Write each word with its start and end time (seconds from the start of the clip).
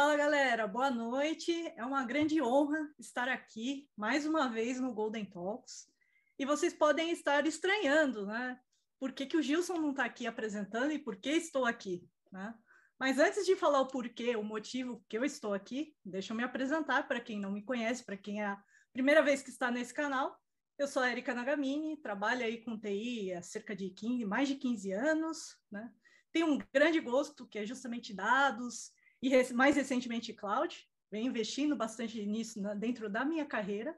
Fala 0.00 0.16
galera, 0.16 0.66
boa 0.66 0.90
noite. 0.90 1.52
É 1.76 1.84
uma 1.84 2.02
grande 2.06 2.40
honra 2.40 2.90
estar 2.98 3.28
aqui 3.28 3.86
mais 3.94 4.24
uma 4.24 4.48
vez 4.48 4.80
no 4.80 4.94
Golden 4.94 5.26
Talks. 5.26 5.90
E 6.38 6.46
vocês 6.46 6.72
podem 6.72 7.10
estar 7.10 7.46
estranhando, 7.46 8.24
né? 8.24 8.58
Por 8.98 9.12
que, 9.12 9.26
que 9.26 9.36
o 9.36 9.42
Gilson 9.42 9.74
não 9.74 9.90
está 9.90 10.06
aqui 10.06 10.26
apresentando 10.26 10.90
e 10.90 10.98
por 10.98 11.16
que 11.16 11.28
estou 11.28 11.66
aqui, 11.66 12.08
né? 12.32 12.54
Mas 12.98 13.18
antes 13.18 13.44
de 13.44 13.54
falar 13.54 13.82
o 13.82 13.88
porquê, 13.88 14.34
o 14.36 14.42
motivo 14.42 15.04
que 15.06 15.18
eu 15.18 15.22
estou 15.22 15.52
aqui, 15.52 15.94
deixa 16.02 16.32
eu 16.32 16.36
me 16.38 16.44
apresentar 16.44 17.06
para 17.06 17.20
quem 17.20 17.38
não 17.38 17.52
me 17.52 17.62
conhece, 17.62 18.02
para 18.02 18.16
quem 18.16 18.40
é 18.40 18.46
a 18.46 18.64
primeira 18.94 19.22
vez 19.22 19.42
que 19.42 19.50
está 19.50 19.70
nesse 19.70 19.92
canal. 19.92 20.34
Eu 20.78 20.88
sou 20.88 21.02
a 21.02 21.10
Erika 21.10 21.34
Nagamini, 21.34 21.98
trabalho 21.98 22.42
aí 22.42 22.64
com 22.64 22.80
TI 22.80 23.34
há 23.34 23.42
cerca 23.42 23.76
de 23.76 23.90
15, 23.90 24.24
mais 24.24 24.48
de 24.48 24.54
15 24.54 24.92
anos, 24.92 25.58
né? 25.70 25.92
Tenho 26.32 26.46
um 26.46 26.58
grande 26.72 27.00
gosto 27.00 27.46
que 27.46 27.58
é 27.58 27.66
justamente 27.66 28.14
dados 28.14 28.98
e 29.22 29.52
mais 29.52 29.76
recentemente 29.76 30.32
cloud. 30.32 30.76
Venho 31.10 31.28
investindo 31.28 31.76
bastante 31.76 32.24
nisso 32.24 32.60
dentro 32.76 33.10
da 33.10 33.24
minha 33.24 33.44
carreira, 33.44 33.96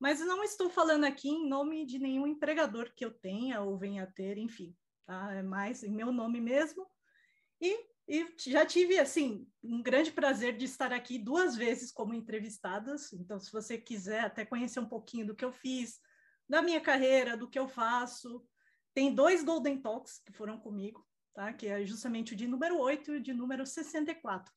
mas 0.00 0.20
não 0.20 0.42
estou 0.42 0.70
falando 0.70 1.04
aqui 1.04 1.28
em 1.28 1.48
nome 1.48 1.84
de 1.84 1.98
nenhum 1.98 2.26
empregador 2.26 2.92
que 2.94 3.04
eu 3.04 3.12
tenha 3.12 3.60
ou 3.60 3.78
venha 3.78 4.04
a 4.04 4.06
ter, 4.06 4.38
enfim, 4.38 4.74
tá? 5.06 5.32
É 5.32 5.42
mais 5.42 5.82
em 5.82 5.92
meu 5.92 6.10
nome 6.10 6.40
mesmo. 6.40 6.86
E, 7.60 7.86
e 8.08 8.26
já 8.38 8.64
tive, 8.66 8.98
assim, 8.98 9.46
um 9.62 9.82
grande 9.82 10.10
prazer 10.10 10.56
de 10.56 10.64
estar 10.64 10.92
aqui 10.92 11.18
duas 11.18 11.54
vezes 11.54 11.92
como 11.92 12.14
entrevistadas. 12.14 13.12
Então, 13.12 13.38
se 13.38 13.52
você 13.52 13.78
quiser 13.78 14.20
até 14.20 14.44
conhecer 14.44 14.80
um 14.80 14.88
pouquinho 14.88 15.26
do 15.26 15.34
que 15.34 15.44
eu 15.44 15.52
fiz, 15.52 16.00
da 16.48 16.62
minha 16.62 16.80
carreira, 16.80 17.36
do 17.36 17.48
que 17.48 17.58
eu 17.58 17.68
faço. 17.68 18.44
Tem 18.92 19.14
dois 19.14 19.42
Golden 19.42 19.80
Talks 19.80 20.18
que 20.18 20.32
foram 20.32 20.58
comigo, 20.58 21.06
tá? 21.34 21.52
que 21.52 21.66
é 21.66 21.84
justamente 21.84 22.32
o 22.32 22.36
de 22.36 22.46
número 22.46 22.78
8 22.78 23.12
e 23.12 23.16
o 23.16 23.22
de 23.22 23.32
número 23.32 23.66
64. 23.66 24.52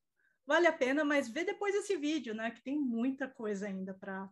Vale 0.48 0.66
a 0.66 0.74
pena, 0.74 1.04
mas 1.04 1.28
vê 1.28 1.44
depois 1.44 1.76
esse 1.76 1.98
vídeo, 1.98 2.34
né? 2.34 2.50
que 2.50 2.62
tem 2.62 2.80
muita 2.80 3.28
coisa 3.28 3.68
ainda 3.68 3.94
para 3.94 4.32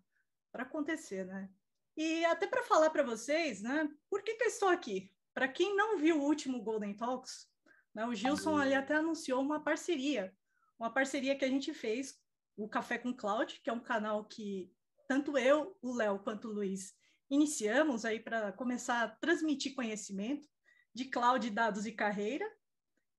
acontecer. 0.53 1.25
Né? 1.25 1.49
E 1.97 2.23
até 2.25 2.47
para 2.47 2.63
falar 2.63 2.89
para 2.89 3.03
vocês, 3.03 3.61
né? 3.61 3.87
por 4.09 4.23
que, 4.23 4.35
que 4.35 4.45
eu 4.45 4.47
estou 4.47 4.69
aqui? 4.69 5.11
Para 5.33 5.49
quem 5.49 5.75
não 5.75 5.97
viu 5.97 6.17
o 6.17 6.23
último 6.23 6.63
Golden 6.63 6.95
Talks, 6.95 7.47
né, 7.93 8.05
o 8.05 8.15
Gilson 8.15 8.57
ali 8.57 8.73
até 8.73 8.95
anunciou 8.95 9.41
uma 9.41 9.61
parceria, 9.61 10.33
uma 10.79 10.89
parceria 10.89 11.37
que 11.37 11.43
a 11.43 11.49
gente 11.49 11.73
fez, 11.73 12.17
o 12.57 12.69
Café 12.69 12.97
com 12.97 13.13
Cloud, 13.13 13.59
que 13.61 13.69
é 13.69 13.73
um 13.73 13.81
canal 13.81 14.23
que 14.25 14.71
tanto 15.07 15.37
eu, 15.37 15.77
o 15.81 15.93
Léo, 15.93 16.19
quanto 16.19 16.47
o 16.47 16.53
Luiz 16.53 16.93
iniciamos 17.29 18.05
aí 18.05 18.19
para 18.19 18.51
começar 18.53 19.03
a 19.03 19.07
transmitir 19.07 19.75
conhecimento 19.75 20.47
de 20.93 21.05
cloud, 21.05 21.49
dados 21.49 21.85
e 21.85 21.91
carreira. 21.91 22.45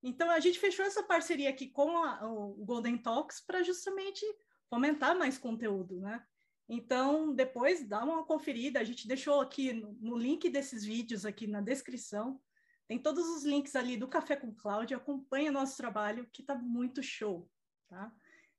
Então, 0.03 0.31
a 0.31 0.41
gente 0.41 0.59
fechou 0.59 0.85
essa 0.85 1.03
parceria 1.03 1.51
aqui 1.51 1.69
com 1.69 1.97
a, 1.99 2.27
o 2.27 2.55
Golden 2.65 2.99
Talks 2.99 3.41
para 3.41 3.63
justamente 3.63 4.25
fomentar 4.69 5.17
mais 5.17 5.39
conteúdo, 5.39 6.01
né? 6.01 6.25
Então, 6.69 7.33
depois 7.33 7.87
dá 7.87 8.03
uma 8.03 8.25
conferida, 8.25 8.81
a 8.81 8.85
gente 8.85 9.07
deixou 9.07 9.41
aqui 9.41 9.73
no, 9.73 9.93
no 10.01 10.17
link 10.17 10.51
desses 10.51 10.85
vídeos 10.85 11.25
aqui 11.25 11.47
na 11.47 11.61
descrição, 11.61 12.41
tem 12.89 12.99
todos 12.99 13.27
os 13.29 13.45
links 13.45 13.75
ali 13.75 13.97
do 13.97 14.09
Café 14.09 14.37
com 14.37 14.55
Cloud, 14.55 14.95
acompanha 14.95 15.51
nosso 15.51 15.77
trabalho, 15.77 16.29
que 16.33 16.41
está 16.41 16.55
muito 16.55 17.03
show, 17.03 17.49
tá? 17.89 18.13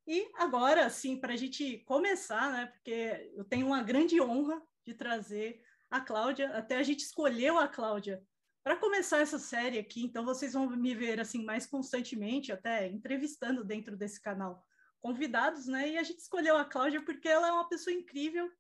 E 0.06 0.30
agora, 0.36 0.90
sim, 0.90 1.20
para 1.20 1.34
a 1.34 1.38
gente 1.38 1.80
começar, 1.80 2.52
né? 2.52 2.66
Porque 2.68 3.32
eu 3.36 3.44
tenho 3.44 3.68
uma 3.68 3.84
grande 3.84 4.22
honra 4.22 4.62
de 4.86 4.94
trazer 4.94 5.62
a 5.90 6.00
Cláudia, 6.00 6.50
até 6.58 6.78
a 6.78 6.84
gente 6.84 7.02
escolheu 7.02 7.58
a 7.58 7.68
Cláudia 7.68 8.22
para 8.68 8.76
começar 8.76 9.20
essa 9.20 9.40
série 9.40 9.80
aqui, 9.80 10.04
então 10.04 10.26
vocês 10.26 10.52
vão 10.52 10.70
me 10.70 10.94
ver 10.94 11.22
assim 11.22 11.46
mais 11.46 11.66
constantemente, 11.66 12.52
até 12.52 12.86
entrevistando 12.86 13.64
dentro 13.64 13.96
desse 13.96 14.22
canal 14.22 14.62
convidados, 15.00 15.68
né? 15.68 15.92
E 15.92 15.98
a 15.98 16.04
gente 16.04 16.20
escolheu 16.20 16.58
a 16.58 16.66
Cláudia 16.66 17.02
porque 17.02 17.30
ela 17.30 17.48
é 17.48 17.52
uma 17.54 17.70
pessoa 17.70 17.94
incrível, 17.94 18.52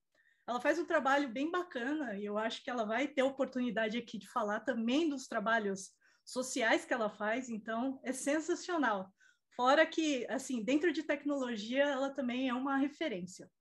ela 0.47 0.61
faz 0.61 0.79
um 0.79 0.85
trabalho 0.85 1.27
bem 1.27 1.51
bacana 1.51 2.17
e 2.17 2.23
eu 2.23 2.37
acho 2.37 2.63
que 2.63 2.69
ela 2.69 2.85
vai 2.85 3.05
ter 3.05 3.21
oportunidade 3.21 3.97
aqui 3.97 4.17
de 4.17 4.29
falar 4.29 4.61
também 4.61 5.09
dos 5.09 5.27
trabalhos 5.27 5.91
sociais 6.23 6.85
que 6.85 6.93
ela 6.93 7.09
faz, 7.09 7.49
então 7.49 7.99
é 8.01 8.13
sensacional. 8.13 9.13
Fora 9.57 9.85
que, 9.85 10.25
assim, 10.29 10.63
dentro 10.63 10.93
de 10.93 11.03
tecnologia, 11.03 11.83
ela 11.83 12.11
também 12.11 12.47
é 12.47 12.53
uma 12.53 12.77
referência 12.77 13.51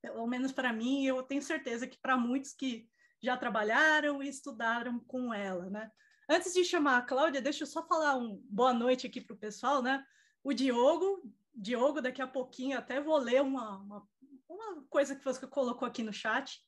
pelo 0.00 0.26
menos 0.26 0.52
para 0.52 0.72
mim, 0.72 1.04
eu 1.04 1.22
tenho 1.22 1.42
certeza 1.42 1.86
que 1.86 1.98
para 1.98 2.16
muitos 2.16 2.52
que 2.52 2.88
já 3.22 3.36
trabalharam 3.36 4.22
e 4.22 4.28
estudaram 4.28 5.00
com 5.00 5.32
ela, 5.32 5.68
né? 5.70 5.90
Antes 6.28 6.52
de 6.52 6.64
chamar 6.64 6.98
a 6.98 7.02
Cláudia, 7.02 7.40
deixa 7.40 7.62
eu 7.62 7.66
só 7.66 7.86
falar 7.86 8.16
um 8.16 8.42
boa 8.50 8.74
noite 8.74 9.06
aqui 9.06 9.20
para 9.20 9.34
o 9.34 9.38
pessoal, 9.38 9.80
né? 9.82 10.04
O 10.42 10.52
Diogo, 10.52 11.22
Diogo, 11.54 12.00
daqui 12.00 12.20
a 12.20 12.26
pouquinho 12.26 12.76
até 12.76 13.00
vou 13.00 13.16
ler 13.16 13.42
uma, 13.42 13.78
uma, 13.78 14.08
uma 14.48 14.84
coisa 14.88 15.14
que 15.14 15.24
você 15.24 15.46
colocou 15.46 15.86
aqui 15.86 16.02
no 16.02 16.12
chat, 16.12 16.60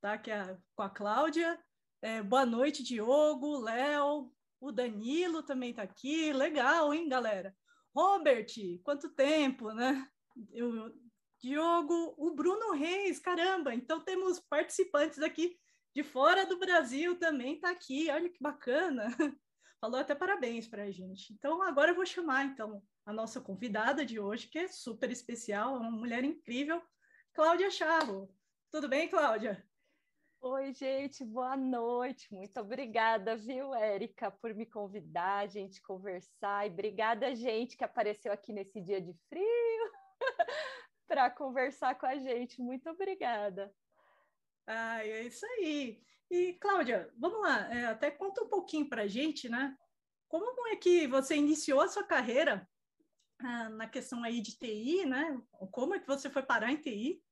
tá? 0.00 0.16
Que 0.16 0.30
é 0.30 0.56
com 0.74 0.82
a 0.82 0.90
Cláudia. 0.90 1.58
É, 2.00 2.22
boa 2.22 2.46
noite, 2.46 2.82
Diogo, 2.82 3.60
Léo, 3.60 4.32
o 4.60 4.72
Danilo 4.72 5.42
também 5.42 5.70
está 5.70 5.82
aqui. 5.82 6.32
Legal, 6.32 6.92
hein, 6.92 7.08
galera? 7.08 7.54
Robert, 7.94 8.46
quanto 8.82 9.10
tempo, 9.10 9.72
né? 9.72 10.08
Eu, 10.52 10.92
Diogo, 11.40 12.14
o 12.16 12.34
Bruno 12.34 12.72
Reis, 12.72 13.18
caramba, 13.18 13.74
então 13.74 14.00
temos 14.00 14.40
participantes 14.40 15.18
aqui 15.18 15.58
de 15.94 16.02
fora 16.02 16.44
do 16.44 16.58
Brasil 16.58 17.18
também 17.18 17.54
está 17.54 17.70
aqui, 17.70 18.10
olha 18.10 18.28
que 18.28 18.42
bacana. 18.42 19.06
Falou 19.80 20.00
até 20.00 20.14
parabéns 20.14 20.66
para 20.66 20.84
a 20.84 20.90
gente. 20.90 21.32
Então 21.32 21.62
agora 21.62 21.90
eu 21.90 21.94
vou 21.94 22.06
chamar 22.06 22.44
então 22.46 22.82
a 23.06 23.12
nossa 23.12 23.40
convidada 23.40 24.04
de 24.04 24.18
hoje, 24.18 24.48
que 24.48 24.58
é 24.58 24.68
super 24.68 25.10
especial, 25.10 25.76
uma 25.76 25.90
mulher 25.90 26.24
incrível, 26.24 26.82
Cláudia 27.32 27.70
Charro. 27.70 28.28
Tudo 28.70 28.88
bem, 28.88 29.08
Cláudia? 29.08 29.64
Oi, 30.40 30.72
gente, 30.74 31.24
boa 31.24 31.56
noite. 31.56 32.32
Muito 32.34 32.58
obrigada, 32.60 33.36
viu, 33.36 33.74
Érica, 33.74 34.30
por 34.30 34.54
me 34.54 34.66
convidar, 34.66 35.44
a 35.44 35.46
gente 35.46 35.80
conversar. 35.80 36.66
E 36.66 36.70
obrigada, 36.70 37.34
gente, 37.34 37.76
que 37.76 37.84
apareceu 37.84 38.32
aqui 38.32 38.52
nesse 38.52 38.80
dia 38.80 39.00
de 39.00 39.14
frio. 39.28 39.44
para 41.06 41.30
conversar 41.30 41.94
com 41.94 42.06
a 42.06 42.16
gente. 42.16 42.60
Muito 42.60 42.88
obrigada. 42.90 43.72
Ah, 44.66 45.04
é 45.04 45.22
isso 45.22 45.44
aí. 45.46 46.00
E, 46.30 46.54
Cláudia, 46.54 47.12
vamos 47.18 47.40
lá, 47.40 47.72
é, 47.72 47.86
até 47.86 48.10
conta 48.10 48.42
um 48.42 48.48
pouquinho 48.48 48.88
para 48.88 49.02
a 49.02 49.06
gente, 49.06 49.48
né? 49.48 49.76
Como 50.28 50.68
é 50.68 50.76
que 50.76 51.06
você 51.06 51.36
iniciou 51.36 51.80
a 51.80 51.88
sua 51.88 52.02
carreira 52.02 52.68
ah, 53.38 53.68
na 53.68 53.88
questão 53.88 54.24
aí 54.24 54.40
de 54.40 54.56
TI, 54.56 55.04
né? 55.06 55.40
Como 55.70 55.94
é 55.94 56.00
que 56.00 56.06
você 56.06 56.30
foi 56.30 56.42
parar 56.42 56.72
em 56.72 56.76
TI? 56.76 57.22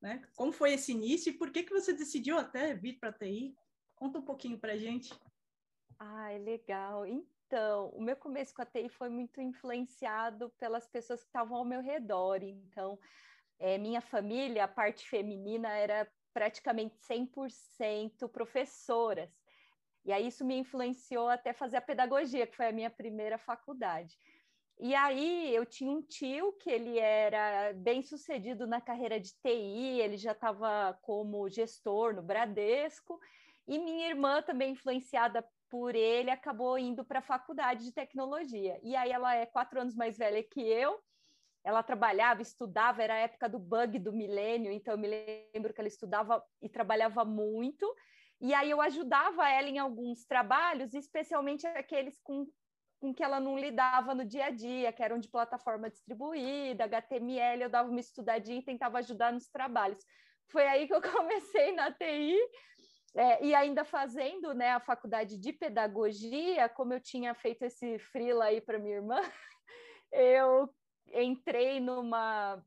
Né? 0.00 0.22
Como 0.36 0.52
foi 0.52 0.74
esse 0.74 0.92
início 0.92 1.30
e 1.30 1.38
por 1.38 1.50
que, 1.50 1.62
que 1.62 1.72
você 1.72 1.92
decidiu 1.92 2.38
até 2.38 2.74
vir 2.74 2.98
para 2.98 3.12
TI? 3.12 3.56
Conta 3.96 4.18
um 4.18 4.24
pouquinho 4.24 4.58
para 4.58 4.74
a 4.74 4.76
gente. 4.76 5.14
É 6.30 6.38
legal. 6.38 7.06
Então, 7.06 7.88
o 7.88 8.02
meu 8.02 8.14
começo 8.14 8.54
com 8.54 8.60
a 8.60 8.66
TI 8.66 8.88
foi 8.90 9.08
muito 9.08 9.40
influenciado 9.40 10.50
pelas 10.58 10.86
pessoas 10.86 11.22
que 11.22 11.28
estavam 11.28 11.56
ao 11.56 11.64
meu 11.64 11.80
redor. 11.80 12.42
Então, 12.42 12.98
é, 13.58 13.78
minha 13.78 14.02
família, 14.02 14.64
a 14.64 14.68
parte 14.68 15.08
feminina, 15.08 15.70
era 15.70 16.06
praticamente 16.34 16.96
100% 17.08 18.28
professoras. 18.28 19.30
E 20.04 20.12
aí 20.12 20.26
isso 20.26 20.44
me 20.44 20.58
influenciou 20.58 21.28
até 21.28 21.52
fazer 21.52 21.78
a 21.78 21.80
pedagogia, 21.80 22.46
que 22.46 22.56
foi 22.56 22.66
a 22.66 22.72
minha 22.72 22.90
primeira 22.90 23.38
faculdade. 23.38 24.18
E 24.78 24.94
aí 24.94 25.54
eu 25.54 25.64
tinha 25.64 25.90
um 25.90 26.02
tio 26.02 26.52
que 26.54 26.68
ele 26.68 26.98
era 26.98 27.72
bem 27.74 28.02
sucedido 28.02 28.66
na 28.66 28.80
carreira 28.80 29.20
de 29.20 29.32
TI, 29.34 30.00
ele 30.00 30.16
já 30.16 30.32
estava 30.32 30.98
como 31.00 31.48
gestor 31.48 32.12
no 32.12 32.22
Bradesco, 32.22 33.18
e 33.66 33.78
minha 33.78 34.08
irmã 34.08 34.42
também 34.42 34.72
influenciada 34.72 35.48
por 35.70 35.94
ele, 35.94 36.30
acabou 36.30 36.76
indo 36.76 37.04
para 37.04 37.20
a 37.20 37.22
faculdade 37.22 37.84
de 37.84 37.92
tecnologia. 37.92 38.78
E 38.82 38.94
aí 38.94 39.10
ela 39.10 39.34
é 39.34 39.46
quatro 39.46 39.80
anos 39.80 39.94
mais 39.94 40.18
velha 40.18 40.42
que 40.42 40.60
eu, 40.60 41.00
ela 41.64 41.82
trabalhava, 41.82 42.42
estudava, 42.42 43.02
era 43.02 43.14
a 43.14 43.18
época 43.18 43.48
do 43.48 43.58
bug 43.58 43.98
do 43.98 44.12
milênio, 44.12 44.70
então 44.70 44.94
eu 44.94 44.98
me 44.98 45.08
lembro 45.08 45.72
que 45.72 45.80
ela 45.80 45.88
estudava 45.88 46.44
e 46.60 46.68
trabalhava 46.68 47.24
muito. 47.24 47.90
E 48.40 48.52
aí 48.52 48.70
eu 48.70 48.80
ajudava 48.82 49.48
ela 49.48 49.68
em 49.68 49.78
alguns 49.78 50.26
trabalhos, 50.26 50.92
especialmente 50.92 51.66
aqueles 51.66 52.20
com, 52.22 52.46
com 53.00 53.14
que 53.14 53.22
ela 53.24 53.40
não 53.40 53.58
lidava 53.58 54.14
no 54.14 54.24
dia 54.24 54.46
a 54.46 54.50
dia, 54.50 54.92
que 54.92 55.02
eram 55.02 55.18
de 55.18 55.28
plataforma 55.28 55.88
distribuída, 55.88 56.84
HTML, 56.84 57.62
eu 57.62 57.70
dava 57.70 57.88
uma 57.88 58.00
estudadinha 58.00 58.58
e 58.58 58.64
tentava 58.64 58.98
ajudar 58.98 59.32
nos 59.32 59.48
trabalhos. 59.48 60.04
Foi 60.50 60.66
aí 60.66 60.86
que 60.86 60.94
eu 60.94 61.00
comecei 61.10 61.72
na 61.72 61.90
TI, 61.90 62.38
é, 63.16 63.44
e 63.44 63.54
ainda 63.54 63.84
fazendo 63.84 64.52
né, 64.52 64.72
a 64.72 64.80
faculdade 64.80 65.38
de 65.38 65.52
pedagogia, 65.52 66.68
como 66.68 66.92
eu 66.92 67.00
tinha 67.00 67.32
feito 67.32 67.62
esse 67.62 67.98
freela 67.98 68.46
aí 68.46 68.60
para 68.60 68.78
minha 68.78 68.96
irmã, 68.96 69.20
eu 70.12 70.68
entrei 71.12 71.80
numa. 71.80 72.64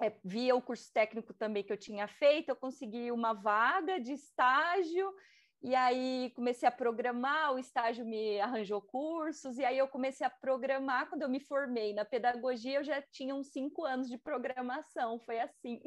É, 0.00 0.12
via 0.24 0.56
o 0.56 0.62
curso 0.62 0.90
técnico 0.92 1.34
também 1.34 1.62
que 1.62 1.72
eu 1.72 1.76
tinha 1.76 2.08
feito, 2.08 2.48
eu 2.48 2.56
consegui 2.56 3.12
uma 3.12 3.34
vaga 3.34 4.00
de 4.00 4.12
estágio 4.14 5.14
E 5.62 5.74
aí 5.74 6.32
comecei 6.34 6.66
a 6.66 6.72
programar, 6.72 7.52
o 7.52 7.58
estágio 7.58 8.04
me 8.06 8.40
arranjou 8.40 8.80
cursos, 8.80 9.58
e 9.58 9.64
aí 9.64 9.76
eu 9.76 9.88
comecei 9.88 10.26
a 10.26 10.30
programar. 10.30 11.08
Quando 11.10 11.22
eu 11.22 11.28
me 11.28 11.40
formei 11.40 11.92
na 11.92 12.04
pedagogia, 12.04 12.78
eu 12.78 12.84
já 12.84 13.02
tinha 13.02 13.34
uns 13.34 13.48
cinco 13.52 13.84
anos 13.84 14.08
de 14.08 14.16
programação, 14.18 15.20
foi 15.20 15.38
assim. 15.40 15.82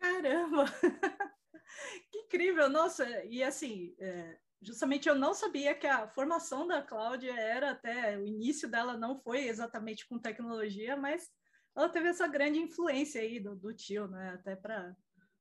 Caramba! 0.00 0.64
que 2.10 2.18
incrível! 2.18 2.68
Nossa, 2.68 3.24
e 3.26 3.42
assim, 3.42 3.94
é, 4.00 4.38
justamente 4.62 5.08
eu 5.08 5.14
não 5.14 5.34
sabia 5.34 5.74
que 5.74 5.86
a 5.86 6.08
formação 6.08 6.66
da 6.66 6.82
Cláudia 6.82 7.32
era 7.32 7.70
até 7.70 8.18
o 8.18 8.26
início 8.26 8.68
dela 8.68 8.96
não 8.96 9.16
foi 9.16 9.46
exatamente 9.48 10.06
com 10.08 10.18
tecnologia, 10.18 10.96
mas 10.96 11.28
ela 11.76 11.88
teve 11.88 12.08
essa 12.08 12.26
grande 12.26 12.58
influência 12.58 13.20
aí 13.20 13.40
do, 13.40 13.56
do 13.56 13.72
tio, 13.74 14.08
né? 14.08 14.34
Até 14.34 14.56
para 14.56 14.94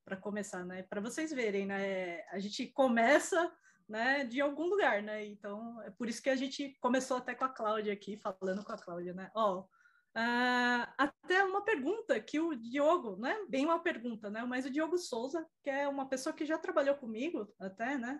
para 0.10 0.18
começar, 0.18 0.66
né? 0.66 0.81
Para 0.81 1.01
vocês 1.01 1.31
verem, 1.31 1.68
né? 1.68 2.24
A 2.31 2.39
gente 2.39 2.66
começa, 2.66 3.51
né, 3.88 4.25
de 4.25 4.42
algum 4.42 4.66
lugar, 4.66 5.04
né? 5.04 5.24
Então, 5.24 5.80
é 5.83 5.92
por 5.92 6.10
isso 6.10 6.21
que 6.21 6.31
a 6.31 6.36
gente 6.36 6.75
começou 6.81 7.18
até 7.18 7.36
com 7.36 7.45
a 7.45 7.50
Cláudia 7.50 7.94
aqui, 7.94 8.18
falando 8.18 8.63
com 8.63 8.71
a 8.71 8.77
Cláudia, 8.77 9.13
né? 9.13 9.30
Ó, 9.36 9.60
uh, 9.62 10.94
até 10.98 11.44
uma 11.44 11.63
pergunta 11.63 12.19
que 12.19 12.39
o 12.39 12.56
Diogo, 12.56 13.18
né? 13.18 13.38
Bem 13.48 13.66
uma 13.66 13.83
pergunta, 13.83 14.31
né? 14.31 14.44
Mas 14.44 14.66
o 14.66 14.71
Diogo 14.71 14.98
Souza, 14.98 15.45
que 15.63 15.69
é 15.69 15.88
uma 15.88 16.10
pessoa 16.10 16.33
que 16.33 16.44
já 16.44 16.57
trabalhou 16.57 16.95
comigo, 16.95 17.48
até, 17.60 17.95
né? 17.95 18.19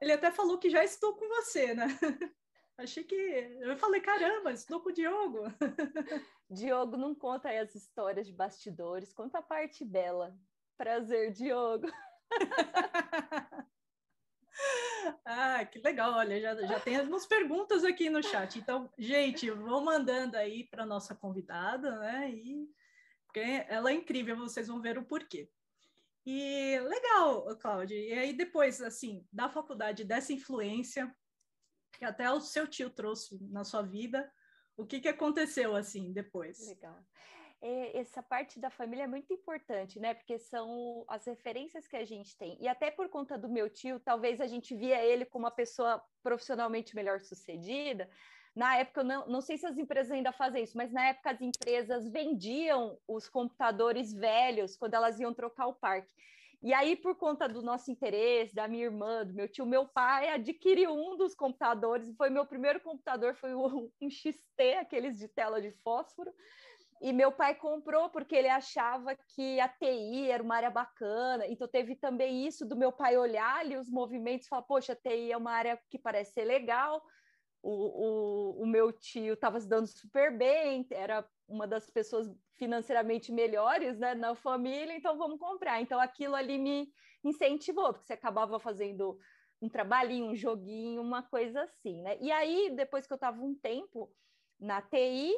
Ele 0.00 0.12
até 0.12 0.30
falou 0.30 0.58
que 0.58 0.70
já 0.70 0.82
estou 0.82 1.14
com 1.14 1.28
você, 1.28 1.74
né? 1.74 1.86
Achei 2.78 3.04
que. 3.04 3.14
Eu 3.14 3.76
falei, 3.76 4.00
caramba, 4.00 4.52
estou 4.52 4.80
com 4.80 4.88
o 4.88 4.92
Diogo. 4.92 5.44
Diogo 6.48 6.96
não 6.96 7.14
conta 7.14 7.50
aí 7.50 7.58
as 7.58 7.74
histórias 7.74 8.26
de 8.26 8.32
bastidores, 8.32 9.12
conta 9.12 9.38
a 9.38 9.42
parte 9.42 9.84
bela. 9.84 10.34
Prazer, 10.78 11.30
Diogo. 11.32 11.86
ah, 15.26 15.62
que 15.66 15.78
legal. 15.80 16.14
Olha, 16.14 16.40
já, 16.40 16.54
já 16.66 16.80
tem 16.80 16.96
algumas 16.96 17.26
perguntas 17.26 17.84
aqui 17.84 18.08
no 18.08 18.22
chat. 18.22 18.58
Então, 18.58 18.90
gente, 18.98 19.50
vou 19.50 19.82
mandando 19.82 20.38
aí 20.38 20.64
para 20.64 20.86
nossa 20.86 21.14
convidada, 21.14 21.98
né? 21.98 22.30
E 22.30 22.66
porque 23.26 23.64
ela 23.68 23.90
é 23.90 23.94
incrível, 23.94 24.36
vocês 24.36 24.66
vão 24.66 24.80
ver 24.80 24.98
o 24.98 25.04
porquê. 25.04 25.48
E 26.26 26.78
legal, 26.80 27.56
Cláudia. 27.58 27.96
E 27.96 28.12
aí 28.12 28.32
depois, 28.32 28.80
assim, 28.80 29.26
da 29.32 29.48
faculdade, 29.48 30.04
dessa 30.04 30.32
influência 30.32 31.14
que 31.92 32.04
até 32.04 32.30
o 32.30 32.40
seu 32.40 32.66
tio 32.66 32.90
trouxe 32.90 33.38
na 33.50 33.64
sua 33.64 33.82
vida, 33.82 34.30
o 34.76 34.86
que 34.86 35.00
que 35.00 35.08
aconteceu 35.08 35.76
assim 35.76 36.12
depois? 36.12 36.66
Legal 36.66 37.04
essa 37.62 38.22
parte 38.22 38.58
da 38.58 38.70
família 38.70 39.04
é 39.04 39.06
muito 39.06 39.32
importante, 39.32 40.00
né? 40.00 40.14
Porque 40.14 40.38
são 40.38 41.04
as 41.06 41.26
referências 41.26 41.86
que 41.86 41.96
a 41.96 42.04
gente 42.04 42.36
tem. 42.36 42.56
E 42.60 42.66
até 42.66 42.90
por 42.90 43.08
conta 43.10 43.36
do 43.36 43.48
meu 43.48 43.68
tio, 43.68 44.00
talvez 44.00 44.40
a 44.40 44.46
gente 44.46 44.74
via 44.74 45.04
ele 45.04 45.26
como 45.26 45.44
uma 45.44 45.50
pessoa 45.50 46.02
profissionalmente 46.22 46.94
melhor 46.94 47.20
sucedida. 47.20 48.08
Na 48.54 48.76
época, 48.76 49.00
eu 49.00 49.04
não, 49.04 49.26
não 49.26 49.40
sei 49.40 49.56
se 49.56 49.66
as 49.66 49.78
empresas 49.78 50.10
ainda 50.10 50.32
fazem 50.32 50.64
isso, 50.64 50.76
mas 50.76 50.92
na 50.92 51.08
época 51.08 51.30
as 51.30 51.40
empresas 51.40 52.10
vendiam 52.10 52.98
os 53.06 53.28
computadores 53.28 54.12
velhos 54.12 54.76
quando 54.76 54.94
elas 54.94 55.20
iam 55.20 55.32
trocar 55.32 55.66
o 55.66 55.74
parque. 55.74 56.12
E 56.62 56.74
aí, 56.74 56.94
por 56.94 57.16
conta 57.16 57.48
do 57.48 57.62
nosso 57.62 57.90
interesse, 57.90 58.54
da 58.54 58.68
minha 58.68 58.84
irmã, 58.84 59.24
do 59.24 59.32
meu 59.32 59.48
tio, 59.48 59.64
meu 59.64 59.86
pai 59.86 60.28
adquiriu 60.28 60.92
um 60.92 61.16
dos 61.16 61.34
computadores, 61.34 62.14
foi 62.16 62.28
meu 62.28 62.44
primeiro 62.44 62.80
computador, 62.80 63.34
foi 63.34 63.54
um, 63.54 63.90
um 64.00 64.10
XT, 64.10 64.74
aqueles 64.78 65.18
de 65.18 65.26
tela 65.26 65.62
de 65.62 65.70
fósforo, 65.82 66.30
e 67.00 67.14
meu 67.14 67.32
pai 67.32 67.54
comprou 67.54 68.10
porque 68.10 68.36
ele 68.36 68.48
achava 68.48 69.16
que 69.34 69.58
a 69.58 69.68
TI 69.68 70.30
era 70.30 70.42
uma 70.42 70.56
área 70.56 70.70
bacana. 70.70 71.46
Então 71.46 71.66
teve 71.66 71.96
também 71.96 72.46
isso 72.46 72.66
do 72.66 72.76
meu 72.76 72.92
pai 72.92 73.16
olhar 73.16 73.60
ali 73.60 73.78
os 73.78 73.90
movimentos 73.90 74.44
e 74.44 74.48
falar, 74.50 74.62
poxa, 74.62 74.92
a 74.92 74.96
TI 74.96 75.32
é 75.32 75.36
uma 75.36 75.52
área 75.52 75.80
que 75.88 75.98
parece 75.98 76.34
ser 76.34 76.44
legal. 76.44 77.02
O, 77.62 77.70
o, 77.70 78.62
o 78.62 78.66
meu 78.66 78.92
tio 78.92 79.34
estava 79.34 79.60
se 79.60 79.68
dando 79.68 79.86
super 79.86 80.36
bem, 80.36 80.86
era 80.90 81.28
uma 81.46 81.66
das 81.66 81.90
pessoas 81.90 82.30
financeiramente 82.56 83.32
melhores 83.32 83.98
né, 83.98 84.14
na 84.14 84.34
família, 84.34 84.94
então 84.94 85.18
vamos 85.18 85.38
comprar. 85.38 85.80
Então 85.80 86.00
aquilo 86.00 86.34
ali 86.34 86.58
me 86.58 86.92
incentivou, 87.24 87.92
porque 87.92 88.06
você 88.06 88.14
acabava 88.14 88.58
fazendo 88.58 89.18
um 89.60 89.68
trabalhinho, 89.68 90.26
um 90.26 90.34
joguinho, 90.34 91.02
uma 91.02 91.22
coisa 91.22 91.62
assim, 91.62 92.00
né? 92.00 92.16
E 92.20 92.32
aí, 92.32 92.70
depois 92.74 93.06
que 93.06 93.12
eu 93.12 93.16
estava 93.16 93.42
um 93.42 93.54
tempo 93.54 94.10
na 94.58 94.80
TI, 94.80 95.34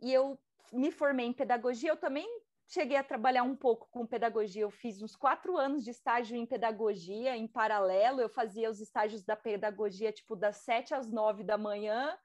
e 0.00 0.12
eu 0.12 0.38
me 0.72 0.90
formei 0.90 1.26
em 1.26 1.32
pedagogia, 1.32 1.90
eu 1.90 1.96
também 1.96 2.26
cheguei 2.70 2.96
a 2.96 3.02
trabalhar 3.02 3.42
um 3.42 3.56
pouco 3.56 3.88
com 3.90 4.06
pedagogia. 4.06 4.62
Eu 4.62 4.70
fiz 4.70 5.02
uns 5.02 5.16
quatro 5.16 5.56
anos 5.56 5.84
de 5.84 5.90
estágio 5.90 6.36
em 6.36 6.46
pedagogia, 6.46 7.36
em 7.36 7.48
paralelo. 7.48 8.20
Eu 8.20 8.28
fazia 8.28 8.70
os 8.70 8.80
estágios 8.80 9.24
da 9.24 9.36
pedagogia, 9.36 10.12
tipo, 10.12 10.36
das 10.36 10.58
sete 10.58 10.94
às 10.94 11.10
nove 11.10 11.42
da 11.42 11.58
manhã, 11.58 12.16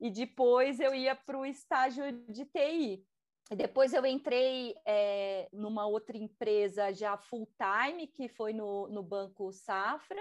e 0.00 0.10
depois 0.10 0.80
eu 0.80 0.92
ia 0.92 1.14
para 1.14 1.38
o 1.38 1.46
estágio 1.46 2.12
de 2.28 2.44
TI. 2.44 3.06
Depois 3.54 3.92
eu 3.92 4.04
entrei 4.04 4.74
é, 4.84 5.48
numa 5.52 5.86
outra 5.86 6.16
empresa 6.16 6.92
já 6.92 7.16
full-time, 7.16 8.08
que 8.08 8.28
foi 8.28 8.52
no, 8.52 8.88
no 8.88 9.02
Banco 9.02 9.52
Safra, 9.52 10.20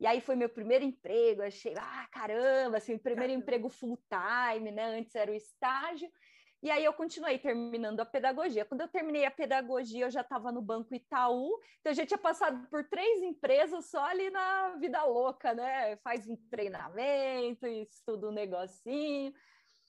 e 0.00 0.06
aí 0.06 0.20
foi 0.20 0.34
meu 0.34 0.48
primeiro 0.48 0.84
emprego, 0.84 1.42
achei, 1.42 1.74
ah, 1.76 2.08
caramba, 2.10 2.78
assim, 2.78 2.98
primeiro 2.98 3.32
caramba. 3.32 3.42
emprego 3.42 3.68
full-time, 3.68 4.72
né? 4.72 4.98
Antes 4.98 5.14
era 5.14 5.30
o 5.30 5.34
estágio. 5.34 6.10
E 6.64 6.70
aí 6.70 6.82
eu 6.82 6.94
continuei 6.94 7.38
terminando 7.38 8.00
a 8.00 8.06
pedagogia. 8.06 8.64
Quando 8.64 8.80
eu 8.80 8.88
terminei 8.88 9.26
a 9.26 9.30
pedagogia, 9.30 10.06
eu 10.06 10.10
já 10.10 10.22
estava 10.22 10.50
no 10.50 10.62
Banco 10.62 10.94
Itaú, 10.94 11.60
então 11.78 11.92
eu 11.92 11.94
já 11.94 12.06
tinha 12.06 12.16
passado 12.16 12.66
por 12.70 12.88
três 12.88 13.22
empresas 13.22 13.90
só 13.90 14.02
ali 14.02 14.30
na 14.30 14.70
vida 14.76 15.04
louca, 15.04 15.52
né? 15.52 15.96
Faz 15.96 16.26
um 16.26 16.34
treinamento, 16.48 17.66
estuda 17.66 18.28
um 18.28 18.32
negocinho. 18.32 19.34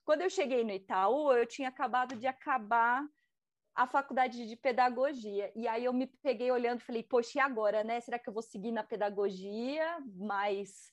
Quando 0.03 0.23
eu 0.23 0.29
cheguei 0.29 0.65
no 0.65 0.71
Itaú, 0.73 1.31
eu 1.31 1.45
tinha 1.45 1.69
acabado 1.69 2.17
de 2.17 2.27
acabar 2.27 3.07
a 3.73 3.87
faculdade 3.87 4.45
de 4.45 4.57
pedagogia. 4.57 5.53
E 5.55 5.69
aí 5.69 5.85
eu 5.85 5.93
me 5.93 6.07
peguei 6.07 6.51
olhando 6.51 6.81
e 6.81 6.83
falei, 6.83 7.03
poxa, 7.03 7.39
e 7.39 7.41
agora, 7.41 7.85
né? 7.85 8.01
Será 8.01 8.19
que 8.19 8.27
eu 8.27 8.33
vou 8.33 8.43
seguir 8.43 8.73
na 8.73 8.83
pedagogia 8.83 9.97
mais 10.13 10.91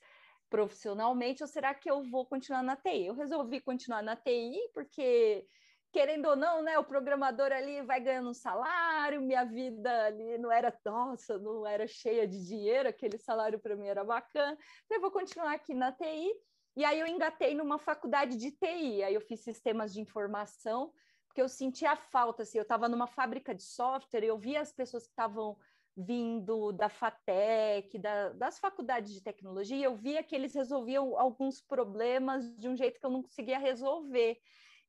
profissionalmente 0.48 1.42
ou 1.42 1.48
será 1.48 1.74
que 1.74 1.90
eu 1.90 2.04
vou 2.04 2.24
continuar 2.24 2.62
na 2.62 2.76
TI? 2.76 3.06
Eu 3.06 3.14
resolvi 3.14 3.60
continuar 3.60 4.02
na 4.02 4.14
TI 4.14 4.70
porque 4.72 5.44
querendo 5.92 6.26
ou 6.26 6.34
não, 6.34 6.62
né, 6.62 6.78
o 6.78 6.84
programador 6.84 7.52
ali 7.52 7.82
vai 7.82 8.00
ganhando 8.00 8.30
um 8.30 8.34
salário, 8.34 9.20
minha 9.20 9.44
vida 9.44 10.06
ali 10.06 10.38
não 10.38 10.50
era, 10.50 10.74
nossa, 10.84 11.38
não 11.38 11.66
era 11.66 11.86
cheia 11.86 12.26
de 12.26 12.42
dinheiro, 12.44 12.88
aquele 12.88 13.18
salário 13.18 13.58
para 13.58 13.76
mim 13.76 13.86
era 13.86 14.02
bacana. 14.02 14.56
Então, 14.84 14.96
eu 14.96 15.00
vou 15.00 15.10
continuar 15.10 15.52
aqui 15.52 15.74
na 15.74 15.92
TI. 15.92 16.32
E 16.74 16.84
aí 16.86 16.98
eu 16.98 17.06
engatei 17.06 17.54
numa 17.54 17.78
faculdade 17.78 18.36
de 18.38 18.50
TI, 18.50 19.02
aí 19.02 19.12
eu 19.12 19.20
fiz 19.20 19.40
sistemas 19.40 19.92
de 19.92 20.00
informação, 20.00 20.90
porque 21.28 21.42
eu 21.42 21.48
sentia 21.48 21.94
falta, 21.94 22.42
assim, 22.42 22.56
eu 22.56 22.62
estava 22.62 22.88
numa 22.88 23.06
fábrica 23.06 23.54
de 23.54 23.62
software, 23.62 24.24
eu 24.24 24.38
via 24.38 24.62
as 24.62 24.72
pessoas 24.72 25.04
que 25.04 25.12
estavam 25.12 25.58
vindo 25.94 26.72
da 26.72 26.88
FATEC, 26.88 27.98
da, 27.98 28.30
das 28.30 28.58
faculdades 28.58 29.12
de 29.12 29.22
tecnologia, 29.22 29.84
eu 29.84 29.94
via 29.94 30.22
que 30.22 30.34
eles 30.34 30.54
resolviam 30.54 31.18
alguns 31.18 31.60
problemas 31.60 32.56
de 32.56 32.66
um 32.66 32.74
jeito 32.74 32.98
que 32.98 33.04
eu 33.04 33.10
não 33.10 33.22
conseguia 33.22 33.58
resolver. 33.58 34.38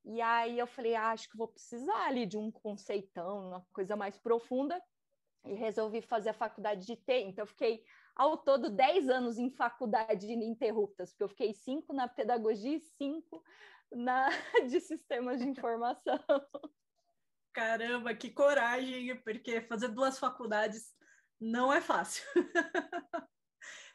E 0.05 0.21
aí 0.21 0.59
eu 0.59 0.67
falei, 0.67 0.95
ah, 0.95 1.11
acho 1.11 1.29
que 1.29 1.37
vou 1.37 1.47
precisar 1.47 2.07
ali 2.07 2.25
de 2.25 2.37
um 2.37 2.51
conceitão, 2.51 3.47
uma 3.47 3.65
coisa 3.71 3.95
mais 3.95 4.17
profunda, 4.17 4.81
e 5.45 5.53
resolvi 5.53 6.01
fazer 6.01 6.29
a 6.29 6.33
faculdade 6.33 6.85
de 6.85 6.95
TI. 6.95 7.23
Então, 7.23 7.43
eu 7.43 7.47
fiquei 7.47 7.83
ao 8.15 8.37
todo 8.37 8.69
10 8.69 9.09
anos 9.09 9.37
em 9.37 9.49
faculdade 9.49 10.27
ininterruptas, 10.27 11.11
porque 11.11 11.23
eu 11.23 11.29
fiquei 11.29 11.53
cinco 11.53 11.93
na 11.93 12.07
pedagogia 12.07 12.75
e 12.75 12.79
cinco 12.79 13.43
na 13.91 14.29
de 14.69 14.79
sistemas 14.79 15.39
de 15.39 15.47
informação. 15.47 16.19
Caramba, 17.53 18.13
que 18.15 18.29
coragem, 18.29 19.15
porque 19.21 19.61
fazer 19.61 19.89
duas 19.89 20.17
faculdades 20.17 20.93
não 21.39 21.71
é 21.71 21.79
fácil. 21.79 22.23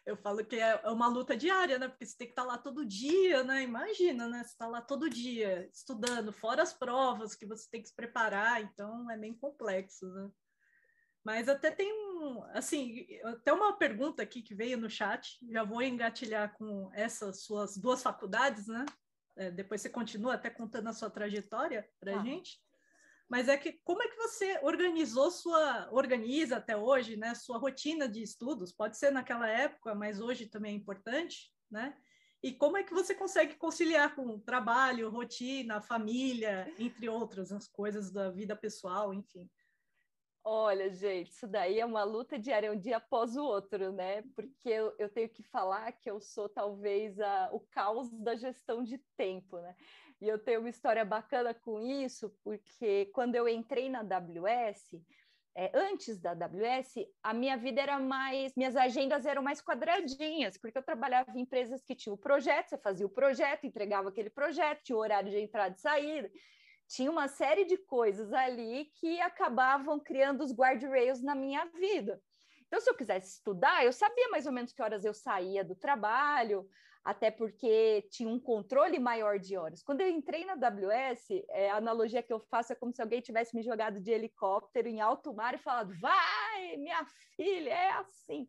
eu 0.08 0.16
falo 0.16 0.44
que 0.44 0.56
é, 0.56 0.80
é 0.82 0.90
uma 0.90 1.06
luta 1.06 1.36
diária, 1.36 1.78
né? 1.78 1.86
Porque 1.86 2.06
você 2.06 2.16
tem 2.16 2.26
que 2.26 2.32
estar 2.32 2.44
lá 2.44 2.56
todo 2.56 2.86
dia, 2.86 3.44
né? 3.44 3.62
Imagina, 3.62 4.26
né? 4.26 4.42
Você 4.42 4.52
está 4.52 4.66
lá 4.66 4.80
todo 4.80 5.10
dia 5.10 5.68
estudando, 5.70 6.32
fora 6.32 6.62
as 6.62 6.72
provas 6.72 7.34
que 7.34 7.44
você 7.44 7.68
tem 7.70 7.82
que 7.82 7.88
se 7.88 7.94
preparar, 7.94 8.62
então 8.62 9.10
é 9.10 9.18
bem 9.18 9.34
complexo, 9.34 10.06
né? 10.12 10.30
Mas 11.22 11.46
até 11.46 11.70
tem 11.70 11.92
um, 11.92 12.42
assim, 12.54 13.06
até 13.24 13.52
uma 13.52 13.76
pergunta 13.76 14.22
aqui 14.22 14.40
que 14.40 14.54
veio 14.54 14.78
no 14.78 14.88
chat, 14.88 15.38
já 15.50 15.62
vou 15.62 15.82
engatilhar 15.82 16.56
com 16.56 16.90
essas 16.94 17.42
suas 17.42 17.76
duas 17.76 18.02
faculdades, 18.02 18.66
né? 18.66 18.86
É, 19.36 19.50
depois 19.50 19.82
você 19.82 19.90
continua 19.90 20.34
até 20.34 20.48
contando 20.48 20.88
a 20.88 20.92
sua 20.92 21.10
trajetória 21.10 21.86
para 22.00 22.16
a 22.16 22.20
ah. 22.20 22.24
gente 22.24 22.58
mas 23.28 23.48
é 23.48 23.56
que 23.56 23.72
como 23.84 24.02
é 24.02 24.08
que 24.08 24.16
você 24.16 24.58
organizou 24.62 25.30
sua, 25.30 25.88
organiza 25.92 26.56
até 26.56 26.76
hoje, 26.76 27.16
né, 27.16 27.34
sua 27.34 27.58
rotina 27.58 28.08
de 28.08 28.22
estudos? 28.22 28.72
Pode 28.72 28.96
ser 28.96 29.10
naquela 29.10 29.48
época, 29.48 29.94
mas 29.94 30.20
hoje 30.20 30.46
também 30.46 30.72
é 30.72 30.76
importante, 30.76 31.52
né? 31.70 31.96
E 32.42 32.52
como 32.52 32.76
é 32.76 32.84
que 32.84 32.94
você 32.94 33.14
consegue 33.14 33.56
conciliar 33.56 34.14
com 34.14 34.38
trabalho, 34.38 35.10
rotina, 35.10 35.80
família, 35.80 36.72
entre 36.78 37.08
outras 37.08 37.50
as 37.50 37.66
coisas 37.66 38.12
da 38.12 38.30
vida 38.30 38.54
pessoal, 38.56 39.12
enfim? 39.12 39.50
Olha, 40.44 40.88
gente, 40.88 41.30
isso 41.30 41.46
daí 41.46 41.78
é 41.78 41.84
uma 41.84 42.04
luta 42.04 42.38
diária, 42.38 42.72
um 42.72 42.78
dia 42.78 42.96
após 42.96 43.36
o 43.36 43.44
outro, 43.44 43.92
né? 43.92 44.22
Porque 44.34 44.68
eu, 44.68 44.94
eu 44.98 45.08
tenho 45.10 45.28
que 45.28 45.42
falar 45.42 45.92
que 45.92 46.10
eu 46.10 46.20
sou 46.20 46.48
talvez 46.48 47.20
a, 47.20 47.50
o 47.52 47.60
caos 47.60 48.08
da 48.10 48.34
gestão 48.34 48.82
de 48.82 48.96
tempo, 49.16 49.58
né? 49.58 49.74
E 50.20 50.28
eu 50.28 50.38
tenho 50.38 50.60
uma 50.60 50.68
história 50.68 51.04
bacana 51.04 51.54
com 51.54 51.80
isso, 51.80 52.30
porque 52.42 53.06
quando 53.14 53.36
eu 53.36 53.48
entrei 53.48 53.88
na 53.88 54.00
AWS, 54.00 55.00
é, 55.54 55.70
antes 55.74 56.18
da 56.18 56.32
AWS, 56.32 57.06
a 57.22 57.32
minha 57.32 57.56
vida 57.56 57.80
era 57.80 57.98
mais, 57.98 58.54
minhas 58.56 58.76
agendas 58.76 59.26
eram 59.26 59.42
mais 59.42 59.60
quadradinhas, 59.60 60.56
porque 60.56 60.78
eu 60.78 60.82
trabalhava 60.82 61.30
em 61.36 61.42
empresas 61.42 61.82
que 61.84 61.94
tinham 61.94 62.14
o 62.14 62.18
projeto, 62.18 62.68
você 62.68 62.78
fazia 62.78 63.06
o 63.06 63.10
projeto, 63.10 63.66
entregava 63.66 64.08
aquele 64.08 64.30
projeto, 64.30 64.82
tinha 64.82 64.96
o 64.96 65.00
horário 65.00 65.30
de 65.30 65.38
entrada 65.38 65.74
e 65.76 65.80
saída, 65.80 66.30
tinha 66.88 67.10
uma 67.10 67.28
série 67.28 67.64
de 67.64 67.76
coisas 67.76 68.32
ali 68.32 68.86
que 69.00 69.20
acabavam 69.20 70.00
criando 70.00 70.42
os 70.42 70.52
guardrails 70.52 71.22
na 71.22 71.34
minha 71.34 71.64
vida. 71.66 72.20
Então, 72.66 72.80
se 72.80 72.90
eu 72.90 72.94
quisesse 72.94 73.36
estudar, 73.36 73.84
eu 73.84 73.92
sabia 73.92 74.28
mais 74.28 74.46
ou 74.46 74.52
menos 74.52 74.72
que 74.72 74.82
horas 74.82 75.04
eu 75.04 75.14
saía 75.14 75.64
do 75.64 75.74
trabalho, 75.74 76.68
até 77.08 77.30
porque 77.30 78.06
tinha 78.10 78.28
um 78.28 78.38
controle 78.38 78.98
maior 78.98 79.38
de 79.38 79.56
horas. 79.56 79.82
Quando 79.82 80.02
eu 80.02 80.10
entrei 80.10 80.44
na 80.44 80.52
AWS, 80.52 81.42
é, 81.48 81.70
a 81.70 81.76
analogia 81.76 82.22
que 82.22 82.30
eu 82.30 82.38
faço 82.38 82.74
é 82.74 82.76
como 82.76 82.92
se 82.92 83.00
alguém 83.00 83.22
tivesse 83.22 83.56
me 83.56 83.62
jogado 83.62 83.98
de 83.98 84.10
helicóptero 84.10 84.86
em 84.86 85.00
alto 85.00 85.32
mar 85.32 85.54
e 85.54 85.58
falado: 85.58 85.94
vai, 85.98 86.76
minha 86.76 87.02
filha, 87.34 87.70
é 87.70 87.90
assim. 87.92 88.46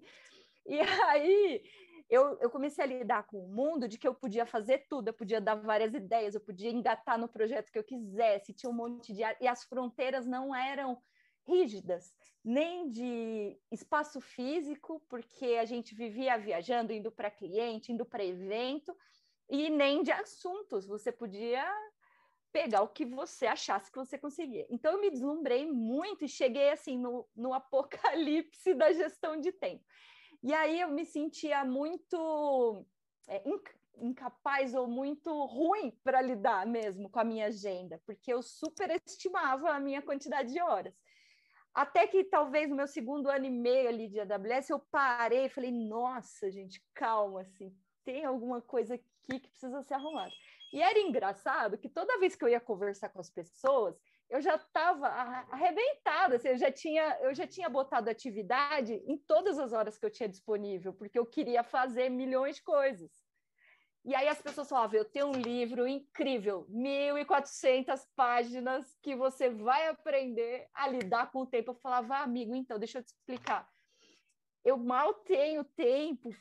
E 0.66 0.78
aí 1.08 1.63
eu, 2.10 2.38
eu 2.42 2.50
comecei 2.50 2.84
a 2.84 2.88
lidar 2.88 3.24
com 3.28 3.38
o 3.38 3.48
mundo 3.48 3.88
de 3.88 3.98
que 3.98 4.06
eu 4.06 4.13
podia 4.13 4.46
fazer 4.46 4.88
tudo, 4.89 5.08
eu 5.08 5.13
podia 5.13 5.39
dar 5.39 5.56
várias 5.56 5.94
ideias, 5.94 6.36
eu 6.36 6.42
podia 6.42 6.70
engatar 6.70 7.18
no 7.18 7.30
projeto 7.30 7.72
que 7.72 7.80
eu 7.80 7.84
quisesse, 7.86 8.54
tinha 8.54 8.70
um 8.70 8.75
monte 8.75 9.13
de. 9.13 9.22
E 9.39 9.48
as 9.48 9.63
fronteiras 9.63 10.25
não 10.25 10.54
eram 10.54 11.01
rígidas, 11.46 12.13
nem 12.43 12.89
de 12.89 13.60
espaço 13.72 14.22
físico, 14.22 15.03
porque 15.10 15.58
a 15.60 15.65
gente 15.65 15.96
vivia 15.96 16.38
viajando, 16.38 16.93
indo 16.93 17.12
para 17.12 17.31
cliente, 17.31 17.91
indo 17.91 18.05
para 18.05 18.24
evento, 18.24 18.96
e 19.50 19.69
nem 19.69 20.03
de 20.03 20.12
assuntos. 20.12 20.86
Você 20.86 21.12
podia 21.12 21.65
pegar 22.51 22.81
o 22.81 22.88
que 22.88 23.05
você 23.05 23.46
achasse 23.46 23.91
que 23.91 23.98
você 23.98 24.17
conseguia. 24.17 24.65
Então, 24.69 24.93
eu 24.93 25.01
me 25.01 25.10
deslumbrei 25.10 25.65
muito 25.72 26.25
e 26.25 26.29
cheguei 26.29 26.69
assim 26.72 26.98
no, 26.98 27.27
no 27.36 27.53
apocalipse 27.53 28.74
da 28.74 28.91
gestão 28.91 29.39
de 29.39 29.51
tempo. 29.51 29.84
E 30.41 30.53
aí 30.53 30.79
eu 30.79 30.89
me 30.89 31.05
sentia 31.05 31.65
muito 31.65 32.86
é, 33.27 33.43
incapaz 33.98 34.74
ou 34.74 34.88
muito 34.88 35.29
ruim 35.46 35.91
para 36.03 36.22
lidar 36.22 36.65
mesmo 36.65 37.10
com 37.10 37.19
a 37.19 37.24
minha 37.24 37.48
agenda, 37.48 38.01
porque 38.05 38.31
eu 38.31 38.41
superestimava 38.41 39.72
a 39.72 39.79
minha 39.79 40.01
quantidade 40.01 40.53
de 40.53 40.62
horas. 40.62 40.93
Até 41.79 42.05
que 42.07 42.25
talvez 42.25 42.69
no 42.69 42.75
meu 42.75 42.88
segundo 42.88 43.29
ano 43.29 43.45
e 43.45 43.50
meio 43.50 43.88
ali 43.88 44.09
de 44.09 44.19
AWS 44.19 44.69
eu 44.69 44.79
parei 44.91 45.45
e 45.45 45.50
falei, 45.50 45.71
nossa, 45.71 46.51
gente, 46.51 46.83
calma, 46.93 47.39
assim, 47.39 47.74
tem 48.03 48.25
alguma 48.25 48.62
coisa 48.62 48.95
aqui 48.95 49.39
que 49.39 49.48
precisa 49.48 49.81
ser 49.83 49.93
arrumada. 49.93 50.33
E 50.74 50.81
era 50.81 51.00
engraçado 51.00 51.77
que 51.77 51.88
toda 51.88 52.19
vez 52.19 52.36
que 52.36 52.43
eu 52.43 52.50
ia 52.50 52.59
conversar 52.59 53.07
com 53.07 53.21
as 53.21 53.29
pessoas, 53.29 53.98
eu 54.29 54.41
já 54.41 54.55
estava 54.55 55.07
arrebentada, 55.07 56.36
assim, 56.36 56.50
eu, 56.50 56.57
já 56.57 56.69
tinha, 56.69 57.17
eu 57.21 57.33
já 57.33 57.48
tinha 57.48 57.69
botado 57.69 58.09
atividade 58.09 58.95
em 59.07 59.17
todas 59.17 59.57
as 59.57 59.71
horas 59.71 59.98
que 59.98 60.05
eu 60.05 60.12
tinha 60.12 60.27
disponível, 60.27 60.91
porque 60.93 61.17
eu 61.17 61.25
queria 61.25 61.63
fazer 61.63 62.09
milhões 62.09 62.57
de 62.57 62.63
coisas. 62.63 63.09
E 64.10 64.16
aí 64.16 64.28
as 64.28 64.42
pessoas 64.42 64.68
falavam, 64.68 64.98
eu 64.98 65.06
tenho 65.06 65.28
um 65.28 65.34
livro 65.34 65.88
incrível, 65.88 66.66
1.400 66.68 68.08
páginas, 68.16 68.98
que 69.04 69.16
você 69.16 69.51
vai 69.51 69.88
aprender 69.88 70.68
a 70.74 70.88
lidar 70.88 71.32
com 71.32 71.42
o 71.42 71.46
tempo. 71.46 71.70
Eu 71.70 71.75
falava, 71.75 72.16
ah, 72.16 72.24
amigo, 72.24 72.56
então, 72.56 72.80
deixa 72.80 72.98
eu 72.98 73.04
te 73.04 73.10
explicar. 73.10 73.70
Eu 74.66 74.78
mal 74.78 75.13
tenho 75.13 75.63
tempo 75.63 76.32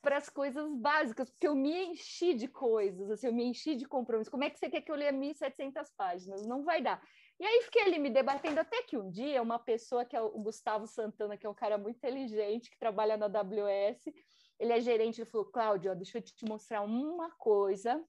para 0.00 0.16
as 0.16 0.30
coisas 0.30 0.66
básicas, 0.76 1.28
porque 1.28 1.46
eu 1.46 1.54
me 1.54 1.88
enchi 1.88 2.32
de 2.32 2.48
coisas, 2.48 3.10
assim, 3.10 3.26
eu 3.26 3.34
me 3.34 3.44
enchi 3.44 3.74
de 3.74 3.84
compromissos. 3.86 4.30
Como 4.30 4.44
é 4.44 4.48
que 4.48 4.58
você 4.58 4.70
quer 4.70 4.80
que 4.80 4.90
eu 4.90 4.96
leia 4.96 5.12
1.700 5.12 5.86
páginas? 5.94 6.46
Não 6.46 6.64
vai 6.64 6.80
dar. 6.80 7.02
E 7.38 7.44
aí 7.44 7.62
fiquei 7.64 7.82
ali 7.82 7.98
me 7.98 8.08
debatendo 8.08 8.60
até 8.60 8.82
que 8.82 8.96
um 8.96 9.10
dia 9.10 9.42
uma 9.42 9.58
pessoa 9.58 10.06
que 10.06 10.16
é 10.16 10.22
o 10.22 10.30
Gustavo 10.38 10.86
Santana, 10.86 11.36
que 11.36 11.44
é 11.44 11.50
um 11.50 11.54
cara 11.54 11.76
muito 11.76 11.96
inteligente, 11.96 12.70
que 12.70 12.78
trabalha 12.78 13.18
na 13.18 13.26
AWS, 13.26 14.10
ele 14.58 14.72
é 14.72 14.80
gerente, 14.80 15.20
ele 15.20 15.30
falou, 15.30 15.46
Cláudio, 15.46 15.94
deixa 15.94 16.18
eu 16.18 16.22
te 16.22 16.44
mostrar 16.44 16.82
uma 16.82 17.30
coisa. 17.32 18.02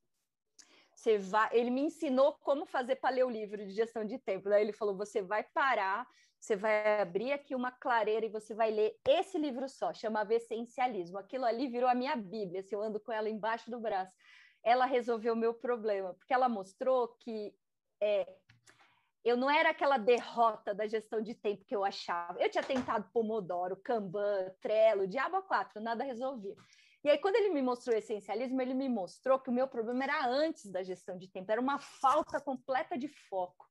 Você 0.94 1.18
vai, 1.18 1.50
ele 1.52 1.70
me 1.70 1.82
ensinou 1.82 2.34
como 2.42 2.66
fazer 2.66 2.96
para 2.96 3.14
ler 3.14 3.26
o 3.26 3.30
livro 3.30 3.58
de 3.58 3.72
gestão 3.72 4.06
de 4.06 4.18
tempo. 4.18 4.50
Daí 4.50 4.62
ele 4.62 4.72
falou: 4.72 4.96
você 4.96 5.22
vai 5.22 5.44
parar, 5.44 6.08
você 6.40 6.56
vai 6.56 7.02
abrir 7.02 7.34
aqui 7.34 7.54
uma 7.54 7.72
clareira 7.72 8.26
e 8.26 8.30
você 8.30 8.54
vai 8.54 8.72
ler 8.72 8.98
esse 9.08 9.38
livro 9.38 9.68
só, 9.68 9.94
chamava 9.94 10.34
Essencialismo. 10.34 11.18
Aquilo 11.18 11.46
ali 11.46 11.68
virou 11.68 11.90
a 11.90 11.96
minha 11.96 12.16
Bíblia, 12.16 12.62
assim, 12.62 12.76
eu 12.76 12.82
ando 12.82 13.00
com 13.00 13.12
ela 13.12 13.30
embaixo 13.30 13.70
do 13.70 13.80
braço. 13.80 14.16
Ela 14.64 14.86
resolveu 14.86 15.34
o 15.34 15.38
meu 15.38 15.54
problema, 15.54 16.14
porque 16.14 16.34
ela 16.34 16.48
mostrou 16.48 17.10
que 17.20 17.54
é, 18.02 18.28
eu 19.26 19.36
não 19.36 19.50
era 19.50 19.72
aquela 19.72 19.98
derrota 19.98 20.72
da 20.74 20.86
gestão 20.86 21.20
de 21.20 21.34
tempo 21.34 21.66
que 21.66 21.76
eu 21.76 21.84
achava. 21.84 22.40
Eu 22.40 22.50
tinha 22.50 22.64
tentado 22.64 23.10
Pomodoro, 23.12 23.76
Kanban, 23.76 24.52
Trello, 24.62 25.08
Diabo 25.08 25.42
4, 25.42 25.82
nada 25.82 26.04
resolvia. 26.04 26.56
E 27.04 27.10
aí, 27.10 27.18
quando 27.18 27.36
ele 27.36 27.50
me 27.50 27.62
mostrou 27.62 27.96
o 27.96 27.98
essencialismo, 27.98 28.62
ele 28.62 28.76
me 28.76 28.88
mostrou 28.88 29.40
que 29.40 29.50
o 29.50 29.54
meu 29.54 29.68
problema 29.68 30.04
era 30.04 30.28
antes 30.28 30.72
da 30.72 30.84
gestão 30.84 31.18
de 31.18 31.28
tempo, 31.28 31.52
era 31.52 31.60
uma 31.60 31.80
falta 31.80 32.40
completa 32.40 32.98
de 32.98 33.08
foco. 33.08 33.66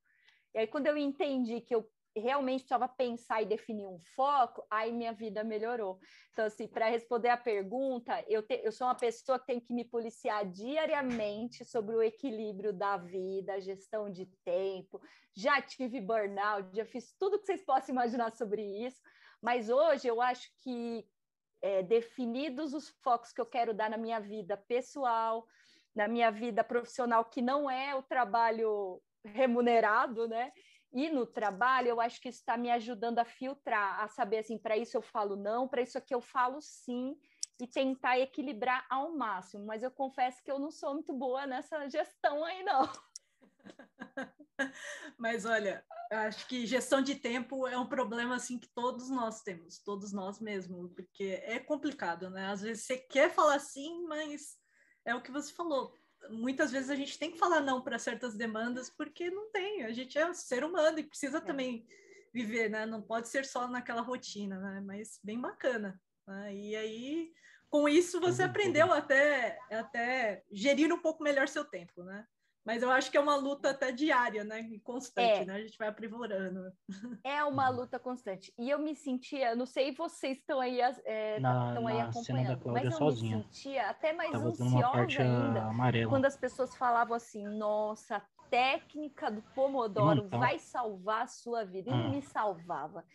E 0.53 0.59
aí, 0.59 0.67
quando 0.67 0.87
eu 0.87 0.97
entendi 0.97 1.61
que 1.61 1.73
eu 1.73 1.89
realmente 2.19 2.61
precisava 2.61 2.87
pensar 2.87 3.41
e 3.41 3.45
definir 3.45 3.85
um 3.85 3.99
foco, 4.15 4.65
aí 4.69 4.91
minha 4.91 5.13
vida 5.13 5.43
melhorou. 5.43 5.99
Então, 6.31 6.45
assim, 6.45 6.67
para 6.67 6.89
responder 6.89 7.29
a 7.29 7.37
pergunta, 7.37 8.23
eu, 8.27 8.41
te, 8.41 8.61
eu 8.63 8.71
sou 8.71 8.87
uma 8.87 8.95
pessoa 8.95 9.39
que 9.39 9.47
tem 9.47 9.59
que 9.59 9.73
me 9.73 9.83
policiar 9.83 10.45
diariamente 10.49 11.65
sobre 11.65 11.95
o 11.95 12.01
equilíbrio 12.01 12.71
da 12.71 12.97
vida, 12.97 13.59
gestão 13.59 14.09
de 14.09 14.25
tempo. 14.43 15.01
Já 15.35 15.61
tive 15.61 15.99
burnout, 15.99 16.75
já 16.75 16.85
fiz 16.85 17.13
tudo 17.19 17.39
que 17.39 17.45
vocês 17.45 17.63
possam 17.63 17.93
imaginar 17.93 18.31
sobre 18.31 18.61
isso, 18.61 19.01
mas 19.41 19.69
hoje 19.69 20.07
eu 20.07 20.21
acho 20.21 20.49
que 20.63 21.05
é, 21.61 21.83
definidos 21.83 22.73
os 22.73 22.89
focos 23.01 23.31
que 23.31 23.41
eu 23.41 23.45
quero 23.45 23.73
dar 23.73 23.89
na 23.89 23.97
minha 23.97 24.19
vida 24.19 24.55
pessoal, 24.55 25.45
na 25.95 26.07
minha 26.07 26.29
vida 26.29 26.63
profissional, 26.63 27.25
que 27.25 27.41
não 27.41 27.69
é 27.69 27.95
o 27.95 28.03
trabalho 28.03 29.01
remunerado, 29.23 30.27
né? 30.27 30.51
E 30.95 31.09
no 31.09 31.25
trabalho, 31.25 31.89
eu 31.89 31.99
acho 31.99 32.21
que 32.21 32.29
isso 32.29 32.39
está 32.39 32.55
me 32.55 32.71
ajudando 32.71 33.19
a 33.19 33.25
filtrar, 33.25 33.99
a 34.01 34.07
saber 34.07 34.37
assim, 34.37 34.57
para 34.57 34.77
isso 34.77 34.95
eu 34.95 35.01
falo 35.01 35.35
não, 35.35 35.67
para 35.67 35.81
isso 35.81 35.97
aqui 35.97 36.15
eu 36.15 36.21
falo 36.21 36.61
sim, 36.61 37.17
e 37.59 37.67
tentar 37.67 38.17
equilibrar 38.17 38.85
ao 38.89 39.13
máximo. 39.13 39.65
Mas 39.65 39.83
eu 39.83 39.91
confesso 39.91 40.41
que 40.41 40.49
eu 40.49 40.57
não 40.57 40.71
sou 40.71 40.93
muito 40.93 41.11
boa 41.11 41.45
nessa 41.45 41.85
gestão 41.89 42.45
aí, 42.45 42.63
não. 42.63 42.89
Mas 45.19 45.45
olha, 45.45 45.85
acho 46.09 46.47
que 46.47 46.65
gestão 46.65 47.01
de 47.01 47.15
tempo 47.15 47.67
é 47.67 47.77
um 47.77 47.87
problema 47.87 48.35
assim 48.35 48.57
que 48.57 48.67
todos 48.67 49.09
nós 49.09 49.41
temos, 49.41 49.79
todos 49.79 50.13
nós 50.13 50.39
mesmos, 50.39 50.93
porque 50.93 51.41
é 51.43 51.59
complicado, 51.59 52.29
né? 52.29 52.47
Às 52.47 52.61
vezes 52.61 52.85
você 52.85 52.97
quer 52.97 53.29
falar 53.29 53.59
sim, 53.59 54.05
mas 54.07 54.57
é 55.03 55.13
o 55.13 55.21
que 55.21 55.31
você 55.31 55.51
falou 55.53 55.93
muitas 56.29 56.71
vezes 56.71 56.89
a 56.89 56.95
gente 56.95 57.17
tem 57.17 57.31
que 57.31 57.37
falar 57.37 57.61
não 57.61 57.81
para 57.81 57.99
certas 57.99 58.35
demandas 58.35 58.89
porque 58.89 59.29
não 59.29 59.49
tem, 59.51 59.83
a 59.83 59.91
gente 59.91 60.17
é 60.17 60.33
ser 60.33 60.63
humano 60.63 60.99
e 60.99 61.03
precisa 61.03 61.37
é. 61.37 61.41
também 61.41 61.85
viver, 62.33 62.69
né? 62.69 62.85
Não 62.85 63.01
pode 63.01 63.29
ser 63.29 63.45
só 63.45 63.67
naquela 63.67 64.01
rotina, 64.01 64.59
né? 64.59 64.81
Mas 64.85 65.19
bem 65.23 65.39
bacana. 65.39 65.99
Né? 66.27 66.55
E 66.55 66.75
aí, 66.75 67.33
com 67.69 67.87
isso, 67.87 68.19
você 68.19 68.43
aprendeu 68.43 68.91
até, 68.91 69.57
até 69.71 70.43
gerir 70.51 70.93
um 70.93 70.99
pouco 70.99 71.23
melhor 71.23 71.47
seu 71.47 71.63
tempo, 71.63 72.03
né? 72.03 72.25
Mas 72.65 72.81
eu 72.81 72.91
acho 72.91 73.11
que 73.11 73.17
é 73.17 73.19
uma 73.19 73.35
luta 73.35 73.69
até 73.69 73.91
diária, 73.91 74.43
né? 74.43 74.59
E 74.61 74.79
constante, 74.79 75.41
é. 75.41 75.45
né? 75.45 75.55
A 75.55 75.61
gente 75.61 75.77
vai 75.77 75.87
aprimorando. 75.87 76.71
É 77.23 77.43
uma 77.43 77.69
luta 77.69 77.99
constante. 77.99 78.51
E 78.57 78.69
eu 78.69 78.79
me 78.79 78.95
sentia, 78.95 79.55
não 79.55 79.67
sei 79.67 79.91
vocês 79.91 80.37
estão 80.39 80.59
aí, 80.59 80.81
é, 80.81 81.35
estão 81.35 81.87
aí 81.87 81.99
acompanhando, 82.01 82.71
mas 82.71 82.85
eu 82.85 82.91
sozinha. 82.91 83.37
me 83.37 83.43
sentia 83.43 83.89
até 83.89 84.13
mais 84.13 84.31
Tava 84.31 84.47
ansiosa 84.47 85.21
ainda 85.21 85.63
amarela. 85.63 86.09
quando 86.09 86.25
as 86.25 86.35
pessoas 86.35 86.75
falavam 86.75 87.15
assim, 87.15 87.47
nossa, 87.47 88.17
a 88.17 88.21
técnica 88.49 89.29
do 89.29 89.43
Pomodoro 89.53 90.25
então... 90.25 90.39
vai 90.39 90.57
salvar 90.57 91.23
a 91.23 91.27
sua 91.27 91.63
vida. 91.63 91.91
E 91.91 91.93
hum. 91.93 92.09
me 92.09 92.21
salvava. 92.23 93.05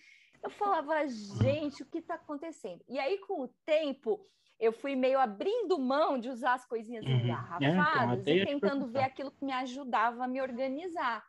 Eu 0.43 0.51
falava, 0.51 1.07
gente, 1.09 1.83
o 1.83 1.87
que 1.87 1.99
está 1.99 2.15
acontecendo? 2.15 2.83
E 2.89 2.99
aí, 2.99 3.19
com 3.19 3.43
o 3.43 3.49
tempo, 3.67 4.27
eu 4.61 4.73
fui 4.73 4.95
meio 4.95 5.19
abrindo 5.19 5.79
mão 5.79 6.19
de 6.19 6.29
usar 6.29 6.55
as 6.55 6.67
coisinhas 6.67 7.05
uhum. 7.05 7.13
engarrafadas 7.13 8.27
é, 8.27 8.33
então, 8.33 8.35
e 8.35 8.47
tentando 8.47 8.87
ver 8.87 9.03
aquilo 9.03 9.31
que 9.31 9.45
me 9.45 9.53
ajudava 9.53 10.25
a 10.25 10.29
me 10.29 10.41
organizar. 10.41 11.25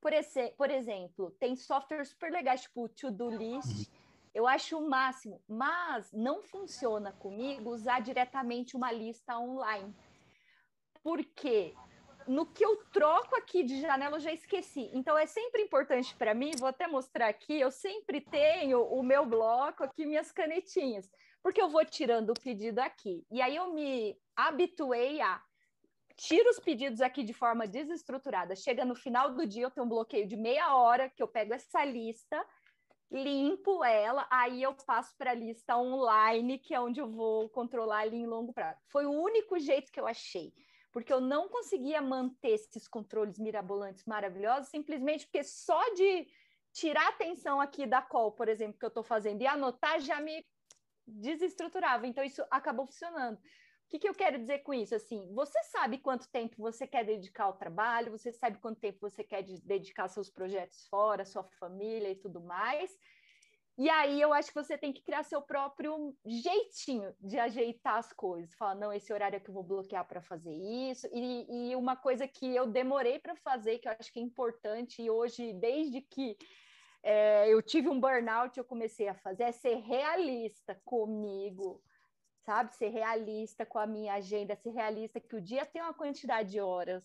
Por, 0.00 0.12
esse, 0.12 0.50
por 0.50 0.70
exemplo, 0.70 1.30
tem 1.40 1.56
softwares 1.56 2.10
super 2.10 2.30
legais, 2.30 2.62
tipo 2.62 2.84
o 2.84 2.88
To-Do 2.88 3.30
List, 3.30 3.88
uhum. 3.88 3.94
eu 4.34 4.46
acho 4.46 4.78
o 4.78 4.88
máximo, 4.88 5.40
mas 5.48 6.12
não 6.12 6.42
funciona 6.42 7.10
comigo 7.12 7.70
usar 7.70 8.00
diretamente 8.00 8.76
uma 8.76 8.92
lista 8.92 9.38
online. 9.38 9.94
Por 11.02 11.24
quê? 11.24 11.74
no 12.26 12.46
que 12.46 12.64
eu 12.64 12.76
troco 12.92 13.36
aqui 13.36 13.62
de 13.62 13.80
janela, 13.80 14.16
eu 14.16 14.20
já 14.20 14.32
esqueci. 14.32 14.90
Então, 14.92 15.16
é 15.16 15.26
sempre 15.26 15.62
importante 15.62 16.14
para 16.16 16.34
mim, 16.34 16.52
vou 16.58 16.68
até 16.68 16.86
mostrar 16.86 17.28
aqui, 17.28 17.60
eu 17.60 17.70
sempre 17.70 18.20
tenho 18.20 18.82
o 18.82 19.02
meu 19.02 19.26
bloco 19.26 19.84
aqui, 19.84 20.06
minhas 20.06 20.32
canetinhas, 20.32 21.10
porque 21.44 21.60
eu 21.60 21.68
vou 21.68 21.84
tirando 21.84 22.30
o 22.30 22.40
pedido 22.40 22.78
aqui. 22.78 23.26
E 23.30 23.42
aí 23.42 23.54
eu 23.54 23.74
me 23.74 24.18
habituei 24.34 25.20
a 25.20 25.42
tiro 26.16 26.48
os 26.48 26.58
pedidos 26.58 27.02
aqui 27.02 27.22
de 27.22 27.34
forma 27.34 27.66
desestruturada. 27.66 28.56
Chega 28.56 28.82
no 28.82 28.94
final 28.94 29.34
do 29.34 29.46
dia, 29.46 29.64
eu 29.64 29.70
tenho 29.70 29.84
um 29.84 29.88
bloqueio 29.90 30.26
de 30.26 30.38
meia 30.38 30.74
hora 30.74 31.10
que 31.10 31.22
eu 31.22 31.28
pego 31.28 31.52
essa 31.52 31.84
lista, 31.84 32.42
limpo 33.12 33.84
ela, 33.84 34.26
aí 34.30 34.62
eu 34.62 34.72
passo 34.72 35.14
para 35.18 35.32
a 35.32 35.34
lista 35.34 35.76
online, 35.76 36.58
que 36.58 36.74
é 36.74 36.80
onde 36.80 36.98
eu 36.98 37.10
vou 37.10 37.50
controlar 37.50 37.98
ali 37.98 38.16
em 38.16 38.26
longo 38.26 38.54
prazo. 38.54 38.80
Foi 38.88 39.04
o 39.04 39.12
único 39.12 39.58
jeito 39.58 39.92
que 39.92 40.00
eu 40.00 40.06
achei 40.06 40.50
porque 40.90 41.12
eu 41.12 41.20
não 41.20 41.48
conseguia 41.48 42.00
manter 42.00 42.50
esses 42.50 42.86
controles 42.86 43.36
mirabolantes 43.36 44.04
maravilhosos, 44.04 44.68
simplesmente 44.68 45.26
porque 45.26 45.42
só 45.42 45.82
de 45.92 46.28
tirar 46.72 47.06
a 47.06 47.08
atenção 47.08 47.60
aqui 47.60 47.84
da 47.84 48.00
call, 48.00 48.30
por 48.30 48.48
exemplo, 48.48 48.78
que 48.78 48.84
eu 48.84 48.88
estou 48.88 49.02
fazendo 49.02 49.42
e 49.42 49.46
anotar 49.46 49.98
já 50.00 50.20
me 50.20 50.46
desestruturava. 51.06 52.06
Então, 52.06 52.24
isso 52.24 52.44
acabou 52.50 52.86
funcionando. 52.86 53.36
O 53.36 53.88
que, 53.88 53.98
que 53.98 54.08
eu 54.08 54.14
quero 54.14 54.38
dizer 54.38 54.60
com 54.60 54.72
isso? 54.72 54.94
Assim, 54.94 55.28
você 55.34 55.62
sabe 55.64 55.98
quanto 55.98 56.28
tempo 56.30 56.56
você 56.58 56.86
quer 56.86 57.04
dedicar 57.04 57.44
ao 57.44 57.56
trabalho, 57.56 58.10
você 58.10 58.32
sabe 58.32 58.58
quanto 58.58 58.80
tempo 58.80 58.98
você 59.00 59.22
quer 59.22 59.42
dedicar 59.42 60.08
seus 60.08 60.30
projetos 60.30 60.86
fora, 60.88 61.24
sua 61.24 61.44
família 61.44 62.10
e 62.10 62.16
tudo 62.16 62.40
mais. 62.40 62.98
E 63.76 63.90
aí 63.90 64.20
eu 64.20 64.32
acho 64.32 64.48
que 64.48 64.62
você 64.62 64.78
tem 64.78 64.92
que 64.92 65.02
criar 65.02 65.24
seu 65.24 65.42
próprio 65.42 66.16
jeitinho 66.24 67.12
de 67.20 67.38
ajeitar 67.38 67.96
as 67.96 68.12
coisas. 68.12 68.54
Falar, 68.54 68.76
não, 68.76 68.92
esse 68.92 69.12
horário 69.12 69.36
é 69.36 69.40
que 69.40 69.50
eu 69.50 69.54
vou 69.54 69.64
bloquear 69.64 70.06
para 70.06 70.22
fazer 70.22 70.54
isso. 70.54 71.08
E, 71.12 71.70
e, 71.70 71.76
uma 71.76 71.96
coisa 71.96 72.26
que 72.28 72.54
eu 72.54 72.68
demorei 72.68 73.18
para 73.18 73.34
fazer, 73.34 73.78
que 73.78 73.88
eu 73.88 73.92
acho 73.98 74.12
que 74.12 74.20
é 74.20 74.22
importante, 74.22 75.02
e 75.02 75.10
hoje, 75.10 75.52
desde 75.54 76.00
que 76.00 76.36
é, 77.04 77.52
eu 77.52 77.60
tive 77.60 77.88
um 77.88 78.00
burnout, 78.00 78.56
eu 78.56 78.64
comecei 78.64 79.08
a 79.08 79.14
fazer, 79.14 79.42
é 79.42 79.52
ser 79.52 79.76
realista 79.76 80.80
comigo, 80.86 81.84
sabe? 82.46 82.74
Ser 82.74 82.88
realista 82.88 83.66
com 83.66 83.78
a 83.78 83.86
minha 83.86 84.14
agenda, 84.14 84.56
ser 84.56 84.70
realista 84.70 85.20
que 85.20 85.36
o 85.36 85.40
dia 85.40 85.66
tem 85.66 85.82
uma 85.82 85.92
quantidade 85.92 86.52
de 86.52 86.60
horas. 86.60 87.04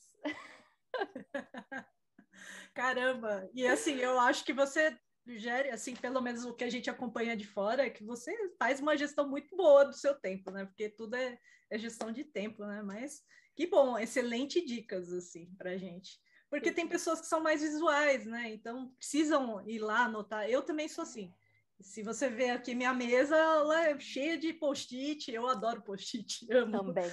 Caramba! 2.73 3.49
E 3.53 3.67
assim, 3.67 3.97
eu 3.97 4.17
acho 4.17 4.45
que 4.45 4.53
você 4.53 4.97
gere, 5.27 5.69
assim, 5.69 5.93
pelo 5.93 6.21
menos 6.21 6.45
o 6.45 6.53
que 6.53 6.63
a 6.63 6.69
gente 6.69 6.89
acompanha 6.89 7.35
de 7.35 7.45
fora, 7.45 7.85
é 7.85 7.89
que 7.89 8.05
você 8.05 8.33
faz 8.57 8.79
uma 8.79 8.95
gestão 8.95 9.27
muito 9.29 9.53
boa 9.53 9.83
do 9.83 9.93
seu 9.93 10.15
tempo, 10.15 10.49
né? 10.49 10.63
Porque 10.65 10.87
tudo 10.87 11.15
é, 11.15 11.37
é 11.69 11.77
gestão 11.77 12.09
de 12.09 12.23
tempo, 12.23 12.65
né? 12.65 12.81
Mas 12.81 13.21
que 13.53 13.67
bom, 13.67 13.99
excelente 13.99 14.65
dicas, 14.65 15.11
assim, 15.11 15.53
pra 15.57 15.77
gente. 15.77 16.17
Porque 16.49 16.71
tem 16.71 16.87
pessoas 16.87 17.21
que 17.21 17.27
são 17.27 17.41
mais 17.41 17.61
visuais, 17.61 18.25
né? 18.25 18.49
Então 18.49 18.89
precisam 18.97 19.61
ir 19.67 19.79
lá 19.79 20.05
anotar. 20.05 20.49
Eu 20.49 20.63
também 20.63 20.87
sou 20.87 21.03
assim. 21.03 21.33
Se 21.79 22.03
você 22.03 22.29
ver 22.29 22.49
aqui 22.49 22.75
minha 22.75 22.93
mesa, 22.93 23.37
ela 23.37 23.87
é 23.87 23.99
cheia 23.99 24.37
de 24.37 24.51
post-it. 24.53 25.31
Eu 25.31 25.47
adoro 25.47 25.81
post-it. 25.81 26.45
Também. 26.47 27.11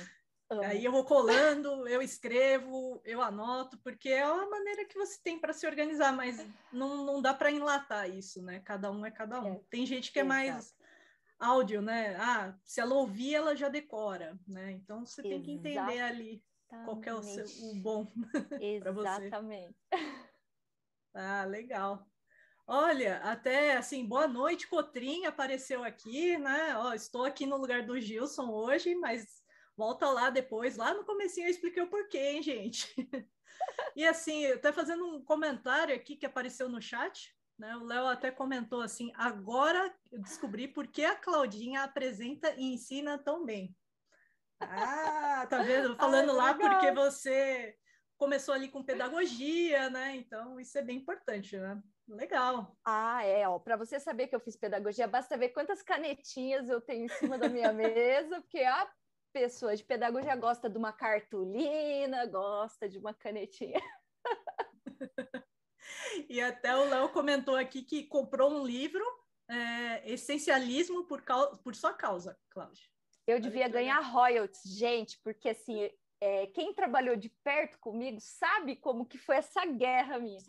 Amo. 0.48 0.62
Aí 0.62 0.84
eu 0.84 0.92
vou 0.92 1.04
colando, 1.04 1.88
eu 1.88 2.00
escrevo, 2.00 3.00
eu 3.04 3.20
anoto, 3.20 3.76
porque 3.78 4.10
é 4.10 4.22
a 4.22 4.48
maneira 4.48 4.84
que 4.84 4.96
você 4.96 5.18
tem 5.20 5.40
para 5.40 5.52
se 5.52 5.66
organizar, 5.66 6.12
mas 6.12 6.44
não, 6.72 7.04
não 7.04 7.20
dá 7.20 7.34
para 7.34 7.50
enlatar 7.50 8.08
isso, 8.08 8.40
né? 8.40 8.60
Cada 8.60 8.90
um 8.92 9.04
é 9.04 9.10
cada 9.10 9.42
um. 9.42 9.54
É. 9.54 9.60
Tem 9.68 9.84
gente 9.84 10.12
que 10.12 10.20
é 10.20 10.24
mais 10.24 10.72
áudio, 11.38 11.82
né? 11.82 12.14
Ah, 12.16 12.56
se 12.64 12.80
ela 12.80 12.94
ouvir, 12.94 13.34
ela 13.34 13.56
já 13.56 13.68
decora, 13.68 14.38
né? 14.46 14.70
Então 14.70 15.04
você 15.04 15.20
tem 15.20 15.42
que 15.42 15.50
entender 15.50 16.00
ali 16.00 16.40
qual 16.68 17.00
é 17.02 17.14
o, 17.14 17.22
seu, 17.22 17.46
o 17.70 17.74
bom 17.76 18.06
para 18.80 18.92
você. 18.92 19.26
Exatamente. 19.26 19.76
Ah, 21.14 21.44
legal. 21.44 22.06
Olha, 22.66 23.18
até 23.18 23.76
assim, 23.76 24.04
boa 24.04 24.26
noite, 24.26 24.66
Cotrim 24.66 25.24
apareceu 25.24 25.84
aqui, 25.84 26.36
né? 26.36 26.76
Ó, 26.76 26.92
estou 26.92 27.24
aqui 27.24 27.46
no 27.46 27.56
lugar 27.56 27.86
do 27.86 27.98
Gilson 28.00 28.50
hoje, 28.50 28.94
mas 28.96 29.44
Volta 29.76 30.08
lá 30.08 30.30
depois, 30.30 30.76
lá 30.76 30.94
no 30.94 31.04
comecinho 31.04 31.46
eu 31.46 31.50
expliquei 31.50 31.82
o 31.82 31.90
porquê, 31.90 32.18
hein, 32.18 32.42
gente? 32.42 32.94
e 33.94 34.06
assim, 34.06 34.46
até 34.46 34.72
fazendo 34.72 35.04
um 35.06 35.22
comentário 35.22 35.94
aqui 35.94 36.16
que 36.16 36.24
apareceu 36.24 36.66
no 36.66 36.80
chat, 36.80 37.36
né? 37.58 37.76
O 37.76 37.84
Léo 37.84 38.06
até 38.06 38.30
comentou 38.30 38.80
assim: 38.80 39.12
agora 39.14 39.94
eu 40.10 40.18
descobri 40.22 40.66
por 40.66 40.86
que 40.86 41.04
a 41.04 41.14
Claudinha 41.14 41.82
apresenta 41.82 42.54
e 42.56 42.72
ensina 42.72 43.18
tão 43.18 43.44
bem. 43.44 43.76
Ah, 44.60 45.46
tá 45.48 45.62
vendo? 45.62 45.96
Falando 45.96 46.30
Ai, 46.30 46.36
lá 46.36 46.52
legal. 46.52 46.70
porque 46.70 46.92
você 46.92 47.76
começou 48.16 48.54
ali 48.54 48.68
com 48.68 48.82
pedagogia, 48.82 49.90
né? 49.90 50.16
Então, 50.16 50.58
isso 50.58 50.76
é 50.78 50.82
bem 50.82 50.96
importante, 50.98 51.56
né? 51.58 51.80
Legal. 52.08 52.76
Ah, 52.84 53.24
é, 53.24 53.48
ó, 53.48 53.58
para 53.58 53.76
você 53.76 53.98
saber 53.98 54.28
que 54.28 54.34
eu 54.34 54.40
fiz 54.40 54.56
pedagogia, 54.56 55.08
basta 55.08 55.36
ver 55.36 55.48
quantas 55.50 55.82
canetinhas 55.82 56.68
eu 56.68 56.80
tenho 56.80 57.04
em 57.04 57.08
cima 57.08 57.36
da 57.36 57.48
minha 57.48 57.72
mesa, 57.74 58.40
porque 58.40 58.60
a 58.60 58.88
pessoa 59.32 59.74
de 59.76 59.84
pedagogia 59.84 60.36
gosta 60.36 60.70
de 60.70 60.78
uma 60.78 60.92
cartolina, 60.92 62.24
gosta 62.26 62.88
de 62.88 62.98
uma 62.98 63.12
canetinha. 63.12 63.80
e 66.28 66.40
até 66.40 66.76
o 66.76 66.88
Léo 66.88 67.08
comentou 67.10 67.56
aqui 67.56 67.82
que 67.82 68.04
comprou 68.04 68.52
um 68.52 68.64
livro, 68.64 69.04
é, 69.48 70.12
Essencialismo 70.12 71.04
por, 71.04 71.22
por 71.62 71.74
sua 71.74 71.92
causa, 71.92 72.38
Cláudia. 72.50 72.88
Eu 73.26 73.40
devia 73.40 73.68
ganhar 73.68 74.00
royalties, 74.00 74.62
gente, 74.76 75.18
porque 75.22 75.48
assim, 75.48 75.90
é, 76.20 76.46
quem 76.48 76.72
trabalhou 76.72 77.16
de 77.16 77.28
perto 77.42 77.78
comigo 77.78 78.18
sabe 78.20 78.76
como 78.76 79.06
que 79.06 79.18
foi 79.18 79.36
essa 79.36 79.64
guerra 79.66 80.18
minha. 80.18 80.40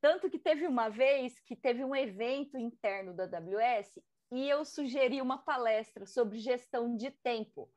Tanto 0.00 0.28
que 0.28 0.38
teve 0.38 0.66
uma 0.66 0.88
vez 0.88 1.38
que 1.40 1.56
teve 1.56 1.84
um 1.84 1.94
evento 1.94 2.58
interno 2.58 3.14
da 3.14 3.24
AWS 3.24 3.98
e 4.32 4.48
eu 4.48 4.64
sugeri 4.64 5.22
uma 5.22 5.38
palestra 5.38 6.06
sobre 6.06 6.38
gestão 6.38 6.96
de 6.96 7.10
tempo 7.10 7.70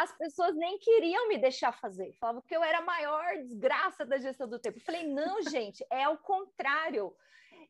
as 0.00 0.16
pessoas 0.16 0.56
nem 0.56 0.78
queriam 0.78 1.28
me 1.28 1.36
deixar 1.36 1.72
fazer. 1.72 2.14
Falavam 2.14 2.40
que 2.40 2.56
eu 2.56 2.64
era 2.64 2.78
a 2.78 2.84
maior 2.84 3.36
desgraça 3.42 4.06
da 4.06 4.16
gestão 4.16 4.48
do 4.48 4.58
tempo. 4.58 4.78
Eu 4.78 4.82
falei, 4.82 5.06
não, 5.06 5.42
gente, 5.44 5.84
é 5.90 6.04
ao 6.04 6.16
contrário. 6.16 7.14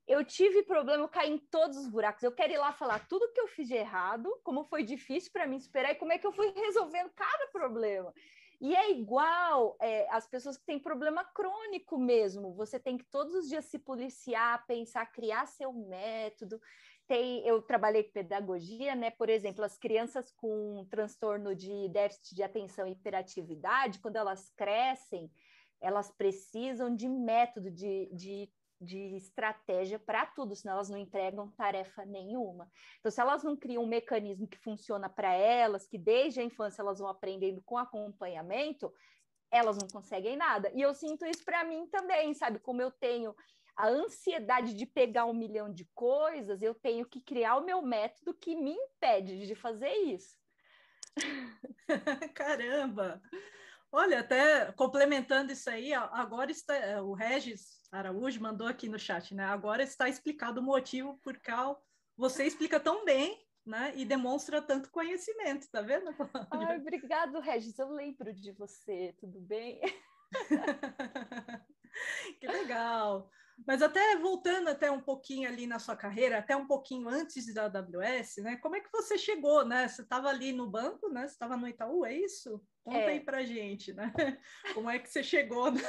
Eu 0.07 0.25
tive 0.25 0.63
problema, 0.65 1.05
eu 1.05 1.09
caí 1.09 1.31
em 1.31 1.39
todos 1.39 1.77
os 1.77 1.89
buracos. 1.89 2.23
Eu 2.23 2.33
quero 2.33 2.53
ir 2.53 2.59
lá 2.59 2.73
falar 2.73 3.07
tudo 3.09 3.33
que 3.33 3.41
eu 3.41 3.47
fiz 3.49 3.69
de 3.69 3.75
errado, 3.75 4.29
como 4.43 4.65
foi 4.65 4.83
difícil 4.83 5.31
para 5.33 5.47
mim 5.47 5.57
esperar 5.57 5.93
e 5.93 5.97
como 5.97 6.13
é 6.13 6.19
que 6.19 6.27
eu 6.27 6.33
fui 6.33 6.53
resolvendo 6.53 7.11
cada 7.11 7.47
problema. 7.49 8.13
E 8.61 8.75
é 8.75 8.91
igual 8.91 9.77
é, 9.81 10.07
as 10.11 10.27
pessoas 10.27 10.59
que 10.59 10.67
têm 10.67 10.79
problema 10.79 11.25
crônico 11.25 11.97
mesmo. 11.97 12.53
Você 12.55 12.79
tem 12.79 12.99
que 12.99 13.05
todos 13.05 13.35
os 13.35 13.49
dias 13.49 13.65
se 13.67 13.79
policiar, 13.79 14.67
pensar, 14.67 15.07
criar 15.07 15.47
seu 15.47 15.73
método 15.73 16.61
tem, 17.11 17.45
eu 17.45 17.61
trabalhei 17.61 18.05
com 18.05 18.13
pedagogia, 18.13 18.95
né? 18.95 19.11
Por 19.11 19.29
exemplo, 19.29 19.65
as 19.65 19.77
crianças 19.77 20.31
com 20.31 20.87
transtorno 20.89 21.57
de 21.57 21.89
déficit 21.89 22.37
de 22.37 22.43
atenção 22.45 22.87
e 22.87 22.93
hiperatividade, 22.93 23.99
quando 23.99 24.15
elas 24.15 24.49
crescem, 24.51 25.29
elas 25.81 26.09
precisam 26.13 26.95
de 26.95 27.09
método, 27.09 27.69
de, 27.69 28.09
de, 28.15 28.49
de 28.81 29.15
estratégia 29.15 29.99
para 29.99 30.25
tudo, 30.25 30.57
senão 30.57 30.75
elas 30.75 30.89
não 30.89 30.97
entregam 30.97 31.51
tarefa 31.51 32.05
nenhuma. 32.05 32.71
Então, 32.99 33.11
se 33.13 33.21
elas 33.21 33.45
não 33.45 33.57
criam 33.57 33.83
um 33.83 33.87
mecanismo 33.87 34.49
que 34.49 34.59
funciona 34.59 35.09
para 35.09 35.33
elas, 35.33 35.87
que 35.87 35.99
desde 35.99 36.41
a 36.41 36.45
infância 36.45 36.81
elas 36.81 36.99
vão 36.99 37.09
aprendendo 37.09 37.61
com 37.63 37.77
acompanhamento, 37.77 38.93
elas 39.51 39.77
não 39.77 39.87
conseguem 39.89 40.37
nada. 40.37 40.71
E 40.75 40.81
eu 40.81 40.95
sinto 40.95 41.27
isso 41.27 41.45
para 41.45 41.65
mim 41.65 41.87
também, 41.89 42.33
sabe? 42.33 42.59
Como 42.59 42.81
eu 42.81 42.91
tenho 42.91 43.35
a 43.77 43.89
ansiedade 43.89 44.75
de 44.75 44.87
pegar 44.87 45.27
um 45.27 45.35
milhão 45.35 45.73
de 45.73 45.85
coisas, 45.95 46.63
eu 46.63 46.75
tenho 46.75 47.07
que 47.07 47.21
criar 47.21 47.57
o 47.57 47.65
meu 47.65 47.83
método 47.83 48.35
que 48.35 48.57
me 48.57 48.73
impede 48.73 49.47
de 49.47 49.55
fazer 49.55 49.93
isso. 49.93 50.39
Caramba! 52.35 53.21
Olha, 53.93 54.21
até 54.21 54.71
complementando 54.73 55.53
isso 55.53 55.69
aí, 55.69 55.93
agora 55.93 56.51
está, 56.51 56.77
é, 56.77 57.01
o 57.01 57.13
Regis 57.13 57.80
Araújo 57.93 58.41
mandou 58.41 58.67
aqui 58.67 58.89
no 58.89 58.99
chat, 58.99 59.35
né? 59.35 59.45
Agora 59.45 59.83
está 59.83 60.09
explicado 60.09 60.61
o 60.61 60.65
motivo 60.65 61.19
por 61.23 61.39
qual 61.41 61.83
você 62.17 62.45
explica 62.45 62.79
tão 62.79 63.05
bem, 63.05 63.45
né? 63.67 63.93
E 63.97 64.05
demonstra 64.05 64.63
tanto 64.63 64.91
conhecimento, 64.91 65.69
tá 65.71 65.83
vendo? 65.83 66.11
Ai, 66.53 66.79
obrigado, 66.79 67.41
Regis. 67.41 67.79
Eu 67.79 67.91
lembro 67.91 68.33
de 68.33 68.53
você, 68.53 69.15
tudo 69.19 69.41
bem? 69.41 69.81
que 72.41 72.47
legal. 72.47 73.29
Mas 73.67 73.83
até 73.83 74.17
voltando 74.17 74.69
até 74.69 74.91
um 74.91 75.01
pouquinho 75.01 75.49
ali 75.49 75.67
na 75.67 75.79
sua 75.79 75.97
carreira, 75.97 76.39
até 76.39 76.57
um 76.57 76.67
pouquinho 76.67 77.09
antes 77.09 77.53
da 77.53 77.65
AWS, 77.65 78.37
né? 78.39 78.57
Como 78.57 78.77
é 78.77 78.81
que 78.81 78.91
você 78.91 79.19
chegou, 79.19 79.65
né? 79.67 79.87
Você 79.87 80.03
estava 80.03 80.29
ali 80.29 80.53
no 80.53 80.71
banco, 80.71 81.09
né? 81.09 81.27
Você 81.27 81.35
estava 81.35 81.57
no 81.57 81.69
Itaú, 81.69 82.05
é 82.05 82.15
isso? 82.15 82.65
Conta 82.83 82.99
é. 82.99 83.09
aí 83.09 83.21
pra 83.21 83.43
gente, 83.45 83.93
né? 83.93 84.13
Como 84.75 84.89
é 84.89 84.99
que 84.99 85.09
você 85.09 85.23
chegou 85.23 85.71
na... 85.71 85.81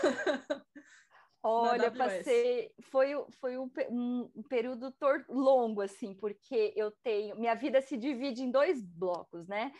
Olha, 1.43 1.91
passei, 1.91 2.71
foi, 2.83 3.09
foi 3.39 3.57
um, 3.57 3.69
um, 3.89 4.43
período 4.47 4.93
longo, 5.27 5.81
assim, 5.81 6.13
porque 6.13 6.71
eu 6.75 6.91
tenho, 7.03 7.35
minha 7.39 7.55
vida 7.55 7.81
se 7.81 7.97
divide 7.97 8.43
em 8.43 8.51
dois 8.51 8.85
blocos, 8.85 9.47
né? 9.47 9.71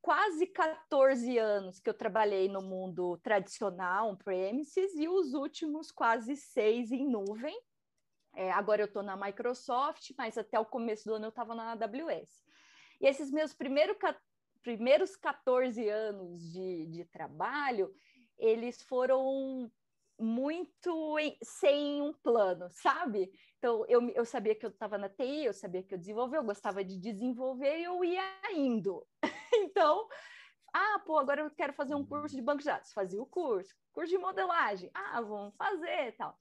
quase 0.00 0.46
14 0.46 1.38
anos 1.38 1.80
que 1.80 1.90
eu 1.90 1.94
trabalhei 1.94 2.48
no 2.48 2.62
mundo 2.62 3.18
tradicional, 3.18 4.10
on-premises, 4.10 4.94
e 4.94 5.08
os 5.08 5.34
últimos 5.34 5.90
quase 5.90 6.36
seis 6.36 6.90
em 6.92 7.06
nuvem. 7.06 7.58
É, 8.34 8.50
agora 8.52 8.82
eu 8.82 8.86
estou 8.86 9.02
na 9.02 9.16
Microsoft, 9.16 10.12
mas 10.16 10.38
até 10.38 10.58
o 10.58 10.64
começo 10.64 11.04
do 11.04 11.14
ano 11.14 11.26
eu 11.26 11.30
estava 11.30 11.54
na 11.54 11.72
AWS. 11.72 12.44
E 13.00 13.06
esses 13.06 13.30
meus 13.30 13.52
primeiro, 13.54 13.96
primeiros 14.62 15.16
14 15.16 15.88
anos 15.88 16.52
de, 16.52 16.86
de 16.86 17.04
trabalho, 17.06 17.92
eles 18.38 18.82
foram 18.82 19.70
muito 20.18 21.18
em, 21.18 21.38
sem 21.42 22.02
um 22.02 22.12
plano, 22.12 22.68
sabe? 22.70 23.30
Então, 23.58 23.84
eu, 23.88 24.08
eu 24.10 24.24
sabia 24.24 24.54
que 24.54 24.66
eu 24.66 24.70
estava 24.70 24.98
na 24.98 25.08
TI, 25.08 25.44
eu 25.44 25.52
sabia 25.52 25.82
que 25.82 25.94
eu 25.94 25.98
desenvolvia, 25.98 26.38
eu 26.38 26.44
gostava 26.44 26.84
de 26.84 26.98
desenvolver 26.98 27.78
e 27.78 27.84
eu 27.84 28.04
ia 28.04 28.22
indo. 28.52 29.06
então, 29.54 30.08
ah, 30.72 31.00
pô, 31.04 31.18
agora 31.18 31.42
eu 31.42 31.50
quero 31.50 31.72
fazer 31.72 31.94
um 31.94 32.04
curso 32.04 32.36
de 32.36 32.42
banco 32.42 32.58
de 32.58 32.66
dados. 32.66 32.92
Fazia 32.92 33.20
o 33.20 33.26
curso. 33.26 33.74
Curso 33.92 34.10
de 34.10 34.18
modelagem. 34.18 34.90
Ah, 34.94 35.20
vamos 35.20 35.54
fazer 35.56 36.12
tal. 36.16 36.38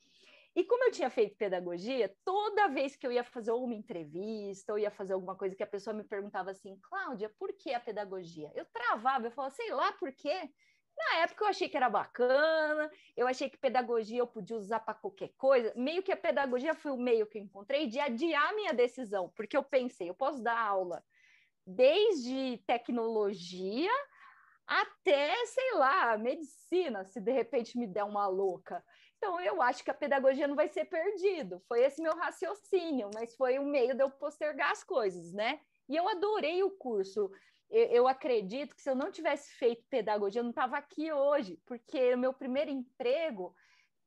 E 0.56 0.64
como 0.64 0.86
eu 0.86 0.92
tinha 0.92 1.10
feito 1.10 1.38
pedagogia, 1.38 2.12
toda 2.26 2.68
vez 2.68 2.96
que 2.96 3.06
eu 3.06 3.12
ia 3.12 3.24
fazer 3.24 3.52
uma 3.52 3.76
entrevista 3.76 4.74
ou 4.74 4.80
ia 4.80 4.90
fazer 4.90 5.14
alguma 5.14 5.36
coisa 5.36 5.56
que 5.56 5.62
a 5.62 5.68
pessoa 5.68 5.94
me 5.96 6.04
perguntava 6.04 6.50
assim, 6.50 6.76
Cláudia, 6.82 7.32
por 7.38 7.54
que 7.54 7.74
a 7.76 7.80
pedagogia? 7.80 8.52
Eu 8.56 8.66
travava, 8.66 9.28
eu 9.28 9.32
falava, 9.32 9.54
sei 9.54 9.72
lá 9.72 9.92
por 9.94 10.12
quê. 10.14 10.50
Na 10.98 11.20
época 11.20 11.44
eu 11.44 11.48
achei 11.50 11.70
que 11.70 11.78
era 11.78 11.90
bacana, 11.90 12.90
eu 13.16 13.28
achei 13.28 13.50
que 13.50 13.58
pedagogia 13.58 14.20
eu 14.20 14.28
podia 14.28 14.58
usar 14.58 14.80
para 14.80 14.96
qualquer 14.96 15.30
coisa. 15.38 15.72
Meio 15.76 16.02
que 16.02 16.12
a 16.12 16.18
pedagogia 16.18 16.74
foi 16.74 16.92
o 16.92 16.98
meio 16.98 17.28
que 17.28 17.38
eu 17.38 17.44
encontrei 17.44 17.88
de 17.88 18.00
adiar 18.00 18.56
minha 18.56 18.74
decisão, 18.74 19.30
porque 19.36 19.56
eu 19.56 19.64
pensei, 19.64 20.10
eu 20.10 20.16
posso 20.16 20.42
dar 20.42 20.60
aula 20.60 21.04
desde 21.66 22.58
tecnologia 22.66 23.92
até, 24.66 25.34
sei 25.46 25.74
lá, 25.74 26.18
medicina, 26.18 27.06
se 27.06 27.22
de 27.22 27.32
repente 27.32 27.78
me 27.78 27.86
der 27.88 28.04
uma 28.04 28.28
louca. 28.28 28.84
Então, 29.18 29.40
eu 29.40 29.62
acho 29.62 29.84
que 29.84 29.90
a 29.92 29.96
pedagogia 29.96 30.48
não 30.48 30.56
vai 30.56 30.68
ser 30.68 30.86
perdido. 30.86 31.60
Foi 31.68 31.82
esse 31.82 32.02
meu 32.02 32.16
raciocínio, 32.16 33.10
mas 33.14 33.36
foi 33.36 33.58
o 33.60 33.66
meio 33.66 33.96
de 33.96 34.04
eu 34.04 34.12
postergar 34.12 34.72
as 34.72 34.84
coisas, 34.84 35.34
né? 35.34 35.60
E 35.90 35.96
eu 35.96 36.08
adorei 36.08 36.64
o 36.64 36.72
curso 36.72 37.32
eu, 37.70 37.86
eu 37.88 38.08
acredito 38.08 38.76
que 38.76 38.82
se 38.82 38.90
eu 38.90 38.96
não 38.96 39.12
tivesse 39.12 39.52
feito 39.54 39.86
pedagogia, 39.90 40.40
eu 40.40 40.44
não 40.44 40.52
estava 40.52 40.78
aqui 40.78 41.12
hoje, 41.12 41.60
porque 41.66 42.14
o 42.14 42.18
meu 42.18 42.34
primeiro 42.34 42.72
emprego, 42.72 43.56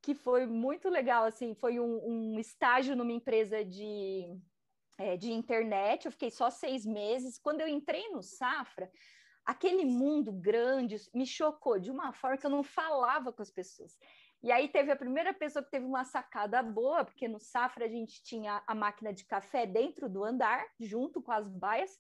que 0.03 0.15
foi 0.15 0.47
muito 0.47 0.89
legal, 0.89 1.25
assim, 1.25 1.55
foi 1.55 1.79
um, 1.79 2.01
um 2.05 2.39
estágio 2.39 2.97
numa 2.97 3.13
empresa 3.13 3.65
de, 3.65 4.25
é, 4.99 5.17
de 5.17 5.31
internet, 5.33 6.07
eu 6.07 6.13
fiquei 6.13 6.31
só 6.31 6.51
seis 6.51 6.87
meses. 6.87 7.39
Quando 7.39 7.61
eu 7.61 7.69
entrei 7.69 8.09
no 8.09 8.23
Safra, 8.23 8.91
aquele 9.45 9.85
mundo 9.85 10.33
grande 10.33 10.97
me 11.15 11.27
chocou 11.27 11.79
de 11.79 11.91
uma 11.91 12.13
forma 12.13 12.39
que 12.39 12.47
eu 12.47 12.51
não 12.51 12.63
falava 12.63 13.33
com 13.33 13.43
as 13.43 13.51
pessoas. 13.51 13.99
E 14.43 14.51
aí 14.51 14.69
teve 14.69 14.91
a 14.91 14.97
primeira 14.97 15.35
pessoa 15.35 15.63
que 15.63 15.71
teve 15.71 15.85
uma 15.85 16.05
sacada 16.05 16.63
boa, 16.63 17.05
porque 17.05 17.29
no 17.29 17.39
Safra 17.39 17.85
a 17.85 17.89
gente 17.89 18.23
tinha 18.23 18.63
a 18.67 18.75
máquina 18.75 19.13
de 19.13 19.27
café 19.27 19.67
dentro 19.67 20.09
do 20.09 20.25
andar, 20.25 20.65
junto 20.79 21.21
com 21.21 21.31
as 21.31 21.47
baias, 21.47 21.99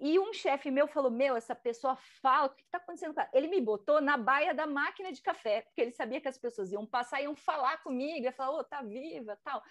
e 0.00 0.18
um 0.18 0.32
chefe 0.32 0.70
meu 0.70 0.86
falou: 0.86 1.10
Meu, 1.10 1.36
essa 1.36 1.54
pessoa 1.54 1.96
fala, 1.96 2.46
o 2.46 2.50
que 2.50 2.62
está 2.62 2.78
acontecendo 2.78 3.14
com 3.14 3.20
ela? 3.20 3.30
Ele 3.32 3.48
me 3.48 3.60
botou 3.60 4.00
na 4.00 4.16
baia 4.16 4.54
da 4.54 4.66
máquina 4.66 5.12
de 5.12 5.20
café, 5.20 5.62
porque 5.62 5.80
ele 5.80 5.90
sabia 5.90 6.20
que 6.20 6.28
as 6.28 6.38
pessoas 6.38 6.70
iam 6.70 6.86
passar, 6.86 7.20
iam 7.20 7.34
falar 7.34 7.82
comigo, 7.82 8.24
ia 8.24 8.32
falar: 8.32 8.52
Ô, 8.52 8.60
oh, 8.60 8.64
tá 8.64 8.80
viva, 8.82 9.36
tal. 9.42 9.62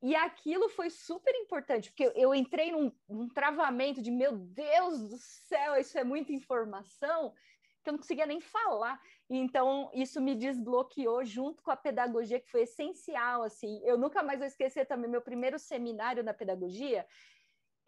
E 0.00 0.14
aquilo 0.14 0.68
foi 0.68 0.90
super 0.90 1.34
importante, 1.34 1.90
porque 1.90 2.12
eu 2.14 2.32
entrei 2.32 2.70
num, 2.70 2.92
num 3.08 3.28
travamento 3.28 4.00
de: 4.00 4.12
Meu 4.12 4.36
Deus 4.36 5.08
do 5.08 5.18
céu, 5.18 5.76
isso 5.76 5.98
é 5.98 6.04
muita 6.04 6.32
informação, 6.32 7.34
que 7.82 7.90
eu 7.90 7.92
não 7.94 7.98
conseguia 7.98 8.26
nem 8.26 8.40
falar. 8.40 9.00
Então, 9.28 9.90
isso 9.92 10.20
me 10.20 10.36
desbloqueou 10.36 11.24
junto 11.24 11.64
com 11.64 11.72
a 11.72 11.76
pedagogia, 11.76 12.38
que 12.38 12.50
foi 12.50 12.62
essencial. 12.62 13.42
Assim, 13.42 13.80
eu 13.84 13.98
nunca 13.98 14.22
mais 14.22 14.38
vou 14.38 14.46
esquecer 14.46 14.86
também 14.86 15.10
meu 15.10 15.20
primeiro 15.20 15.58
seminário 15.58 16.22
na 16.22 16.32
pedagogia 16.32 17.04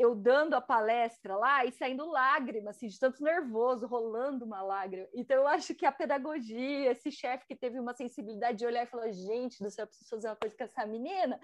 eu 0.01 0.15
dando 0.15 0.55
a 0.55 0.63
palestra 0.63 1.37
lá 1.37 1.67
e 1.67 1.73
saindo 1.73 2.11
lágrimas, 2.11 2.75
assim, 2.77 2.89
de 2.89 2.99
tanto 2.99 3.23
nervoso, 3.23 3.87
rolando 3.87 4.47
uma 4.47 4.63
lágrima. 4.63 5.07
Então, 5.13 5.37
eu 5.37 5.47
acho 5.47 5.75
que 5.75 5.85
a 5.85 5.93
pedagogia, 5.93 6.91
esse 6.91 7.13
chefe 7.13 7.47
que 7.47 7.55
teve 7.55 7.79
uma 7.79 7.93
sensibilidade 7.93 8.59
de 8.59 8.65
olhar 8.65 8.85
e 8.85 8.87
falar: 8.87 9.13
gente 9.13 9.63
do 9.63 9.71
céu, 9.71 9.87
preciso 9.87 10.09
fazer 10.09 10.29
uma 10.29 10.37
coisa 10.37 10.57
com 10.57 10.65
essa 10.65 10.87
menina, 10.87 11.39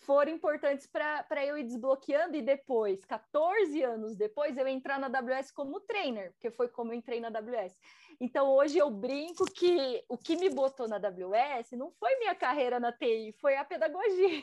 foram 0.00 0.32
importantes 0.32 0.88
para 0.88 1.46
eu 1.46 1.56
ir 1.56 1.62
desbloqueando. 1.62 2.36
E 2.36 2.42
depois, 2.42 3.04
14 3.04 3.80
anos 3.84 4.16
depois, 4.16 4.56
eu 4.56 4.66
entrar 4.66 4.98
na 4.98 5.06
AWS 5.06 5.52
como 5.52 5.80
trainer, 5.80 6.32
porque 6.32 6.50
foi 6.50 6.68
como 6.68 6.90
eu 6.90 6.96
entrei 6.96 7.20
na 7.20 7.28
AWS. 7.28 7.80
Então, 8.20 8.50
hoje 8.50 8.78
eu 8.78 8.90
brinco 8.90 9.44
que 9.44 10.04
o 10.08 10.18
que 10.18 10.36
me 10.36 10.50
botou 10.50 10.88
na 10.88 10.96
AWS 10.96 11.70
não 11.72 11.92
foi 11.92 12.16
minha 12.18 12.34
carreira 12.34 12.80
na 12.80 12.90
TI, 12.90 13.32
foi 13.40 13.56
a 13.56 13.64
pedagogia 13.64 14.42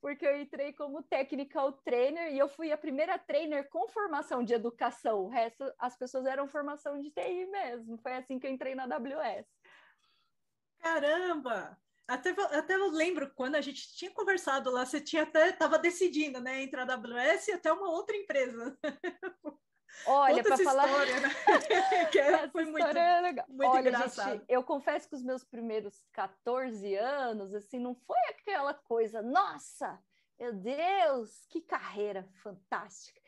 porque 0.00 0.26
eu 0.26 0.40
entrei 0.40 0.72
como 0.72 1.02
technical 1.02 1.72
trainer 1.72 2.32
e 2.32 2.38
eu 2.38 2.48
fui 2.48 2.72
a 2.72 2.78
primeira 2.78 3.18
trainer 3.18 3.68
com 3.68 3.88
formação 3.88 4.42
de 4.42 4.54
educação. 4.54 5.24
O 5.24 5.28
resto, 5.28 5.70
as 5.78 5.96
pessoas 5.96 6.26
eram 6.26 6.48
formação 6.48 7.00
de 7.00 7.10
TI 7.10 7.46
mesmo. 7.46 7.98
Foi 7.98 8.14
assim 8.14 8.38
que 8.38 8.46
eu 8.46 8.50
entrei 8.50 8.74
na 8.74 8.84
AWS. 8.84 9.46
Caramba! 10.78 11.78
Até, 12.08 12.30
até 12.30 12.74
eu 12.74 12.90
lembro 12.90 13.30
quando 13.34 13.54
a 13.54 13.60
gente 13.60 13.94
tinha 13.94 14.10
conversado 14.10 14.70
lá, 14.70 14.84
você 14.84 15.00
tinha 15.00 15.22
até 15.22 15.50
estava 15.50 15.78
decidindo, 15.78 16.40
né, 16.40 16.60
entre 16.62 16.80
a 16.80 16.82
AWS 16.82 17.48
e 17.48 17.52
até 17.52 17.72
uma 17.72 17.88
outra 17.88 18.16
empresa. 18.16 18.76
Olha, 20.06 20.42
para 20.42 20.56
falar. 20.58 20.88
História, 20.88 21.20
né? 21.20 21.28
que 22.10 22.18
é, 22.18 22.48
foi 22.48 22.64
muito, 22.64 22.86
é 22.86 23.20
legal. 23.20 23.46
muito 23.48 23.70
Olha, 23.70 23.88
engraçado. 23.88 24.32
Gente, 24.32 24.44
eu 24.48 24.62
confesso 24.62 25.08
que 25.08 25.14
os 25.14 25.22
meus 25.22 25.44
primeiros 25.44 26.04
14 26.12 26.94
anos, 26.96 27.54
assim, 27.54 27.78
não 27.78 27.94
foi 27.94 28.18
aquela 28.28 28.74
coisa, 28.74 29.22
nossa, 29.22 29.98
meu 30.38 30.52
Deus, 30.52 31.46
que 31.48 31.60
carreira 31.60 32.26
fantástica. 32.42 33.20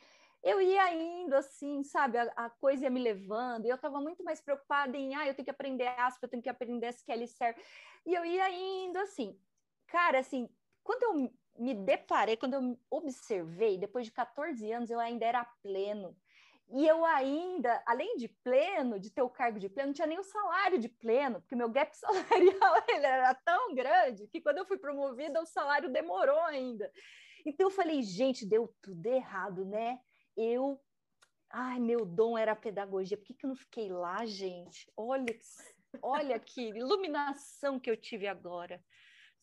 Eu 0.42 0.60
ia 0.60 0.92
indo 0.92 1.36
assim, 1.36 1.84
sabe, 1.84 2.18
a, 2.18 2.24
a 2.34 2.50
coisa 2.50 2.84
ia 2.84 2.90
me 2.90 3.00
levando, 3.00 3.66
e 3.66 3.68
eu 3.68 3.76
estava 3.76 4.00
muito 4.00 4.24
mais 4.24 4.40
preocupada 4.40 4.96
em, 4.96 5.14
ah, 5.14 5.26
eu 5.26 5.34
tenho 5.34 5.44
que 5.44 5.50
aprender 5.50 5.86
ASP, 5.86 6.22
eu 6.22 6.28
tenho 6.28 6.42
que 6.42 6.48
aprender 6.48 6.88
SQL 6.88 7.26
Server, 7.28 7.62
e 8.04 8.14
eu 8.14 8.24
ia 8.24 8.50
indo 8.50 8.98
assim. 8.98 9.38
Cara, 9.86 10.18
assim, 10.18 10.48
quando 10.82 11.02
eu 11.02 11.32
me 11.58 11.74
deparei, 11.74 12.36
quando 12.36 12.54
eu 12.54 12.78
observei, 12.90 13.78
depois 13.78 14.06
de 14.06 14.12
14 14.12 14.72
anos, 14.72 14.90
eu 14.90 14.98
ainda 14.98 15.24
era 15.24 15.44
pleno. 15.62 16.16
E 16.74 16.86
eu 16.86 17.04
ainda, 17.04 17.82
além 17.86 18.16
de 18.16 18.28
pleno, 18.28 18.98
de 18.98 19.10
ter 19.10 19.20
o 19.20 19.28
cargo 19.28 19.58
de 19.58 19.68
pleno, 19.68 19.88
não 19.88 19.94
tinha 19.94 20.06
nem 20.06 20.18
o 20.18 20.24
salário 20.24 20.78
de 20.78 20.88
pleno, 20.88 21.40
porque 21.40 21.54
meu 21.54 21.68
gap 21.68 21.92
salarial 21.96 22.84
ele 22.88 23.04
era 23.04 23.34
tão 23.34 23.74
grande 23.74 24.26
que 24.28 24.40
quando 24.40 24.58
eu 24.58 24.64
fui 24.64 24.78
promovida, 24.78 25.42
o 25.42 25.46
salário 25.46 25.92
demorou 25.92 26.40
ainda. 26.40 26.90
Então 27.44 27.66
eu 27.66 27.70
falei, 27.70 28.02
gente, 28.02 28.46
deu 28.46 28.74
tudo 28.80 29.04
errado, 29.06 29.66
né? 29.66 29.98
Eu. 30.34 30.80
Ai, 31.50 31.78
meu 31.78 32.06
dom 32.06 32.38
era 32.38 32.52
a 32.52 32.56
pedagogia. 32.56 33.18
Por 33.18 33.26
que, 33.26 33.34
que 33.34 33.44
eu 33.44 33.48
não 33.48 33.56
fiquei 33.56 33.90
lá, 33.92 34.24
gente? 34.24 34.90
Olha, 34.96 35.26
olha 36.00 36.40
que 36.40 36.68
iluminação 36.68 37.78
que 37.78 37.90
eu 37.90 37.96
tive 37.98 38.26
agora. 38.26 38.82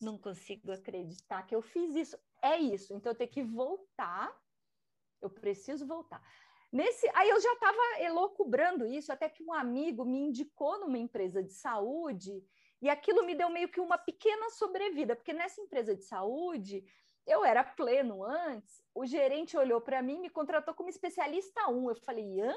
Não 0.00 0.18
consigo 0.18 0.72
acreditar 0.72 1.46
que 1.46 1.54
eu 1.54 1.62
fiz 1.62 1.94
isso. 1.94 2.18
É 2.42 2.58
isso. 2.58 2.92
Então 2.92 3.12
eu 3.12 3.16
tenho 3.16 3.30
que 3.30 3.44
voltar. 3.44 4.34
Eu 5.22 5.30
preciso 5.30 5.86
voltar. 5.86 6.20
Nesse, 6.72 7.10
aí 7.14 7.28
eu 7.28 7.40
já 7.40 7.52
estava 7.52 7.78
elocubrando 7.98 8.86
isso, 8.86 9.12
até 9.12 9.28
que 9.28 9.42
um 9.42 9.52
amigo 9.52 10.04
me 10.04 10.18
indicou 10.18 10.78
numa 10.78 10.98
empresa 10.98 11.42
de 11.42 11.52
saúde, 11.52 12.44
e 12.80 12.88
aquilo 12.88 13.24
me 13.24 13.34
deu 13.34 13.50
meio 13.50 13.68
que 13.68 13.80
uma 13.80 13.98
pequena 13.98 14.48
sobrevida, 14.50 15.16
porque 15.16 15.32
nessa 15.32 15.60
empresa 15.60 15.94
de 15.94 16.04
saúde 16.04 16.84
eu 17.26 17.44
era 17.44 17.62
pleno 17.64 18.24
antes, 18.24 18.82
o 18.94 19.04
gerente 19.04 19.56
olhou 19.56 19.80
para 19.80 20.00
mim 20.00 20.16
e 20.16 20.20
me 20.20 20.30
contratou 20.30 20.72
como 20.72 20.88
especialista 20.88 21.68
1. 21.68 21.90
Eu 21.90 21.96
falei, 21.96 22.40
hã? 22.40 22.54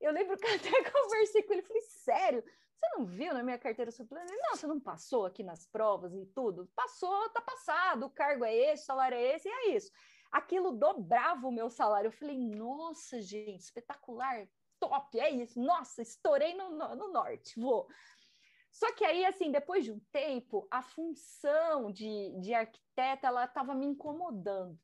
Eu 0.00 0.12
lembro 0.12 0.36
que 0.36 0.46
até 0.46 0.70
conversei 0.90 1.42
com 1.42 1.52
ele, 1.52 1.62
falei, 1.62 1.82
sério? 1.82 2.44
Você 2.74 2.88
não 2.96 3.04
viu 3.04 3.34
na 3.34 3.42
minha 3.42 3.58
carteira 3.58 3.90
suplente? 3.90 4.32
Não, 4.32 4.56
você 4.56 4.66
não 4.66 4.80
passou 4.80 5.26
aqui 5.26 5.42
nas 5.42 5.66
provas 5.66 6.14
e 6.14 6.24
tudo? 6.26 6.70
Passou, 6.74 7.28
tá 7.30 7.40
passado, 7.40 8.06
o 8.06 8.10
cargo 8.10 8.44
é 8.44 8.54
esse, 8.54 8.84
o 8.84 8.86
salário 8.86 9.16
é 9.16 9.34
esse, 9.34 9.48
e 9.48 9.52
é 9.52 9.76
isso 9.76 9.90
aquilo 10.30 10.72
dobrava 10.72 11.46
o 11.46 11.52
meu 11.52 11.70
salário. 11.70 12.08
Eu 12.08 12.12
falei, 12.12 12.38
nossa, 12.38 13.20
gente, 13.20 13.60
espetacular, 13.60 14.48
top, 14.78 15.18
é 15.18 15.30
isso, 15.30 15.60
nossa, 15.60 16.02
estourei 16.02 16.54
no, 16.54 16.70
no, 16.70 16.94
no 16.94 17.12
norte, 17.12 17.58
vou. 17.58 17.88
Só 18.70 18.92
que 18.92 19.04
aí, 19.04 19.24
assim, 19.24 19.50
depois 19.50 19.84
de 19.84 19.90
um 19.90 20.00
tempo, 20.12 20.68
a 20.70 20.82
função 20.82 21.90
de, 21.90 22.38
de 22.40 22.54
arquiteta, 22.54 23.26
ela 23.26 23.44
estava 23.44 23.74
me 23.74 23.86
incomodando. 23.86 24.78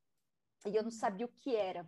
E 0.66 0.74
eu 0.74 0.83
não 0.83 0.90
sabia 0.90 1.26
o 1.26 1.33
que 1.33 1.54
era. 1.54 1.87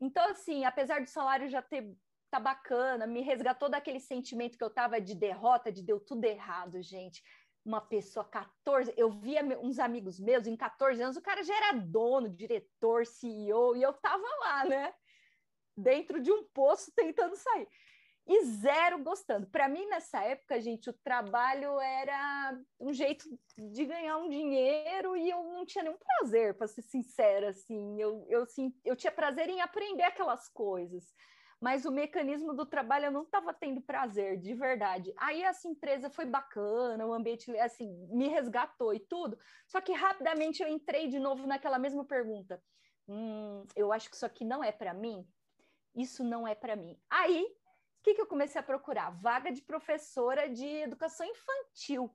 Então, 0.00 0.28
assim, 0.30 0.64
apesar 0.64 1.00
do 1.00 1.08
salário 1.08 1.48
já 1.48 1.62
ter 1.62 1.96
tá 2.30 2.40
bacana, 2.40 3.06
me 3.06 3.20
resgatou 3.20 3.68
daquele 3.68 4.00
sentimento 4.00 4.58
que 4.58 4.64
eu 4.64 4.68
tava 4.68 5.00
de 5.00 5.14
derrota, 5.14 5.70
de 5.70 5.84
deu 5.84 6.00
tudo 6.00 6.24
errado, 6.24 6.82
gente 6.82 7.22
uma 7.64 7.80
pessoa 7.80 8.24
14, 8.24 8.92
eu 8.96 9.10
via 9.10 9.42
uns 9.60 9.78
amigos 9.78 10.20
meus 10.20 10.46
em 10.46 10.56
14 10.56 11.02
anos, 11.02 11.16
o 11.16 11.22
cara 11.22 11.42
já 11.42 11.56
era 11.56 11.72
dono, 11.72 12.28
diretor, 12.28 13.06
CEO, 13.06 13.74
e 13.76 13.82
eu 13.82 13.92
tava 13.92 14.26
lá, 14.40 14.64
né? 14.64 14.94
dentro 15.76 16.20
de 16.20 16.32
um 16.32 16.44
poço 16.44 16.92
tentando 16.94 17.36
sair. 17.36 17.68
E 18.26 18.42
zero 18.44 19.02
gostando. 19.02 19.46
Para 19.46 19.68
mim, 19.68 19.86
nessa 19.86 20.22
época, 20.22 20.58
gente, 20.58 20.88
o 20.88 20.94
trabalho 20.94 21.78
era 21.78 22.58
um 22.80 22.90
jeito 22.90 23.28
de 23.58 23.84
ganhar 23.84 24.16
um 24.16 24.30
dinheiro 24.30 25.14
e 25.14 25.28
eu 25.28 25.42
não 25.42 25.66
tinha 25.66 25.84
nenhum 25.84 25.98
prazer, 25.98 26.54
para 26.54 26.66
ser 26.66 26.80
sincera. 26.80 27.50
Assim. 27.50 28.00
Eu, 28.00 28.24
eu, 28.30 28.44
assim, 28.44 28.72
eu 28.82 28.96
tinha 28.96 29.12
prazer 29.12 29.50
em 29.50 29.60
aprender 29.60 30.04
aquelas 30.04 30.48
coisas 30.48 31.12
mas 31.64 31.86
o 31.86 31.90
mecanismo 31.90 32.52
do 32.52 32.66
trabalho 32.66 33.06
eu 33.06 33.10
não 33.10 33.22
estava 33.22 33.54
tendo 33.54 33.80
prazer, 33.80 34.38
de 34.38 34.52
verdade. 34.52 35.14
Aí 35.16 35.42
essa 35.42 35.66
empresa 35.66 36.10
foi 36.10 36.26
bacana, 36.26 37.06
o 37.06 37.14
ambiente 37.14 37.50
assim 37.56 37.90
me 38.10 38.28
resgatou 38.28 38.92
e 38.92 39.00
tudo. 39.00 39.38
Só 39.66 39.80
que 39.80 39.90
rapidamente 39.94 40.62
eu 40.62 40.68
entrei 40.68 41.08
de 41.08 41.18
novo 41.18 41.46
naquela 41.46 41.78
mesma 41.78 42.04
pergunta. 42.04 42.62
Hum, 43.08 43.64
eu 43.74 43.94
acho 43.94 44.10
que 44.10 44.16
isso 44.16 44.26
aqui 44.26 44.44
não 44.44 44.62
é 44.62 44.70
para 44.70 44.92
mim. 44.92 45.26
Isso 45.96 46.22
não 46.22 46.46
é 46.46 46.54
para 46.54 46.76
mim. 46.76 47.00
Aí, 47.08 47.42
o 47.42 48.02
que, 48.02 48.12
que 48.12 48.20
eu 48.20 48.26
comecei 48.26 48.60
a 48.60 48.62
procurar? 48.62 49.18
Vaga 49.22 49.50
de 49.50 49.62
professora 49.62 50.50
de 50.50 50.66
educação 50.66 51.26
infantil 51.26 52.14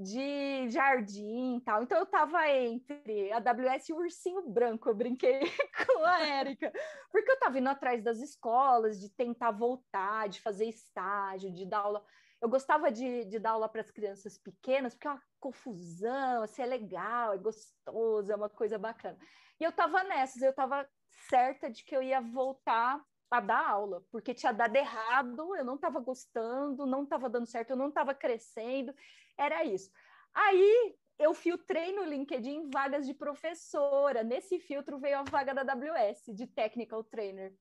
de 0.00 0.70
jardim 0.70 1.58
e 1.58 1.60
tal. 1.60 1.82
Então 1.82 1.98
eu 1.98 2.04
estava 2.04 2.48
entre 2.48 3.30
a 3.32 3.36
AWS 3.36 3.90
e 3.90 3.92
o 3.92 3.98
ursinho 3.98 4.48
branco, 4.48 4.88
eu 4.88 4.94
brinquei 4.94 5.40
com 5.86 6.04
a 6.04 6.20
Érica, 6.20 6.72
porque 7.12 7.30
eu 7.30 7.34
estava 7.34 7.58
indo 7.58 7.68
atrás 7.68 8.02
das 8.02 8.18
escolas, 8.18 8.98
de 8.98 9.10
tentar 9.10 9.50
voltar, 9.50 10.28
de 10.30 10.40
fazer 10.40 10.64
estágio, 10.64 11.52
de 11.52 11.66
dar 11.66 11.80
aula. 11.80 12.02
Eu 12.40 12.48
gostava 12.48 12.90
de, 12.90 13.26
de 13.26 13.38
dar 13.38 13.50
aula 13.50 13.68
para 13.68 13.82
as 13.82 13.90
crianças 13.90 14.38
pequenas, 14.38 14.94
porque 14.94 15.06
é 15.06 15.10
uma 15.10 15.22
confusão, 15.38 16.42
assim, 16.42 16.62
é 16.62 16.66
legal, 16.66 17.34
é 17.34 17.38
gostoso, 17.38 18.32
é 18.32 18.36
uma 18.36 18.48
coisa 18.48 18.78
bacana. 18.78 19.18
E 19.60 19.64
eu 19.64 19.68
estava 19.68 20.02
nessas, 20.02 20.40
eu 20.40 20.48
estava 20.48 20.88
certa 21.28 21.68
de 21.68 21.84
que 21.84 21.94
eu 21.94 22.02
ia 22.02 22.22
voltar 22.22 22.98
a 23.30 23.40
dar 23.40 23.68
aula, 23.68 24.02
porque 24.10 24.34
tinha 24.34 24.52
dado 24.52 24.74
errado, 24.74 25.54
eu 25.54 25.64
não 25.64 25.76
estava 25.76 26.00
gostando, 26.00 26.86
não 26.86 27.04
estava 27.04 27.28
dando 27.28 27.46
certo, 27.46 27.70
eu 27.70 27.76
não 27.76 27.88
estava 27.88 28.12
crescendo, 28.12 28.92
era 29.40 29.64
isso. 29.64 29.90
Aí 30.34 30.96
eu 31.18 31.34
filtrei 31.34 31.92
no 31.92 32.04
LinkedIn 32.04 32.70
vagas 32.70 33.06
de 33.06 33.14
professora. 33.14 34.22
Nesse 34.22 34.58
filtro 34.58 34.98
veio 34.98 35.18
a 35.18 35.22
vaga 35.22 35.54
da 35.54 35.62
AWS, 35.62 36.34
de 36.34 36.46
Technical 36.46 37.02
Trainer. 37.04 37.52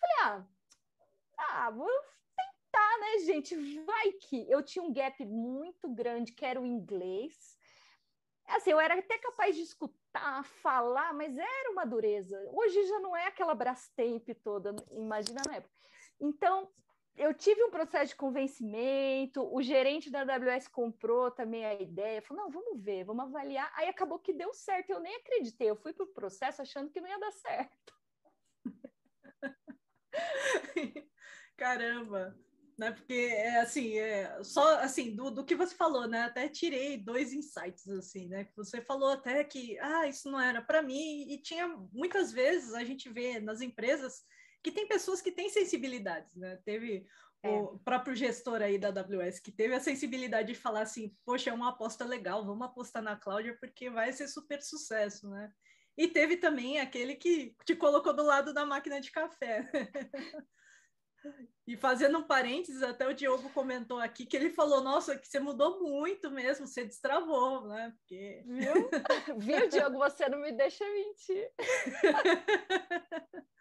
Falei, 0.00 0.16
ah, 0.22 0.46
ah 1.38 1.70
vou 1.70 1.88
tentar, 2.36 2.98
né, 2.98 3.18
gente? 3.24 3.56
Vai 3.84 4.12
que 4.12 4.50
eu 4.50 4.62
tinha 4.62 4.82
um 4.82 4.92
gap 4.92 5.24
muito 5.24 5.88
grande, 5.88 6.32
que 6.32 6.44
era 6.44 6.60
o 6.60 6.66
inglês. 6.66 7.56
Assim, 8.48 8.70
eu 8.70 8.80
era 8.80 8.98
até 8.98 9.18
capaz 9.18 9.56
de 9.56 9.62
escutar, 9.62 10.44
falar, 10.44 11.12
mas 11.12 11.36
era 11.36 11.70
uma 11.72 11.84
dureza. 11.84 12.38
Hoje 12.52 12.86
já 12.86 13.00
não 13.00 13.16
é 13.16 13.26
aquela 13.26 13.54
Brastemp 13.54 14.28
toda, 14.42 14.74
imagina 14.92 15.42
na 15.46 15.56
época. 15.56 15.74
Então, 16.20 16.70
eu 17.16 17.32
tive 17.32 17.64
um 17.64 17.70
processo 17.70 18.10
de 18.10 18.16
convencimento, 18.16 19.42
o 19.54 19.62
gerente 19.62 20.10
da 20.10 20.20
AWS 20.20 20.68
comprou 20.68 21.30
também 21.30 21.64
a 21.64 21.74
ideia, 21.74 22.20
falou, 22.20 22.44
não, 22.44 22.50
vamos 22.50 22.82
ver, 22.82 23.04
vamos 23.04 23.24
avaliar. 23.24 23.72
Aí 23.74 23.88
acabou 23.88 24.18
que 24.18 24.32
deu 24.32 24.52
certo, 24.52 24.90
eu 24.90 25.00
nem 25.00 25.16
acreditei, 25.16 25.70
eu 25.70 25.76
fui 25.76 25.92
para 25.92 26.04
o 26.04 26.12
processo 26.12 26.60
achando 26.60 26.90
que 26.90 27.00
não 27.00 27.08
ia 27.08 27.18
dar 27.18 27.32
certo. 27.32 27.94
Caramba! 31.56 32.38
Né? 32.78 32.90
Porque 32.90 33.14
é 33.14 33.60
assim, 33.60 33.98
é, 33.98 34.42
só 34.42 34.80
assim, 34.80 35.16
do, 35.16 35.30
do 35.30 35.44
que 35.46 35.54
você 35.54 35.74
falou, 35.74 36.06
né? 36.06 36.24
Até 36.24 36.46
tirei 36.46 36.98
dois 36.98 37.32
insights 37.32 37.88
assim, 37.88 38.28
né? 38.28 38.46
Você 38.54 38.82
falou 38.82 39.08
até 39.08 39.42
que 39.42 39.78
ah, 39.78 40.06
isso 40.06 40.30
não 40.30 40.38
era 40.38 40.60
para 40.60 40.82
mim, 40.82 41.26
e 41.30 41.40
tinha 41.40 41.66
muitas 41.90 42.30
vezes 42.30 42.74
a 42.74 42.84
gente 42.84 43.08
vê 43.08 43.40
nas 43.40 43.62
empresas 43.62 44.26
que 44.66 44.72
tem 44.72 44.88
pessoas 44.88 45.22
que 45.22 45.30
têm 45.30 45.48
sensibilidades, 45.48 46.34
né? 46.34 46.58
Teve 46.64 47.06
é. 47.40 47.48
o 47.48 47.78
próprio 47.78 48.16
gestor 48.16 48.60
aí 48.60 48.76
da 48.76 48.88
AWS 48.88 49.38
que 49.38 49.52
teve 49.52 49.72
a 49.72 49.78
sensibilidade 49.78 50.48
de 50.52 50.58
falar 50.58 50.82
assim, 50.82 51.14
poxa, 51.24 51.50
é 51.50 51.52
uma 51.52 51.68
aposta 51.68 52.04
legal, 52.04 52.44
vamos 52.44 52.66
apostar 52.66 53.00
na 53.00 53.14
Cláudia 53.14 53.56
porque 53.60 53.88
vai 53.88 54.12
ser 54.12 54.26
super 54.26 54.60
sucesso, 54.60 55.30
né? 55.30 55.52
E 55.96 56.08
teve 56.08 56.36
também 56.36 56.80
aquele 56.80 57.14
que 57.14 57.54
te 57.64 57.76
colocou 57.76 58.12
do 58.12 58.24
lado 58.24 58.52
da 58.52 58.66
máquina 58.66 59.00
de 59.00 59.12
café. 59.12 59.70
E 61.66 61.76
fazendo 61.76 62.18
um 62.18 62.22
parênteses, 62.22 62.82
até 62.82 63.08
o 63.08 63.14
Diogo 63.14 63.50
comentou 63.50 63.98
aqui 63.98 64.24
que 64.24 64.36
ele 64.36 64.50
falou: 64.50 64.82
Nossa, 64.82 65.16
que 65.16 65.26
você 65.26 65.40
mudou 65.40 65.80
muito 65.80 66.30
mesmo, 66.30 66.66
você 66.66 66.84
destravou, 66.84 67.66
né? 67.66 67.92
Porque... 67.98 68.44
Viu? 68.46 68.90
Viu, 69.38 69.68
Diogo? 69.68 69.98
Você 69.98 70.28
não 70.28 70.40
me 70.40 70.52
deixa 70.52 70.84
mentir. 70.84 71.50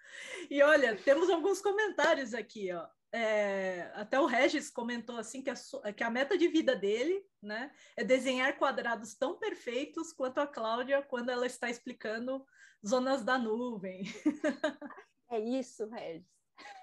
E 0.49 0.61
olha, 0.61 0.95
temos 0.95 1.29
alguns 1.29 1.61
comentários 1.61 2.33
aqui, 2.33 2.71
ó. 2.71 2.87
É, 3.11 3.91
até 3.93 4.19
o 4.19 4.25
Regis 4.25 4.69
comentou 4.69 5.17
assim 5.17 5.41
que 5.41 5.49
a, 5.49 5.55
que 5.93 6.03
a 6.03 6.09
meta 6.09 6.37
de 6.37 6.49
vida 6.49 6.75
dele, 6.75 7.25
né, 7.41 7.71
é 7.95 8.03
desenhar 8.03 8.57
quadrados 8.57 9.15
tão 9.15 9.39
perfeitos 9.39 10.11
quanto 10.11 10.39
a 10.39 10.47
Cláudia 10.47 11.01
quando 11.01 11.29
ela 11.29 11.45
está 11.45 11.69
explicando 11.69 12.45
zonas 12.85 13.23
da 13.23 13.37
nuvem. 13.37 14.03
É 15.27 15.39
isso, 15.39 15.89
Regis. 15.89 16.34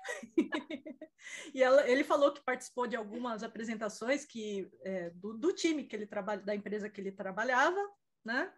e 1.54 1.62
ela, 1.62 1.88
ele 1.88 2.04
falou 2.04 2.32
que 2.32 2.42
participou 2.42 2.86
de 2.86 2.96
algumas 2.96 3.42
apresentações 3.42 4.24
que 4.24 4.70
é, 4.84 5.10
do, 5.10 5.34
do, 5.34 5.52
time 5.52 5.84
que 5.84 5.94
ele 5.94 6.06
trabalha, 6.06 6.42
da 6.42 6.54
empresa 6.54 6.88
que 6.88 7.00
ele 7.00 7.12
trabalhava, 7.12 7.80
né? 8.24 8.52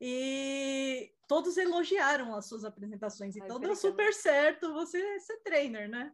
E 0.00 1.12
todos 1.26 1.56
elogiaram 1.56 2.34
as 2.34 2.46
suas 2.46 2.64
apresentações. 2.64 3.36
Então 3.36 3.58
deu 3.58 3.74
super 3.74 4.12
certo 4.12 4.72
você 4.72 5.18
ser 5.20 5.38
trainer, 5.42 5.88
né? 5.88 6.12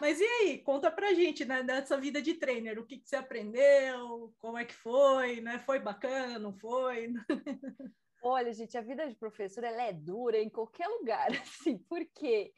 Mas 0.00 0.20
e 0.20 0.24
aí, 0.24 0.58
conta 0.58 0.90
pra 0.90 1.14
gente, 1.14 1.44
né, 1.44 1.62
dessa 1.62 1.96
vida 1.96 2.22
de 2.22 2.34
trainer, 2.34 2.78
o 2.78 2.86
que, 2.86 2.98
que 2.98 3.08
você 3.08 3.16
aprendeu, 3.16 4.34
como 4.38 4.56
é 4.56 4.64
que 4.64 4.74
foi, 4.74 5.40
né? 5.40 5.58
Foi 5.58 5.78
bacana, 5.78 6.38
não 6.38 6.52
foi? 6.52 7.12
Olha, 8.22 8.52
gente, 8.52 8.76
a 8.76 8.80
vida 8.80 9.08
de 9.08 9.14
professor 9.14 9.62
ela 9.62 9.82
é 9.82 9.92
dura 9.92 10.38
em 10.38 10.48
qualquer 10.48 10.88
lugar, 10.88 11.28
assim, 11.42 11.78
porque 11.88 12.52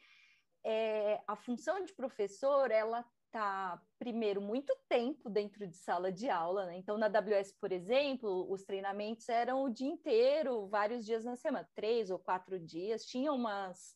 é, 0.63 1.21
a 1.27 1.35
função 1.35 1.83
de 1.83 1.93
professor 1.93 2.71
ela 2.71 3.05
tá 3.31 3.81
primeiro 3.97 4.41
muito 4.41 4.75
tempo 4.89 5.29
dentro 5.29 5.65
de 5.65 5.77
sala 5.77 6.11
de 6.11 6.29
aula, 6.29 6.65
né? 6.65 6.77
Então 6.77 6.97
na 6.97 7.05
AWS, 7.05 7.53
por 7.53 7.71
exemplo, 7.71 8.51
os 8.51 8.63
treinamentos 8.63 9.27
eram 9.29 9.63
o 9.63 9.69
dia 9.69 9.87
inteiro, 9.87 10.67
vários 10.67 11.05
dias 11.05 11.23
na 11.23 11.35
semana, 11.35 11.67
três 11.73 12.11
ou 12.11 12.19
quatro 12.19 12.59
dias. 12.59 13.05
Tinha 13.05 13.31
umas 13.31 13.95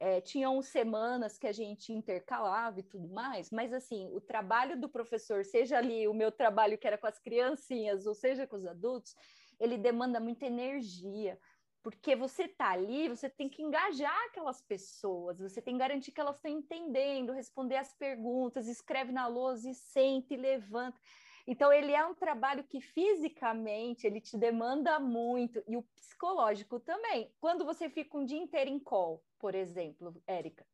é, 0.00 0.20
tinham 0.20 0.60
semanas 0.62 1.38
que 1.38 1.46
a 1.46 1.52
gente 1.52 1.92
intercalava 1.92 2.78
e 2.78 2.84
tudo 2.84 3.08
mais, 3.08 3.50
mas 3.50 3.72
assim, 3.72 4.08
o 4.12 4.20
trabalho 4.20 4.80
do 4.80 4.88
professor, 4.88 5.44
seja 5.44 5.78
ali 5.78 6.06
o 6.06 6.14
meu 6.14 6.30
trabalho 6.30 6.78
que 6.78 6.86
era 6.86 6.96
com 6.96 7.06
as 7.06 7.18
criancinhas, 7.18 8.06
ou 8.06 8.14
seja 8.14 8.46
com 8.46 8.56
os 8.56 8.66
adultos, 8.66 9.16
ele 9.58 9.76
demanda 9.76 10.20
muita 10.20 10.46
energia, 10.46 11.38
porque 11.82 12.16
você 12.16 12.44
está 12.44 12.70
ali, 12.70 13.08
você 13.08 13.28
tem 13.28 13.48
que 13.48 13.62
engajar 13.62 14.16
aquelas 14.26 14.60
pessoas, 14.60 15.38
você 15.38 15.62
tem 15.62 15.74
que 15.74 15.78
garantir 15.78 16.12
que 16.12 16.20
elas 16.20 16.36
estão 16.36 16.50
entendendo, 16.50 17.32
responder 17.32 17.76
as 17.76 17.92
perguntas, 17.94 18.66
escreve 18.66 19.12
na 19.12 19.26
lousa 19.26 19.70
e 19.70 19.74
sente 19.74 20.34
e 20.34 20.36
levanta. 20.36 21.00
Então, 21.46 21.72
ele 21.72 21.92
é 21.92 22.04
um 22.04 22.14
trabalho 22.14 22.62
que 22.62 22.78
fisicamente 22.78 24.06
ele 24.06 24.20
te 24.20 24.36
demanda 24.36 25.00
muito, 25.00 25.62
e 25.66 25.78
o 25.78 25.82
psicológico 25.82 26.78
também. 26.78 27.32
Quando 27.40 27.64
você 27.64 27.88
fica 27.88 28.18
um 28.18 28.24
dia 28.24 28.38
inteiro 28.38 28.68
em 28.68 28.78
call, 28.78 29.24
por 29.38 29.54
exemplo, 29.54 30.22
Érica, 30.26 30.66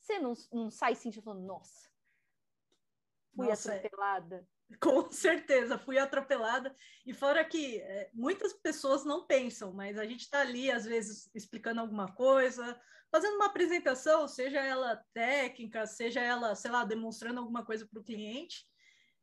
você 0.00 0.18
não, 0.18 0.32
não 0.50 0.70
sai 0.70 0.94
sentindo, 0.94 1.34
nossa, 1.34 1.90
fui 3.36 3.46
nossa, 3.46 3.74
é 3.74 3.76
atropelada. 3.76 4.48
Com 4.80 5.10
certeza, 5.10 5.78
fui 5.78 5.98
atropelada. 5.98 6.74
E 7.04 7.12
fora 7.12 7.44
que 7.44 7.78
é, 7.78 8.10
muitas 8.12 8.52
pessoas 8.52 9.04
não 9.04 9.26
pensam, 9.26 9.72
mas 9.72 9.98
a 9.98 10.04
gente 10.04 10.20
está 10.20 10.40
ali, 10.40 10.70
às 10.70 10.84
vezes, 10.84 11.30
explicando 11.34 11.80
alguma 11.80 12.12
coisa, 12.14 12.80
fazendo 13.10 13.34
uma 13.34 13.46
apresentação, 13.46 14.26
seja 14.28 14.60
ela 14.60 15.02
técnica, 15.12 15.86
seja 15.86 16.20
ela, 16.20 16.54
sei 16.54 16.70
lá, 16.70 16.84
demonstrando 16.84 17.40
alguma 17.40 17.64
coisa 17.64 17.86
para 17.86 18.00
o 18.00 18.04
cliente. 18.04 18.64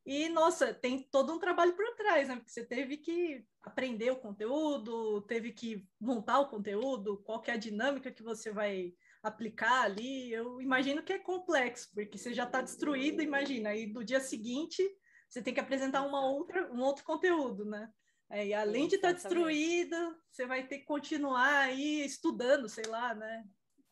E, 0.06 0.30
nossa, 0.30 0.74
tem 0.74 1.08
todo 1.12 1.34
um 1.34 1.40
trabalho 1.40 1.76
por 1.76 1.96
trás, 1.96 2.28
né? 2.28 2.36
Porque 2.36 2.52
você 2.52 2.66
teve 2.66 2.98
que 2.98 3.46
aprender 3.62 4.12
o 4.12 4.20
conteúdo, 4.20 5.22
teve 5.22 5.52
que 5.52 5.86
montar 6.00 6.40
o 6.40 6.48
conteúdo, 6.48 7.22
qual 7.24 7.44
é 7.46 7.52
a 7.52 7.58
dinâmica 7.58 8.12
que 8.12 8.24
você 8.24 8.52
vai 8.52 8.94
aplicar 9.22 9.84
ali. 9.84 10.32
Eu 10.32 10.62
imagino 10.62 11.04
que 11.04 11.14
é 11.14 11.20
complexo, 11.20 11.90
porque 11.94 12.18
você 12.18 12.34
já 12.34 12.46
está 12.46 12.62
destruído, 12.62 13.22
imagina, 13.22 13.76
e 13.76 13.88
no 13.88 14.04
dia 14.04 14.20
seguinte 14.20 14.82
você 15.30 15.42
tem 15.42 15.54
que 15.54 15.60
apresentar 15.60 16.02
uma 16.02 16.26
outra, 16.26 16.72
um 16.74 16.82
outro 16.82 17.04
conteúdo, 17.04 17.64
né? 17.64 17.92
É, 18.30 18.46
e 18.48 18.54
além 18.54 18.88
de 18.88 18.96
estar 18.96 19.10
tá 19.10 19.14
destruída, 19.14 20.16
você 20.30 20.46
vai 20.46 20.68
ter 20.68 20.80
que 20.80 20.86
continuar 20.86 21.62
aí 21.62 22.06
estudando, 22.06 22.68
sei 22.68 22.86
lá, 22.86 23.14
né? 23.16 23.44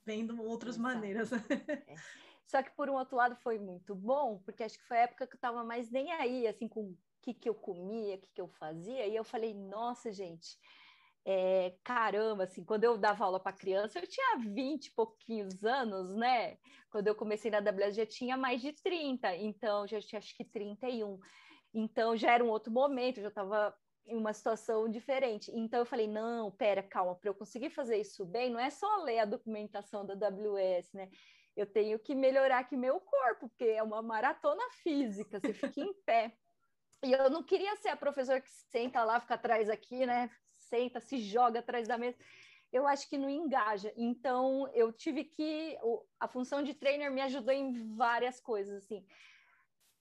Vendo 0.06 0.42
outras 0.42 0.76
Exato. 0.76 0.94
maneiras. 0.94 1.30
É. 1.88 1.96
Só 2.46 2.64
que 2.64 2.72
por 2.72 2.90
um 2.90 2.94
outro 2.94 3.18
lado 3.18 3.36
foi 3.36 3.60
muito 3.60 3.94
bom, 3.94 4.40
porque 4.46 4.64
acho 4.64 4.78
que 4.78 4.88
foi 4.88 4.98
a 4.98 5.02
época 5.02 5.28
que 5.28 5.34
eu 5.34 5.38
estava 5.38 5.66
mais 5.66 5.92
nem 5.92 6.14
aí, 6.14 6.48
assim, 6.48 6.66
com 6.66 6.92
o 6.92 6.98
que, 7.22 7.34
que 7.34 7.50
eu 7.50 7.54
comia, 7.54 8.16
o 8.16 8.20
que, 8.20 8.32
que 8.32 8.40
eu 8.40 8.48
fazia, 8.48 9.06
e 9.06 9.14
eu 9.14 9.24
falei, 9.26 9.54
nossa, 9.54 10.14
gente, 10.14 10.58
é, 11.30 11.78
caramba, 11.84 12.46
assim, 12.46 12.64
quando 12.64 12.86
eu 12.86 12.98
dava 12.98 13.26
aula 13.26 13.38
para 13.38 13.52
criança, 13.52 14.00
eu 14.00 14.08
tinha 14.08 14.38
20 14.38 14.86
e 14.86 14.94
pouquinhos 14.94 15.62
anos, 15.66 16.16
né? 16.16 16.58
Quando 16.90 17.08
eu 17.08 17.16
comecei 17.16 17.52
na 17.52 17.58
AWS, 17.58 17.98
já 17.98 18.06
tinha 18.06 18.38
mais 18.38 18.62
de 18.62 18.72
30, 18.72 19.36
então 19.36 19.86
já 19.86 20.00
tinha 20.00 20.20
acho 20.20 20.34
que 20.38 20.46
31. 20.46 21.20
Então 21.74 22.16
já 22.16 22.32
era 22.32 22.42
um 22.42 22.48
outro 22.48 22.72
momento, 22.72 23.20
já 23.20 23.28
estava 23.28 23.76
em 24.06 24.16
uma 24.16 24.32
situação 24.32 24.90
diferente. 24.90 25.52
Então 25.54 25.80
eu 25.80 25.86
falei: 25.86 26.08
não, 26.08 26.50
pera, 26.50 26.82
calma, 26.82 27.14
para 27.14 27.30
eu 27.30 27.36
conseguir 27.36 27.72
fazer 27.72 27.98
isso 27.98 28.26
bem, 28.26 28.50
não 28.50 28.60
é 28.60 28.70
só 28.70 29.04
ler 29.04 29.20
a 29.20 29.26
documentação 29.26 30.06
da 30.06 30.14
AWS, 30.14 30.94
né? 30.94 31.10
Eu 31.58 31.66
tenho 31.66 32.00
que 32.00 32.16
melhorar 32.16 32.60
aqui 32.60 32.78
meu 32.78 33.02
corpo, 33.02 33.50
porque 33.50 33.66
é 33.66 33.84
uma 33.84 34.02
maratona 34.02 34.64
física, 34.82 35.42
você 35.42 35.54
fica 35.54 35.82
em 35.82 35.94
pé. 36.06 36.38
E 37.04 37.12
eu 37.12 37.30
não 37.30 37.44
queria 37.44 37.76
ser 37.76 37.90
a 37.90 37.98
professora 37.98 38.40
que 38.40 38.50
senta 38.50 39.04
lá, 39.04 39.20
fica 39.20 39.34
atrás 39.34 39.70
aqui, 39.70 40.06
né? 40.06 40.30
Senta, 40.68 41.00
se 41.00 41.18
joga 41.20 41.60
atrás 41.60 41.88
da 41.88 41.98
mesa. 41.98 42.18
Eu 42.72 42.86
acho 42.86 43.10
que 43.10 43.18
não 43.18 43.30
engaja. 43.30 43.94
Então, 43.96 44.68
eu 44.74 44.92
tive 44.92 45.24
que. 45.24 45.78
A 46.20 46.28
função 46.28 46.62
de 46.62 46.74
trainer 46.74 47.12
me 47.12 47.22
ajudou 47.22 47.54
em 47.54 47.96
várias 47.96 48.40
coisas, 48.40 48.84
assim. 48.84 49.06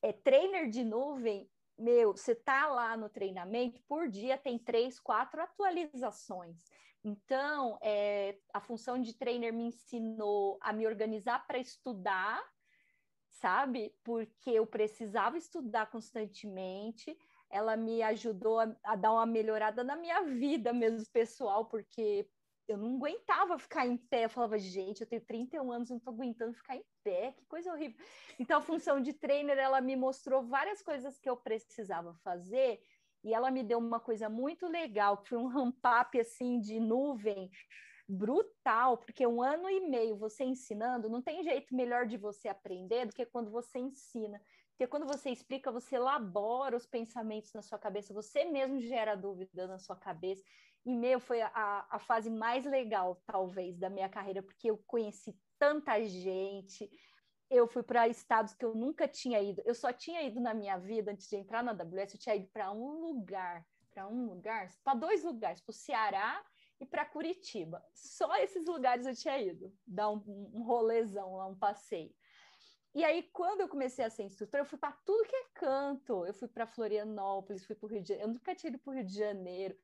É, 0.02 0.12
trainer 0.12 0.68
de 0.68 0.84
nuvem, 0.84 1.48
meu, 1.78 2.12
você 2.12 2.34
tá 2.34 2.66
lá 2.68 2.96
no 2.96 3.08
treinamento, 3.08 3.80
por 3.88 4.08
dia 4.08 4.36
tem 4.36 4.58
três, 4.58 5.00
quatro 5.00 5.40
atualizações. 5.40 6.56
Então, 7.02 7.78
é, 7.80 8.36
a 8.52 8.60
função 8.60 9.00
de 9.00 9.14
trainer 9.14 9.52
me 9.52 9.64
ensinou 9.64 10.58
a 10.60 10.72
me 10.72 10.86
organizar 10.86 11.46
para 11.46 11.58
estudar 11.58 12.42
sabe? 13.36 13.94
Porque 14.02 14.50
eu 14.50 14.66
precisava 14.66 15.36
estudar 15.36 15.86
constantemente. 15.90 17.16
Ela 17.50 17.76
me 17.76 18.02
ajudou 18.02 18.58
a, 18.58 18.76
a, 18.84 18.96
dar 18.96 19.12
uma 19.12 19.26
melhorada 19.26 19.84
na 19.84 19.96
minha 19.96 20.22
vida 20.22 20.72
mesmo 20.72 21.08
pessoal, 21.12 21.66
porque 21.66 22.28
eu 22.68 22.76
não 22.76 22.96
aguentava 22.96 23.58
ficar 23.58 23.86
em 23.86 23.96
pé. 23.96 24.24
Eu 24.24 24.30
falava, 24.30 24.58
gente, 24.58 25.00
eu 25.00 25.06
tenho 25.06 25.24
31 25.24 25.70
anos, 25.70 25.90
não 25.90 25.98
estou 25.98 26.12
aguentando 26.12 26.54
ficar 26.54 26.76
em 26.76 26.84
pé, 27.04 27.32
que 27.32 27.44
coisa 27.46 27.72
horrível. 27.72 27.96
Então, 28.38 28.58
a 28.58 28.62
função 28.62 29.00
de 29.00 29.12
trainer, 29.12 29.58
ela 29.58 29.80
me 29.80 29.94
mostrou 29.96 30.42
várias 30.42 30.82
coisas 30.82 31.18
que 31.18 31.30
eu 31.30 31.36
precisava 31.36 32.14
fazer, 32.24 32.80
e 33.22 33.34
ela 33.34 33.50
me 33.50 33.62
deu 33.62 33.78
uma 33.78 34.00
coisa 34.00 34.28
muito 34.28 34.66
legal, 34.66 35.18
que 35.18 35.28
foi 35.28 35.38
um 35.38 35.46
ramp-up, 35.46 36.18
assim, 36.18 36.60
de 36.60 36.78
nuvem, 36.78 37.50
brutal, 38.08 38.98
porque 38.98 39.26
um 39.26 39.42
ano 39.42 39.68
e 39.68 39.80
meio 39.80 40.16
você 40.16 40.44
ensinando, 40.44 41.08
não 41.08 41.20
tem 41.20 41.42
jeito 41.42 41.74
melhor 41.74 42.06
de 42.06 42.16
você 42.16 42.48
aprender 42.48 43.06
do 43.06 43.12
que 43.12 43.26
quando 43.26 43.50
você 43.50 43.78
ensina. 43.78 44.40
Porque 44.76 44.86
quando 44.86 45.06
você 45.06 45.30
explica, 45.30 45.72
você 45.72 45.96
elabora 45.96 46.76
os 46.76 46.84
pensamentos 46.84 47.50
na 47.54 47.62
sua 47.62 47.78
cabeça, 47.78 48.12
você 48.12 48.44
mesmo 48.44 48.78
gera 48.78 49.14
dúvida 49.16 49.66
na 49.66 49.78
sua 49.78 49.96
cabeça. 49.96 50.44
E 50.84 50.94
meu, 50.94 51.18
foi 51.18 51.40
a, 51.40 51.86
a 51.90 51.98
fase 51.98 52.28
mais 52.28 52.66
legal, 52.66 53.16
talvez, 53.26 53.78
da 53.78 53.88
minha 53.88 54.08
carreira, 54.08 54.42
porque 54.42 54.70
eu 54.70 54.76
conheci 54.86 55.34
tanta 55.58 55.98
gente, 56.04 56.90
eu 57.48 57.66
fui 57.66 57.82
para 57.82 58.06
estados 58.06 58.52
que 58.52 58.66
eu 58.66 58.74
nunca 58.74 59.08
tinha 59.08 59.40
ido. 59.40 59.62
Eu 59.64 59.74
só 59.74 59.94
tinha 59.94 60.22
ido 60.22 60.40
na 60.40 60.52
minha 60.52 60.76
vida, 60.76 61.10
antes 61.10 61.26
de 61.26 61.36
entrar 61.36 61.64
na 61.64 61.70
AWS, 61.70 62.12
eu 62.12 62.20
tinha 62.20 62.36
ido 62.36 62.48
para 62.48 62.70
um 62.70 63.00
lugar, 63.00 63.66
para 63.94 64.06
um 64.06 64.26
lugar, 64.26 64.68
para 64.84 64.98
dois 64.98 65.24
lugares, 65.24 65.62
para 65.62 65.70
o 65.70 65.74
Ceará 65.74 66.44
e 66.78 66.84
para 66.84 67.06
Curitiba. 67.06 67.82
Só 67.94 68.36
esses 68.36 68.66
lugares 68.66 69.06
eu 69.06 69.14
tinha 69.14 69.40
ido, 69.40 69.72
dar 69.86 70.10
um, 70.10 70.22
um 70.52 70.62
rolezão 70.64 71.36
lá, 71.36 71.46
um 71.46 71.58
passeio. 71.58 72.14
E 72.96 73.04
aí, 73.04 73.24
quando 73.24 73.60
eu 73.60 73.68
comecei 73.68 74.02
a 74.06 74.08
ser 74.08 74.22
instrutora, 74.22 74.62
eu 74.62 74.66
fui 74.66 74.78
para 74.78 74.90
tudo 74.90 75.28
que 75.28 75.36
é 75.36 75.44
canto. 75.52 76.24
Eu 76.24 76.32
fui 76.32 76.48
para 76.48 76.66
Florianópolis, 76.66 77.66
fui 77.66 77.76
para 77.76 77.86
o 77.86 77.90
Rio 77.90 78.00
de 78.00 78.08
Janeiro. 78.08 78.30
Eu 78.30 78.32
nunca 78.32 78.54
tinha 78.54 78.70
ido 78.70 78.78
para 78.78 78.90
o 78.90 78.94
Rio 78.94 79.04
de 79.04 79.14
Janeiro. 79.14 79.76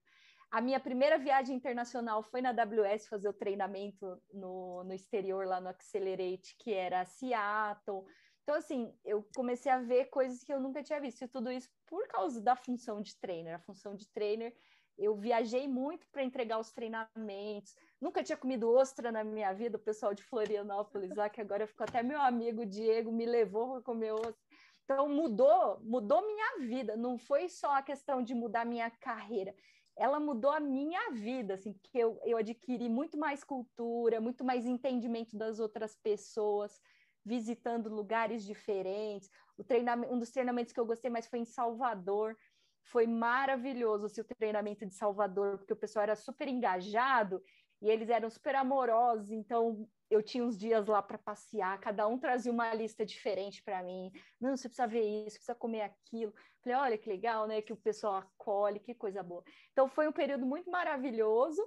A 0.50 0.62
minha 0.62 0.80
primeira 0.80 1.18
viagem 1.18 1.54
internacional 1.54 2.22
foi 2.22 2.40
na 2.40 2.48
AWS 2.48 3.08
fazer 3.08 3.28
o 3.28 3.34
treinamento 3.34 4.18
no, 4.32 4.82
no 4.84 4.94
exterior, 4.94 5.46
lá 5.46 5.60
no 5.60 5.68
Accelerate, 5.68 6.56
que 6.58 6.72
era 6.72 7.04
Seattle. 7.04 8.06
Então, 8.44 8.54
assim, 8.54 8.98
eu 9.04 9.22
comecei 9.36 9.70
a 9.70 9.82
ver 9.82 10.06
coisas 10.06 10.42
que 10.42 10.50
eu 10.50 10.58
nunca 10.58 10.82
tinha 10.82 10.98
visto. 10.98 11.22
E 11.22 11.28
tudo 11.28 11.52
isso 11.52 11.68
por 11.86 12.08
causa 12.08 12.40
da 12.40 12.56
função 12.56 13.02
de 13.02 13.14
trainer. 13.20 13.56
A 13.56 13.58
função 13.58 13.94
de 13.94 14.08
trainer 14.08 14.56
eu 14.98 15.14
viajei 15.16 15.66
muito 15.66 16.06
para 16.10 16.22
entregar 16.22 16.58
os 16.58 16.72
treinamentos. 16.72 17.74
Nunca 18.00 18.22
tinha 18.22 18.36
comido 18.36 18.70
ostra 18.70 19.10
na 19.10 19.24
minha 19.24 19.52
vida. 19.52 19.76
O 19.76 19.80
pessoal 19.80 20.14
de 20.14 20.22
Florianópolis 20.22 21.14
lá, 21.14 21.28
que 21.28 21.40
agora 21.40 21.66
ficou 21.66 21.84
até 21.84 22.02
meu 22.02 22.20
amigo 22.20 22.64
Diego, 22.66 23.10
me 23.10 23.26
levou 23.26 23.76
a 23.76 23.82
comer 23.82 24.12
ostra. 24.12 24.36
Então 24.84 25.08
mudou, 25.08 25.80
mudou 25.82 26.26
minha 26.26 26.58
vida. 26.60 26.96
Não 26.96 27.16
foi 27.18 27.48
só 27.48 27.76
a 27.76 27.82
questão 27.82 28.22
de 28.22 28.34
mudar 28.34 28.66
minha 28.66 28.90
carreira. 28.90 29.54
Ela 29.96 30.18
mudou 30.18 30.50
a 30.50 30.60
minha 30.60 31.10
vida, 31.10 31.54
assim, 31.54 31.72
porque 31.72 31.98
eu, 31.98 32.18
eu 32.24 32.38
adquiri 32.38 32.88
muito 32.88 33.18
mais 33.18 33.44
cultura, 33.44 34.20
muito 34.20 34.42
mais 34.42 34.66
entendimento 34.66 35.36
das 35.36 35.60
outras 35.60 35.94
pessoas, 35.96 36.80
visitando 37.24 37.88
lugares 37.88 38.42
diferentes. 38.44 39.30
O 39.56 39.62
treinamento, 39.62 40.12
um 40.12 40.18
dos 40.18 40.30
treinamentos 40.30 40.72
que 40.72 40.80
eu 40.80 40.86
gostei 40.86 41.10
mais 41.10 41.26
foi 41.26 41.40
em 41.40 41.44
Salvador 41.44 42.36
foi 42.84 43.06
maravilhoso 43.06 44.06
assim, 44.06 44.20
o 44.20 44.24
treinamento 44.24 44.86
de 44.86 44.94
Salvador, 44.94 45.58
porque 45.58 45.72
o 45.72 45.76
pessoal 45.76 46.04
era 46.04 46.16
super 46.16 46.48
engajado 46.48 47.42
e 47.80 47.90
eles 47.90 48.08
eram 48.08 48.30
super 48.30 48.54
amorosos, 48.54 49.30
então 49.32 49.88
eu 50.08 50.22
tinha 50.22 50.44
uns 50.44 50.56
dias 50.56 50.86
lá 50.86 51.02
para 51.02 51.18
passear, 51.18 51.80
cada 51.80 52.06
um 52.06 52.18
trazia 52.18 52.52
uma 52.52 52.72
lista 52.72 53.04
diferente 53.04 53.62
para 53.64 53.82
mim. 53.82 54.12
Não, 54.40 54.56
você 54.56 54.68
precisa 54.68 54.86
ver 54.86 55.02
isso, 55.02 55.36
precisa 55.36 55.54
comer 55.54 55.80
aquilo. 55.82 56.32
Falei, 56.62 56.78
olha 56.78 56.98
que 56.98 57.08
legal, 57.08 57.48
né? 57.48 57.60
Que 57.60 57.72
o 57.72 57.76
pessoal 57.76 58.16
acolhe, 58.16 58.78
que 58.78 58.94
coisa 58.94 59.22
boa. 59.22 59.42
Então 59.72 59.88
foi 59.88 60.06
um 60.06 60.12
período 60.12 60.46
muito 60.46 60.70
maravilhoso 60.70 61.60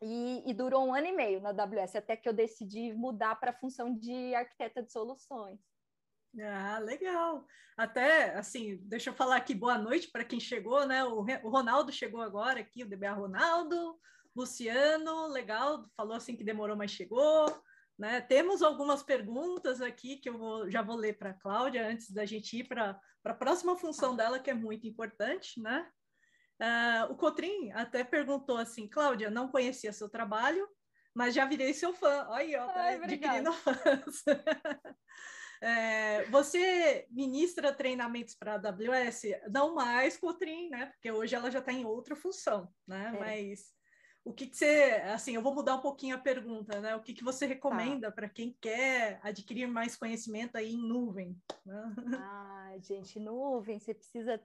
e, 0.00 0.42
e 0.48 0.54
durou 0.54 0.86
um 0.86 0.94
ano 0.94 1.08
e 1.08 1.12
meio 1.12 1.40
na 1.40 1.50
AWS, 1.50 1.96
até 1.96 2.16
que 2.16 2.28
eu 2.28 2.32
decidi 2.32 2.94
mudar 2.94 3.36
para 3.36 3.50
a 3.50 3.58
função 3.58 3.94
de 3.94 4.34
arquiteta 4.34 4.82
de 4.82 4.90
soluções. 4.90 5.60
Ah, 6.42 6.78
legal. 6.78 7.46
Até, 7.76 8.34
assim, 8.34 8.78
deixa 8.82 9.10
eu 9.10 9.14
falar 9.14 9.36
aqui 9.36 9.54
boa 9.54 9.78
noite 9.78 10.08
para 10.08 10.24
quem 10.24 10.40
chegou, 10.40 10.86
né? 10.86 11.04
O, 11.04 11.20
o, 11.20 11.48
Ronaldo 11.48 11.92
chegou 11.92 12.20
agora 12.20 12.60
aqui, 12.60 12.82
o 12.82 12.88
DBA 12.88 13.12
Ronaldo, 13.12 13.98
Luciano, 14.34 15.28
legal, 15.28 15.88
falou 15.96 16.14
assim 16.14 16.36
que 16.36 16.44
demorou, 16.44 16.76
mas 16.76 16.90
chegou. 16.90 17.46
Né? 17.98 18.20
Temos 18.20 18.62
algumas 18.62 19.02
perguntas 19.02 19.80
aqui 19.80 20.18
que 20.18 20.28
eu 20.28 20.36
vou, 20.36 20.70
já 20.70 20.82
vou 20.82 20.96
ler 20.96 21.16
para 21.16 21.30
a 21.30 21.34
Cláudia 21.34 21.88
antes 21.88 22.10
da 22.10 22.26
gente 22.26 22.58
ir 22.58 22.68
para 22.68 23.00
a 23.24 23.34
próxima 23.34 23.76
função 23.76 24.14
dela, 24.14 24.38
que 24.38 24.50
é 24.50 24.54
muito 24.54 24.86
importante, 24.86 25.60
né? 25.60 25.88
Uh, 26.60 27.12
o 27.12 27.16
Cotrim 27.16 27.70
até 27.72 28.04
perguntou 28.04 28.56
assim, 28.56 28.88
Cláudia, 28.88 29.30
não 29.30 29.48
conhecia 29.48 29.92
seu 29.92 30.08
trabalho, 30.08 30.68
mas 31.14 31.34
já 31.34 31.46
virei 31.46 31.72
seu 31.72 31.94
fã. 31.94 32.26
Olha 32.28 32.36
aí, 32.36 32.56
ó, 32.56 32.66
tá 32.66 32.88
adquirindo 32.88 33.52
fãs. 33.52 34.24
É, 35.60 36.24
você 36.26 37.06
ministra 37.10 37.72
treinamentos 37.72 38.34
para 38.34 38.54
a 38.54 38.56
AWS? 38.56 39.22
Não 39.50 39.74
mais 39.74 40.16
Cotrim, 40.16 40.68
né? 40.68 40.86
Porque 40.86 41.10
hoje 41.10 41.34
ela 41.34 41.50
já 41.50 41.60
está 41.60 41.72
em 41.72 41.84
outra 41.84 42.14
função, 42.14 42.68
né? 42.86 43.12
É. 43.14 43.18
Mas 43.18 43.76
o 44.26 44.32
que, 44.32 44.48
que, 44.48 44.56
você, 44.56 45.00
assim, 45.04 45.36
eu 45.36 45.40
vou 45.40 45.54
mudar 45.54 45.76
um 45.76 45.80
pouquinho 45.80 46.16
a 46.16 46.18
pergunta, 46.18 46.80
né? 46.80 46.96
O 46.96 47.00
que, 47.00 47.14
que 47.14 47.22
você 47.22 47.46
recomenda 47.46 48.08
tá. 48.08 48.12
para 48.12 48.28
quem 48.28 48.56
quer 48.60 49.20
adquirir 49.22 49.68
mais 49.68 49.96
conhecimento 49.96 50.56
aí 50.56 50.72
em 50.72 50.82
nuvem? 50.82 51.40
Né? 51.64 51.94
Ah, 52.18 52.74
gente, 52.80 53.20
nuvem, 53.20 53.78
você 53.78 53.94
precisa, 53.94 54.42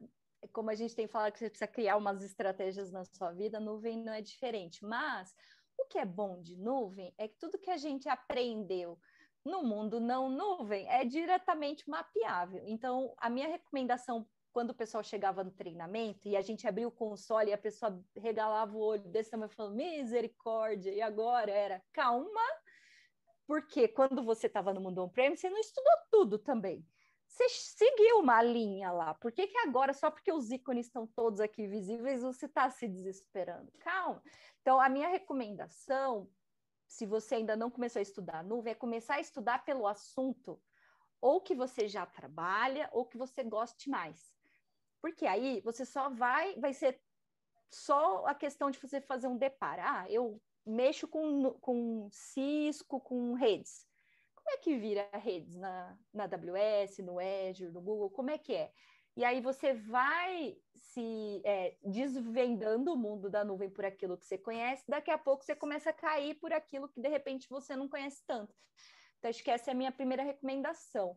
como 0.53 0.69
a 0.69 0.75
gente 0.75 0.95
tem 0.95 1.07
falado 1.07 1.33
que 1.33 1.39
você 1.39 1.49
precisa 1.49 1.67
criar 1.67 1.97
umas 1.97 2.21
estratégias 2.23 2.91
na 2.91 3.03
sua 3.05 3.31
vida, 3.31 3.59
nuvem 3.59 4.03
não 4.03 4.13
é 4.13 4.21
diferente. 4.21 4.85
Mas 4.85 5.33
o 5.79 5.85
que 5.85 5.97
é 5.97 6.05
bom 6.05 6.39
de 6.39 6.55
nuvem 6.55 7.11
é 7.17 7.27
que 7.27 7.39
tudo 7.39 7.57
que 7.57 7.71
a 7.71 7.77
gente 7.77 8.07
aprendeu 8.07 8.99
no 9.43 9.63
mundo 9.63 9.99
não 9.99 10.29
nuvem 10.29 10.87
é 10.87 11.03
diretamente 11.03 11.89
mapeável. 11.89 12.63
Então, 12.67 13.13
a 13.17 13.29
minha 13.29 13.47
recomendação 13.47 14.27
quando 14.51 14.71
o 14.71 14.75
pessoal 14.75 15.03
chegava 15.03 15.43
no 15.43 15.51
treinamento 15.51 16.27
e 16.27 16.35
a 16.35 16.41
gente 16.41 16.67
abria 16.67 16.87
o 16.87 16.91
console 16.91 17.49
e 17.49 17.53
a 17.53 17.57
pessoa 17.57 18.03
regalava 18.17 18.75
o 18.75 18.81
olho 18.81 19.07
desse 19.07 19.31
tamanho 19.31 19.49
falando 19.49 19.75
misericórdia, 19.75 20.91
e 20.91 21.01
agora 21.01 21.51
era 21.51 21.81
calma, 21.93 22.41
porque 23.47 23.87
quando 23.87 24.23
você 24.23 24.47
estava 24.47 24.73
no 24.73 24.81
mundo 24.81 25.03
on-prem, 25.03 25.35
você 25.35 25.49
não 25.49 25.59
estudou 25.59 25.93
tudo 26.09 26.37
também. 26.37 26.85
Você 27.27 27.47
seguiu 27.47 28.19
uma 28.19 28.41
linha 28.41 28.91
lá. 28.91 29.13
Por 29.13 29.31
que, 29.31 29.47
que 29.47 29.57
agora, 29.59 29.93
só 29.93 30.11
porque 30.11 30.33
os 30.33 30.51
ícones 30.51 30.87
estão 30.87 31.07
todos 31.07 31.39
aqui 31.39 31.65
visíveis, 31.65 32.21
você 32.21 32.45
está 32.45 32.69
se 32.69 32.89
desesperando? 32.89 33.71
Calma. 33.79 34.21
Então, 34.61 34.81
a 34.81 34.89
minha 34.89 35.07
recomendação 35.07 36.29
se 36.91 37.05
você 37.05 37.35
ainda 37.35 37.55
não 37.55 37.71
começou 37.71 38.01
a 38.01 38.03
estudar 38.03 38.43
nuvem, 38.43 38.71
é 38.71 38.75
começar 38.75 39.15
a 39.15 39.21
estudar 39.21 39.63
pelo 39.63 39.87
assunto 39.87 40.61
ou 41.21 41.39
que 41.39 41.55
você 41.55 41.87
já 41.87 42.05
trabalha 42.05 42.89
ou 42.91 43.05
que 43.05 43.17
você 43.17 43.45
goste 43.45 43.89
mais. 43.89 44.33
Porque 45.01 45.25
aí 45.25 45.61
você 45.61 45.85
só 45.85 46.09
vai, 46.09 46.59
vai 46.59 46.73
ser 46.73 47.01
só 47.69 48.25
a 48.27 48.35
questão 48.35 48.69
de 48.69 48.77
você 48.77 48.99
fazer 48.99 49.27
um 49.27 49.37
deparo. 49.37 49.81
Ah, 49.85 50.05
eu 50.09 50.41
mexo 50.65 51.07
com, 51.07 51.53
com 51.61 52.09
Cisco, 52.11 52.99
com 52.99 53.35
redes. 53.35 53.87
Como 54.35 54.49
é 54.49 54.57
que 54.57 54.77
vira 54.77 55.09
redes 55.13 55.55
na, 55.55 55.97
na 56.13 56.25
AWS, 56.25 56.97
no 56.99 57.19
Azure, 57.19 57.71
no 57.71 57.79
Google? 57.79 58.09
Como 58.09 58.31
é 58.31 58.37
que 58.37 58.53
é? 58.53 58.73
E 59.15 59.25
aí 59.25 59.41
você 59.41 59.73
vai 59.73 60.57
se 60.75 61.41
é, 61.43 61.75
desvendando 61.83 62.93
o 62.93 62.97
mundo 62.97 63.29
da 63.29 63.43
nuvem 63.43 63.69
por 63.69 63.85
aquilo 63.85 64.17
que 64.17 64.25
você 64.25 64.37
conhece, 64.37 64.83
daqui 64.87 65.11
a 65.11 65.17
pouco 65.17 65.43
você 65.43 65.55
começa 65.55 65.89
a 65.89 65.93
cair 65.93 66.35
por 66.35 66.53
aquilo 66.53 66.89
que 66.89 67.01
de 67.01 67.09
repente 67.09 67.49
você 67.49 67.75
não 67.75 67.87
conhece 67.87 68.23
tanto. 68.25 68.53
Então, 69.19 69.29
acho 69.29 69.43
que 69.43 69.51
essa 69.51 69.71
é 69.71 69.73
a 69.73 69.77
minha 69.77 69.91
primeira 69.91 70.23
recomendação. 70.23 71.15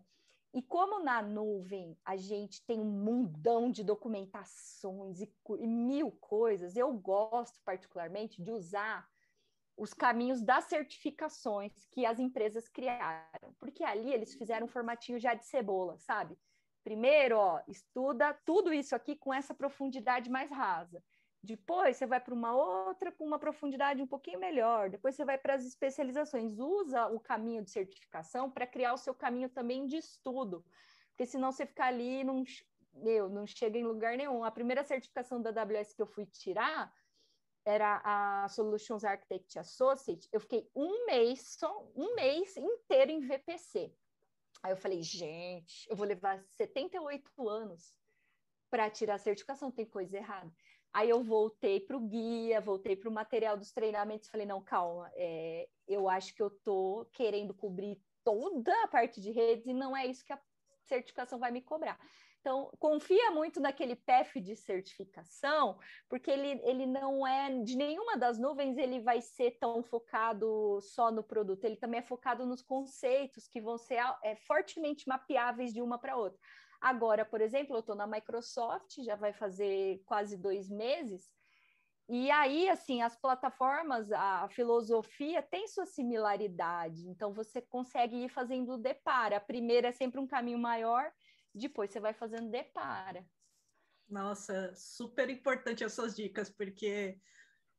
E 0.52 0.62
como 0.62 1.02
na 1.02 1.20
nuvem 1.20 1.98
a 2.04 2.16
gente 2.16 2.64
tem 2.64 2.78
um 2.78 2.84
mundão 2.84 3.70
de 3.70 3.82
documentações 3.82 5.20
e, 5.20 5.32
e 5.58 5.66
mil 5.66 6.12
coisas, 6.12 6.76
eu 6.76 6.92
gosto 6.92 7.60
particularmente 7.64 8.42
de 8.42 8.52
usar 8.52 9.08
os 9.76 9.92
caminhos 9.92 10.40
das 10.42 10.66
certificações 10.66 11.72
que 11.90 12.06
as 12.06 12.20
empresas 12.20 12.68
criaram, 12.68 13.52
porque 13.58 13.82
ali 13.82 14.12
eles 14.12 14.34
fizeram 14.34 14.66
um 14.66 14.68
formatinho 14.68 15.18
já 15.18 15.34
de 15.34 15.44
cebola, 15.44 15.98
sabe? 15.98 16.38
Primeiro, 16.84 17.38
ó, 17.38 17.62
estuda 17.66 18.34
tudo 18.44 18.72
isso 18.72 18.94
aqui 18.94 19.16
com 19.16 19.32
essa 19.32 19.54
profundidade 19.54 20.28
mais 20.30 20.50
rasa. 20.50 21.02
Depois 21.42 21.96
você 21.96 22.06
vai 22.06 22.20
para 22.20 22.34
uma 22.34 22.54
outra 22.54 23.10
com 23.10 23.24
uma 23.24 23.38
profundidade 23.38 24.02
um 24.02 24.06
pouquinho 24.06 24.38
melhor. 24.38 24.90
Depois 24.90 25.14
você 25.14 25.24
vai 25.24 25.38
para 25.38 25.54
as 25.54 25.64
especializações. 25.64 26.58
Usa 26.58 27.06
o 27.08 27.18
caminho 27.18 27.62
de 27.62 27.70
certificação 27.70 28.50
para 28.50 28.66
criar 28.66 28.92
o 28.92 28.98
seu 28.98 29.14
caminho 29.14 29.48
também 29.48 29.86
de 29.86 29.96
estudo. 29.96 30.64
Porque 31.10 31.26
senão 31.26 31.52
você 31.52 31.64
fica 31.64 31.84
ali 31.84 32.20
e 32.20 32.24
não, 32.24 32.44
meu, 32.94 33.28
não 33.28 33.46
chega 33.46 33.78
em 33.78 33.84
lugar 33.84 34.16
nenhum. 34.16 34.44
A 34.44 34.50
primeira 34.50 34.84
certificação 34.84 35.40
da 35.40 35.50
AWS 35.50 35.94
que 35.94 36.02
eu 36.02 36.06
fui 36.06 36.26
tirar 36.26 36.92
era 37.64 38.00
a 38.04 38.48
Solutions 38.48 39.04
Architect 39.04 39.58
Associate. 39.58 40.28
Eu 40.30 40.40
fiquei 40.40 40.70
um 40.74 41.06
mês, 41.06 41.56
só 41.58 41.86
um 41.96 42.14
mês 42.14 42.56
inteiro 42.56 43.10
em 43.10 43.20
VPC. 43.20 43.94
Aí 44.64 44.72
eu 44.72 44.78
falei, 44.78 45.02
gente, 45.02 45.86
eu 45.90 45.94
vou 45.94 46.06
levar 46.06 46.42
78 46.42 47.46
anos 47.46 47.98
para 48.70 48.88
tirar 48.88 49.16
a 49.16 49.18
certificação, 49.18 49.70
tem 49.70 49.84
coisa 49.84 50.16
errada. 50.16 50.50
Aí 50.90 51.10
eu 51.10 51.22
voltei 51.22 51.80
para 51.80 51.98
o 51.98 52.00
guia, 52.00 52.62
voltei 52.62 52.96
para 52.96 53.10
o 53.10 53.12
material 53.12 53.58
dos 53.58 53.72
treinamentos, 53.72 54.30
falei, 54.30 54.46
não, 54.46 54.64
calma, 54.64 55.12
é, 55.16 55.68
eu 55.86 56.08
acho 56.08 56.34
que 56.34 56.42
eu 56.42 56.46
estou 56.48 57.04
querendo 57.12 57.52
cobrir 57.52 58.02
toda 58.24 58.72
a 58.84 58.88
parte 58.88 59.20
de 59.20 59.30
redes 59.32 59.66
e 59.66 59.74
não 59.74 59.94
é 59.94 60.06
isso 60.06 60.24
que 60.24 60.32
a 60.32 60.40
certificação 60.80 61.38
vai 61.38 61.50
me 61.50 61.60
cobrar. 61.60 62.00
Então, 62.44 62.70
confia 62.78 63.30
muito 63.30 63.58
naquele 63.58 63.96
PEF 63.96 64.38
de 64.38 64.54
certificação, 64.54 65.78
porque 66.10 66.30
ele, 66.30 66.60
ele 66.62 66.84
não 66.84 67.26
é, 67.26 67.48
de 67.62 67.74
nenhuma 67.74 68.18
das 68.18 68.38
nuvens, 68.38 68.76
ele 68.76 69.00
vai 69.00 69.22
ser 69.22 69.52
tão 69.52 69.82
focado 69.82 70.78
só 70.82 71.10
no 71.10 71.24
produto, 71.24 71.64
ele 71.64 71.76
também 71.76 72.00
é 72.00 72.02
focado 72.02 72.44
nos 72.44 72.60
conceitos 72.60 73.48
que 73.48 73.62
vão 73.62 73.78
ser 73.78 73.98
é, 74.22 74.36
fortemente 74.36 75.08
mapeáveis 75.08 75.72
de 75.72 75.80
uma 75.80 75.98
para 75.98 76.18
outra. 76.18 76.38
Agora, 76.82 77.24
por 77.24 77.40
exemplo, 77.40 77.76
eu 77.76 77.80
estou 77.80 77.94
na 77.94 78.06
Microsoft, 78.06 79.02
já 79.02 79.16
vai 79.16 79.32
fazer 79.32 80.02
quase 80.04 80.36
dois 80.36 80.68
meses, 80.68 81.32
e 82.06 82.30
aí, 82.30 82.68
assim, 82.68 83.00
as 83.00 83.16
plataformas, 83.16 84.12
a 84.12 84.46
filosofia 84.50 85.42
tem 85.42 85.66
sua 85.66 85.86
similaridade, 85.86 87.08
então 87.08 87.32
você 87.32 87.62
consegue 87.62 88.24
ir 88.24 88.28
fazendo 88.28 88.76
depara. 88.76 89.38
A 89.38 89.40
primeira 89.40 89.88
é 89.88 89.92
sempre 89.92 90.20
um 90.20 90.26
caminho 90.26 90.58
maior, 90.58 91.10
depois 91.54 91.90
você 91.90 92.00
vai 92.00 92.12
fazendo 92.12 92.50
depara. 92.50 93.26
Nossa, 94.08 94.74
super 94.74 95.30
importante 95.30 95.84
essas 95.84 96.14
dicas, 96.14 96.50
porque 96.50 97.18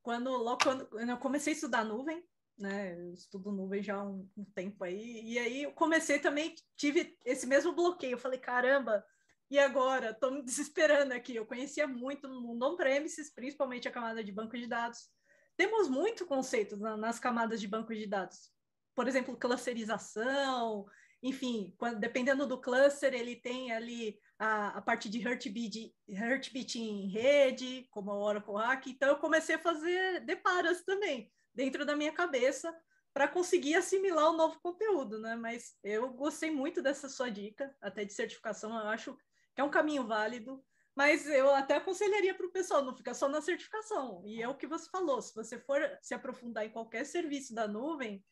quando 0.02 0.30
logo 0.30 0.58
quando 0.62 1.10
eu 1.10 1.18
comecei 1.18 1.52
a 1.52 1.56
estudar 1.56 1.84
nuvem, 1.84 2.24
né? 2.58 2.98
Eu 2.98 3.12
estudo 3.12 3.52
nuvem 3.52 3.82
já 3.82 3.96
há 3.96 4.04
um, 4.04 4.28
um, 4.36 4.44
tempo 4.44 4.82
aí, 4.82 5.22
e 5.24 5.38
aí 5.38 5.62
eu 5.64 5.72
comecei 5.72 6.18
também, 6.18 6.54
tive 6.76 7.16
esse 7.24 7.46
mesmo 7.46 7.74
bloqueio. 7.74 8.14
Eu 8.14 8.18
falei, 8.18 8.38
caramba, 8.38 9.04
e 9.50 9.58
agora? 9.58 10.10
Estou 10.10 10.32
me 10.32 10.42
desesperando 10.42 11.12
aqui. 11.12 11.36
Eu 11.36 11.46
conhecia 11.46 11.86
muito 11.86 12.26
no 12.28 12.40
mundo 12.40 12.64
on-premises, 12.66 13.32
principalmente 13.32 13.86
a 13.86 13.92
camada 13.92 14.24
de 14.24 14.32
banco 14.32 14.56
de 14.56 14.66
dados. 14.66 15.08
Temos 15.56 15.88
muito 15.88 16.26
conceito 16.26 16.76
na, 16.76 16.96
nas 16.96 17.18
camadas 17.18 17.60
de 17.60 17.68
banco 17.68 17.94
de 17.94 18.06
dados. 18.06 18.50
Por 18.94 19.06
exemplo, 19.06 19.36
clusterização, 19.36 20.86
enfim, 21.26 21.74
quando, 21.76 21.98
dependendo 21.98 22.46
do 22.46 22.60
cluster, 22.60 23.12
ele 23.12 23.34
tem 23.34 23.72
ali 23.72 24.18
a, 24.38 24.78
a 24.78 24.80
parte 24.80 25.08
de 25.08 25.20
Heartbeat, 25.20 25.94
Heartbeat 26.08 26.78
em 26.78 27.08
rede, 27.08 27.86
como 27.90 28.12
o 28.12 28.22
Oracle 28.22 28.54
Hack. 28.54 28.86
Então, 28.86 29.08
eu 29.08 29.16
comecei 29.16 29.56
a 29.56 29.58
fazer 29.60 30.20
deparas 30.20 30.84
também, 30.84 31.32
dentro 31.52 31.84
da 31.84 31.96
minha 31.96 32.12
cabeça, 32.12 32.72
para 33.12 33.26
conseguir 33.26 33.74
assimilar 33.74 34.30
o 34.30 34.36
novo 34.36 34.60
conteúdo, 34.60 35.18
né? 35.18 35.34
Mas 35.34 35.74
eu 35.82 36.10
gostei 36.10 36.50
muito 36.50 36.80
dessa 36.80 37.08
sua 37.08 37.30
dica, 37.30 37.74
até 37.80 38.04
de 38.04 38.12
certificação, 38.12 38.70
eu 38.78 38.88
acho 38.88 39.16
que 39.54 39.60
é 39.60 39.64
um 39.64 39.70
caminho 39.70 40.06
válido, 40.06 40.62
mas 40.94 41.26
eu 41.26 41.54
até 41.54 41.76
aconselharia 41.76 42.34
para 42.34 42.46
o 42.46 42.52
pessoal, 42.52 42.84
não 42.84 42.94
ficar 42.94 43.14
só 43.14 43.28
na 43.28 43.40
certificação. 43.40 44.22
E 44.24 44.42
é 44.42 44.48
o 44.48 44.54
que 44.54 44.66
você 44.66 44.88
falou, 44.90 45.20
se 45.20 45.34
você 45.34 45.58
for 45.58 45.80
se 46.00 46.14
aprofundar 46.14 46.64
em 46.64 46.70
qualquer 46.70 47.04
serviço 47.04 47.54
da 47.54 47.66
nuvem. 47.66 48.24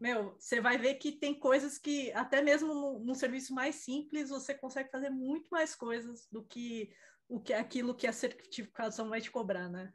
Meu, 0.00 0.34
você 0.38 0.60
vai 0.60 0.78
ver 0.78 0.94
que 0.94 1.12
tem 1.12 1.34
coisas 1.34 1.78
que, 1.78 2.10
até 2.12 2.40
mesmo 2.40 2.98
num 2.98 3.14
serviço 3.14 3.54
mais 3.54 3.76
simples, 3.76 4.30
você 4.30 4.54
consegue 4.54 4.90
fazer 4.90 5.10
muito 5.10 5.48
mais 5.50 5.74
coisas 5.74 6.26
do 6.30 6.42
que 6.42 6.90
o 7.28 7.38
que 7.40 7.52
aquilo 7.52 7.94
que 7.94 8.06
a 8.06 8.12
certificação 8.12 9.08
vai 9.08 9.20
te 9.20 9.30
cobrar, 9.30 9.68
né? 9.68 9.92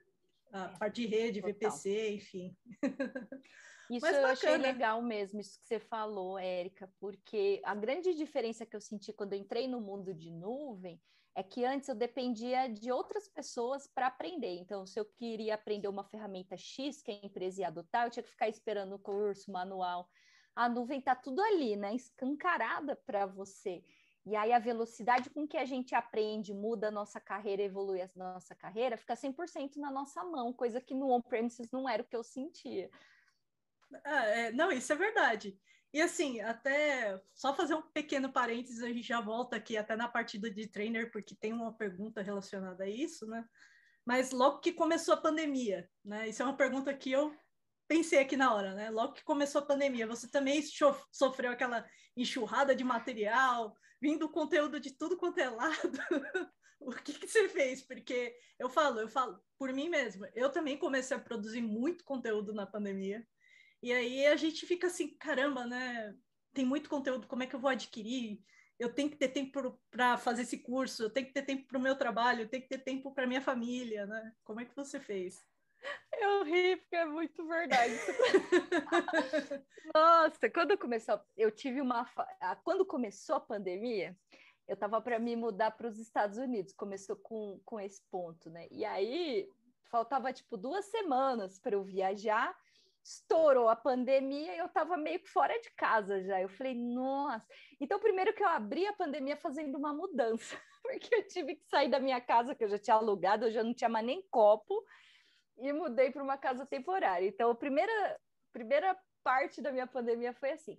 A 0.51 0.65
é, 0.65 0.77
parte 0.77 1.01
de 1.01 1.07
rede, 1.07 1.41
total. 1.41 1.53
VPC, 1.53 2.13
enfim. 2.13 2.57
Isso 3.89 4.01
Mas 4.01 4.15
eu 4.15 4.25
achei 4.25 4.57
legal 4.57 5.01
mesmo, 5.01 5.39
isso 5.39 5.59
que 5.59 5.67
você 5.67 5.79
falou, 5.79 6.39
Érica, 6.39 6.91
porque 6.99 7.61
a 7.63 7.75
grande 7.75 8.15
diferença 8.15 8.65
que 8.65 8.75
eu 8.75 8.81
senti 8.81 9.13
quando 9.13 9.33
eu 9.33 9.39
entrei 9.39 9.67
no 9.67 9.79
mundo 9.79 10.11
de 10.11 10.31
nuvem 10.31 10.99
é 11.35 11.43
que 11.43 11.65
antes 11.65 11.89
eu 11.89 11.95
dependia 11.95 12.69
de 12.69 12.91
outras 12.91 13.27
pessoas 13.27 13.85
para 13.85 14.07
aprender. 14.07 14.55
Então, 14.55 14.85
se 14.85 14.97
eu 14.97 15.05
queria 15.05 15.55
aprender 15.55 15.89
uma 15.89 16.05
ferramenta 16.05 16.55
X 16.55 17.01
que 17.01 17.11
a 17.11 17.25
empresa 17.25 17.61
ia 17.61 17.67
adotar, 17.67 18.07
eu 18.07 18.09
tinha 18.09 18.23
que 18.23 18.29
ficar 18.29 18.47
esperando 18.47 18.95
o 18.95 18.99
curso, 18.99 19.51
manual. 19.51 20.09
A 20.55 20.69
nuvem 20.69 20.99
está 20.99 21.13
tudo 21.13 21.41
ali, 21.41 21.75
né? 21.75 21.93
Escancarada 21.93 22.95
para 23.05 23.25
você. 23.25 23.83
E 24.25 24.35
aí 24.35 24.53
a 24.53 24.59
velocidade 24.59 25.29
com 25.29 25.45
que 25.45 25.57
a 25.57 25.65
gente 25.65 25.93
aprende, 25.93 26.53
muda 26.53 26.87
a 26.87 26.91
nossa 26.91 27.19
carreira, 27.19 27.61
evolui 27.61 28.01
a 28.01 28.09
nossa 28.15 28.55
carreira, 28.55 28.97
fica 28.97 29.15
100% 29.15 29.75
na 29.75 29.91
nossa 29.91 30.23
mão, 30.23 30.53
coisa 30.53 30.81
que 30.81 30.95
no 30.95 31.11
on-premises 31.11 31.69
não 31.69 31.87
era 31.87 32.01
o 32.01 32.05
que 32.05 32.15
eu 32.15 32.23
sentia. 32.23 32.89
Ah, 34.03 34.25
é, 34.25 34.51
não, 34.51 34.71
isso 34.71 34.91
é 34.91 34.95
verdade. 34.95 35.59
E 35.95 36.01
assim, 36.01 36.41
até 36.41 37.23
só 37.33 37.55
fazer 37.55 37.73
um 37.73 37.81
pequeno 37.81 38.29
parênteses, 38.29 38.83
a 38.83 38.87
gente 38.89 39.07
já 39.07 39.21
volta 39.21 39.55
aqui 39.55 39.77
até 39.77 39.95
na 39.95 40.09
partida 40.09 40.51
de 40.51 40.67
trainer, 40.67 41.09
porque 41.09 41.33
tem 41.33 41.53
uma 41.53 41.71
pergunta 41.71 42.21
relacionada 42.21 42.83
a 42.83 42.89
isso, 42.89 43.25
né? 43.25 43.47
Mas 44.03 44.31
logo 44.31 44.59
que 44.59 44.73
começou 44.73 45.13
a 45.13 45.21
pandemia, 45.21 45.89
né? 46.03 46.27
Isso 46.27 46.41
é 46.41 46.45
uma 46.45 46.57
pergunta 46.57 46.93
que 46.93 47.13
eu 47.13 47.33
pensei 47.87 48.19
aqui 48.19 48.35
na 48.35 48.53
hora, 48.53 48.73
né? 48.73 48.89
Logo 48.89 49.13
que 49.13 49.23
começou 49.23 49.61
a 49.61 49.65
pandemia, 49.65 50.05
você 50.05 50.29
também 50.29 50.61
sofreu 51.13 51.53
aquela 51.53 51.87
enxurrada 52.13 52.75
de 52.75 52.83
material, 52.83 53.73
vindo 54.01 54.27
conteúdo 54.27 54.81
de 54.81 54.91
tudo 54.97 55.15
quanto 55.15 55.37
é 55.37 55.49
lado. 55.49 55.97
o 56.77 56.91
que, 56.91 57.13
que 57.13 57.25
você 57.25 57.47
fez? 57.47 57.81
Porque 57.81 58.35
eu 58.59 58.67
falo, 58.67 58.99
eu 58.99 59.07
falo 59.07 59.41
por 59.57 59.71
mim 59.71 59.87
mesma. 59.87 60.29
Eu 60.35 60.49
também 60.49 60.77
comecei 60.77 61.15
a 61.15 61.21
produzir 61.21 61.61
muito 61.61 62.03
conteúdo 62.03 62.53
na 62.53 62.65
pandemia. 62.65 63.25
E 63.85 63.93
aí 63.93 64.25
a 64.25 64.35
gente 64.35 64.65
fica 64.65 64.87
assim, 64.87 65.09
caramba, 65.09 65.63
né? 65.67 66.17
Tem 66.51 66.65
muito 66.65 66.89
conteúdo, 66.89 67.27
como 67.27 67.43
é 67.43 67.45
que 67.45 67.55
eu 67.55 67.59
vou 67.59 67.69
adquirir? 67.69 68.43
Eu 68.79 68.91
tenho 68.91 69.11
que 69.11 69.15
ter 69.15 69.27
tempo 69.27 69.79
para 69.91 70.17
fazer 70.17 70.41
esse 70.41 70.57
curso, 70.57 71.03
eu 71.03 71.09
tenho 71.11 71.27
que 71.27 71.33
ter 71.33 71.43
tempo 71.43 71.67
para 71.67 71.77
o 71.77 71.81
meu 71.81 71.95
trabalho, 71.95 72.41
eu 72.41 72.49
tenho 72.49 72.63
que 72.63 72.69
ter 72.69 72.79
tempo 72.79 73.13
para 73.13 73.27
minha 73.27 73.43
família, 73.43 74.07
né? 74.07 74.33
Como 74.43 74.59
é 74.59 74.65
que 74.65 74.75
você 74.75 74.99
fez? 74.99 75.39
Eu 76.13 76.43
ri, 76.43 76.77
porque 76.77 76.95
é 76.95 77.05
muito 77.05 77.47
verdade. 77.47 77.93
Nossa, 79.93 80.49
quando 80.49 80.75
começou, 80.79 81.21
eu 81.37 81.51
tive 81.51 81.79
uma. 81.79 82.09
Quando 82.63 82.87
começou 82.87 83.35
a 83.35 83.39
pandemia, 83.39 84.17
eu 84.67 84.73
estava 84.73 84.99
para 84.99 85.19
me 85.19 85.35
mudar 85.35 85.69
para 85.69 85.87
os 85.87 85.99
Estados 85.99 86.39
Unidos, 86.39 86.73
começou 86.73 87.17
com, 87.17 87.61
com 87.63 87.79
esse 87.79 88.01
ponto, 88.09 88.49
né? 88.49 88.67
E 88.71 88.83
aí 88.83 89.47
faltava 89.91 90.33
tipo 90.33 90.57
duas 90.57 90.85
semanas 90.85 91.59
para 91.59 91.75
eu 91.75 91.83
viajar 91.83 92.57
estourou 93.05 93.69
a 93.69 93.75
pandemia 93.75 94.55
e 94.55 94.57
eu 94.57 94.65
estava 94.65 94.97
meio 94.97 95.19
que 95.19 95.29
fora 95.29 95.53
de 95.61 95.69
casa 95.75 96.23
já. 96.23 96.41
Eu 96.41 96.49
falei, 96.49 96.73
nossa. 96.73 97.47
Então, 97.79 97.99
primeiro 97.99 98.33
que 98.33 98.43
eu 98.43 98.47
abri 98.47 98.87
a 98.87 98.93
pandemia 98.93 99.37
fazendo 99.37 99.77
uma 99.77 99.93
mudança, 99.93 100.57
porque 100.81 101.13
eu 101.13 101.27
tive 101.27 101.55
que 101.55 101.65
sair 101.65 101.87
da 101.87 101.99
minha 101.99 102.19
casa, 102.19 102.55
que 102.55 102.63
eu 102.63 102.69
já 102.69 102.79
tinha 102.79 102.95
alugado, 102.95 103.45
eu 103.45 103.51
já 103.51 103.63
não 103.63 103.75
tinha 103.75 103.89
mais 103.89 104.03
nem 104.03 104.23
copo, 104.31 104.83
e 105.57 105.71
mudei 105.71 106.09
para 106.09 106.23
uma 106.23 106.37
casa 106.37 106.65
temporária. 106.65 107.27
Então, 107.27 107.51
a 107.51 107.55
primeira, 107.55 108.19
primeira 108.51 108.97
parte 109.23 109.61
da 109.61 109.71
minha 109.71 109.85
pandemia 109.85 110.33
foi 110.33 110.51
assim. 110.51 110.77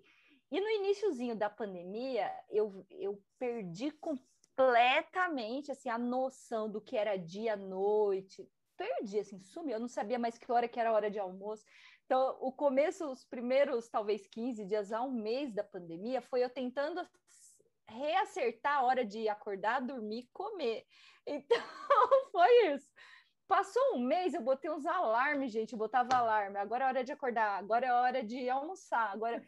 E 0.51 0.61
no 0.61 0.69
iníciozinho 0.69 1.37
da 1.37 1.49
pandemia, 1.49 2.29
eu, 2.51 2.85
eu 2.91 3.23
perdi 3.39 3.93
completamente 3.93 5.71
assim, 5.71 5.89
a 5.89 5.99
noção 5.99 6.69
do 6.69 6.81
que 6.81 6.97
era 6.97 7.17
dia, 7.17 7.55
noite. 7.57 8.49
Perdi, 8.77 9.21
assim, 9.21 9.39
sumiu. 9.41 9.75
Eu 9.75 9.81
não 9.81 9.89
sabia 9.89 10.19
mais 10.19 10.37
que 10.37 10.51
hora 10.53 10.69
que 10.69 10.79
era 10.79 10.93
hora 10.93 11.11
de 11.11 11.19
almoço. 11.19 11.65
Então, 12.07 12.39
o 12.41 12.53
começo, 12.53 13.11
os 13.11 13.25
primeiros 13.25 13.89
talvez 13.89 14.29
15 14.29 14.65
dias 14.65 14.93
a 14.93 15.03
um 15.03 15.11
mês 15.11 15.53
da 15.53 15.65
pandemia, 15.65 16.23
foi 16.23 16.43
eu 16.45 16.49
tentando 16.49 17.07
reacertar 17.89 18.79
a 18.79 18.83
hora 18.85 19.05
de 19.05 19.29
acordar, 19.29 19.81
dormir, 19.81 20.29
comer. 20.33 20.85
Então, 21.29 21.59
foi 22.31 22.69
isso. 22.69 22.89
Passou 23.49 23.97
um 23.97 23.99
mês, 23.99 24.33
eu 24.33 24.41
botei 24.41 24.71
uns 24.71 24.87
alarmes, 24.87 25.51
gente, 25.51 25.73
eu 25.73 25.79
botava 25.79 26.15
alarme. 26.15 26.57
Agora 26.57 26.85
é 26.85 26.87
hora 26.87 27.03
de 27.03 27.11
acordar, 27.11 27.59
agora 27.59 27.85
é 27.87 27.93
hora 27.93 28.23
de 28.23 28.49
almoçar, 28.49 29.11
agora... 29.11 29.45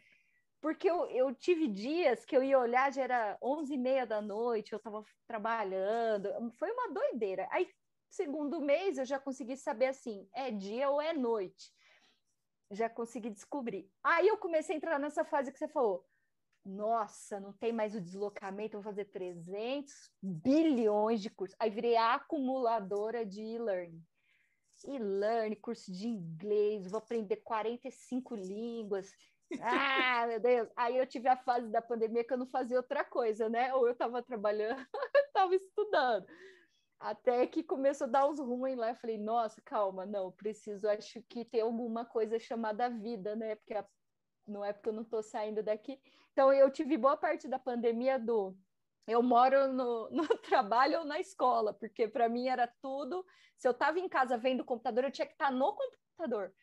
Porque 0.61 0.89
eu, 0.89 1.05
eu 1.05 1.33
tive 1.33 1.69
dias 1.69 2.25
que 2.25 2.35
eu 2.35 2.43
ia 2.43 2.59
olhar, 2.59 2.91
já 2.91 3.03
era 3.03 3.37
onze 3.41 3.75
e 3.75 3.77
meia 3.77 4.05
da 4.05 4.21
noite, 4.21 4.73
eu 4.73 4.77
estava 4.77 5.01
trabalhando, 5.25 6.29
foi 6.57 6.69
uma 6.69 6.91
doideira. 6.91 7.47
Aí, 7.49 7.69
segundo 8.09 8.59
mês, 8.59 8.97
eu 8.97 9.05
já 9.05 9.17
consegui 9.17 9.55
saber, 9.55 9.85
assim, 9.85 10.27
é 10.33 10.51
dia 10.51 10.89
ou 10.89 11.01
é 11.01 11.13
noite. 11.13 11.71
Já 12.71 12.89
consegui 12.89 13.29
descobrir. 13.29 13.89
Aí 14.03 14.27
eu 14.27 14.37
comecei 14.37 14.75
a 14.75 14.77
entrar 14.77 14.99
nessa 14.99 15.25
fase 15.25 15.51
que 15.51 15.57
você 15.57 15.67
falou, 15.67 16.05
nossa, 16.65 17.39
não 17.39 17.53
tem 17.53 17.73
mais 17.73 17.95
o 17.95 18.01
deslocamento, 18.01 18.77
vou 18.77 18.83
fazer 18.83 19.05
300 19.05 20.11
bilhões 20.21 21.21
de 21.21 21.29
cursos. 21.29 21.55
Aí 21.59 21.69
virei 21.69 21.97
acumuladora 21.97 23.25
de 23.25 23.41
e-learning. 23.41 24.03
E-learning, 24.85 25.55
curso 25.55 25.91
de 25.91 26.07
inglês, 26.07 26.89
vou 26.89 26.99
aprender 26.99 27.37
45 27.37 28.35
línguas. 28.35 29.11
Ah, 29.61 30.27
meu 30.27 30.39
Deus. 30.39 30.69
Aí 30.75 30.97
eu 30.97 31.07
tive 31.07 31.27
a 31.27 31.37
fase 31.37 31.69
da 31.69 31.81
pandemia 31.81 32.23
que 32.23 32.31
eu 32.31 32.37
não 32.37 32.47
fazia 32.47 32.77
outra 32.77 33.03
coisa, 33.03 33.49
né? 33.49 33.73
Ou 33.73 33.87
eu 33.87 33.93
estava 33.93 34.21
trabalhando, 34.21 34.85
estava 35.27 35.55
estudando. 35.55 36.27
Até 36.99 37.47
que 37.47 37.63
começou 37.63 38.05
a 38.07 38.09
dar 38.09 38.27
uns 38.27 38.39
rumos 38.39 38.75
lá. 38.75 38.89
Eu 38.89 38.95
falei, 38.95 39.17
nossa, 39.17 39.61
calma, 39.61 40.05
não, 40.05 40.31
preciso, 40.31 40.87
acho 40.87 41.21
que 41.23 41.45
ter 41.45 41.61
alguma 41.61 42.05
coisa 42.05 42.37
chamada 42.37 42.89
vida, 42.89 43.35
né? 43.35 43.55
Porque 43.55 43.73
a, 43.73 43.85
não 44.45 44.65
é 44.65 44.73
porque 44.73 44.89
eu 44.89 44.93
não 44.93 45.03
estou 45.03 45.23
saindo 45.23 45.63
daqui. 45.63 46.01
Então, 46.33 46.51
eu 46.51 46.69
tive 46.69 46.97
boa 46.97 47.15
parte 47.15 47.47
da 47.47 47.57
pandemia 47.57 48.19
do 48.19 48.57
eu 49.07 49.23
moro 49.23 49.73
no, 49.73 50.09
no 50.11 50.27
trabalho 50.39 50.99
ou 50.99 51.05
na 51.05 51.19
escola, 51.19 51.73
porque 51.73 52.07
para 52.07 52.29
mim 52.29 52.47
era 52.47 52.67
tudo. 52.81 53.25
Se 53.57 53.67
eu 53.67 53.71
estava 53.71 53.99
em 53.99 54.07
casa 54.09 54.37
vendo 54.37 54.61
o 54.61 54.65
computador, 54.65 55.03
eu 55.05 55.11
tinha 55.11 55.25
que 55.25 55.33
estar 55.33 55.47
tá 55.47 55.51
no 55.51 55.73
computador. 55.73 56.53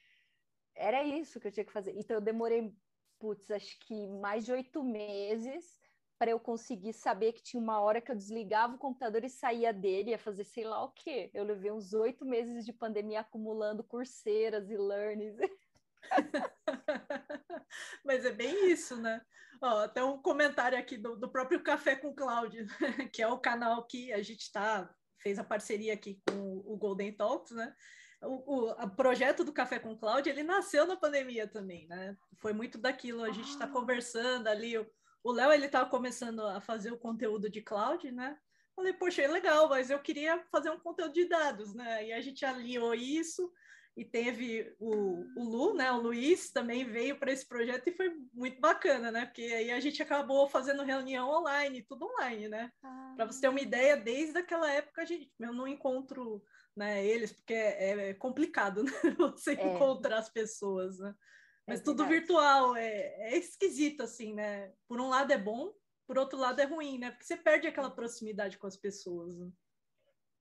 Era 0.75 1.03
isso 1.03 1.41
que 1.41 1.49
eu 1.49 1.53
tinha 1.53 1.65
que 1.65 1.73
fazer. 1.73 1.95
Então, 1.97 2.17
eu 2.17 2.21
demorei, 2.21 2.73
putz, 3.19 3.51
acho 3.51 3.79
que 3.81 4.07
mais 4.07 4.45
de 4.45 4.53
oito 4.53 4.85
meses 4.85 5.79
para 6.19 6.31
eu 6.31 6.41
conseguir 6.41 6.93
saber 6.93 7.33
que 7.33 7.43
tinha 7.43 7.63
uma 7.63 7.81
hora 7.81 8.01
que 8.01 8.11
eu 8.11 8.17
desligava 8.17 8.75
o 8.75 8.79
computador 8.79 9.25
e 9.25 9.29
saía 9.29 9.73
dele, 9.73 10.11
ia 10.11 10.19
fazer 10.19 10.45
sei 10.45 10.65
lá 10.65 10.83
o 10.83 10.91
quê. 10.91 11.31
Eu 11.35 11.45
levei 11.45 11.71
uns 11.71 11.93
oito 11.93 12.25
meses 12.25 12.65
de 12.65 12.73
pandemia 12.73 13.21
acumulando 13.21 13.85
curseiras 13.85 14.71
e 14.71 14.77
learnings. 14.77 15.37
Mas 18.05 18.25
é 18.25 18.31
bem 18.31 18.71
isso, 18.71 18.97
né? 18.97 19.21
Ó, 19.61 19.89
tem 19.89 20.03
um 20.03 20.19
comentário 20.19 20.79
aqui 20.79 20.97
do, 20.97 21.17
do 21.17 21.29
próprio 21.29 21.63
Café 21.63 21.97
com 21.97 22.15
Cláudio, 22.15 22.67
que 23.13 23.23
é 23.23 23.29
o 23.29 23.39
canal 23.39 23.87
que 23.87 24.13
a 24.13 24.23
gente 24.23 24.51
tá, 24.51 24.89
fez 25.19 25.39
a 25.39 25.45
parceria 25.45 25.95
aqui 25.95 26.21
com 26.27 26.63
o 26.65 26.77
Golden 26.77 27.13
Talks, 27.13 27.53
né? 27.53 27.75
O, 28.23 28.55
o, 28.55 28.71
o 28.71 28.91
projeto 28.91 29.45
do 29.45 29.53
Café 29.53 29.79
com 29.79 29.97
Cláudio, 29.97 30.31
ele 30.31 30.43
nasceu 30.43 30.87
na 30.87 30.97
pandemia 30.97 31.47
também, 31.47 31.87
né? 31.87 32.17
Foi 32.39 32.53
muito 32.53 32.79
daquilo, 32.79 33.23
a 33.23 33.31
gente 33.31 33.51
está 33.51 33.67
ah. 33.67 33.71
conversando 33.71 34.49
ali, 34.49 34.79
o 34.79 34.87
Léo, 35.33 35.53
ele 35.53 35.67
estava 35.67 35.89
começando 35.89 36.41
a 36.41 36.61
fazer 36.61 36.93
o 36.93 36.99
conteúdo 36.99 37.51
de 37.51 37.63
cloud, 37.63 38.11
né? 38.11 38.39
Falei, 38.75 38.93
poxa, 38.93 39.23
é 39.23 39.29
legal, 39.29 39.69
mas 39.69 39.91
eu 39.91 39.99
queria 39.99 40.45
fazer 40.51 40.71
um 40.71 40.79
conteúdo 40.79 41.13
de 41.13 41.27
dados, 41.27 41.75
né? 41.75 42.07
E 42.07 42.13
a 42.13 42.21
gente 42.21 42.45
aliou 42.45 42.95
isso, 42.95 43.51
e 43.97 44.05
teve 44.05 44.77
o, 44.79 45.25
o 45.37 45.43
Lu, 45.43 45.75
né? 45.75 45.91
O 45.91 46.01
Luiz 46.01 46.51
também 46.51 46.85
veio 46.85 47.19
para 47.19 47.33
esse 47.33 47.47
projeto 47.49 47.89
e 47.89 47.97
foi 47.97 48.15
muito 48.35 48.61
bacana, 48.61 49.11
né? 49.11 49.25
Porque 49.25 49.41
aí 49.41 49.71
a 49.71 49.81
gente 49.81 50.03
acabou 50.03 50.47
fazendo 50.49 50.85
reunião 50.85 51.31
online, 51.31 51.83
tudo 51.83 52.05
online, 52.05 52.47
né? 52.49 52.71
Ah. 52.83 53.15
Para 53.17 53.25
você 53.25 53.41
ter 53.41 53.49
uma 53.49 53.61
ideia, 53.61 53.97
desde 53.97 54.39
aquela 54.39 54.71
época 54.71 55.01
a 55.01 55.05
gente, 55.07 55.33
eu 55.41 55.53
não 55.53 55.67
encontro 55.67 56.45
né, 56.77 57.07
eles, 57.07 57.33
porque 57.33 57.55
é, 57.55 58.11
é 58.11 58.15
complicado 58.15 58.83
né? 58.85 58.93
você 59.19 59.53
é. 59.53 59.75
encontrar 59.75 60.19
as 60.19 60.29
pessoas, 60.29 60.99
né? 60.99 61.15
É 61.67 61.73
Mas 61.73 61.81
é 61.81 61.83
tudo 61.83 62.07
virtual, 62.07 62.77
é, 62.77 63.33
é 63.33 63.37
esquisito, 63.37 64.03
assim, 64.03 64.33
né? 64.33 64.73
Por 64.87 65.01
um 65.01 65.09
lado 65.09 65.33
é 65.33 65.39
bom, 65.39 65.73
por 66.07 66.17
outro 66.17 66.39
lado 66.39 66.61
é 66.61 66.65
ruim, 66.65 66.99
né? 66.99 67.11
Porque 67.11 67.25
você 67.25 67.37
perde 67.37 67.67
aquela 67.67 67.91
proximidade 67.91 68.57
com 68.57 68.67
as 68.67 68.77
pessoas. 68.77 69.37
Né? 69.37 69.51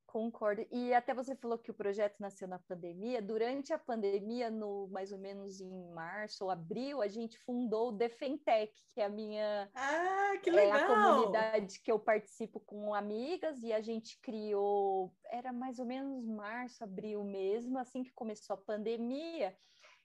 Concordo. 0.05 0.65
E 0.71 0.93
até 0.93 1.13
você 1.13 1.36
falou 1.36 1.57
que 1.57 1.71
o 1.71 1.73
projeto 1.73 2.15
nasceu 2.19 2.47
na 2.47 2.57
pandemia. 2.57 3.21
Durante 3.21 3.73
a 3.73 3.78
pandemia, 3.78 4.49
no 4.49 4.88
mais 4.88 5.11
ou 5.11 5.17
menos 5.17 5.59
em 5.59 5.91
março 5.91 6.45
ou 6.45 6.51
abril, 6.51 7.01
a 7.01 7.07
gente 7.09 7.38
fundou 7.39 7.89
o 7.89 7.91
Defentec, 7.91 8.71
que 8.93 9.01
é 9.01 9.05
a 9.05 9.09
minha 9.09 9.69
ah, 9.73 10.38
que 10.41 10.51
legal. 10.51 10.78
é 10.78 10.84
a 10.84 10.88
comunidade 10.88 11.82
que 11.82 11.91
eu 11.91 11.99
participo 11.99 12.61
com 12.61 12.93
amigas 12.93 13.61
e 13.61 13.73
a 13.73 13.82
gente 13.82 14.17
criou, 14.21 15.13
era 15.30 15.51
mais 15.51 15.80
ou 15.80 15.86
menos 15.86 16.26
março, 16.26 16.82
abril 16.82 17.23
mesmo, 17.26 17.78
assim 17.78 18.01
que 18.01 18.13
começou 18.13 18.53
a 18.53 18.57
pandemia. 18.57 19.53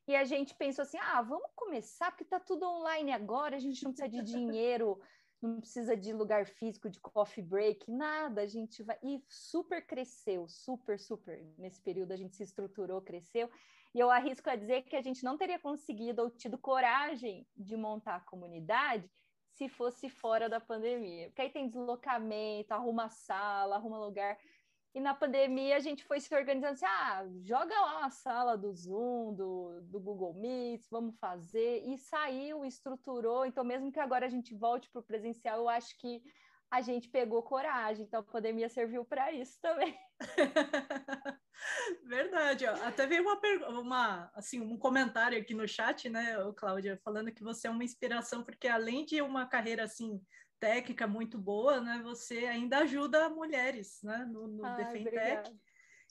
E 0.08 0.16
a 0.16 0.24
gente 0.24 0.54
pensou 0.54 0.82
assim: 0.82 0.98
"Ah, 0.98 1.22
vamos 1.22 1.50
começar 1.54 2.10
porque 2.10 2.24
tá 2.24 2.40
tudo 2.40 2.66
online 2.66 3.12
agora, 3.12 3.56
a 3.56 3.60
gente 3.60 3.82
não 3.84 3.92
precisa 3.92 4.08
de 4.08 4.22
dinheiro 4.22 5.00
não 5.42 5.60
precisa 5.60 5.96
de 5.96 6.12
lugar 6.12 6.46
físico, 6.46 6.90
de 6.90 7.00
coffee 7.00 7.42
break, 7.42 7.90
nada. 7.90 8.42
A 8.42 8.46
gente 8.46 8.82
vai. 8.82 8.98
E 9.02 9.24
super 9.28 9.86
cresceu, 9.86 10.46
super, 10.48 10.98
super. 10.98 11.42
Nesse 11.56 11.80
período 11.80 12.12
a 12.12 12.16
gente 12.16 12.36
se 12.36 12.42
estruturou, 12.42 13.00
cresceu. 13.00 13.50
E 13.94 13.98
eu 13.98 14.10
arrisco 14.10 14.48
a 14.50 14.56
dizer 14.56 14.82
que 14.82 14.94
a 14.94 15.02
gente 15.02 15.24
não 15.24 15.36
teria 15.36 15.58
conseguido 15.58 16.22
ou 16.22 16.30
tido 16.30 16.58
coragem 16.58 17.46
de 17.56 17.76
montar 17.76 18.16
a 18.16 18.20
comunidade 18.20 19.10
se 19.52 19.68
fosse 19.68 20.08
fora 20.08 20.48
da 20.48 20.60
pandemia. 20.60 21.28
Porque 21.28 21.42
aí 21.42 21.50
tem 21.50 21.68
deslocamento, 21.68 22.72
arruma 22.72 23.08
sala, 23.08 23.76
arruma 23.76 23.98
lugar. 23.98 24.38
E 24.92 25.00
na 25.00 25.14
pandemia 25.14 25.76
a 25.76 25.80
gente 25.80 26.04
foi 26.04 26.20
se 26.20 26.34
organizando 26.34 26.72
assim, 26.72 26.84
ah, 26.84 27.24
joga 27.42 27.74
lá 27.80 28.06
a 28.06 28.10
sala 28.10 28.58
do 28.58 28.72
Zoom, 28.72 29.34
do, 29.34 29.80
do 29.82 30.00
Google 30.00 30.34
Meet, 30.34 30.84
vamos 30.90 31.16
fazer. 31.18 31.84
E 31.86 31.96
saiu, 31.96 32.64
estruturou. 32.64 33.46
Então, 33.46 33.62
mesmo 33.62 33.92
que 33.92 34.00
agora 34.00 34.26
a 34.26 34.28
gente 34.28 34.52
volte 34.54 34.90
para 34.90 35.00
o 35.00 35.04
presencial, 35.04 35.58
eu 35.58 35.68
acho 35.68 35.96
que 35.96 36.20
a 36.68 36.80
gente 36.80 37.08
pegou 37.08 37.40
coragem. 37.42 38.04
Então, 38.04 38.18
a 38.18 38.24
pandemia 38.24 38.68
serviu 38.68 39.04
para 39.04 39.32
isso 39.32 39.60
também. 39.60 39.96
Verdade. 42.04 42.66
Ó. 42.66 42.74
Até 42.84 43.06
veio 43.06 43.22
uma, 43.22 43.40
uma, 43.80 44.30
assim, 44.34 44.60
um 44.60 44.76
comentário 44.76 45.38
aqui 45.38 45.54
no 45.54 45.68
chat, 45.68 46.08
né, 46.08 46.36
Cláudia, 46.56 47.00
falando 47.04 47.32
que 47.32 47.44
você 47.44 47.68
é 47.68 47.70
uma 47.70 47.84
inspiração, 47.84 48.42
porque 48.42 48.66
além 48.66 49.04
de 49.04 49.22
uma 49.22 49.46
carreira 49.46 49.84
assim 49.84 50.20
técnica 50.60 51.06
muito 51.06 51.38
boa, 51.38 51.80
né? 51.80 52.00
Você 52.04 52.46
ainda 52.46 52.78
ajuda 52.78 53.30
mulheres, 53.30 53.98
né? 54.02 54.28
No, 54.30 54.46
no 54.46 54.64
ah, 54.64 54.74
Defentec. 54.74 55.58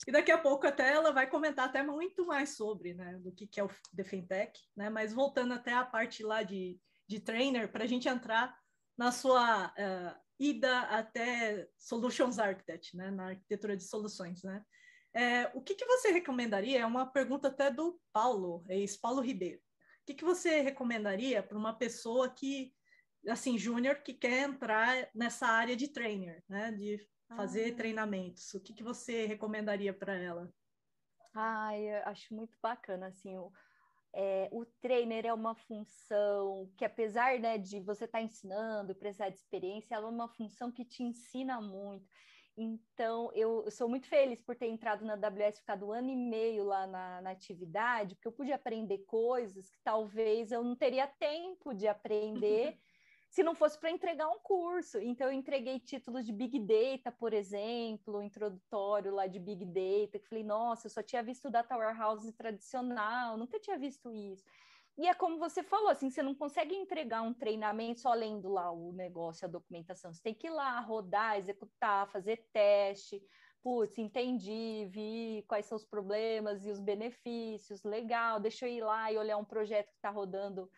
E 0.06 0.12
daqui 0.12 0.32
a 0.32 0.38
pouco 0.38 0.66
até 0.66 0.92
ela 0.92 1.12
vai 1.12 1.28
comentar 1.28 1.68
até 1.68 1.82
muito 1.82 2.26
mais 2.26 2.56
sobre, 2.56 2.94
né? 2.94 3.18
Do 3.18 3.32
que, 3.32 3.46
que 3.46 3.60
é 3.60 3.64
o 3.64 3.70
Defentec, 3.92 4.58
né? 4.76 4.90
Mas 4.90 5.12
voltando 5.12 5.54
até 5.54 5.72
a 5.72 5.84
parte 5.84 6.22
lá 6.22 6.42
de, 6.42 6.78
de 7.06 7.20
trainer, 7.20 7.70
para 7.70 7.84
a 7.84 7.86
gente 7.86 8.08
entrar 8.08 8.58
na 8.98 9.12
sua 9.12 9.68
uh, 9.68 10.20
ida 10.38 10.80
até 10.80 11.68
Solutions 11.78 12.38
Architect, 12.38 12.96
né? 12.96 13.10
Na 13.10 13.28
arquitetura 13.28 13.76
de 13.76 13.84
soluções, 13.84 14.42
né? 14.42 14.64
É, 15.14 15.50
o 15.54 15.60
que, 15.60 15.74
que 15.74 15.84
você 15.84 16.10
recomendaria? 16.12 16.80
É 16.80 16.86
uma 16.86 17.06
pergunta 17.06 17.48
até 17.48 17.70
do 17.70 18.00
Paulo, 18.12 18.64
ex-Paulo 18.68 19.20
Ribeiro. 19.20 19.58
O 19.58 20.06
que, 20.06 20.14
que 20.14 20.24
você 20.24 20.60
recomendaria 20.60 21.42
para 21.42 21.58
uma 21.58 21.76
pessoa 21.76 22.28
que 22.28 22.72
assim, 23.28 23.58
júnior 23.58 24.02
que 24.02 24.14
quer 24.14 24.48
entrar 24.48 25.08
nessa 25.14 25.46
área 25.46 25.76
de 25.76 25.88
trainer, 25.88 26.42
né? 26.48 26.72
De 26.72 26.98
fazer 27.36 27.72
ah. 27.72 27.76
treinamentos. 27.76 28.52
O 28.54 28.60
que, 28.60 28.72
que 28.72 28.82
você 28.82 29.26
recomendaria 29.26 29.92
para 29.92 30.14
ela? 30.14 30.52
Ah, 31.34 31.78
eu 31.78 32.02
acho 32.06 32.34
muito 32.34 32.58
bacana, 32.60 33.06
assim, 33.06 33.36
o, 33.36 33.52
é, 34.12 34.48
o 34.50 34.64
trainer 34.80 35.26
é 35.26 35.32
uma 35.32 35.54
função 35.54 36.68
que, 36.76 36.84
apesar 36.84 37.38
né, 37.38 37.56
de 37.56 37.80
você 37.80 38.04
estar 38.04 38.18
tá 38.18 38.24
ensinando, 38.24 38.94
precisar 38.94 39.28
de 39.28 39.36
experiência, 39.36 39.94
ela 39.94 40.08
é 40.08 40.10
uma 40.10 40.28
função 40.28 40.72
que 40.72 40.84
te 40.84 41.02
ensina 41.02 41.60
muito. 41.60 42.04
Então, 42.56 43.30
eu, 43.32 43.62
eu, 43.64 43.70
sou 43.70 43.88
muito 43.88 44.08
feliz 44.08 44.42
por 44.42 44.56
ter 44.56 44.66
entrado 44.66 45.04
na 45.04 45.14
AWS, 45.14 45.60
ficado 45.60 45.86
um 45.86 45.92
ano 45.92 46.10
e 46.10 46.16
meio 46.16 46.64
lá 46.64 46.86
na, 46.86 47.22
na, 47.22 47.30
atividade, 47.30 48.16
porque 48.16 48.28
eu 48.28 48.32
pude 48.32 48.52
aprender 48.52 48.98
coisas 49.06 49.70
que 49.70 49.78
talvez 49.84 50.50
eu 50.50 50.62
não 50.62 50.74
teria 50.74 51.06
tempo 51.06 51.72
de 51.72 51.86
aprender 51.86 52.76
se 53.30 53.44
não 53.44 53.54
fosse 53.54 53.78
para 53.78 53.92
entregar 53.92 54.28
um 54.28 54.40
curso. 54.40 54.98
Então, 54.98 55.28
eu 55.28 55.32
entreguei 55.32 55.78
títulos 55.78 56.26
de 56.26 56.32
Big 56.32 56.58
Data, 56.58 57.12
por 57.12 57.32
exemplo, 57.32 58.20
introdutório 58.20 59.14
lá 59.14 59.28
de 59.28 59.38
Big 59.38 59.64
Data, 59.64 60.18
que 60.18 60.28
falei, 60.28 60.42
nossa, 60.42 60.88
eu 60.88 60.90
só 60.90 61.00
tinha 61.00 61.22
visto 61.22 61.48
Data 61.48 61.76
Warehouse 61.76 62.32
tradicional, 62.32 63.36
nunca 63.36 63.60
tinha 63.60 63.78
visto 63.78 64.12
isso. 64.12 64.44
E 64.98 65.06
é 65.06 65.14
como 65.14 65.38
você 65.38 65.62
falou, 65.62 65.88
assim, 65.88 66.10
você 66.10 66.22
não 66.22 66.34
consegue 66.34 66.74
entregar 66.74 67.22
um 67.22 67.32
treinamento 67.32 68.00
só 68.00 68.12
lendo 68.12 68.48
lá 68.48 68.70
o 68.72 68.92
negócio, 68.92 69.46
a 69.46 69.50
documentação. 69.50 70.12
Você 70.12 70.20
tem 70.20 70.34
que 70.34 70.48
ir 70.48 70.50
lá, 70.50 70.80
rodar, 70.80 71.38
executar, 71.38 72.10
fazer 72.10 72.48
teste. 72.52 73.22
Putz, 73.62 73.96
entendi, 73.96 74.88
vi 74.90 75.44
quais 75.46 75.66
são 75.66 75.76
os 75.76 75.84
problemas 75.84 76.66
e 76.66 76.70
os 76.70 76.80
benefícios, 76.80 77.84
legal, 77.84 78.40
deixa 78.40 78.66
eu 78.66 78.72
ir 78.72 78.82
lá 78.82 79.12
e 79.12 79.18
olhar 79.18 79.36
um 79.36 79.44
projeto 79.44 79.90
que 79.90 79.96
está 79.96 80.10
rodando 80.10 80.68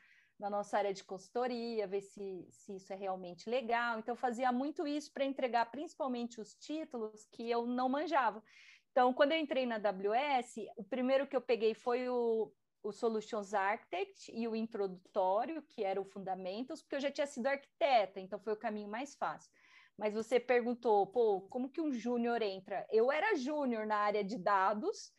na 0.43 0.51
nossa 0.51 0.77
área 0.77 0.93
de 0.93 1.05
consultoria, 1.05 1.87
ver 1.87 2.01
se, 2.01 2.49
se 2.51 2.75
isso 2.75 2.93
é 2.93 2.97
realmente 2.97 3.49
legal. 3.49 4.01
Então, 4.01 4.17
fazia 4.17 4.51
muito 4.51 4.85
isso 4.85 5.13
para 5.13 5.25
entregar 5.25 5.71
principalmente 5.71 6.41
os 6.41 6.53
títulos 6.57 7.25
que 7.31 7.49
eu 7.49 7.65
não 7.65 7.89
manjava. 7.89 8.43
Então, 8.91 9.15
quando 9.15 9.31
eu 9.33 9.39
entrei 9.39 9.65
na 9.65 9.77
AWS, 9.77 10.67
o 10.77 10.83
primeiro 10.83 11.29
que 11.29 11.37
eu 11.37 11.41
peguei 11.41 11.75
foi 11.75 12.09
o, 12.09 12.53
o 12.83 12.91
Solutions 12.91 13.55
Architect 13.55 14.33
e 14.35 14.49
o 14.49 14.57
introdutório, 14.57 15.63
que 15.63 15.85
era 15.85 16.01
o 16.01 16.05
Fundamentos, 16.05 16.83
porque 16.83 16.97
eu 16.97 17.01
já 17.01 17.11
tinha 17.13 17.27
sido 17.27 17.47
arquiteta, 17.47 18.19
então 18.19 18.41
foi 18.41 18.53
o 18.53 18.59
caminho 18.59 18.89
mais 18.89 19.15
fácil. 19.15 19.49
Mas 19.97 20.13
você 20.13 20.41
perguntou, 20.41 21.07
pô, 21.07 21.43
como 21.43 21.71
que 21.71 21.81
um 21.81 21.93
júnior 21.93 22.43
entra? 22.43 22.85
Eu 22.91 23.13
era 23.13 23.37
júnior 23.37 23.87
na 23.87 23.99
área 23.99 24.25
de 24.25 24.37
dados 24.37 25.13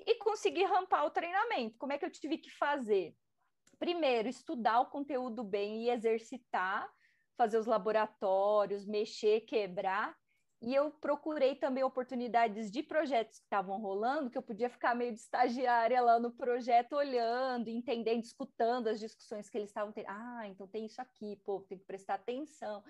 e 0.00 0.16
consegui 0.16 0.64
rampar 0.64 1.06
o 1.06 1.10
treinamento. 1.10 1.78
Como 1.78 1.92
é 1.92 1.98
que 1.98 2.04
eu 2.04 2.10
tive 2.10 2.38
que 2.38 2.50
fazer? 2.50 3.14
Primeiro, 3.84 4.30
estudar 4.30 4.80
o 4.80 4.86
conteúdo 4.86 5.44
bem 5.44 5.82
e 5.82 5.90
exercitar, 5.90 6.90
fazer 7.36 7.58
os 7.58 7.66
laboratórios, 7.66 8.86
mexer, 8.86 9.42
quebrar, 9.42 10.16
e 10.62 10.74
eu 10.74 10.90
procurei 10.90 11.54
também 11.54 11.84
oportunidades 11.84 12.70
de 12.70 12.82
projetos 12.82 13.36
que 13.36 13.44
estavam 13.44 13.78
rolando, 13.78 14.30
que 14.30 14.38
eu 14.38 14.42
podia 14.42 14.70
ficar 14.70 14.94
meio 14.94 15.12
de 15.12 15.18
estagiária 15.18 16.00
lá 16.00 16.18
no 16.18 16.32
projeto, 16.32 16.94
olhando, 16.94 17.68
entendendo, 17.68 18.24
escutando 18.24 18.88
as 18.88 18.98
discussões 18.98 19.50
que 19.50 19.58
eles 19.58 19.68
estavam 19.68 19.92
tendo. 19.92 20.08
Ah, 20.08 20.48
então 20.48 20.66
tem 20.66 20.86
isso 20.86 21.02
aqui, 21.02 21.36
pô, 21.44 21.60
tem 21.68 21.76
que 21.76 21.84
prestar 21.84 22.14
atenção. 22.14 22.82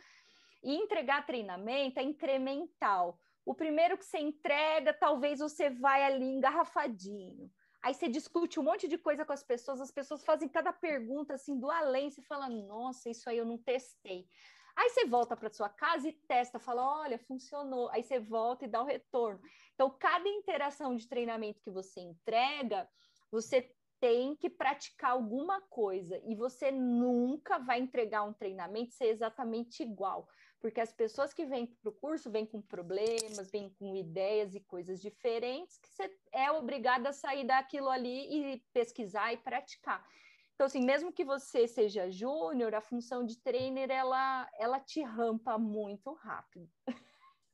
E 0.62 0.76
entregar 0.76 1.26
treinamento 1.26 1.98
é 1.98 2.04
incremental. 2.04 3.18
O 3.44 3.52
primeiro 3.52 3.98
que 3.98 4.04
você 4.04 4.18
entrega, 4.18 4.94
talvez 4.94 5.40
você 5.40 5.70
vai 5.70 6.04
ali 6.04 6.24
engarrafadinho. 6.24 7.50
Aí 7.84 7.92
você 7.92 8.08
discute 8.08 8.58
um 8.58 8.62
monte 8.62 8.88
de 8.88 8.96
coisa 8.96 9.26
com 9.26 9.32
as 9.34 9.42
pessoas, 9.42 9.78
as 9.78 9.90
pessoas 9.90 10.24
fazem 10.24 10.48
cada 10.48 10.72
pergunta 10.72 11.34
assim 11.34 11.60
do 11.60 11.70
além, 11.70 12.08
você 12.08 12.22
fala, 12.22 12.48
nossa, 12.48 13.10
isso 13.10 13.28
aí 13.28 13.36
eu 13.36 13.44
não 13.44 13.58
testei. 13.58 14.26
Aí 14.74 14.88
você 14.88 15.04
volta 15.04 15.36
para 15.36 15.50
sua 15.50 15.68
casa 15.68 16.08
e 16.08 16.12
testa, 16.12 16.58
fala, 16.58 17.02
olha, 17.02 17.18
funcionou. 17.18 17.90
Aí 17.90 18.02
você 18.02 18.18
volta 18.18 18.64
e 18.64 18.68
dá 18.68 18.80
o 18.80 18.86
retorno. 18.86 19.38
Então, 19.74 19.90
cada 20.00 20.26
interação 20.26 20.96
de 20.96 21.06
treinamento 21.06 21.60
que 21.60 21.70
você 21.70 22.00
entrega, 22.00 22.88
você 23.30 23.70
tem 24.00 24.34
que 24.34 24.48
praticar 24.48 25.10
alguma 25.10 25.60
coisa 25.60 26.18
e 26.24 26.34
você 26.34 26.70
nunca 26.70 27.58
vai 27.58 27.80
entregar 27.80 28.22
um 28.22 28.32
treinamento 28.32 28.92
ser 28.92 29.08
exatamente 29.08 29.82
igual, 29.82 30.26
porque 30.60 30.80
as 30.80 30.92
pessoas 30.92 31.32
que 31.32 31.44
vêm 31.44 31.66
para 31.66 31.90
o 31.90 31.92
curso 31.92 32.30
vêm 32.30 32.46
com 32.46 32.60
problemas, 32.60 33.50
vêm 33.50 33.70
com 33.78 33.94
ideias 33.94 34.54
e 34.54 34.60
coisas 34.60 35.00
diferentes 35.00 35.78
que 35.78 35.88
você 35.88 36.10
é 36.32 36.50
obrigada 36.50 37.10
a 37.10 37.12
sair 37.12 37.44
daquilo 37.44 37.88
ali 37.88 38.54
e 38.54 38.64
pesquisar 38.72 39.32
e 39.32 39.36
praticar. 39.36 40.06
Então, 40.54 40.66
assim, 40.66 40.84
mesmo 40.84 41.12
que 41.12 41.24
você 41.24 41.66
seja 41.66 42.10
júnior, 42.10 42.74
a 42.74 42.80
função 42.80 43.24
de 43.24 43.38
trainer, 43.40 43.90
ela, 43.90 44.48
ela 44.58 44.78
te 44.78 45.02
rampa 45.02 45.58
muito 45.58 46.12
rápido. 46.12 46.70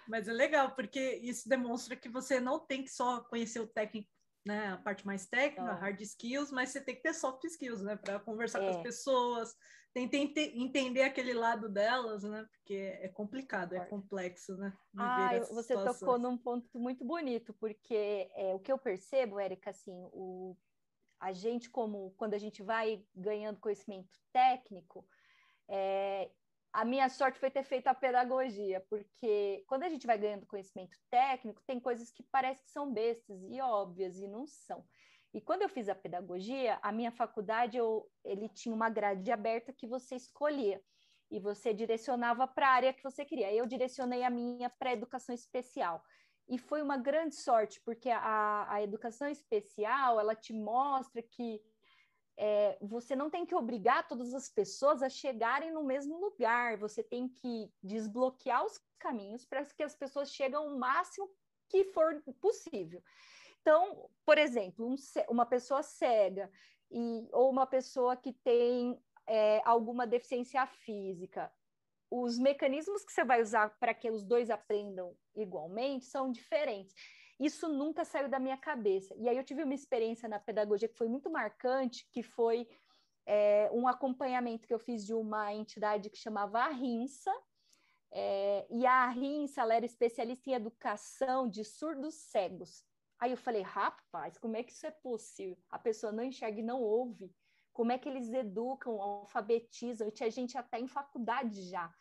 Mas 0.08 0.26
é 0.26 0.32
legal, 0.32 0.74
porque 0.74 1.20
isso 1.22 1.48
demonstra 1.48 1.94
que 1.96 2.08
você 2.08 2.40
não 2.40 2.58
tem 2.58 2.82
que 2.82 2.90
só 2.90 3.20
conhecer 3.22 3.60
o 3.60 3.68
técnico, 3.68 4.10
né, 4.44 4.68
a 4.68 4.76
parte 4.76 5.06
mais 5.06 5.26
técnica, 5.26 5.72
hard 5.74 6.00
skills, 6.00 6.50
mas 6.50 6.70
você 6.70 6.80
tem 6.80 6.94
que 6.94 7.02
ter 7.02 7.14
soft 7.14 7.44
skills, 7.44 7.82
né, 7.82 7.96
para 7.96 8.18
conversar 8.18 8.60
é. 8.60 8.64
com 8.64 8.70
as 8.70 8.76
é. 8.76 8.82
pessoas, 8.82 9.56
tentar 9.94 10.16
entender 10.16 11.02
aquele 11.02 11.32
lado 11.32 11.68
delas, 11.68 12.24
né, 12.24 12.46
porque 12.50 12.74
é 12.74 13.08
complicado, 13.08 13.74
é 13.74 13.84
complexo, 13.84 14.56
né. 14.56 14.72
Ah, 14.96 15.38
você 15.50 15.74
situações. 15.74 16.00
tocou 16.00 16.18
num 16.18 16.36
ponto 16.36 16.78
muito 16.78 17.04
bonito, 17.04 17.54
porque 17.54 18.28
é, 18.34 18.54
o 18.54 18.58
que 18.58 18.72
eu 18.72 18.78
percebo, 18.78 19.38
Érica, 19.38 19.70
assim, 19.70 19.92
o 20.12 20.56
a 21.22 21.32
gente, 21.32 21.70
como 21.70 22.10
quando 22.16 22.34
a 22.34 22.38
gente 22.38 22.64
vai 22.64 23.00
ganhando 23.14 23.60
conhecimento 23.60 24.18
técnico, 24.32 25.06
é, 25.68 26.28
a 26.72 26.84
minha 26.84 27.08
sorte 27.08 27.38
foi 27.38 27.50
ter 27.50 27.64
feito 27.64 27.86
a 27.88 27.94
pedagogia, 27.94 28.84
porque 28.88 29.62
quando 29.66 29.82
a 29.82 29.88
gente 29.88 30.06
vai 30.06 30.16
ganhando 30.16 30.46
conhecimento 30.46 30.96
técnico, 31.10 31.62
tem 31.66 31.78
coisas 31.78 32.10
que 32.10 32.22
parecem 32.24 32.64
que 32.64 32.70
são 32.70 32.90
bestas 32.90 33.42
e 33.44 33.60
óbvias 33.60 34.18
e 34.18 34.26
não 34.26 34.46
são. 34.46 34.84
E 35.34 35.40
quando 35.40 35.62
eu 35.62 35.68
fiz 35.68 35.88
a 35.88 35.94
pedagogia, 35.94 36.78
a 36.82 36.90
minha 36.90 37.10
faculdade, 37.10 37.76
eu, 37.76 38.08
ele 38.24 38.48
tinha 38.48 38.74
uma 38.74 38.88
grade 38.88 39.30
aberta 39.30 39.72
que 39.72 39.86
você 39.86 40.16
escolhia 40.16 40.80
e 41.30 41.40
você 41.40 41.72
direcionava 41.72 42.46
para 42.46 42.68
a 42.68 42.72
área 42.72 42.92
que 42.92 43.02
você 43.02 43.24
queria. 43.24 43.52
Eu 43.52 43.66
direcionei 43.66 44.22
a 44.24 44.30
minha 44.30 44.68
para 44.68 44.92
educação 44.92 45.34
especial 45.34 46.02
e 46.48 46.58
foi 46.58 46.82
uma 46.82 46.96
grande 46.96 47.34
sorte, 47.34 47.80
porque 47.84 48.10
a, 48.10 48.66
a 48.68 48.82
educação 48.82 49.28
especial, 49.28 50.20
ela 50.20 50.34
te 50.34 50.52
mostra 50.52 51.22
que 51.22 51.62
é, 52.44 52.76
você 52.80 53.14
não 53.14 53.30
tem 53.30 53.46
que 53.46 53.54
obrigar 53.54 54.08
todas 54.08 54.34
as 54.34 54.48
pessoas 54.48 55.00
a 55.00 55.08
chegarem 55.08 55.70
no 55.70 55.84
mesmo 55.84 56.18
lugar, 56.18 56.76
você 56.76 57.00
tem 57.00 57.28
que 57.28 57.72
desbloquear 57.80 58.66
os 58.66 58.80
caminhos 58.98 59.44
para 59.44 59.64
que 59.64 59.82
as 59.84 59.94
pessoas 59.94 60.34
cheguem 60.34 60.58
o 60.58 60.76
máximo 60.76 61.30
que 61.68 61.84
for 61.84 62.20
possível. 62.40 63.00
Então, 63.60 64.10
por 64.26 64.38
exemplo, 64.38 64.88
um, 64.88 64.96
uma 65.28 65.46
pessoa 65.46 65.84
cega 65.84 66.50
e, 66.90 67.28
ou 67.30 67.48
uma 67.48 67.64
pessoa 67.64 68.16
que 68.16 68.32
tem 68.32 69.00
é, 69.24 69.62
alguma 69.64 70.04
deficiência 70.04 70.66
física, 70.66 71.48
os 72.10 72.40
mecanismos 72.40 73.04
que 73.04 73.12
você 73.12 73.24
vai 73.24 73.40
usar 73.40 73.70
para 73.78 73.94
que 73.94 74.10
os 74.10 74.24
dois 74.24 74.50
aprendam 74.50 75.16
igualmente 75.36 76.06
são 76.06 76.32
diferentes. 76.32 76.92
Isso 77.38 77.68
nunca 77.68 78.04
saiu 78.04 78.28
da 78.28 78.38
minha 78.38 78.56
cabeça. 78.56 79.14
E 79.16 79.28
aí 79.28 79.36
eu 79.36 79.44
tive 79.44 79.62
uma 79.64 79.74
experiência 79.74 80.28
na 80.28 80.38
pedagogia 80.38 80.88
que 80.88 80.96
foi 80.96 81.08
muito 81.08 81.30
marcante, 81.30 82.08
que 82.12 82.22
foi 82.22 82.68
é, 83.26 83.70
um 83.72 83.86
acompanhamento 83.88 84.66
que 84.66 84.74
eu 84.74 84.78
fiz 84.78 85.04
de 85.04 85.14
uma 85.14 85.52
entidade 85.52 86.10
que 86.10 86.16
chamava 86.16 86.60
a 86.60 86.68
RINSA, 86.68 87.32
é, 88.14 88.66
e 88.70 88.84
a 88.84 89.08
RINSA 89.08 89.62
ela 89.62 89.74
era 89.74 89.86
especialista 89.86 90.50
em 90.50 90.54
educação 90.54 91.48
de 91.48 91.64
surdos 91.64 92.14
cegos. 92.14 92.84
Aí 93.18 93.30
eu 93.30 93.36
falei, 93.36 93.62
rapaz, 93.62 94.36
como 94.38 94.56
é 94.56 94.62
que 94.62 94.72
isso 94.72 94.86
é 94.86 94.90
possível? 94.90 95.56
A 95.70 95.78
pessoa 95.78 96.12
não 96.12 96.24
enxerga 96.24 96.60
e 96.60 96.62
não 96.62 96.82
ouve 96.82 97.32
como 97.72 97.90
é 97.90 97.98
que 97.98 98.08
eles 98.08 98.30
educam, 98.32 99.00
alfabetizam, 99.00 100.06
e 100.06 100.12
tinha 100.12 100.30
gente 100.30 100.58
até 100.58 100.78
em 100.78 100.86
faculdade 100.86 101.62
já. 101.70 101.92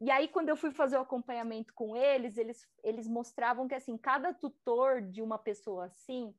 E 0.00 0.10
aí, 0.10 0.28
quando 0.28 0.50
eu 0.50 0.56
fui 0.56 0.70
fazer 0.70 0.98
o 0.98 1.00
acompanhamento 1.00 1.72
com 1.72 1.96
eles, 1.96 2.36
eles, 2.36 2.68
eles 2.84 3.08
mostravam 3.08 3.66
que, 3.66 3.74
assim, 3.74 3.96
cada 3.96 4.34
tutor 4.34 5.00
de 5.00 5.22
uma 5.22 5.38
pessoa 5.38 5.86
assim, 5.86 6.34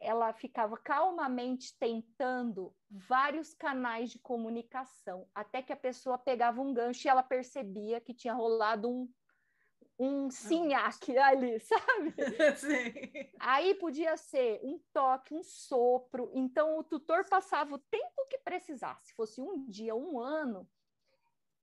ela 0.00 0.32
ficava 0.32 0.76
calmamente 0.76 1.76
tentando 1.78 2.74
vários 2.90 3.54
canais 3.54 4.10
de 4.10 4.18
comunicação, 4.18 5.26
até 5.34 5.62
que 5.62 5.72
a 5.72 5.76
pessoa 5.76 6.18
pegava 6.18 6.60
um 6.60 6.72
gancho 6.72 7.06
e 7.06 7.10
ela 7.10 7.22
percebia 7.22 8.00
que 8.00 8.14
tinha 8.14 8.34
rolado 8.34 8.88
um, 8.88 9.08
um 9.98 10.30
sinhaque 10.30 11.16
ali, 11.18 11.58
sabe? 11.60 12.14
Sim. 12.56 13.32
Aí 13.40 13.74
podia 13.74 14.16
ser 14.16 14.60
um 14.62 14.78
toque, 14.92 15.34
um 15.34 15.42
sopro. 15.42 16.30
Então 16.34 16.78
o 16.78 16.84
tutor 16.84 17.24
passava 17.28 17.74
o 17.74 17.78
tempo 17.78 18.26
que 18.30 18.38
precisasse, 18.38 19.14
fosse 19.14 19.40
um 19.40 19.66
dia, 19.66 19.96
um 19.96 20.20
ano, 20.20 20.68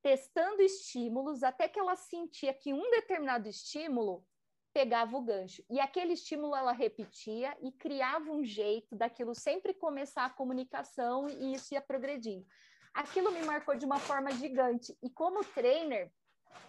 testando 0.05 0.61
estímulos 0.61 1.41
até 1.41 1.67
que 1.67 1.79
ela 1.79 1.95
sentia 1.95 2.53
que 2.53 2.71
um 2.71 2.91
determinado 2.91 3.49
estímulo 3.49 4.23
pegava 4.71 5.17
o 5.17 5.21
gancho. 5.21 5.63
E 5.67 5.79
aquele 5.79 6.13
estímulo 6.13 6.55
ela 6.55 6.71
repetia 6.71 7.57
e 7.59 7.71
criava 7.71 8.29
um 8.29 8.43
jeito 8.43 8.95
daquilo 8.95 9.33
sempre 9.33 9.73
começar 9.73 10.25
a 10.25 10.29
comunicação 10.29 11.27
e 11.27 11.55
isso 11.55 11.73
ia 11.73 11.81
progredindo. 11.81 12.45
Aquilo 12.93 13.31
me 13.31 13.41
marcou 13.41 13.75
de 13.75 13.83
uma 13.83 13.97
forma 13.97 14.29
gigante. 14.33 14.95
E 15.01 15.09
como 15.09 15.43
trainer, 15.43 16.13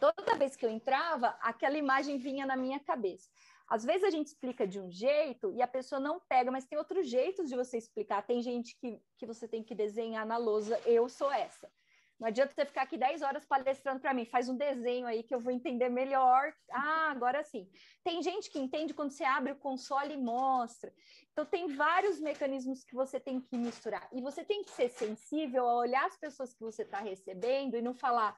toda 0.00 0.38
vez 0.38 0.56
que 0.56 0.64
eu 0.64 0.70
entrava, 0.70 1.36
aquela 1.42 1.76
imagem 1.76 2.16
vinha 2.16 2.46
na 2.46 2.56
minha 2.56 2.80
cabeça. 2.80 3.28
Às 3.68 3.84
vezes 3.84 4.04
a 4.04 4.10
gente 4.10 4.28
explica 4.28 4.66
de 4.66 4.80
um 4.80 4.90
jeito 4.90 5.52
e 5.52 5.60
a 5.60 5.68
pessoa 5.68 6.00
não 6.00 6.18
pega, 6.26 6.50
mas 6.50 6.64
tem 6.64 6.78
outros 6.78 7.06
jeitos 7.06 7.50
de 7.50 7.54
você 7.54 7.76
explicar. 7.76 8.26
Tem 8.26 8.40
gente 8.40 8.74
que, 8.78 8.98
que 9.18 9.26
você 9.26 9.46
tem 9.46 9.62
que 9.62 9.74
desenhar 9.74 10.24
na 10.24 10.38
lousa, 10.38 10.80
eu 10.86 11.06
sou 11.06 11.30
essa. 11.30 11.70
Não 12.18 12.28
adianta 12.28 12.54
você 12.54 12.64
ficar 12.64 12.82
aqui 12.82 12.96
10 12.96 13.22
horas 13.22 13.44
palestrando 13.44 14.00
para 14.00 14.14
mim, 14.14 14.24
faz 14.24 14.48
um 14.48 14.56
desenho 14.56 15.06
aí 15.06 15.22
que 15.22 15.34
eu 15.34 15.40
vou 15.40 15.52
entender 15.52 15.88
melhor. 15.90 16.52
Ah, 16.70 17.10
agora 17.10 17.44
sim. 17.44 17.68
Tem 18.02 18.22
gente 18.22 18.50
que 18.50 18.58
entende 18.58 18.94
quando 18.94 19.10
você 19.10 19.24
abre 19.24 19.52
o 19.52 19.56
console 19.56 20.14
e 20.14 20.16
mostra. 20.16 20.92
Então, 21.30 21.44
tem 21.44 21.68
vários 21.68 22.18
mecanismos 22.18 22.82
que 22.82 22.94
você 22.94 23.20
tem 23.20 23.40
que 23.40 23.58
misturar. 23.58 24.08
E 24.12 24.22
você 24.22 24.42
tem 24.42 24.62
que 24.62 24.70
ser 24.70 24.88
sensível 24.88 25.68
a 25.68 25.76
olhar 25.76 26.06
as 26.06 26.16
pessoas 26.16 26.54
que 26.54 26.60
você 26.60 26.82
está 26.82 27.00
recebendo 27.00 27.76
e 27.76 27.82
não 27.82 27.94
falar, 27.94 28.34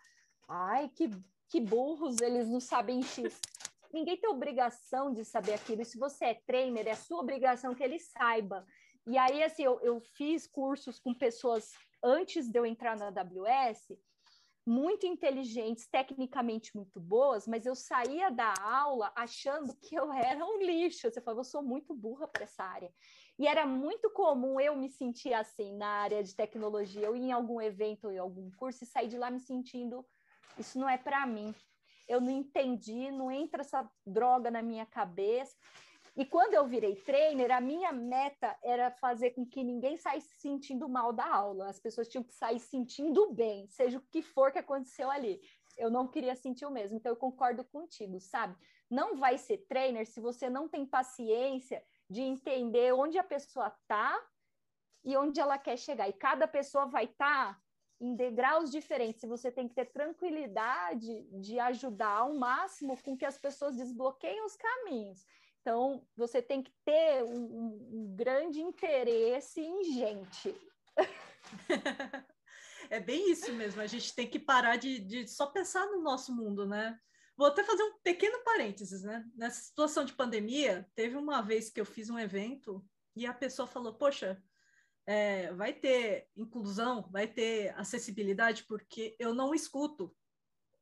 ai, 0.49 0.89
que 0.89 1.09
que 1.49 1.61
burros, 1.61 2.21
eles 2.21 2.49
não 2.49 2.61
sabem 2.61 3.03
X. 3.03 3.41
Ninguém 3.93 4.19
tem 4.19 4.29
obrigação 4.29 5.13
de 5.13 5.25
saber 5.25 5.55
aquilo. 5.55 5.83
E 5.83 5.85
se 5.85 5.99
você 5.99 6.27
é 6.27 6.35
trainer, 6.35 6.87
é 6.87 6.95
sua 6.95 7.21
obrigação 7.21 7.75
que 7.75 7.83
ele 7.83 7.99
saiba. 7.99 8.67
E 9.07 9.17
aí, 9.17 9.43
assim, 9.43 9.63
eu, 9.63 9.81
eu 9.81 10.01
fiz 10.01 10.47
cursos 10.47 10.99
com 11.01 11.15
pessoas 11.15 11.73
antes 12.03 12.49
de 12.49 12.59
eu 12.59 12.67
entrar 12.67 12.97
na 12.97 13.09
AWS, 13.09 13.99
muito 14.69 15.07
inteligentes, 15.07 15.87
tecnicamente 15.87 16.77
muito 16.77 17.01
boas, 17.01 17.47
mas 17.47 17.65
eu 17.65 17.75
saía 17.75 18.31
da 18.31 18.53
aula 18.61 19.11
achando 19.17 19.75
que 19.75 19.95
eu 19.95 20.13
era 20.13 20.45
um 20.45 20.59
lixo. 20.59 21.11
Você 21.11 21.23
falou, 21.23 21.41
eu 21.41 21.45
sou 21.45 21.63
muito 21.63 21.95
burra 21.95 22.29
para 22.29 22.45
essa 22.45 22.63
área. 22.63 22.93
E 23.39 23.47
era 23.47 23.67
muito 23.67 24.11
comum 24.11 24.61
eu 24.61 24.77
me 24.77 24.91
sentir 24.91 25.33
assim 25.33 25.75
na 25.75 25.89
área 25.89 26.23
de 26.23 26.35
tecnologia, 26.35 27.07
eu 27.07 27.17
em 27.17 27.33
algum 27.33 27.63
evento 27.63 28.09
ou 28.09 28.13
em 28.13 28.19
algum 28.19 28.51
curso 28.51 28.85
e 28.85 28.87
sair 28.87 29.09
de 29.09 29.17
lá 29.17 29.31
me 29.31 29.41
sentindo, 29.41 30.05
isso 30.59 30.79
não 30.79 30.89
é 30.89 30.99
para 30.99 31.27
mim. 31.27 31.55
Eu 32.07 32.21
não 32.21 32.31
entendi, 32.31 33.11
não 33.11 33.31
entra 33.31 33.63
essa 33.63 33.89
droga 34.05 34.51
na 34.51 34.61
minha 34.61 34.85
cabeça. 34.85 35.57
E 36.19 36.27
quando 36.27 36.53
eu 36.55 36.67
virei 36.67 36.97
trainer, 36.97 37.49
a 37.53 37.61
minha 37.61 37.93
meta 37.93 38.59
era 38.61 38.91
fazer 38.91 39.31
com 39.31 39.47
que 39.47 39.63
ninguém 39.63 39.97
saísse 39.97 40.35
sentindo 40.41 40.89
mal 40.89 41.13
da 41.13 41.25
aula. 41.25 41.69
As 41.69 41.79
pessoas 41.79 42.09
tinham 42.09 42.25
que 42.25 42.35
sair 42.35 42.59
sentindo 42.59 43.33
bem, 43.33 43.69
seja 43.69 43.99
o 43.99 44.03
que 44.11 44.21
for 44.21 44.51
que 44.51 44.59
aconteceu 44.59 45.09
ali. 45.09 45.41
Eu 45.77 45.89
não 45.89 46.09
queria 46.09 46.35
sentir 46.35 46.67
o 46.67 46.73
mesmo, 46.73 46.97
então 46.97 47.13
eu 47.13 47.17
concordo 47.17 47.63
contigo, 47.63 48.19
sabe? 48.19 48.57
Não 48.91 49.15
vai 49.15 49.39
ser 49.39 49.59
trainer 49.69 50.05
se 50.09 50.21
você 50.21 50.51
não 50.51 50.69
tem 50.69 50.85
paciência 50.85 51.85
de 52.11 52.21
entender 52.21 52.93
onde 52.93 53.17
a 53.17 53.23
pessoa 53.23 53.69
está 53.69 54.21
e 55.05 55.17
onde 55.17 55.39
ela 55.39 55.57
quer 55.57 55.77
chegar. 55.77 56.09
E 56.09 56.13
cada 56.13 56.49
pessoa 56.49 56.87
vai 56.87 57.05
estar 57.05 57.55
tá 57.55 57.63
em 58.01 58.17
degraus 58.17 58.73
diferentes. 58.73 59.23
Você 59.23 59.53
tem 59.53 59.69
que 59.69 59.75
ter 59.75 59.87
tranquilidade 59.87 61.23
de 61.41 61.61
ajudar 61.61 62.19
ao 62.19 62.35
máximo 62.35 63.01
com 63.05 63.17
que 63.17 63.25
as 63.25 63.39
pessoas 63.39 63.77
desbloqueiem 63.77 64.45
os 64.45 64.57
caminhos. 64.57 65.25
Então, 65.69 66.03
você 66.17 66.41
tem 66.41 66.63
que 66.63 66.73
ter 66.83 67.23
um, 67.25 67.91
um 67.93 68.17
grande 68.17 68.59
interesse 68.59 69.61
em 69.61 69.85
gente. 69.85 70.57
é 72.89 72.99
bem 72.99 73.31
isso 73.31 73.53
mesmo, 73.53 73.83
a 73.83 73.87
gente 73.87 74.15
tem 74.15 74.27
que 74.27 74.39
parar 74.39 74.77
de, 74.77 74.99
de 74.99 75.29
só 75.29 75.45
pensar 75.45 75.85
no 75.89 76.01
nosso 76.01 76.35
mundo, 76.35 76.67
né? 76.67 76.99
Vou 77.37 77.49
até 77.49 77.63
fazer 77.63 77.83
um 77.83 77.99
pequeno 78.03 78.43
parênteses, 78.45 79.03
né? 79.03 79.23
Nessa 79.37 79.61
situação 79.61 80.07
de 80.07 80.15
pandemia, 80.15 80.89
teve 80.95 81.19
uma 81.19 81.43
vez 81.43 81.69
que 81.69 81.79
eu 81.79 81.85
fiz 81.85 82.09
um 82.09 82.19
evento 82.19 82.83
e 83.15 83.27
a 83.27 83.35
pessoa 83.35 83.69
falou: 83.69 83.93
Poxa, 83.93 84.43
é, 85.07 85.53
vai 85.53 85.75
ter 85.75 86.31
inclusão, 86.35 87.07
vai 87.13 87.27
ter 87.27 87.79
acessibilidade, 87.79 88.65
porque 88.65 89.15
eu 89.19 89.35
não 89.35 89.55
escuto. 89.55 90.17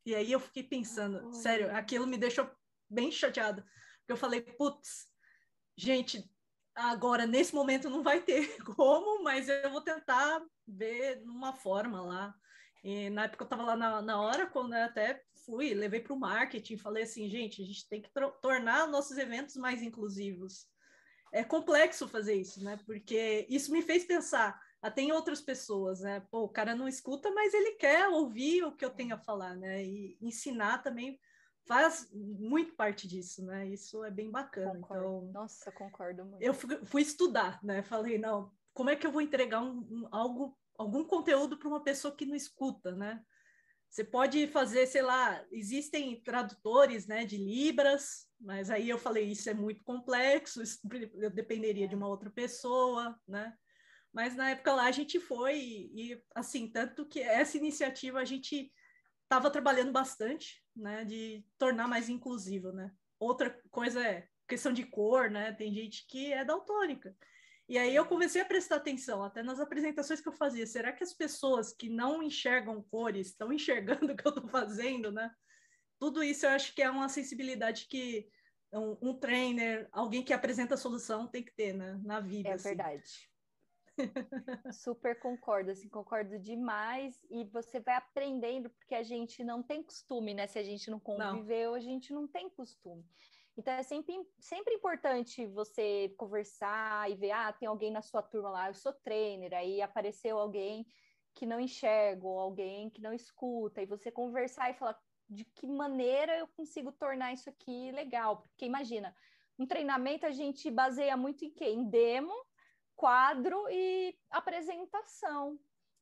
E 0.04 0.14
aí 0.14 0.30
eu 0.30 0.38
fiquei 0.38 0.62
pensando, 0.62 1.34
sério, 1.34 1.74
aquilo 1.74 2.06
me 2.06 2.16
deixou 2.16 2.48
bem 2.88 3.10
chateada. 3.10 3.66
Porque 4.06 4.12
eu 4.12 4.16
falei, 4.16 4.40
putz, 4.40 5.08
gente, 5.76 6.24
agora 6.76 7.26
nesse 7.26 7.52
momento 7.52 7.90
não 7.90 8.04
vai 8.04 8.20
ter 8.22 8.56
como, 8.76 9.20
mas 9.24 9.48
eu 9.48 9.68
vou 9.68 9.80
tentar 9.80 10.40
ver 10.64 11.20
numa 11.24 11.52
forma 11.52 12.00
lá. 12.00 12.32
E 12.84 13.10
na 13.10 13.24
época 13.24 13.42
eu 13.42 13.46
estava 13.46 13.64
lá 13.64 13.76
na, 13.76 14.00
na 14.00 14.20
hora, 14.20 14.46
quando 14.46 14.74
eu 14.74 14.84
até 14.84 15.24
fui, 15.44 15.74
levei 15.74 15.98
para 15.98 16.12
o 16.12 16.20
marketing, 16.20 16.76
falei 16.76 17.02
assim, 17.02 17.28
gente, 17.28 17.60
a 17.60 17.64
gente 17.64 17.88
tem 17.88 18.00
que 18.00 18.08
tornar 18.40 18.86
nossos 18.86 19.18
eventos 19.18 19.56
mais 19.56 19.82
inclusivos. 19.82 20.68
É 21.32 21.42
complexo 21.42 22.06
fazer 22.06 22.34
isso, 22.34 22.62
né? 22.62 22.78
Porque 22.86 23.44
isso 23.50 23.72
me 23.72 23.82
fez 23.82 24.04
pensar, 24.04 24.56
até 24.80 25.02
em 25.02 25.10
outras 25.10 25.40
pessoas, 25.40 26.00
né? 26.00 26.20
Pô, 26.30 26.44
o 26.44 26.48
cara 26.48 26.76
não 26.76 26.86
escuta, 26.86 27.28
mas 27.32 27.52
ele 27.52 27.72
quer 27.72 28.06
ouvir 28.06 28.62
o 28.62 28.70
que 28.70 28.84
eu 28.84 28.90
tenho 28.90 29.16
a 29.16 29.18
falar, 29.18 29.56
né? 29.56 29.84
E 29.84 30.16
ensinar 30.20 30.78
também 30.78 31.18
faz 31.66 32.08
muito 32.12 32.74
parte 32.74 33.06
disso, 33.06 33.44
né? 33.44 33.66
Isso 33.66 34.04
é 34.04 34.10
bem 34.10 34.30
bacana. 34.30 34.72
Concordo. 34.74 35.28
Então, 35.28 35.42
Nossa, 35.42 35.72
concordo 35.72 36.24
muito. 36.24 36.42
Eu 36.42 36.54
fui, 36.54 36.84
fui, 36.84 37.02
estudar, 37.02 37.62
né? 37.62 37.82
Falei, 37.82 38.18
não, 38.18 38.52
como 38.72 38.90
é 38.90 38.96
que 38.96 39.06
eu 39.06 39.12
vou 39.12 39.20
entregar 39.20 39.60
um, 39.60 39.80
um 39.90 40.08
algo, 40.10 40.56
algum 40.78 41.04
conteúdo 41.04 41.58
para 41.58 41.68
uma 41.68 41.82
pessoa 41.82 42.14
que 42.14 42.24
não 42.24 42.34
escuta, 42.34 42.92
né? 42.94 43.22
Você 43.88 44.04
pode 44.04 44.46
fazer, 44.48 44.86
sei 44.86 45.02
lá, 45.02 45.44
existem 45.50 46.20
tradutores, 46.22 47.06
né, 47.06 47.24
de 47.24 47.36
libras, 47.36 48.26
mas 48.38 48.68
aí 48.68 48.88
eu 48.88 48.98
falei 48.98 49.30
isso 49.30 49.48
é 49.48 49.54
muito 49.54 49.82
complexo, 49.84 50.62
isso 50.62 50.80
eu 51.14 51.30
dependeria 51.30 51.88
de 51.88 51.94
uma 51.94 52.08
outra 52.08 52.30
pessoa, 52.30 53.18
né? 53.26 53.56
Mas 54.12 54.34
na 54.34 54.50
época 54.50 54.74
lá 54.74 54.84
a 54.86 54.92
gente 54.92 55.20
foi 55.20 55.58
e, 55.58 56.12
e 56.12 56.22
assim, 56.34 56.68
tanto 56.68 57.06
que 57.06 57.20
essa 57.20 57.56
iniciativa 57.56 58.18
a 58.18 58.24
gente 58.24 58.72
estava 59.26 59.50
trabalhando 59.50 59.92
bastante, 59.92 60.62
né, 60.74 61.04
de 61.04 61.44
tornar 61.58 61.88
mais 61.88 62.08
inclusivo, 62.08 62.72
né? 62.72 62.92
Outra 63.18 63.50
coisa 63.70 64.00
é 64.00 64.28
questão 64.48 64.72
de 64.72 64.84
cor, 64.84 65.30
né? 65.30 65.52
Tem 65.52 65.72
gente 65.72 66.06
que 66.06 66.32
é 66.32 66.44
daltônica. 66.44 67.14
E 67.68 67.76
aí 67.76 67.94
eu 67.94 68.06
comecei 68.06 68.40
a 68.40 68.44
prestar 68.44 68.76
atenção, 68.76 69.24
até 69.24 69.42
nas 69.42 69.58
apresentações 69.58 70.20
que 70.20 70.28
eu 70.28 70.32
fazia. 70.32 70.66
Será 70.66 70.92
que 70.92 71.02
as 71.02 71.12
pessoas 71.12 71.72
que 71.72 71.88
não 71.88 72.22
enxergam 72.22 72.80
cores 72.82 73.28
estão 73.28 73.52
enxergando 73.52 74.06
o 74.12 74.16
que 74.16 74.26
eu 74.26 74.30
estou 74.30 74.48
fazendo, 74.48 75.10
né? 75.10 75.30
Tudo 75.98 76.22
isso 76.22 76.46
eu 76.46 76.50
acho 76.50 76.74
que 76.74 76.82
é 76.82 76.88
uma 76.88 77.08
sensibilidade 77.08 77.86
que 77.88 78.28
um, 78.72 78.96
um 79.10 79.14
trainer, 79.14 79.88
alguém 79.90 80.22
que 80.22 80.32
apresenta 80.32 80.74
a 80.74 80.78
solução 80.78 81.26
tem 81.26 81.42
que 81.42 81.54
ter, 81.54 81.72
né? 81.72 82.00
Na 82.04 82.20
vida. 82.20 82.50
É 82.50 82.52
assim. 82.52 82.68
verdade. 82.68 83.28
Super 84.72 85.18
concordo, 85.18 85.70
assim, 85.70 85.88
concordo 85.88 86.38
demais. 86.38 87.24
E 87.30 87.44
você 87.44 87.80
vai 87.80 87.96
aprendendo, 87.96 88.70
porque 88.70 88.94
a 88.94 89.02
gente 89.02 89.42
não 89.42 89.62
tem 89.62 89.82
costume, 89.82 90.34
né? 90.34 90.46
Se 90.46 90.58
a 90.58 90.62
gente 90.62 90.90
não 90.90 91.00
conviveu, 91.00 91.70
não. 91.70 91.76
a 91.76 91.80
gente 91.80 92.12
não 92.12 92.28
tem 92.28 92.50
costume. 92.50 93.04
Então 93.56 93.72
é 93.72 93.82
sempre, 93.82 94.14
sempre 94.38 94.74
importante 94.74 95.46
você 95.46 96.14
conversar 96.18 97.10
e 97.10 97.14
ver, 97.14 97.30
ah, 97.30 97.52
tem 97.52 97.66
alguém 97.66 97.90
na 97.90 98.02
sua 98.02 98.22
turma 98.22 98.50
lá, 98.50 98.68
eu 98.68 98.74
sou 98.74 98.92
trainer, 98.92 99.54
aí 99.54 99.80
apareceu 99.80 100.38
alguém 100.38 100.86
que 101.34 101.46
não 101.46 101.58
enxerga, 101.58 102.26
ou 102.26 102.38
alguém 102.38 102.90
que 102.90 103.00
não 103.00 103.14
escuta, 103.14 103.80
e 103.80 103.86
você 103.86 104.10
conversar 104.10 104.70
e 104.70 104.74
falar 104.74 104.98
de 105.28 105.44
que 105.44 105.66
maneira 105.66 106.36
eu 106.38 106.48
consigo 106.48 106.92
tornar 106.92 107.32
isso 107.32 107.48
aqui 107.48 107.90
legal. 107.92 108.42
Porque 108.42 108.66
imagina, 108.66 109.14
um 109.58 109.66
treinamento 109.66 110.26
a 110.26 110.30
gente 110.30 110.70
baseia 110.70 111.16
muito 111.16 111.44
em 111.44 111.50
quê? 111.50 111.66
Em 111.66 111.88
demo 111.88 112.34
quadro 112.96 113.68
e 113.70 114.16
apresentação. 114.30 115.58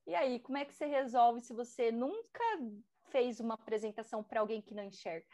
E 0.07 0.15
aí, 0.15 0.39
como 0.39 0.59
é 0.59 0.65
que 0.65 0.75
você 0.75 0.87
resolve 0.87 1.41
se 1.41 1.53
você 1.53 1.91
nunca 1.91 2.45
fez 3.11 3.41
uma 3.41 3.55
apresentação 3.55 4.23
para 4.23 4.41
alguém 4.41 4.63
que 4.63 4.75
não 4.75 4.85
enxerga? 4.85 5.27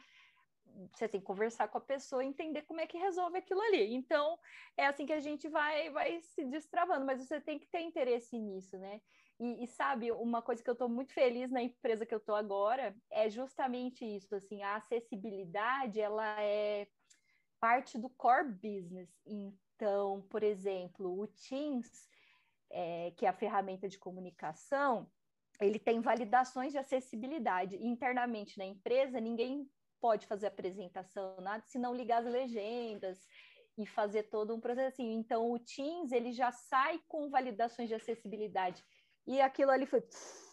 Você 0.93 1.09
tem 1.09 1.21
que 1.21 1.27
conversar 1.27 1.69
com 1.69 1.79
a 1.79 1.81
pessoa 1.81 2.25
e 2.25 2.29
entender 2.29 2.63
como 2.63 2.81
é 2.81 2.87
que 2.87 2.97
resolve 2.97 3.39
aquilo 3.39 3.61
ali. 3.61 3.93
Então, 3.95 4.39
é 4.77 4.87
assim 4.87 5.05
que 5.05 5.13
a 5.13 5.21
gente 5.21 5.49
vai, 5.49 5.91
vai 5.91 6.21
se 6.21 6.45
destravando, 6.45 7.05
mas 7.05 7.21
você 7.21 7.41
tem 7.41 7.59
que 7.59 7.67
ter 7.67 7.81
interesse 7.81 8.39
nisso, 8.39 8.79
né? 8.79 9.01
E, 9.39 9.65
e 9.65 9.67
sabe, 9.67 10.13
uma 10.13 10.41
coisa 10.41 10.63
que 10.63 10.71
eu 10.71 10.75
estou 10.75 10.89
muito 10.89 11.13
feliz 11.13 11.51
na 11.51 11.63
empresa 11.63 12.07
que 12.07 12.15
eu 12.15 12.19
estou 12.19 12.37
agora 12.37 12.95
é 13.11 13.29
justamente 13.29 14.05
isso, 14.05 14.35
assim, 14.35 14.63
a 14.63 14.77
acessibilidade, 14.77 16.01
ela 16.01 16.41
é 16.41 16.87
parte 17.59 17.99
do 17.99 18.09
core 18.11 18.53
business. 18.53 19.11
Então, 19.81 20.21
por 20.29 20.43
exemplo, 20.43 21.19
o 21.19 21.27
Teams, 21.27 22.07
é, 22.71 23.13
que 23.17 23.25
é 23.25 23.31
a 23.31 23.33
ferramenta 23.33 23.89
de 23.89 23.99
comunicação, 23.99 25.11
ele 25.59 25.79
tem 25.79 26.03
validações 26.03 26.71
de 26.71 26.77
acessibilidade. 26.77 27.83
Internamente 27.83 28.59
na 28.59 28.67
empresa, 28.67 29.19
ninguém 29.19 29.67
pode 29.99 30.27
fazer 30.27 30.49
apresentação, 30.49 31.41
nada, 31.41 31.65
se 31.65 31.79
não 31.79 31.95
ligar 31.95 32.19
as 32.23 32.31
legendas 32.31 33.27
e 33.79 33.87
fazer 33.87 34.25
todo 34.25 34.55
um 34.55 34.61
processo 34.61 34.89
assim. 34.89 35.15
Então, 35.15 35.51
o 35.51 35.59
Teams, 35.59 36.13
ele 36.13 36.31
já 36.31 36.53
sai 36.53 37.01
com 37.09 37.31
validações 37.31 37.89
de 37.89 37.95
acessibilidade. 37.95 38.85
E 39.27 39.41
aquilo 39.41 39.71
ali 39.71 39.87
foi 39.87 40.05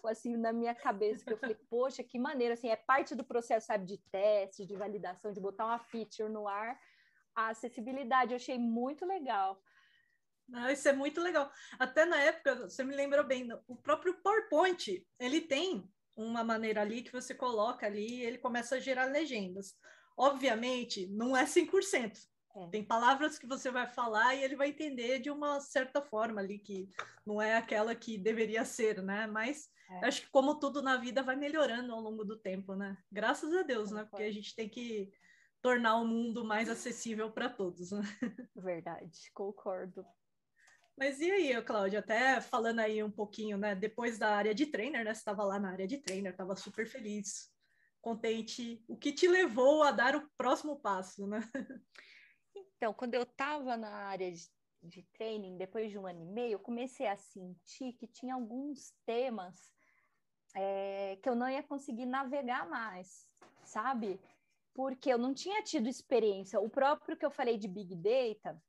assim 0.05 0.37
na 0.37 0.53
minha 0.53 0.73
cabeça, 0.73 1.25
que 1.25 1.33
eu 1.33 1.37
falei, 1.37 1.57
poxa, 1.69 2.01
que 2.01 2.17
maneira, 2.17 2.53
assim, 2.53 2.69
é 2.69 2.77
parte 2.77 3.13
do 3.13 3.25
processo, 3.25 3.67
sabe, 3.67 3.85
de 3.85 3.97
teste, 4.09 4.65
de 4.65 4.75
validação, 4.77 5.33
de 5.33 5.41
botar 5.41 5.65
uma 5.65 5.79
feature 5.79 6.29
no 6.29 6.47
ar, 6.47 6.79
a 7.37 7.49
acessibilidade. 7.49 8.31
Eu 8.31 8.37
achei 8.37 8.57
muito 8.57 9.05
legal. 9.05 9.61
Ah, 10.51 10.71
isso 10.71 10.87
é 10.89 10.93
muito 10.93 11.21
legal. 11.21 11.51
Até 11.77 12.03
na 12.05 12.19
época, 12.19 12.67
você 12.67 12.83
me 12.83 12.95
lembrou 12.95 13.23
bem, 13.23 13.47
o 13.67 13.75
próprio 13.75 14.15
PowerPoint, 14.15 15.05
ele 15.19 15.41
tem 15.41 15.87
uma 16.15 16.43
maneira 16.43 16.81
ali 16.81 17.03
que 17.03 17.11
você 17.11 17.35
coloca 17.35 17.85
ali 17.85 18.15
e 18.15 18.25
ele 18.25 18.39
começa 18.39 18.75
a 18.75 18.79
gerar 18.79 19.05
legendas. 19.05 19.77
Obviamente, 20.17 21.05
não 21.07 21.37
é 21.37 21.45
100%. 21.45 22.17
É. 22.55 22.67
Tem 22.69 22.83
palavras 22.83 23.37
que 23.37 23.45
você 23.45 23.69
vai 23.69 23.85
falar 23.85 24.33
e 24.33 24.43
ele 24.43 24.55
vai 24.55 24.69
entender 24.69 25.19
de 25.19 25.29
uma 25.29 25.59
certa 25.59 26.01
forma 26.01 26.41
ali, 26.41 26.57
que 26.57 26.89
não 27.23 27.39
é 27.39 27.55
aquela 27.55 27.93
que 27.93 28.17
deveria 28.17 28.65
ser, 28.65 29.03
né? 29.03 29.27
Mas 29.27 29.69
é. 29.91 30.07
acho 30.07 30.21
que 30.21 30.29
como 30.29 30.59
tudo 30.59 30.81
na 30.81 30.97
vida 30.97 31.21
vai 31.21 31.35
melhorando 31.35 31.93
ao 31.93 32.01
longo 32.01 32.23
do 32.23 32.35
tempo, 32.35 32.73
né? 32.73 32.97
Graças 33.11 33.53
a 33.53 33.61
Deus, 33.61 33.91
né? 33.91 34.07
Porque 34.09 34.23
a 34.23 34.31
gente 34.31 34.55
tem 34.55 34.67
que 34.67 35.11
tornar 35.61 35.95
o 35.97 36.07
mundo 36.07 36.45
mais 36.45 36.69
acessível 36.69 37.31
para 37.31 37.49
todos. 37.49 37.91
Né? 37.91 38.01
Verdade, 38.55 39.31
concordo. 39.33 40.05
Mas 40.97 41.19
e 41.19 41.29
aí, 41.29 41.61
Cláudia, 41.61 41.99
até 41.99 42.41
falando 42.41 42.79
aí 42.79 43.03
um 43.03 43.11
pouquinho, 43.11 43.55
né? 43.57 43.75
Depois 43.75 44.17
da 44.17 44.35
área 44.35 44.55
de 44.55 44.65
trainer, 44.65 45.05
né? 45.05 45.13
Você 45.13 45.19
estava 45.19 45.43
lá 45.43 45.59
na 45.59 45.71
área 45.71 45.85
de 45.85 45.99
trainer, 45.99 46.31
estava 46.31 46.55
super 46.55 46.87
feliz, 46.87 47.53
contente. 48.01 48.83
O 48.87 48.97
que 48.97 49.11
te 49.11 49.27
levou 49.27 49.83
a 49.83 49.91
dar 49.91 50.15
o 50.15 50.27
próximo 50.35 50.79
passo, 50.79 51.27
né? 51.27 51.39
Então, 52.55 52.93
quando 52.93 53.13
eu 53.13 53.23
estava 53.23 53.77
na 53.77 53.89
área 53.89 54.31
de, 54.31 54.49
de 54.83 55.03
training, 55.13 55.57
depois 55.57 55.91
de 55.91 55.97
um 55.97 56.07
ano 56.07 56.21
e 56.21 56.25
meio, 56.25 56.53
eu 56.53 56.59
comecei 56.59 57.07
a 57.07 57.17
sentir 57.17 57.93
que 57.93 58.07
tinha 58.07 58.33
alguns 58.33 58.93
temas 59.05 59.71
é, 60.55 61.17
que 61.21 61.29
eu 61.29 61.35
não 61.35 61.49
ia 61.49 61.61
conseguir 61.61 62.05
navegar 62.05 62.67
mais, 62.67 63.27
sabe? 63.63 64.19
Porque 64.77 65.11
eu 65.11 65.17
não 65.17 65.33
tinha 65.33 65.63
tido 65.63 65.89
experiência. 65.89 66.59
O 66.59 66.69
próprio 66.69 67.17
que 67.17 67.25
eu 67.25 67.31
falei 67.31 67.57
de 67.57 67.67
Big 67.67 67.95
Data, 67.95 68.61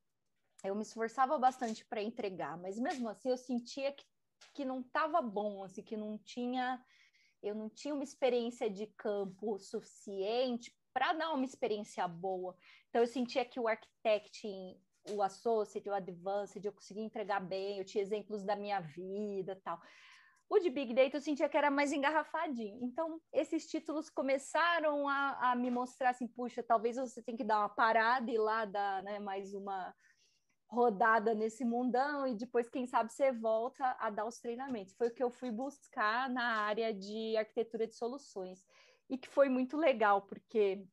eu 0.64 0.74
me 0.74 0.80
esforçava 0.80 1.36
bastante 1.38 1.84
para 1.84 2.02
entregar, 2.02 2.56
mas 2.56 2.78
mesmo 2.78 3.10
assim 3.10 3.28
eu 3.28 3.36
sentia 3.36 3.92
que, 3.92 4.06
que 4.54 4.64
não 4.64 4.80
estava 4.80 5.20
bom, 5.20 5.62
assim, 5.62 5.82
que 5.82 5.98
não 5.98 6.16
tinha, 6.16 6.82
eu 7.42 7.54
não 7.54 7.68
tinha 7.68 7.92
uma 7.92 8.02
experiência 8.02 8.70
de 8.70 8.86
campo 8.86 9.58
suficiente 9.58 10.74
para 10.94 11.12
dar 11.12 11.34
uma 11.34 11.44
experiência 11.44 12.08
boa. 12.08 12.56
Então 12.88 13.02
eu 13.02 13.06
sentia 13.06 13.44
que 13.44 13.60
o 13.60 13.68
architecting, 13.68 14.80
o 15.10 15.20
associate, 15.20 15.90
o 15.90 15.94
advanced, 15.94 16.64
eu 16.64 16.72
conseguia 16.72 17.04
entregar 17.04 17.40
bem, 17.40 17.76
eu 17.76 17.84
tinha 17.84 18.00
exemplos 18.00 18.42
da 18.42 18.56
minha 18.56 18.80
vida, 18.80 19.60
tal. 19.62 19.78
O 20.50 20.58
de 20.58 20.70
Big 20.70 20.94
Data 20.94 21.16
eu 21.16 21.20
sentia 21.20 21.48
que 21.48 21.56
era 21.56 21.70
mais 21.70 21.92
engarrafadinho. 21.92 22.78
Então, 22.82 23.20
esses 23.32 23.66
títulos 23.66 24.08
começaram 24.08 25.06
a, 25.06 25.50
a 25.50 25.54
me 25.54 25.70
mostrar 25.70 26.10
assim, 26.10 26.26
puxa, 26.26 26.62
talvez 26.62 26.96
você 26.96 27.22
tenha 27.22 27.36
que 27.36 27.44
dar 27.44 27.58
uma 27.58 27.68
parada 27.68 28.30
e 28.30 28.38
lá 28.38 28.64
dar 28.64 29.02
né, 29.02 29.18
mais 29.18 29.52
uma 29.52 29.94
rodada 30.70 31.34
nesse 31.34 31.64
mundão 31.64 32.26
e 32.26 32.34
depois, 32.34 32.68
quem 32.68 32.86
sabe, 32.86 33.12
você 33.12 33.32
volta 33.32 33.96
a 33.98 34.10
dar 34.10 34.26
os 34.26 34.38
treinamentos. 34.38 34.94
Foi 34.94 35.08
o 35.08 35.14
que 35.14 35.22
eu 35.22 35.30
fui 35.30 35.50
buscar 35.50 36.30
na 36.30 36.62
área 36.62 36.92
de 36.94 37.36
arquitetura 37.36 37.86
de 37.86 37.94
soluções 37.94 38.64
e 39.08 39.18
que 39.18 39.28
foi 39.28 39.48
muito 39.48 39.76
legal, 39.76 40.22
porque 40.22 40.86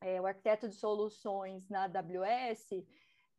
é, 0.00 0.20
o 0.20 0.26
arquiteto 0.26 0.68
de 0.68 0.74
soluções 0.74 1.68
na 1.68 1.84
AWS 1.84 2.84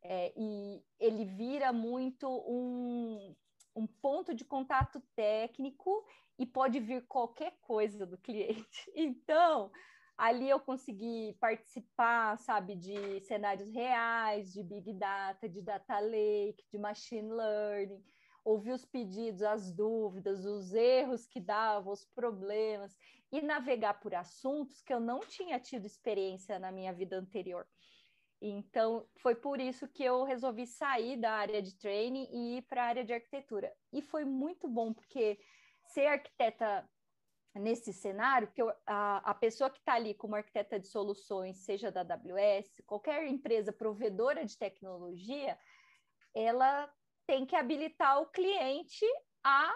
é, 0.02 0.32
e 0.36 0.82
ele 0.98 1.24
vira 1.24 1.72
muito 1.72 2.28
um, 2.28 3.34
um 3.78 3.86
ponto 3.86 4.34
de 4.34 4.44
contato 4.44 5.00
técnico 5.14 6.04
e 6.38 6.44
pode 6.44 6.80
vir 6.80 7.06
qualquer 7.06 7.56
coisa 7.60 8.04
do 8.04 8.18
cliente. 8.18 8.90
Então, 8.94 9.70
ali 10.16 10.50
eu 10.50 10.58
consegui 10.58 11.36
participar, 11.40 12.36
sabe, 12.38 12.74
de 12.74 13.20
cenários 13.20 13.70
reais, 13.70 14.52
de 14.52 14.62
big 14.62 14.92
data, 14.94 15.48
de 15.48 15.62
data 15.62 16.00
lake, 16.00 16.64
de 16.72 16.78
machine 16.78 17.30
learning, 17.30 18.04
ouvir 18.44 18.72
os 18.72 18.84
pedidos, 18.84 19.42
as 19.42 19.72
dúvidas, 19.72 20.44
os 20.44 20.74
erros 20.74 21.26
que 21.26 21.40
davam, 21.40 21.92
os 21.92 22.04
problemas 22.04 22.96
e 23.30 23.40
navegar 23.40 24.00
por 24.00 24.14
assuntos 24.14 24.82
que 24.82 24.92
eu 24.92 24.98
não 24.98 25.20
tinha 25.20 25.60
tido 25.60 25.86
experiência 25.86 26.58
na 26.58 26.72
minha 26.72 26.92
vida 26.92 27.16
anterior. 27.16 27.66
Então, 28.40 29.08
foi 29.16 29.34
por 29.34 29.60
isso 29.60 29.88
que 29.88 30.04
eu 30.04 30.22
resolvi 30.22 30.66
sair 30.66 31.16
da 31.16 31.32
área 31.32 31.60
de 31.60 31.76
training 31.76 32.28
e 32.30 32.58
ir 32.58 32.62
para 32.62 32.84
a 32.84 32.86
área 32.86 33.04
de 33.04 33.12
arquitetura. 33.12 33.72
E 33.92 34.00
foi 34.00 34.24
muito 34.24 34.68
bom, 34.68 34.94
porque 34.94 35.38
ser 35.86 36.06
arquiteta 36.06 36.88
nesse 37.54 37.92
cenário, 37.92 38.52
que 38.52 38.62
a, 38.86 39.30
a 39.30 39.34
pessoa 39.34 39.68
que 39.68 39.78
está 39.78 39.94
ali 39.94 40.14
como 40.14 40.36
arquiteta 40.36 40.78
de 40.78 40.86
soluções, 40.86 41.64
seja 41.64 41.90
da 41.90 42.02
AWS, 42.02 42.82
qualquer 42.86 43.26
empresa 43.26 43.72
provedora 43.72 44.44
de 44.44 44.56
tecnologia, 44.56 45.58
ela 46.32 46.88
tem 47.26 47.44
que 47.44 47.56
habilitar 47.56 48.20
o 48.20 48.26
cliente 48.26 49.04
a 49.42 49.72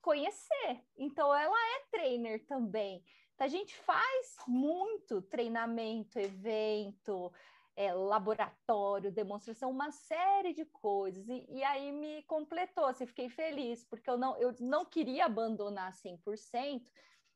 conhecer. 0.00 0.84
Então, 0.96 1.32
ela 1.32 1.56
é 1.76 1.86
trainer 1.90 2.44
também. 2.46 3.04
A 3.38 3.48
gente 3.48 3.74
faz 3.74 4.36
muito 4.46 5.20
treinamento, 5.22 6.16
evento, 6.16 7.32
é, 7.76 7.92
laboratório, 7.92 9.10
demonstração, 9.10 9.70
uma 9.70 9.90
série 9.90 10.52
de 10.52 10.64
coisas. 10.64 11.26
E, 11.28 11.46
e, 11.48 11.64
aí 11.64 11.90
me 11.92 12.22
completou, 12.24 12.86
assim, 12.86 13.06
fiquei 13.06 13.28
feliz, 13.28 13.84
porque 13.84 14.08
eu 14.08 14.18
não, 14.18 14.36
eu 14.38 14.54
não 14.60 14.84
queria 14.84 15.26
abandonar 15.26 15.92
100%, 15.92 16.82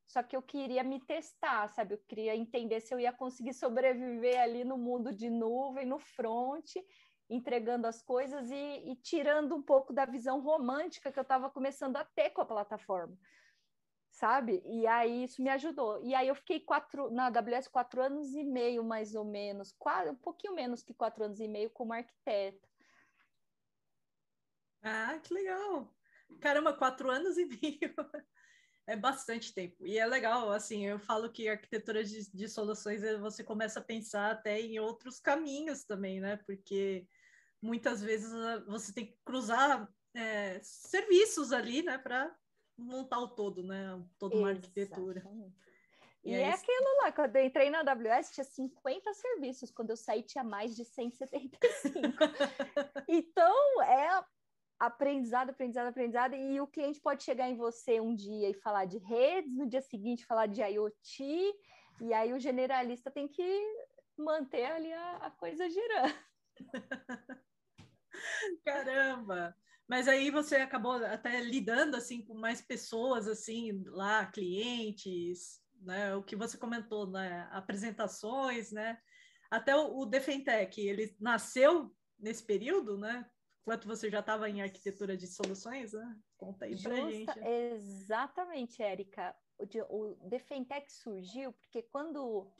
só 0.06 0.22
que 0.22 0.36
eu 0.36 0.42
queria 0.42 0.84
me 0.84 1.00
testar, 1.00 1.68
sabe? 1.68 1.94
Eu 1.94 1.98
queria 2.06 2.36
entender 2.36 2.80
se 2.80 2.94
eu 2.94 3.00
ia 3.00 3.12
conseguir 3.12 3.54
sobreviver 3.54 4.40
ali 4.40 4.64
no 4.64 4.78
mundo 4.78 5.12
de 5.12 5.28
nuvem, 5.28 5.86
no 5.86 5.98
front, 5.98 6.76
entregando 7.28 7.86
as 7.86 8.02
coisas 8.02 8.50
e, 8.50 8.90
e 8.90 8.96
tirando 8.96 9.56
um 9.56 9.62
pouco 9.62 9.92
da 9.92 10.04
visão 10.04 10.40
romântica 10.40 11.10
que 11.10 11.18
eu 11.18 11.22
estava 11.22 11.50
começando 11.50 11.96
a 11.96 12.04
ter 12.04 12.30
com 12.30 12.40
a 12.40 12.46
plataforma 12.46 13.18
sabe? 14.16 14.62
E 14.64 14.86
aí 14.86 15.24
isso 15.24 15.42
me 15.42 15.50
ajudou. 15.50 16.02
E 16.02 16.14
aí 16.14 16.28
eu 16.28 16.34
fiquei 16.34 16.58
quatro, 16.58 17.10
na 17.10 17.26
AWS 17.26 17.68
quatro 17.68 18.02
anos 18.02 18.34
e 18.34 18.42
meio, 18.42 18.82
mais 18.82 19.14
ou 19.14 19.24
menos, 19.24 19.72
quase, 19.78 20.10
um 20.10 20.16
pouquinho 20.16 20.54
menos 20.54 20.82
que 20.82 20.94
quatro 20.94 21.24
anos 21.24 21.38
e 21.38 21.46
meio 21.46 21.68
como 21.68 21.92
arquiteta. 21.92 22.66
Ah, 24.82 25.18
que 25.22 25.34
legal! 25.34 25.94
Caramba, 26.40 26.72
quatro 26.72 27.10
anos 27.10 27.36
e 27.36 27.44
meio 27.44 27.94
é 28.86 28.96
bastante 28.96 29.52
tempo. 29.52 29.86
E 29.86 29.98
é 29.98 30.06
legal, 30.06 30.50
assim, 30.50 30.86
eu 30.86 30.98
falo 30.98 31.30
que 31.30 31.46
arquitetura 31.46 32.02
de, 32.02 32.30
de 32.32 32.48
soluções 32.48 33.02
é, 33.02 33.18
você 33.18 33.44
começa 33.44 33.80
a 33.80 33.84
pensar 33.84 34.30
até 34.30 34.58
em 34.58 34.78
outros 34.78 35.20
caminhos 35.20 35.84
também, 35.84 36.20
né? 36.20 36.38
Porque 36.46 37.06
muitas 37.60 38.00
vezes 38.00 38.32
ah, 38.32 38.64
você 38.66 38.94
tem 38.94 39.08
que 39.08 39.18
cruzar 39.26 39.92
é, 40.14 40.58
serviços 40.62 41.52
ali, 41.52 41.82
né, 41.82 41.98
para 41.98 42.34
montar 42.76 43.20
o 43.20 43.28
todo, 43.28 43.62
né? 43.62 44.02
Toda 44.18 44.36
uma 44.36 44.50
arquitetura. 44.50 45.22
E, 46.24 46.30
e 46.30 46.34
é, 46.34 46.42
é 46.42 46.52
aquilo 46.52 46.96
lá, 47.02 47.12
quando 47.12 47.36
eu 47.36 47.44
entrei 47.44 47.70
na 47.70 47.80
AWS 47.80 48.32
tinha 48.32 48.44
50 48.44 49.14
serviços, 49.14 49.70
quando 49.70 49.90
eu 49.90 49.96
saí 49.96 50.22
tinha 50.22 50.44
mais 50.44 50.74
de 50.74 50.84
175. 50.84 52.00
então, 53.08 53.82
é 53.82 54.24
aprendizado, 54.78 55.50
aprendizado, 55.50 55.88
aprendizado, 55.88 56.34
e 56.34 56.60
o 56.60 56.66
cliente 56.66 57.00
pode 57.00 57.22
chegar 57.22 57.48
em 57.48 57.56
você 57.56 58.00
um 58.00 58.14
dia 58.14 58.50
e 58.50 58.54
falar 58.54 58.84
de 58.84 58.98
redes, 58.98 59.56
no 59.56 59.66
dia 59.66 59.80
seguinte 59.80 60.26
falar 60.26 60.46
de 60.46 60.60
IoT, 60.60 61.54
e 62.00 62.12
aí 62.12 62.32
o 62.32 62.38
generalista 62.38 63.10
tem 63.10 63.26
que 63.26 63.84
manter 64.18 64.66
ali 64.66 64.92
a, 64.92 65.16
a 65.16 65.30
coisa 65.30 65.68
girando. 65.68 66.14
Caramba! 68.64 69.56
Mas 69.88 70.08
aí 70.08 70.30
você 70.30 70.56
acabou 70.56 70.92
até 71.04 71.40
lidando 71.40 71.96
assim 71.96 72.24
com 72.24 72.34
mais 72.34 72.60
pessoas 72.60 73.28
assim 73.28 73.82
lá, 73.86 74.26
clientes, 74.26 75.60
né? 75.80 76.14
O 76.16 76.22
que 76.22 76.34
você 76.34 76.58
comentou, 76.58 77.06
né? 77.08 77.48
Apresentações, 77.52 78.72
né? 78.72 78.98
Até 79.50 79.76
o, 79.76 79.98
o 79.98 80.06
Defentec, 80.06 80.80
ele 80.80 81.16
nasceu 81.20 81.94
nesse 82.18 82.44
período, 82.44 82.98
né? 82.98 83.28
Enquanto 83.62 83.86
você 83.86 84.10
já 84.10 84.20
estava 84.20 84.48
em 84.48 84.62
arquitetura 84.62 85.16
de 85.16 85.26
soluções, 85.26 85.92
né? 85.92 86.16
Conta 86.36 86.64
aí 86.64 86.80
para 86.80 86.96
gente. 87.10 87.38
Exatamente, 87.40 88.82
Érica. 88.82 89.34
O, 89.88 90.24
o 90.24 90.28
Defentec 90.28 90.92
surgiu 90.92 91.52
porque 91.52 91.82
quando, 91.82 92.52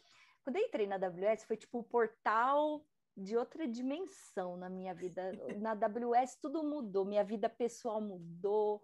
quando 0.42 0.56
eu 0.56 0.62
entrei 0.62 0.86
na 0.86 0.96
AWS 0.96 1.44
foi 1.44 1.56
tipo 1.56 1.80
o 1.80 1.84
portal 1.84 2.84
de 3.16 3.36
outra 3.36 3.66
dimensão 3.66 4.56
na 4.56 4.68
minha 4.68 4.94
vida. 4.94 5.32
Na 5.60 5.72
AWS 5.72 6.36
tudo 6.40 6.62
mudou, 6.62 7.04
minha 7.04 7.24
vida 7.24 7.48
pessoal 7.48 8.00
mudou. 8.00 8.82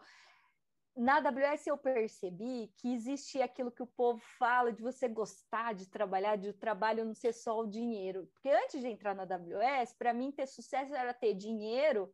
Na 0.95 1.17
AWS 1.17 1.67
eu 1.67 1.79
percebi 1.79 2.71
que 2.77 2.93
existia 2.93 3.47
aquilo 3.47 3.71
que 3.71 3.83
o 3.83 3.87
povo 3.87 4.21
fala 4.39 4.73
de 4.73 4.83
você 4.83 5.09
gostar 5.09 5.75
de 5.75 5.89
trabalhar, 5.89 6.37
de 6.37 6.51
o 6.51 6.55
trabalho 6.55 7.05
não 7.05 7.15
ser 7.15 7.33
só 7.33 7.61
o 7.61 7.67
dinheiro. 7.67 8.29
Porque 8.35 8.51
antes 8.51 8.81
de 8.81 8.89
entrar 8.89 9.15
na 9.15 9.23
AWS, 9.23 9.95
para 9.95 10.13
mim 10.13 10.31
ter 10.31 10.47
sucesso 10.47 10.95
era 10.95 11.15
ter 11.15 11.33
dinheiro, 11.33 12.13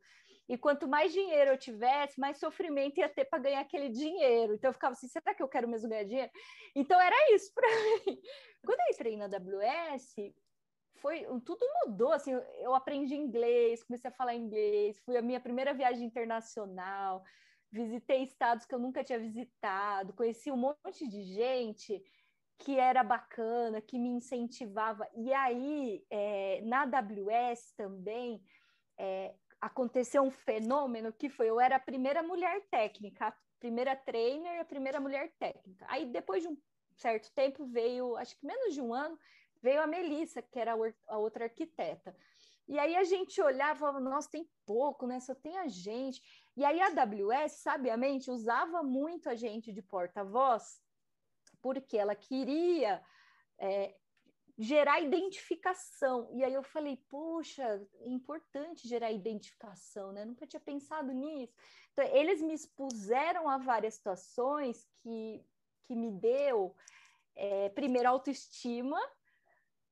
e 0.49 0.57
quanto 0.57 0.87
mais 0.87 1.13
dinheiro 1.13 1.51
eu 1.51 1.57
tivesse, 1.57 2.19
mais 2.19 2.39
sofrimento 2.39 2.97
ia 2.97 3.07
ter 3.07 3.25
para 3.25 3.37
ganhar 3.37 3.59
aquele 3.59 3.87
dinheiro. 3.87 4.55
Então 4.55 4.69
eu 4.69 4.73
ficava 4.73 4.93
assim, 4.93 5.07
será 5.07 5.35
que 5.35 5.43
eu 5.43 5.47
quero 5.47 5.67
mesmo 5.67 5.87
ganhar 5.87 6.05
dinheiro? 6.05 6.31
Então 6.75 6.99
era 6.99 7.35
isso 7.35 7.53
para 7.53 7.67
mim. 8.07 8.19
Quando 8.65 8.79
eu 8.79 8.87
entrei 8.91 9.15
na 9.15 9.25
AWS, 9.25 10.15
foi 11.01 11.25
tudo 11.45 11.65
mudou 11.85 12.11
assim 12.11 12.31
eu 12.59 12.73
aprendi 12.73 13.15
inglês 13.15 13.83
comecei 13.83 14.09
a 14.09 14.13
falar 14.13 14.35
inglês 14.35 14.99
fui 14.99 15.17
a 15.17 15.21
minha 15.21 15.39
primeira 15.39 15.73
viagem 15.73 16.05
internacional 16.05 17.23
visitei 17.71 18.23
estados 18.23 18.65
que 18.65 18.73
eu 18.73 18.79
nunca 18.79 19.03
tinha 19.03 19.19
visitado 19.19 20.13
conheci 20.13 20.51
um 20.51 20.57
monte 20.57 21.07
de 21.07 21.23
gente 21.23 22.01
que 22.59 22.77
era 22.77 23.01
bacana 23.03 23.81
que 23.81 23.97
me 23.97 24.09
incentivava. 24.09 25.07
E 25.15 25.33
aí 25.33 26.05
é, 26.09 26.61
na 26.61 26.81
AWS 26.81 27.71
também 27.75 28.43
é, 28.97 29.33
aconteceu 29.61 30.21
um 30.21 30.29
fenômeno 30.29 31.13
que 31.13 31.29
foi 31.29 31.49
eu 31.49 31.59
era 31.59 31.77
a 31.77 31.79
primeira 31.79 32.21
mulher 32.21 32.61
técnica 32.69 33.27
a 33.27 33.33
primeira 33.59 33.95
trainer 33.95 34.59
a 34.59 34.65
primeira 34.65 34.99
mulher 34.99 35.31
técnica. 35.39 35.85
Aí 35.87 36.05
depois 36.05 36.43
de 36.43 36.49
um 36.49 36.57
certo 36.97 37.31
tempo 37.33 37.65
veio 37.65 38.17
acho 38.17 38.37
que 38.37 38.45
menos 38.45 38.73
de 38.73 38.81
um 38.81 38.93
ano 38.93 39.17
veio 39.61 39.81
a 39.81 39.87
Melissa, 39.87 40.41
que 40.41 40.59
era 40.59 40.75
a 41.07 41.17
outra 41.17 41.45
arquiteta. 41.45 42.15
E 42.67 42.77
aí 42.77 42.95
a 42.95 43.03
gente 43.03 43.41
olhava 43.41 43.79
falava, 43.79 43.99
nossa, 43.99 44.29
tem 44.29 44.47
pouco, 44.63 45.07
né? 45.07 45.19
Só 45.19 45.33
tem 45.33 45.57
a 45.57 45.67
gente. 45.67 46.21
E 46.55 46.63
aí 46.63 46.79
a 46.79 46.87
AWS, 46.87 47.53
sabiamente, 47.53 48.29
usava 48.29 48.83
muito 48.83 49.27
a 49.27 49.35
gente 49.35 49.73
de 49.73 49.81
porta-voz, 49.81 50.79
porque 51.61 51.97
ela 51.97 52.13
queria 52.13 53.03
é, 53.57 53.95
gerar 54.55 54.99
identificação. 54.99 56.29
E 56.31 56.43
aí 56.43 56.53
eu 56.53 56.61
falei, 56.61 56.97
poxa, 57.09 57.63
é 58.01 58.07
importante 58.07 58.87
gerar 58.87 59.11
identificação, 59.11 60.11
né? 60.11 60.23
Nunca 60.23 60.45
tinha 60.45 60.59
pensado 60.59 61.11
nisso. 61.11 61.55
Então, 61.93 62.05
eles 62.15 62.41
me 62.41 62.53
expuseram 62.53 63.49
a 63.49 63.57
várias 63.57 63.95
situações 63.95 64.87
que, 65.01 65.43
que 65.87 65.95
me 65.95 66.11
deu, 66.11 66.75
é, 67.35 67.69
primeiro, 67.69 68.09
autoestima, 68.09 68.99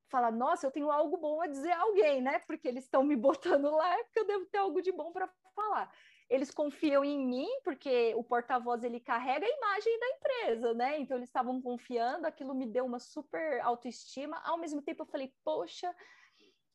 falar, 0.09 0.31
nossa, 0.31 0.65
eu 0.65 0.71
tenho 0.71 0.91
algo 0.91 1.17
bom 1.17 1.41
a 1.41 1.47
dizer 1.47 1.71
a 1.71 1.81
alguém, 1.81 2.21
né? 2.21 2.39
Porque 2.39 2.67
eles 2.67 2.83
estão 2.83 3.03
me 3.03 3.15
botando 3.15 3.69
lá, 3.71 3.93
é 3.93 4.03
porque 4.03 4.19
eu 4.19 4.27
devo 4.27 4.45
ter 4.45 4.57
algo 4.57 4.81
de 4.81 4.91
bom 4.91 5.11
para 5.11 5.29
falar 5.55 5.91
eles 6.29 6.51
confiam 6.51 7.03
em 7.05 7.25
mim, 7.25 7.47
porque 7.63 8.13
o 8.15 8.23
porta-voz 8.23 8.83
ele 8.83 8.99
carrega 8.99 9.45
a 9.45 9.49
imagem 9.49 9.99
da 9.99 10.07
empresa, 10.09 10.73
né? 10.73 10.99
Então 10.99 11.17
eles 11.17 11.29
estavam 11.29 11.61
confiando, 11.61 12.27
aquilo 12.27 12.53
me 12.53 12.65
deu 12.65 12.85
uma 12.85 12.99
super 12.99 13.61
autoestima. 13.61 14.37
Ao 14.43 14.57
mesmo 14.57 14.81
tempo 14.81 15.03
eu 15.03 15.07
falei, 15.07 15.33
poxa, 15.43 15.93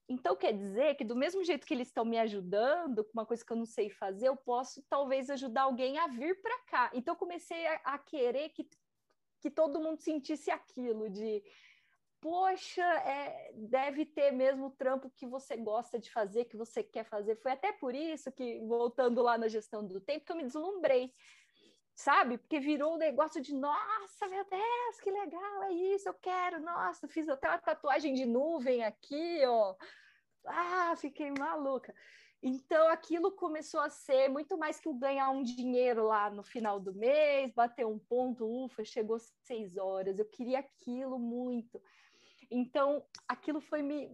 então 0.09 0.35
quer 0.35 0.53
dizer 0.53 0.95
que 0.95 1.05
do 1.05 1.15
mesmo 1.15 1.45
jeito 1.45 1.67
que 1.67 1.75
eles 1.75 1.89
estão 1.89 2.05
me 2.05 2.19
ajudando 2.19 3.05
com 3.05 3.13
uma 3.13 3.27
coisa 3.27 3.45
que 3.45 3.53
eu 3.53 3.57
não 3.57 3.67
sei 3.67 3.91
fazer, 3.91 4.29
eu 4.29 4.37
posso 4.37 4.83
talvez 4.89 5.29
ajudar 5.29 5.63
alguém 5.63 5.99
a 5.99 6.07
vir 6.07 6.41
para 6.41 6.59
cá. 6.65 6.91
Então 6.95 7.15
comecei 7.15 7.67
a, 7.67 7.75
a 7.85 7.99
querer 7.99 8.49
que 8.51 8.67
que 9.43 9.51
todo 9.51 9.81
mundo 9.81 9.99
sentisse 9.99 10.53
aquilo 10.53 11.11
de 11.11 11.43
poxa, 12.23 12.85
é, 12.85 13.53
deve 13.53 14.07
ter 14.07 14.31
mesmo 14.31 14.67
o 14.67 14.71
trampo 14.71 15.11
que 15.11 15.27
você 15.27 15.57
gosta 15.57 15.99
de 15.99 16.09
fazer, 16.09 16.45
que 16.45 16.57
você 16.57 16.81
quer 16.81 17.05
fazer. 17.05 17.35
Foi 17.35 17.51
até 17.51 17.73
por 17.73 17.97
isso 17.97 18.31
que, 18.31 18.61
voltando 18.61 19.21
lá 19.21 19.37
na 19.37 19.49
gestão 19.49 19.85
do 19.85 20.01
tempo, 20.01 20.25
que 20.25 20.31
eu 20.31 20.37
me 20.37 20.45
deslumbrei, 20.45 21.13
sabe? 21.93 22.39
Porque 22.39 22.61
virou 22.61 22.95
um 22.95 22.99
negócio 22.99 23.43
de, 23.43 23.53
nossa, 23.53 24.29
meu 24.29 24.45
Deus, 24.49 25.01
que 25.03 25.11
legal, 25.11 25.65
é 25.65 25.73
isso, 25.73 26.09
eu 26.09 26.15
quero, 26.15 26.61
nossa, 26.61 27.09
fiz 27.09 27.29
até 27.29 27.49
uma 27.49 27.59
tatuagem 27.59 28.15
de 28.15 28.25
nuvem 28.25 28.85
aqui, 28.85 29.45
ó. 29.45 29.75
Ah, 30.47 30.95
fiquei 30.97 31.29
maluca. 31.37 31.93
Então, 32.41 32.89
aquilo 32.89 33.33
começou 33.33 33.81
a 33.81 33.91
ser 33.91 34.29
muito 34.29 34.57
mais 34.57 34.79
que 34.79 34.89
o 34.89 34.95
ganhar 34.95 35.31
um 35.31 35.43
dinheiro 35.43 36.07
lá 36.07 36.31
no 36.31 36.43
final 36.45 36.79
do 36.79 36.95
mês, 36.95 37.53
bater 37.53 37.85
um 37.85 37.99
ponto, 37.99 38.47
ufa, 38.65 38.85
chegou 38.85 39.19
seis 39.19 39.77
horas. 39.77 40.19
Eu 40.19 40.29
queria 40.29 40.61
aquilo 40.61 41.19
muito. 41.19 41.81
Então, 42.53 43.05
aquilo 43.27 43.61
foi 43.61 43.83
me. 43.83 44.11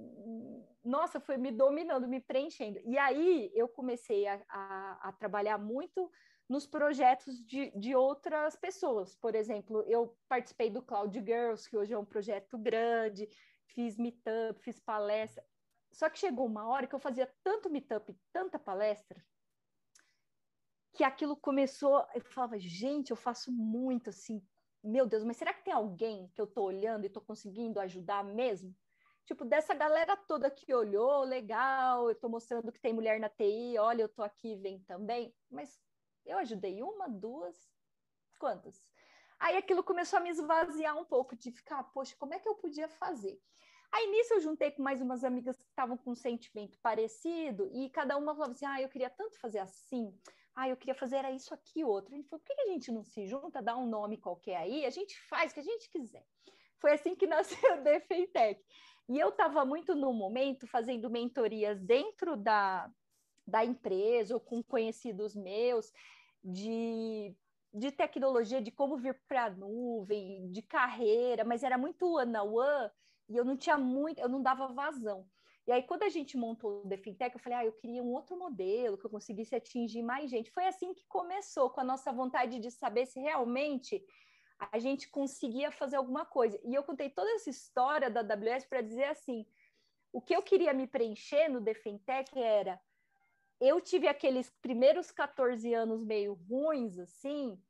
Nossa, 0.84 1.18
foi 1.18 1.36
me 1.36 1.50
dominando, 1.50 2.06
me 2.06 2.20
preenchendo. 2.20 2.78
E 2.84 2.96
aí 2.96 3.50
eu 3.52 3.68
comecei 3.68 4.26
a, 4.26 4.40
a, 4.48 5.08
a 5.08 5.12
trabalhar 5.12 5.58
muito 5.58 6.10
nos 6.48 6.66
projetos 6.66 7.44
de, 7.44 7.70
de 7.72 7.94
outras 7.94 8.56
pessoas. 8.56 9.14
Por 9.16 9.34
exemplo, 9.34 9.84
eu 9.86 10.16
participei 10.28 10.70
do 10.70 10.80
Cloud 10.80 11.18
Girls, 11.18 11.68
que 11.68 11.76
hoje 11.76 11.92
é 11.92 11.98
um 11.98 12.04
projeto 12.04 12.56
grande, 12.56 13.28
fiz 13.66 13.98
meetup, 13.98 14.62
fiz 14.62 14.78
palestra. 14.78 15.44
Só 15.92 16.08
que 16.08 16.18
chegou 16.18 16.46
uma 16.46 16.66
hora 16.66 16.86
que 16.86 16.94
eu 16.94 17.00
fazia 17.00 17.30
tanto 17.42 17.68
meetup, 17.68 18.16
tanta 18.32 18.58
palestra, 18.58 19.22
que 20.94 21.04
aquilo 21.04 21.36
começou. 21.36 22.06
Eu 22.14 22.22
falava, 22.22 22.58
gente, 22.58 23.10
eu 23.10 23.16
faço 23.16 23.52
muito 23.52 24.10
assim, 24.10 24.40
meu 24.82 25.06
Deus, 25.06 25.24
mas 25.24 25.36
será 25.36 25.52
que 25.52 25.64
tem 25.64 25.72
alguém 25.72 26.28
que 26.34 26.40
eu 26.40 26.46
tô 26.46 26.62
olhando 26.62 27.04
e 27.04 27.10
tô 27.10 27.20
conseguindo 27.20 27.80
ajudar 27.80 28.24
mesmo? 28.24 28.74
Tipo, 29.24 29.44
dessa 29.44 29.74
galera 29.74 30.16
toda 30.16 30.50
que 30.50 30.72
olhou, 30.72 31.22
legal, 31.22 32.08
eu 32.08 32.14
tô 32.14 32.28
mostrando 32.28 32.72
que 32.72 32.80
tem 32.80 32.94
mulher 32.94 33.20
na 33.20 33.28
TI, 33.28 33.76
olha, 33.78 34.02
eu 34.02 34.08
tô 34.08 34.22
aqui, 34.22 34.56
vem 34.56 34.80
também. 34.84 35.34
Mas 35.50 35.78
eu 36.24 36.38
ajudei 36.38 36.82
uma, 36.82 37.08
duas, 37.08 37.70
quantas? 38.38 38.90
Aí 39.38 39.56
aquilo 39.56 39.84
começou 39.84 40.18
a 40.18 40.22
me 40.22 40.30
esvaziar 40.30 40.96
um 40.96 41.04
pouco, 41.04 41.36
de 41.36 41.52
ficar, 41.52 41.82
poxa, 41.92 42.16
como 42.18 42.34
é 42.34 42.38
que 42.38 42.48
eu 42.48 42.54
podia 42.54 42.88
fazer? 42.88 43.38
Aí 43.92 44.06
nisso 44.10 44.34
eu 44.34 44.40
juntei 44.40 44.70
com 44.70 44.82
mais 44.82 45.00
umas 45.00 45.24
amigas 45.24 45.56
que 45.56 45.68
estavam 45.68 45.96
com 45.96 46.10
um 46.10 46.14
sentimento 46.14 46.78
parecido, 46.80 47.70
e 47.72 47.88
cada 47.90 48.16
uma 48.16 48.34
falava 48.34 48.52
assim: 48.52 48.66
ah, 48.66 48.80
eu 48.80 48.88
queria 48.88 49.10
tanto 49.10 49.38
fazer 49.38 49.58
assim 49.58 50.12
ah, 50.58 50.68
eu 50.68 50.76
queria 50.76 50.94
fazer 50.94 51.16
era 51.16 51.30
isso 51.30 51.54
aqui 51.54 51.84
outro. 51.84 52.12
Gente 52.12 52.28
falou, 52.28 52.44
por 52.44 52.54
que 52.56 52.60
a 52.60 52.72
gente 52.72 52.90
não 52.90 53.04
se 53.04 53.28
junta, 53.28 53.62
dá 53.62 53.76
um 53.76 53.86
nome 53.86 54.16
qualquer 54.16 54.56
aí, 54.56 54.84
a 54.84 54.90
gente 54.90 55.16
faz 55.28 55.52
o 55.52 55.54
que 55.54 55.60
a 55.60 55.62
gente 55.62 55.88
quiser. 55.88 56.26
Foi 56.80 56.92
assim 56.92 57.14
que 57.14 57.26
nasceu 57.28 57.78
o 57.78 57.82
Defeitec. 57.84 58.60
E 59.08 59.20
eu 59.20 59.28
estava 59.28 59.64
muito 59.64 59.94
no 59.94 60.12
momento 60.12 60.66
fazendo 60.66 61.08
mentorias 61.08 61.80
dentro 61.80 62.36
da, 62.36 62.90
da 63.46 63.64
empresa 63.64 64.34
ou 64.34 64.40
com 64.40 64.60
conhecidos 64.60 65.36
meus 65.36 65.92
de, 66.42 67.32
de 67.72 67.92
tecnologia, 67.92 68.60
de 68.60 68.72
como 68.72 68.96
vir 68.96 69.14
para 69.28 69.44
a 69.44 69.50
nuvem, 69.50 70.50
de 70.50 70.60
carreira, 70.60 71.44
mas 71.44 71.62
era 71.62 71.78
muito 71.78 72.04
one 72.04 72.36
on 72.36 72.52
one 72.52 72.90
e 73.28 73.36
eu 73.36 73.44
não 73.44 73.56
tinha 73.56 73.78
muito, 73.78 74.18
eu 74.18 74.28
não 74.28 74.42
dava 74.42 74.66
vazão. 74.66 75.24
E 75.68 75.72
aí, 75.72 75.82
quando 75.82 76.02
a 76.02 76.08
gente 76.08 76.34
montou 76.34 76.80
o 76.80 76.88
The 76.88 76.96
Fintech, 76.96 77.34
eu 77.34 77.38
falei, 77.38 77.58
ah, 77.58 77.64
eu 77.66 77.72
queria 77.72 78.02
um 78.02 78.14
outro 78.14 78.38
modelo 78.38 78.96
que 78.96 79.04
eu 79.04 79.10
conseguisse 79.10 79.54
atingir 79.54 80.02
mais 80.02 80.30
gente. 80.30 80.50
Foi 80.50 80.64
assim 80.66 80.94
que 80.94 81.04
começou, 81.06 81.68
com 81.68 81.82
a 81.82 81.84
nossa 81.84 82.10
vontade 82.10 82.58
de 82.58 82.70
saber 82.70 83.04
se 83.04 83.20
realmente 83.20 84.02
a 84.72 84.78
gente 84.78 85.10
conseguia 85.10 85.70
fazer 85.70 85.96
alguma 85.96 86.24
coisa. 86.24 86.58
E 86.64 86.74
eu 86.74 86.82
contei 86.82 87.10
toda 87.10 87.30
essa 87.32 87.50
história 87.50 88.08
da 88.08 88.20
AWS 88.20 88.64
para 88.64 88.80
dizer 88.80 89.04
assim, 89.04 89.44
o 90.10 90.22
que 90.22 90.34
eu 90.34 90.42
queria 90.42 90.72
me 90.72 90.86
preencher 90.86 91.50
no 91.50 91.62
The 91.62 91.74
Fintech 91.74 92.38
era 92.38 92.80
eu 93.60 93.78
tive 93.78 94.08
aqueles 94.08 94.48
primeiros 94.62 95.10
14 95.10 95.74
anos 95.74 96.02
meio 96.02 96.32
ruins, 96.48 96.98
assim, 96.98 97.62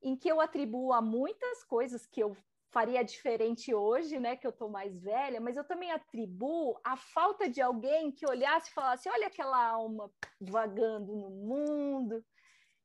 em 0.00 0.14
que 0.14 0.28
eu 0.28 0.40
atribuo 0.40 0.92
a 0.92 1.02
muitas 1.02 1.64
coisas 1.64 2.06
que 2.06 2.22
eu 2.22 2.36
faria 2.70 3.02
diferente 3.02 3.74
hoje, 3.74 4.18
né, 4.18 4.36
que 4.36 4.46
eu 4.46 4.52
tô 4.52 4.68
mais 4.68 4.96
velha, 4.98 5.40
mas 5.40 5.56
eu 5.56 5.64
também 5.64 5.90
atribuo 5.90 6.78
a 6.84 6.96
falta 6.96 7.48
de 7.48 7.60
alguém 7.60 8.10
que 8.12 8.28
olhasse 8.28 8.70
e 8.70 8.74
falasse: 8.74 9.08
olha 9.08 9.26
aquela 9.26 9.62
alma 9.62 10.10
vagando 10.40 11.14
no 11.14 11.30
mundo. 11.30 12.24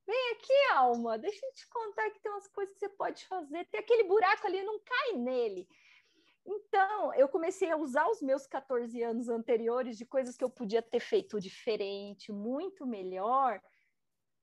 Vem 0.07 0.31
aqui, 0.33 0.73
alma, 0.73 1.17
deixa 1.17 1.43
eu 1.43 1.53
te 1.53 1.67
contar 1.67 2.11
que 2.11 2.19
tem 2.19 2.31
umas 2.31 2.47
coisas 2.47 2.73
que 2.75 2.79
você 2.79 2.89
pode 2.89 3.25
fazer. 3.25 3.65
Tem 3.65 3.79
aquele 3.79 4.03
buraco 4.03 4.45
ali, 4.45 4.61
não 4.61 4.79
cai 4.79 5.13
nele. 5.13 5.67
Então, 6.45 7.11
eu 7.15 7.27
comecei 7.27 7.71
a 7.71 7.77
usar 7.77 8.07
os 8.07 8.21
meus 8.21 8.45
14 8.45 9.01
anos 9.01 9.29
anteriores 9.29 9.97
de 9.97 10.05
coisas 10.05 10.37
que 10.37 10.43
eu 10.43 10.49
podia 10.49 10.81
ter 10.81 10.99
feito 10.99 11.39
diferente, 11.39 12.31
muito 12.31 12.85
melhor, 12.85 13.59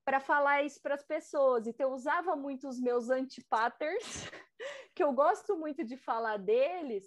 para 0.05 0.21
falar 0.21 0.63
isso 0.63 0.81
para 0.81 0.95
as 0.95 1.05
pessoas. 1.05 1.67
Então, 1.67 1.89
eu 1.89 1.95
usava 1.95 2.35
muito 2.35 2.69
os 2.69 2.81
meus 2.81 3.11
anti-patterns, 3.11 4.31
que 4.95 5.03
eu 5.03 5.13
gosto 5.13 5.57
muito 5.57 5.85
de 5.85 5.97
falar 5.97 6.39
deles, 6.39 7.05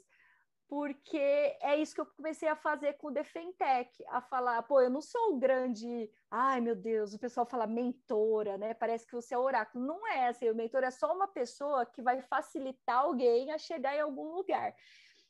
porque 0.68 1.18
é 1.62 1.78
isso 1.78 1.94
que 1.94 2.02
eu 2.02 2.06
comecei 2.06 2.50
a 2.50 2.56
fazer 2.56 2.94
com 2.94 3.08
o 3.08 3.12
Defentec, 3.12 4.04
a 4.08 4.22
falar, 4.22 4.64
pô, 4.64 4.82
eu 4.82 4.90
não 4.90 5.02
sou 5.02 5.34
o 5.34 5.38
grande, 5.38 6.10
ai 6.32 6.60
meu 6.60 6.76
Deus, 6.76 7.14
o 7.14 7.20
pessoal 7.20 7.46
fala 7.46 7.68
mentora, 7.68 8.58
né? 8.58 8.74
Parece 8.74 9.06
que 9.06 9.14
você 9.14 9.36
é 9.36 9.38
oráculo. 9.38 9.86
Não 9.86 10.08
é 10.08 10.30
assim, 10.30 10.50
o 10.50 10.56
mentor 10.56 10.84
é 10.84 10.90
só 10.90 11.14
uma 11.14 11.28
pessoa 11.28 11.86
que 11.86 12.02
vai 12.02 12.22
facilitar 12.22 13.02
alguém 13.02 13.52
a 13.52 13.58
chegar 13.58 13.96
em 13.96 14.02
algum 14.02 14.34
lugar. 14.34 14.74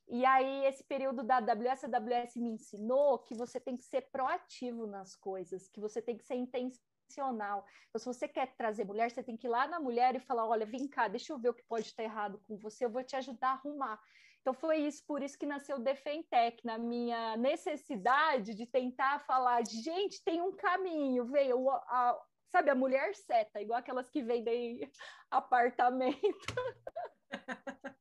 E 0.08 0.24
aí, 0.24 0.66
esse 0.66 0.84
período 0.84 1.24
da 1.24 1.38
AWS, 1.38 1.84
a 1.84 1.98
AWS 1.98 2.36
me 2.36 2.52
ensinou 2.52 3.20
que 3.20 3.34
você 3.34 3.60
tem 3.60 3.76
que 3.76 3.84
ser 3.84 4.02
proativo 4.12 4.86
nas 4.86 5.16
coisas, 5.16 5.68
que 5.68 5.82
você 5.82 6.00
tem 6.00 6.16
que 6.16 6.24
ser 6.24 6.36
intencional 6.36 6.95
intencional. 7.06 7.66
Então, 7.90 8.00
se 8.00 8.06
você 8.06 8.28
quer 8.28 8.54
trazer 8.56 8.84
mulher, 8.86 9.12
você 9.12 9.24
tem 9.24 9.38
que 9.38 9.48
ir 9.48 9.50
lá 9.50 9.68
na 9.68 9.80
mulher 9.80 10.16
e 10.16 10.20
falar: 10.20 10.48
olha, 10.48 10.66
vem 10.66 10.88
cá, 10.88 11.08
deixa 11.08 11.32
eu 11.32 11.40
ver 11.40 11.50
o 11.50 11.54
que 11.54 11.64
pode 11.64 11.88
estar 11.88 12.04
errado 12.04 12.40
com 12.44 12.58
você, 12.58 12.86
eu 12.86 12.90
vou 12.90 13.04
te 13.04 13.16
ajudar 13.16 13.50
a 13.50 13.54
arrumar. 13.54 14.00
Então, 14.42 14.54
foi 14.54 14.78
isso, 14.78 15.04
por 15.08 15.24
isso 15.24 15.38
que 15.38 15.46
nasceu 15.46 15.78
o 15.78 15.84
Defentec, 15.84 16.64
na 16.64 16.78
minha 16.78 17.36
necessidade 17.38 18.54
de 18.54 18.66
tentar 18.66 19.20
falar: 19.26 19.66
gente, 19.66 20.24
tem 20.24 20.42
um 20.42 20.56
caminho, 20.56 21.26
veio 21.26 21.70
a, 21.70 22.20
sabe, 22.52 22.70
a 22.70 22.76
mulher 22.76 23.16
seta, 23.16 23.62
igual 23.62 23.80
aquelas 23.80 24.10
que 24.10 24.22
vendem 24.22 24.90
apartamento. 25.32 26.56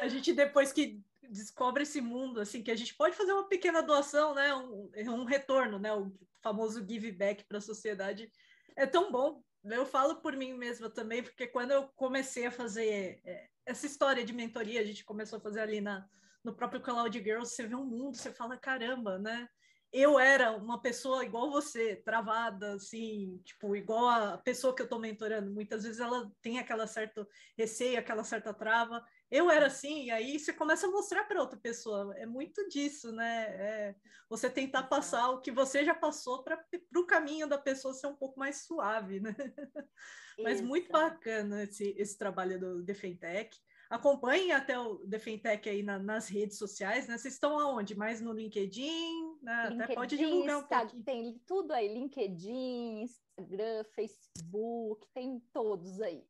a 0.00 0.08
gente, 0.08 0.32
depois 0.32 0.72
que 0.72 1.02
descobre 1.30 1.82
esse 1.82 2.00
mundo, 2.00 2.40
assim, 2.40 2.62
que 2.62 2.70
a 2.70 2.76
gente 2.76 2.94
pode 2.94 3.16
fazer 3.16 3.32
uma 3.32 3.48
pequena 3.48 3.82
doação, 3.82 4.34
né, 4.34 4.54
um, 4.54 4.90
um 5.08 5.24
retorno, 5.24 5.78
né, 5.78 5.92
o 5.92 6.12
famoso 6.42 6.86
give 6.86 7.10
back 7.12 7.44
para 7.44 7.58
a 7.58 7.62
sociedade, 7.62 8.30
é 8.76 8.86
tão 8.86 9.10
bom. 9.10 9.42
Eu 9.64 9.84
falo 9.84 10.16
por 10.20 10.36
mim 10.36 10.54
mesma 10.54 10.88
também, 10.88 11.22
porque 11.22 11.46
quando 11.46 11.72
eu 11.72 11.88
comecei 11.96 12.46
a 12.46 12.52
fazer 12.52 13.20
é, 13.24 13.48
essa 13.64 13.86
história 13.86 14.24
de 14.24 14.32
mentoria, 14.32 14.80
a 14.80 14.84
gente 14.84 15.04
começou 15.04 15.38
a 15.38 15.42
fazer 15.42 15.60
ali 15.60 15.80
na, 15.80 16.08
no 16.44 16.54
próprio 16.54 16.80
de 17.10 17.18
Girls, 17.18 17.52
você 17.52 17.66
vê 17.66 17.74
um 17.74 17.84
mundo, 17.84 18.16
você 18.16 18.32
fala, 18.32 18.56
caramba, 18.56 19.18
né? 19.18 19.48
Eu 19.92 20.18
era 20.18 20.52
uma 20.52 20.80
pessoa 20.80 21.24
igual 21.24 21.50
você, 21.50 21.96
travada, 21.96 22.74
assim, 22.74 23.40
tipo, 23.44 23.74
igual 23.74 24.08
a 24.08 24.38
pessoa 24.38 24.74
que 24.74 24.82
eu 24.82 24.86
estou 24.86 25.00
mentorando. 25.00 25.50
Muitas 25.50 25.84
vezes 25.84 26.00
ela 26.00 26.30
tem 26.42 26.58
aquela 26.58 26.86
certa 26.86 27.26
receio, 27.56 27.98
aquela 27.98 28.22
certa 28.22 28.52
trava, 28.52 29.02
eu 29.30 29.50
era 29.50 29.66
assim, 29.66 30.04
e 30.04 30.10
aí 30.10 30.38
você 30.38 30.52
começa 30.52 30.86
a 30.86 30.90
mostrar 30.90 31.24
para 31.24 31.40
outra 31.40 31.58
pessoa. 31.58 32.14
É 32.16 32.26
muito 32.26 32.68
disso, 32.68 33.10
né? 33.12 33.44
É 33.44 33.94
você 34.28 34.50
tentar 34.50 34.84
passar 34.84 35.30
o 35.30 35.40
que 35.40 35.50
você 35.50 35.84
já 35.84 35.94
passou 35.94 36.42
para 36.42 36.64
o 36.96 37.06
caminho 37.06 37.48
da 37.48 37.58
pessoa 37.58 37.94
ser 37.94 38.06
um 38.06 38.16
pouco 38.16 38.38
mais 38.38 38.64
suave, 38.64 39.20
né? 39.20 39.34
Mas 40.38 40.60
muito 40.60 40.90
bacana 40.90 41.62
esse, 41.62 41.94
esse 41.96 42.18
trabalho 42.18 42.60
do 42.60 42.82
Defentec. 42.82 43.56
acompanhem 43.88 44.52
até 44.52 44.78
o 44.78 44.98
Defentec 45.06 45.68
aí 45.68 45.82
na, 45.82 45.98
nas 45.98 46.28
redes 46.28 46.58
sociais, 46.58 47.08
né? 47.08 47.16
Vocês 47.16 47.34
estão 47.34 47.58
aonde? 47.58 47.96
Mais 47.96 48.20
no 48.20 48.32
LinkedIn? 48.32 49.38
Né? 49.42 49.62
LinkedIn, 49.70 49.82
até 49.82 49.94
pode 49.94 50.16
divulgar 50.16 50.58
um 50.58 50.64
pouquinho. 50.64 51.02
Tem 51.02 51.40
tudo 51.46 51.72
aí, 51.72 51.88
LinkedIn, 51.88 53.02
Instagram, 53.02 53.84
Facebook, 53.94 55.06
tem 55.14 55.40
todos 55.52 56.00
aí. 56.00 56.24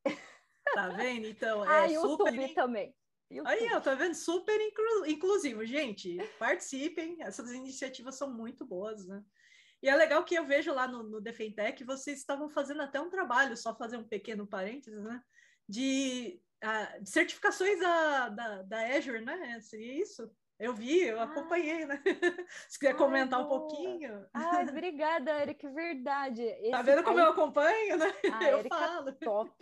Tá 0.74 0.88
vendo? 0.88 1.26
Então, 1.26 1.64
é 1.64 1.68
ah, 1.68 1.86
YouTube 1.86 2.30
super... 2.30 2.54
também. 2.54 2.94
YouTube. 3.30 3.52
Aí, 3.52 3.68
ó, 3.72 3.80
tá 3.80 3.94
vendo? 3.94 4.14
Super 4.14 4.60
inclu... 4.60 5.06
inclusivo. 5.06 5.64
Gente, 5.64 6.16
participem. 6.38 7.16
Essas 7.20 7.50
iniciativas 7.52 8.16
são 8.16 8.32
muito 8.32 8.64
boas, 8.64 9.06
né? 9.06 9.22
E 9.82 9.88
é 9.88 9.94
legal 9.94 10.24
que 10.24 10.34
eu 10.34 10.46
vejo 10.46 10.72
lá 10.72 10.88
no, 10.88 11.02
no 11.02 11.20
Defentec, 11.20 11.84
vocês 11.84 12.18
estavam 12.18 12.48
fazendo 12.48 12.82
até 12.82 13.00
um 13.00 13.10
trabalho, 13.10 13.56
só 13.56 13.76
fazer 13.76 13.96
um 13.96 14.08
pequeno 14.08 14.46
parênteses, 14.46 15.02
né? 15.02 15.22
De, 15.68 16.40
uh, 16.64 17.02
de 17.02 17.10
certificações 17.10 17.78
da, 17.78 18.28
da, 18.30 18.62
da 18.62 18.96
Azure, 18.96 19.24
né? 19.24 19.60
Seria 19.60 20.02
isso? 20.02 20.30
Eu 20.58 20.72
vi, 20.72 21.02
eu 21.02 21.20
ah. 21.20 21.24
acompanhei, 21.24 21.84
né? 21.84 22.02
Se 22.68 22.78
quiser 22.78 22.92
Ai, 22.92 22.98
comentar 22.98 23.44
boa. 23.44 23.56
um 23.56 23.60
pouquinho. 23.60 24.26
Ai, 24.32 24.64
obrigada, 24.68 25.42
Erika, 25.42 25.68
verdade. 25.70 26.42
Tá 26.42 26.58
Esse... 26.58 26.70
Tá 26.70 26.82
vendo 26.82 27.04
como 27.04 27.18
Aí... 27.18 27.24
eu 27.24 27.30
acompanho, 27.30 27.96
né? 27.98 28.06
Ah, 28.32 28.44
eu 28.44 28.58
Erika, 28.60 28.76
falo. 28.76 29.12
top. 29.12 29.52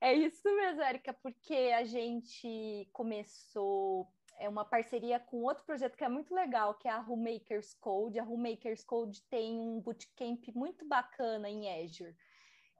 é 0.00 0.14
isso 0.14 0.44
mesmo, 0.56 0.82
Erika, 0.82 1.12
porque 1.12 1.72
a 1.76 1.84
gente 1.84 2.88
começou 2.92 4.08
é 4.40 4.48
uma 4.48 4.64
parceria 4.64 5.18
com 5.18 5.42
outro 5.42 5.64
projeto 5.64 5.96
que 5.96 6.04
é 6.04 6.08
muito 6.08 6.32
legal, 6.32 6.74
que 6.74 6.86
é 6.86 6.92
a 6.92 7.00
Rumakers 7.00 7.74
Code. 7.74 8.20
A 8.20 8.22
Rumakers 8.22 8.84
Code 8.84 9.20
tem 9.22 9.58
um 9.58 9.80
bootcamp 9.80 10.46
muito 10.54 10.86
bacana 10.86 11.50
em 11.50 11.68
Azure. 11.84 12.16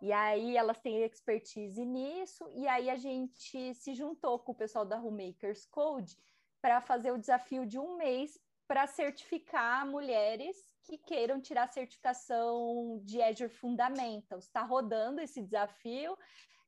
E 0.01 0.13
aí 0.13 0.57
elas 0.57 0.79
têm 0.79 1.03
expertise 1.03 1.85
nisso, 1.85 2.49
e 2.55 2.69
aí 2.69 2.89
a 2.89 2.95
gente 2.95 3.75
se 3.75 3.95
juntou 3.95 4.39
com 4.39 4.53
o 4.53 4.55
pessoal 4.55 4.85
da 4.85 4.97
Rumakers 4.97 5.67
Code 5.67 6.17
para 6.61 6.81
fazer 6.81 7.13
o 7.13 7.19
desafio 7.19 7.67
de 7.67 7.79
um 7.79 7.97
mês 7.97 8.39
para 8.67 8.87
certificar 8.87 9.87
mulheres 9.87 10.57
que 10.85 10.99
queiram 10.99 11.41
tirar 11.41 11.69
certificação 11.69 13.01
de 13.05 13.23
Azure 13.23 13.49
Fundamentals. 13.49 14.45
Está 14.45 14.63
rodando 14.63 15.21
esse 15.21 15.43
desafio, 15.43 16.17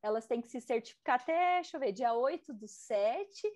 elas 0.01 0.25
têm 0.25 0.41
que 0.41 0.47
se 0.47 0.61
certificar 0.61 1.21
até, 1.21 1.55
deixa 1.55 1.77
eu 1.77 1.81
ver, 1.81 1.91
dia 1.91 2.13
8 2.13 2.53
do 2.53 2.67
7. 2.67 3.47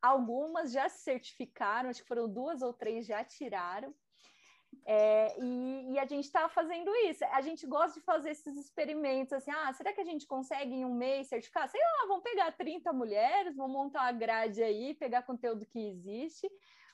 Algumas 0.00 0.72
já 0.72 0.88
se 0.88 1.02
certificaram, 1.02 1.90
acho 1.90 2.02
que 2.02 2.08
foram 2.08 2.28
duas 2.28 2.60
ou 2.60 2.72
três 2.72 3.06
já 3.06 3.24
tiraram. 3.24 3.94
É, 4.84 5.38
e, 5.40 5.92
e, 5.92 5.98
a 5.98 6.04
gente 6.04 6.24
está 6.24 6.48
fazendo 6.48 6.94
isso. 7.06 7.24
A 7.26 7.40
gente 7.40 7.66
gosta 7.66 7.98
de 7.98 8.04
fazer 8.04 8.30
esses 8.30 8.56
experimentos 8.56 9.32
assim, 9.32 9.50
ah, 9.50 9.72
será 9.72 9.92
que 9.92 10.00
a 10.00 10.04
gente 10.04 10.26
consegue 10.26 10.74
em 10.74 10.84
um 10.84 10.94
mês 10.94 11.28
certificar? 11.28 11.68
Sei 11.68 11.80
lá, 11.80 12.06
vamos 12.08 12.24
pegar 12.24 12.50
30 12.52 12.92
mulheres, 12.92 13.56
vamos 13.56 13.72
montar 13.72 14.02
uma 14.02 14.12
grade 14.12 14.62
aí, 14.62 14.94
pegar 14.94 15.22
conteúdo 15.22 15.64
que 15.66 15.78
existe. 15.78 16.50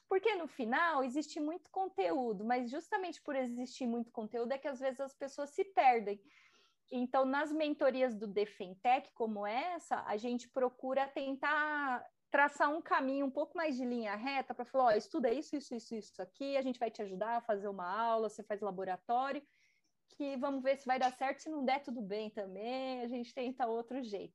Porque 0.08 0.34
no 0.34 0.46
final 0.46 1.04
existe 1.04 1.38
muito 1.38 1.70
conteúdo, 1.70 2.44
mas 2.44 2.70
justamente 2.70 3.20
por 3.20 3.36
existir 3.36 3.86
muito 3.86 4.10
conteúdo 4.10 4.52
é 4.52 4.58
que 4.58 4.68
às 4.68 4.80
vezes 4.80 5.00
as 5.00 5.14
pessoas 5.14 5.50
se 5.50 5.64
perdem. 5.64 6.20
Então, 6.90 7.26
nas 7.26 7.52
mentorias 7.52 8.14
do 8.14 8.26
Defentec, 8.26 9.12
como 9.12 9.46
essa, 9.46 10.02
a 10.06 10.16
gente 10.16 10.48
procura 10.48 11.06
tentar 11.06 12.02
traçar 12.30 12.70
um 12.70 12.82
caminho 12.82 13.26
um 13.26 13.30
pouco 13.30 13.56
mais 13.56 13.76
de 13.76 13.84
linha 13.84 14.14
reta 14.14 14.54
para 14.54 14.64
falar, 14.64 14.84
ó, 14.84 14.90
estuda 14.92 15.32
isso, 15.32 15.56
isso, 15.56 15.74
isso, 15.74 15.94
isso 15.94 16.22
aqui, 16.22 16.56
a 16.56 16.62
gente 16.62 16.78
vai 16.78 16.90
te 16.90 17.02
ajudar 17.02 17.36
a 17.36 17.40
fazer 17.40 17.68
uma 17.68 17.90
aula, 17.90 18.28
você 18.28 18.42
faz 18.42 18.60
laboratório, 18.60 19.42
que 20.10 20.36
vamos 20.36 20.62
ver 20.62 20.76
se 20.76 20.86
vai 20.86 20.98
dar 20.98 21.12
certo, 21.12 21.40
se 21.40 21.48
não 21.48 21.64
der 21.64 21.82
tudo 21.82 22.02
bem 22.02 22.30
também, 22.30 23.00
a 23.02 23.08
gente 23.08 23.32
tenta 23.32 23.66
outro 23.66 24.02
jeito. 24.02 24.34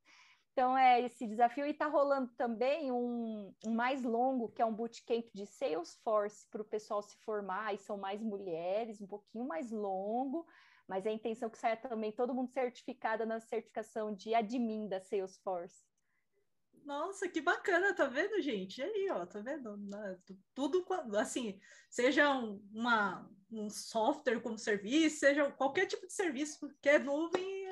Então, 0.52 0.78
é 0.78 1.02
esse 1.02 1.26
desafio. 1.26 1.66
E 1.66 1.70
está 1.70 1.88
rolando 1.88 2.32
também 2.36 2.92
um, 2.92 3.52
um, 3.66 3.74
mais 3.74 4.04
longo, 4.04 4.48
que 4.48 4.62
é 4.62 4.64
um 4.64 4.72
bootcamp 4.72 5.26
de 5.34 5.46
Salesforce 5.46 6.48
para 6.48 6.62
o 6.62 6.64
pessoal 6.64 7.02
se 7.02 7.16
formar, 7.24 7.74
e 7.74 7.78
são 7.78 7.98
mais 7.98 8.22
mulheres, 8.22 9.00
um 9.00 9.06
pouquinho 9.06 9.44
mais 9.46 9.72
longo, 9.72 10.46
mas 10.86 11.06
a 11.06 11.10
intenção 11.10 11.48
é 11.48 11.50
que 11.50 11.58
saia 11.58 11.76
também 11.76 12.12
todo 12.12 12.32
mundo 12.32 12.52
certificada 12.52 13.26
na 13.26 13.40
certificação 13.40 14.14
de 14.14 14.32
admin 14.32 14.88
da 14.88 15.00
Salesforce. 15.00 15.82
Nossa, 16.84 17.28
que 17.28 17.40
bacana, 17.40 17.94
tá 17.94 18.06
vendo, 18.06 18.40
gente? 18.42 18.82
Aí, 18.82 19.08
ó, 19.10 19.24
tá 19.24 19.40
vendo? 19.40 19.78
Tudo 20.54 20.84
assim, 21.16 21.58
seja 21.88 22.30
um, 22.30 22.62
uma, 22.72 23.28
um 23.50 23.70
software 23.70 24.40
como 24.40 24.58
serviço, 24.58 25.20
seja 25.20 25.50
qualquer 25.52 25.86
tipo 25.86 26.06
de 26.06 26.12
serviço 26.12 26.68
que 26.82 26.88
é 26.90 26.98
nuvem, 26.98 27.64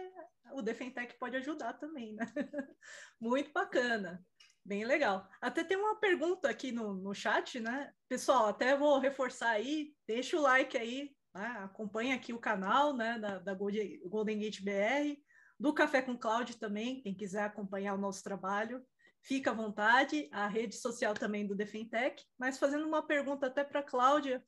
o 0.53 0.63
Defentec 0.63 1.19
pode 1.19 1.37
ajudar 1.37 1.75
também, 1.75 2.15
né? 2.15 2.25
Muito 3.21 3.53
bacana, 3.53 4.25
bem 4.65 4.85
legal. 4.85 5.29
Até 5.41 5.63
tem 5.63 5.77
uma 5.77 5.97
pergunta 5.97 6.49
aqui 6.49 6.73
no, 6.73 6.95
no 6.95 7.15
chat, 7.15 7.61
né? 7.61 7.93
Pessoal, 8.09 8.47
até 8.47 8.77
vou 8.77 8.99
reforçar 8.99 9.51
aí, 9.51 9.95
deixa 10.07 10.39
o 10.39 10.43
like 10.43 10.77
aí, 10.77 11.15
né? 11.35 11.47
acompanha 11.61 12.15
aqui 12.15 12.33
o 12.33 12.41
canal, 12.41 12.97
né, 12.97 13.19
da, 13.19 13.39
da 13.39 13.55
Golden 13.55 14.39
Gate 14.39 14.63
BR, 14.63 15.21
do 15.59 15.73
Café 15.73 16.03
com 16.03 16.19
Cloud 16.19 16.57
também, 16.59 17.01
quem 17.03 17.15
quiser 17.15 17.45
acompanhar 17.45 17.95
o 17.95 18.01
nosso 18.01 18.23
trabalho 18.23 18.85
fica 19.23 19.51
à 19.51 19.55
vontade, 19.55 20.29
a 20.33 20.47
rede 20.47 20.77
social 20.77 21.15
também 21.15 21.47
do 21.47 21.55
Defentec, 21.55 22.25
mas 22.39 22.59
fazendo 22.59 22.87
uma 22.87 23.07
pergunta 23.07 23.47
até 23.47 23.65
para 23.65 23.81
a 23.81 23.85
Cláudia, 23.85 24.45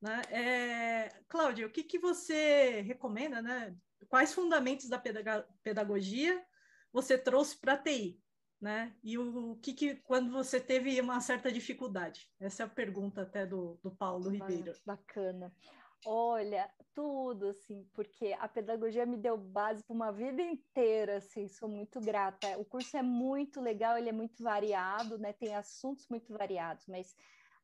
né? 0.00 0.22
É, 0.30 1.08
Cláudia, 1.28 1.66
o 1.66 1.70
que, 1.70 1.82
que 1.82 1.98
você 1.98 2.82
recomenda, 2.82 3.40
né? 3.40 3.74
Quais 4.08 4.34
fundamentos 4.34 4.88
da 4.88 5.02
pedagogia 5.62 6.44
você 6.92 7.16
trouxe 7.16 7.58
para 7.58 7.74
a 7.74 7.78
TI? 7.78 8.20
Né? 8.60 8.94
E 9.02 9.18
o, 9.18 9.56
que, 9.56 9.74
que, 9.74 9.96
quando 9.96 10.30
você 10.30 10.58
teve 10.58 10.98
uma 11.00 11.20
certa 11.20 11.52
dificuldade? 11.52 12.30
Essa 12.40 12.62
é 12.62 12.66
a 12.66 12.68
pergunta 12.68 13.22
até 13.22 13.44
do, 13.44 13.78
do 13.82 13.90
Paulo 13.90 14.30
Ribeiro. 14.30 14.72
Bacana. 14.86 15.54
Olha, 16.06 16.70
tudo, 16.92 17.46
assim, 17.48 17.88
porque 17.94 18.34
a 18.38 18.46
pedagogia 18.46 19.06
me 19.06 19.16
deu 19.16 19.38
base 19.38 19.82
para 19.82 19.94
uma 19.94 20.12
vida 20.12 20.42
inteira, 20.42 21.16
assim, 21.16 21.48
sou 21.48 21.66
muito 21.68 21.98
grata. 22.00 22.58
O 22.58 22.64
curso 22.64 22.96
é 22.98 23.02
muito 23.02 23.58
legal, 23.60 23.96
ele 23.96 24.10
é 24.10 24.12
muito 24.12 24.42
variado, 24.42 25.16
né? 25.18 25.32
Tem 25.32 25.54
assuntos 25.54 26.06
muito 26.10 26.30
variados, 26.32 26.84
mas 26.86 27.14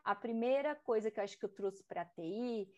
a 0.02 0.14
primeira 0.14 0.74
coisa 0.74 1.10
que 1.10 1.20
eu 1.20 1.24
acho 1.24 1.38
que 1.38 1.44
eu 1.44 1.54
trouxe 1.54 1.84
para 1.86 2.00
a 2.02 2.06
TI 2.06 2.70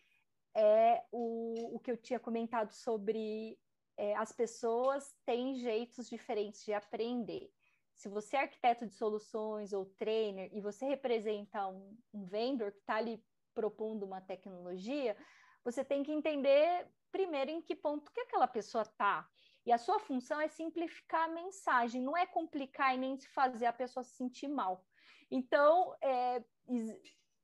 é 0.55 1.05
o, 1.11 1.77
o 1.77 1.79
que 1.79 1.91
eu 1.91 1.97
tinha 1.97 2.19
comentado 2.19 2.71
sobre 2.73 3.57
é, 3.97 4.15
as 4.15 4.33
pessoas 4.33 5.15
têm 5.25 5.55
jeitos 5.55 6.09
diferentes 6.09 6.63
de 6.65 6.73
aprender. 6.73 7.49
Se 7.93 8.09
você 8.09 8.35
é 8.35 8.41
arquiteto 8.41 8.85
de 8.85 8.93
soluções 8.93 9.71
ou 9.71 9.85
trainer 9.85 10.49
e 10.53 10.59
você 10.61 10.85
representa 10.85 11.67
um, 11.69 11.97
um 12.13 12.25
vendor 12.25 12.73
que 12.73 12.79
está 12.79 12.95
ali 12.95 13.23
propondo 13.53 14.03
uma 14.05 14.19
tecnologia, 14.19 15.15
você 15.63 15.83
tem 15.83 16.03
que 16.03 16.11
entender 16.11 16.87
primeiro 17.11 17.51
em 17.51 17.61
que 17.61 17.75
ponto 17.75 18.11
que 18.11 18.21
aquela 18.21 18.47
pessoa 18.47 18.81
está. 18.81 19.27
E 19.65 19.71
a 19.71 19.77
sua 19.77 19.99
função 19.99 20.41
é 20.41 20.47
simplificar 20.47 21.23
a 21.23 21.33
mensagem, 21.33 22.01
não 22.01 22.17
é 22.17 22.25
complicar 22.25 22.93
e 22.93 22.97
nem 22.97 23.17
fazer 23.33 23.65
a 23.65 23.73
pessoa 23.73 24.03
se 24.03 24.15
sentir 24.15 24.47
mal. 24.47 24.85
Então, 25.31 25.95
é, 26.01 26.43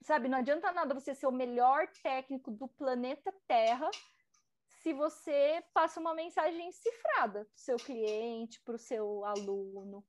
sabe, 0.01 0.27
não 0.27 0.39
adianta 0.39 0.71
nada 0.71 0.93
você 0.93 1.15
ser 1.15 1.27
o 1.27 1.31
melhor 1.31 1.87
técnico 2.03 2.51
do 2.51 2.67
planeta 2.67 3.33
Terra 3.47 3.89
se 4.81 4.93
você 4.93 5.63
passa 5.73 5.99
uma 5.99 6.13
mensagem 6.13 6.71
cifrada 6.71 7.45
para 7.45 7.55
o 7.55 7.59
seu 7.59 7.77
cliente, 7.77 8.61
para 8.63 8.75
o 8.75 8.79
seu 8.79 9.25
aluno. 9.25 10.05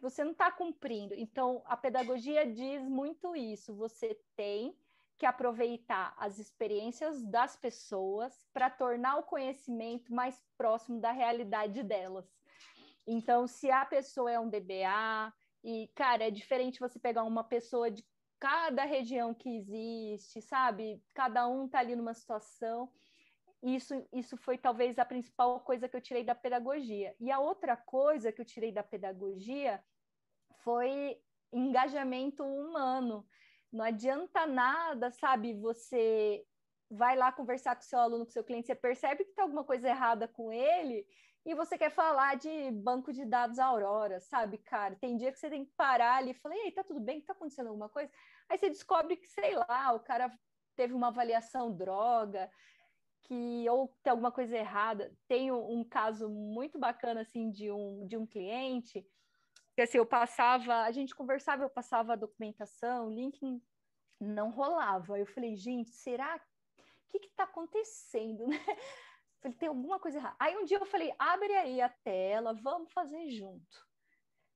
Você 0.00 0.24
não 0.24 0.32
está 0.32 0.50
cumprindo. 0.50 1.14
Então, 1.14 1.62
a 1.66 1.76
pedagogia 1.76 2.50
diz 2.50 2.82
muito 2.88 3.36
isso. 3.36 3.74
Você 3.76 4.18
tem 4.34 4.74
que 5.20 5.26
aproveitar 5.26 6.14
as 6.16 6.38
experiências 6.38 7.22
das 7.22 7.54
pessoas 7.54 8.32
para 8.54 8.70
tornar 8.70 9.18
o 9.18 9.22
conhecimento 9.22 10.14
mais 10.14 10.42
próximo 10.56 10.98
da 10.98 11.12
realidade 11.12 11.82
delas. 11.82 12.26
Então, 13.06 13.46
se 13.46 13.70
a 13.70 13.84
pessoa 13.84 14.30
é 14.30 14.40
um 14.40 14.48
DBA, 14.48 15.30
e, 15.62 15.88
cara, 15.94 16.26
é 16.26 16.30
diferente 16.30 16.80
você 16.80 16.98
pegar 16.98 17.24
uma 17.24 17.44
pessoa 17.44 17.90
de 17.90 18.02
cada 18.38 18.86
região 18.86 19.34
que 19.34 19.58
existe, 19.58 20.40
sabe? 20.40 21.02
Cada 21.12 21.46
um 21.46 21.68
tá 21.68 21.80
ali 21.80 21.94
numa 21.94 22.14
situação. 22.14 22.90
Isso, 23.62 24.02
isso 24.14 24.38
foi 24.38 24.56
talvez 24.56 24.98
a 24.98 25.04
principal 25.04 25.60
coisa 25.60 25.86
que 25.86 25.94
eu 25.94 26.00
tirei 26.00 26.24
da 26.24 26.34
pedagogia. 26.34 27.14
E 27.20 27.30
a 27.30 27.38
outra 27.38 27.76
coisa 27.76 28.32
que 28.32 28.40
eu 28.40 28.46
tirei 28.46 28.72
da 28.72 28.82
pedagogia 28.82 29.84
foi 30.64 31.20
engajamento 31.52 32.42
humano. 32.42 33.28
Não 33.72 33.84
adianta 33.84 34.46
nada, 34.46 35.10
sabe? 35.10 35.54
Você 35.54 36.44
vai 36.90 37.16
lá 37.16 37.30
conversar 37.30 37.76
com 37.76 37.82
seu 37.82 37.98
aluno, 37.98 38.24
com 38.24 38.32
seu 38.32 38.42
cliente, 38.42 38.66
você 38.66 38.74
percebe 38.74 39.24
que 39.24 39.30
está 39.30 39.42
alguma 39.42 39.62
coisa 39.62 39.88
errada 39.88 40.26
com 40.26 40.52
ele 40.52 41.06
e 41.44 41.54
você 41.54 41.78
quer 41.78 41.90
falar 41.90 42.36
de 42.36 42.70
banco 42.72 43.12
de 43.12 43.24
dados 43.24 43.58
Aurora, 43.58 44.20
sabe, 44.20 44.58
cara? 44.58 44.96
Tem 44.96 45.16
dia 45.16 45.32
que 45.32 45.38
você 45.38 45.48
tem 45.48 45.64
que 45.64 45.72
parar 45.76 46.16
ali 46.16 46.32
e 46.32 46.34
falar, 46.34 46.56
ei, 46.56 46.72
tá 46.72 46.84
tudo 46.84 47.00
bem? 47.00 47.20
Tá 47.22 47.32
acontecendo 47.32 47.68
alguma 47.68 47.88
coisa? 47.88 48.10
Aí 48.48 48.58
você 48.58 48.68
descobre 48.68 49.16
que, 49.16 49.26
sei 49.26 49.54
lá, 49.54 49.92
o 49.92 50.00
cara 50.00 50.30
teve 50.76 50.92
uma 50.92 51.08
avaliação 51.08 51.74
droga, 51.74 52.50
que 53.22 53.68
ou 53.70 53.96
tem 54.02 54.10
alguma 54.10 54.32
coisa 54.32 54.56
errada. 54.56 55.14
Tem 55.28 55.50
um, 55.50 55.80
um 55.80 55.84
caso 55.84 56.28
muito 56.28 56.78
bacana, 56.78 57.22
assim, 57.22 57.50
de 57.50 57.70
um, 57.70 58.06
de 58.06 58.16
um 58.16 58.26
cliente 58.26 59.06
Porque 59.80 59.88
assim, 59.88 59.96
eu 59.96 60.04
passava, 60.04 60.82
a 60.82 60.90
gente 60.90 61.14
conversava, 61.14 61.62
eu 61.62 61.70
passava 61.70 62.12
a 62.12 62.16
documentação, 62.16 63.06
o 63.06 63.10
link 63.10 63.40
não 64.20 64.50
rolava. 64.50 65.18
Eu 65.18 65.24
falei, 65.24 65.56
gente, 65.56 65.88
será? 65.88 66.36
O 66.36 66.82
que 67.08 67.26
está 67.26 67.44
acontecendo, 67.44 68.46
né? 68.46 68.58
Falei, 69.40 69.56
tem 69.56 69.70
alguma 69.70 69.98
coisa 69.98 70.18
errada. 70.18 70.36
Aí 70.38 70.54
um 70.54 70.66
dia 70.66 70.76
eu 70.76 70.84
falei, 70.84 71.14
abre 71.18 71.56
aí 71.56 71.80
a 71.80 71.88
tela, 71.88 72.52
vamos 72.52 72.92
fazer 72.92 73.30
junto. 73.30 73.88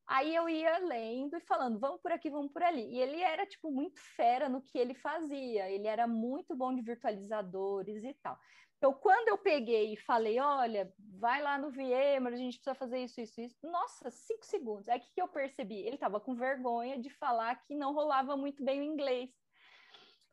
Aí 0.06 0.34
eu 0.34 0.46
ia 0.46 0.76
lendo 0.76 1.38
e 1.38 1.40
falando, 1.40 1.80
vamos 1.80 2.02
por 2.02 2.12
aqui, 2.12 2.28
vamos 2.28 2.52
por 2.52 2.62
ali. 2.62 2.82
E 2.82 3.01
ele 3.01 3.22
era, 3.22 3.46
tipo, 3.46 3.70
muito 3.72 3.98
fera 3.98 4.46
no 4.46 4.60
que 4.60 4.76
ele 4.76 4.92
fazia. 4.92 5.70
Ele 5.70 5.86
era 5.86 6.06
muito 6.06 6.55
bom 6.55 6.74
de 6.74 6.82
virtualizadores 6.82 8.05
e 8.05 8.12
tal. 8.22 8.38
Então, 8.85 8.93
quando 8.93 9.28
eu 9.28 9.39
peguei 9.39 9.94
e 9.94 9.97
falei, 9.97 10.39
olha, 10.39 10.93
vai 11.19 11.40
lá 11.40 11.56
no 11.56 11.70
VMware, 11.70 12.27
a 12.27 12.36
gente 12.36 12.59
precisa 12.59 12.74
fazer 12.74 12.98
isso, 12.98 13.19
isso, 13.19 13.40
isso. 13.40 13.56
Nossa, 13.66 14.11
cinco 14.11 14.44
segundos. 14.44 14.90
Aí, 14.90 14.98
o 14.98 15.02
que 15.02 15.23
eu 15.23 15.27
percebi? 15.27 15.77
Ele 15.77 15.94
estava 15.94 16.20
com 16.20 16.35
vergonha 16.35 16.98
de 16.98 17.09
falar 17.09 17.55
que 17.62 17.74
não 17.74 17.94
rolava 17.94 18.36
muito 18.36 18.62
bem 18.62 18.81
o 18.81 18.85
inglês. 18.85 19.31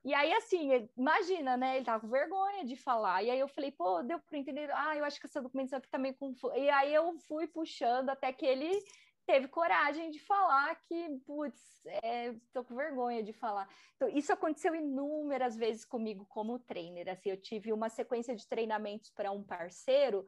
E 0.03 0.14
aí, 0.14 0.34
assim, 0.34 0.69
imagina, 0.98 1.56
né? 1.56 1.78
Ele 1.78 1.86
tava 1.86 2.02
com 2.02 2.10
vergonha 2.10 2.65
de 2.65 2.76
falar. 2.76 3.23
E 3.23 3.30
aí 3.30 3.40
eu 3.40 3.48
falei, 3.48 3.72
pô, 3.72 4.03
deu 4.03 4.19
para 4.19 4.38
entender. 4.38 4.69
Ah, 4.73 4.98
eu 4.98 5.06
acho 5.06 5.18
que 5.18 5.28
essa 5.28 5.41
documentação 5.41 5.80
aqui 5.80 5.88
tá 5.88 5.98
meio 5.98 6.15
confusa. 6.15 6.57
E 6.57 6.69
aí 6.69 6.94
eu 6.94 7.18
fui 7.19 7.48
puxando 7.48 8.10
até 8.10 8.34
que 8.34 8.45
ele 8.45 8.84
teve 9.32 9.48
coragem 9.48 10.12
de 10.12 10.20
falar 10.20 10.76
que, 10.82 11.10
putz, 11.26 11.62
é, 11.86 12.36
tô 12.52 12.66
com 12.66 12.76
vergonha 12.76 13.24
de 13.24 13.32
falar. 13.32 13.66
Então, 13.95 14.10
isso 14.10 14.34
aconteceu 14.34 14.76
inúmeras 14.76 15.56
vezes 15.56 15.86
comigo 15.86 16.26
como 16.26 16.60
trainer. 16.60 17.08
Assim, 17.08 17.30
eu 17.30 17.38
tive 17.38 17.72
uma 17.72 17.88
sequência 17.88 18.36
de 18.36 18.45
treinamentos 18.45 19.10
para 19.10 19.32
um 19.32 19.41
parceiro 19.41 20.28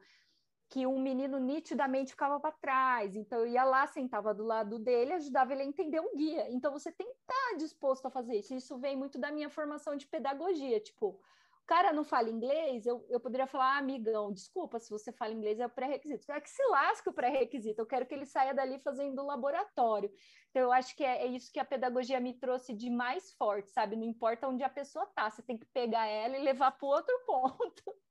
que 0.70 0.86
um 0.86 0.98
menino 0.98 1.38
nitidamente 1.38 2.12
ficava 2.12 2.40
para 2.40 2.50
trás. 2.50 3.14
Então 3.14 3.40
eu 3.40 3.46
ia 3.46 3.62
lá, 3.62 3.86
sentava 3.86 4.32
do 4.32 4.42
lado 4.42 4.78
dele, 4.78 5.12
ajudava 5.12 5.52
ele 5.52 5.62
a 5.62 5.66
entender 5.66 6.00
o 6.00 6.16
guia. 6.16 6.50
Então 6.50 6.72
você 6.72 6.90
tem 6.90 7.06
que 7.06 7.20
estar 7.20 7.58
disposto 7.58 8.06
a 8.06 8.10
fazer 8.10 8.38
isso. 8.38 8.54
Isso 8.54 8.78
vem 8.78 8.96
muito 8.96 9.18
da 9.18 9.30
minha 9.30 9.50
formação 9.50 9.96
de 9.96 10.06
pedagogia. 10.06 10.80
Tipo, 10.80 11.20
cara 11.66 11.92
não 11.92 12.04
fala 12.04 12.30
inglês, 12.30 12.86
eu, 12.86 13.06
eu 13.08 13.18
poderia 13.18 13.46
falar, 13.46 13.76
ah, 13.76 13.78
amigão, 13.78 14.32
desculpa, 14.32 14.78
se 14.78 14.90
você 14.90 15.12
fala 15.12 15.32
inglês 15.32 15.58
é 15.58 15.66
o 15.66 15.70
pré-requisito. 15.70 16.30
É 16.30 16.40
que 16.40 16.50
se 16.50 16.62
lasca 16.66 17.10
o 17.10 17.12
pré-requisito, 17.12 17.80
eu 17.80 17.86
quero 17.86 18.06
que 18.06 18.14
ele 18.14 18.26
saia 18.26 18.54
dali 18.54 18.78
fazendo 18.78 19.24
laboratório. 19.24 20.10
Então, 20.50 20.62
eu 20.62 20.72
acho 20.72 20.94
que 20.96 21.04
é, 21.04 21.24
é, 21.24 21.26
isso 21.26 21.52
que 21.52 21.60
a 21.60 21.64
pedagogia 21.64 22.20
me 22.20 22.34
trouxe 22.34 22.72
de 22.74 22.90
mais 22.90 23.32
forte, 23.34 23.70
sabe? 23.70 23.96
Não 23.96 24.04
importa 24.04 24.48
onde 24.48 24.62
a 24.62 24.68
pessoa 24.68 25.06
tá, 25.06 25.30
você 25.30 25.42
tem 25.42 25.58
que 25.58 25.66
pegar 25.66 26.06
ela 26.06 26.36
e 26.36 26.42
levar 26.42 26.72
para 26.72 26.86
outro 26.86 27.14
ponto 27.26 27.82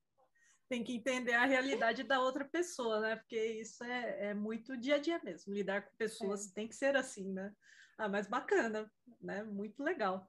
tem 0.69 0.83
que 0.83 0.95
entender 0.95 1.33
a 1.33 1.45
realidade 1.45 2.01
da 2.01 2.19
outra 2.19 2.43
pessoa, 2.43 2.99
né? 2.99 3.15
Porque 3.15 3.37
isso 3.37 3.83
é, 3.83 4.29
é 4.29 4.33
muito 4.33 4.75
dia 4.75 4.95
a 4.95 4.97
dia 4.97 5.21
mesmo. 5.23 5.53
Lidar 5.53 5.83
com 5.83 5.95
pessoas 5.95 6.49
é. 6.49 6.53
tem 6.55 6.67
que 6.67 6.75
ser 6.75 6.95
assim, 6.95 7.31
né? 7.31 7.53
Ah, 7.95 8.09
mas 8.09 8.27
bacana, 8.27 8.91
né? 9.21 9.43
Muito 9.43 9.83
legal. 9.83 10.27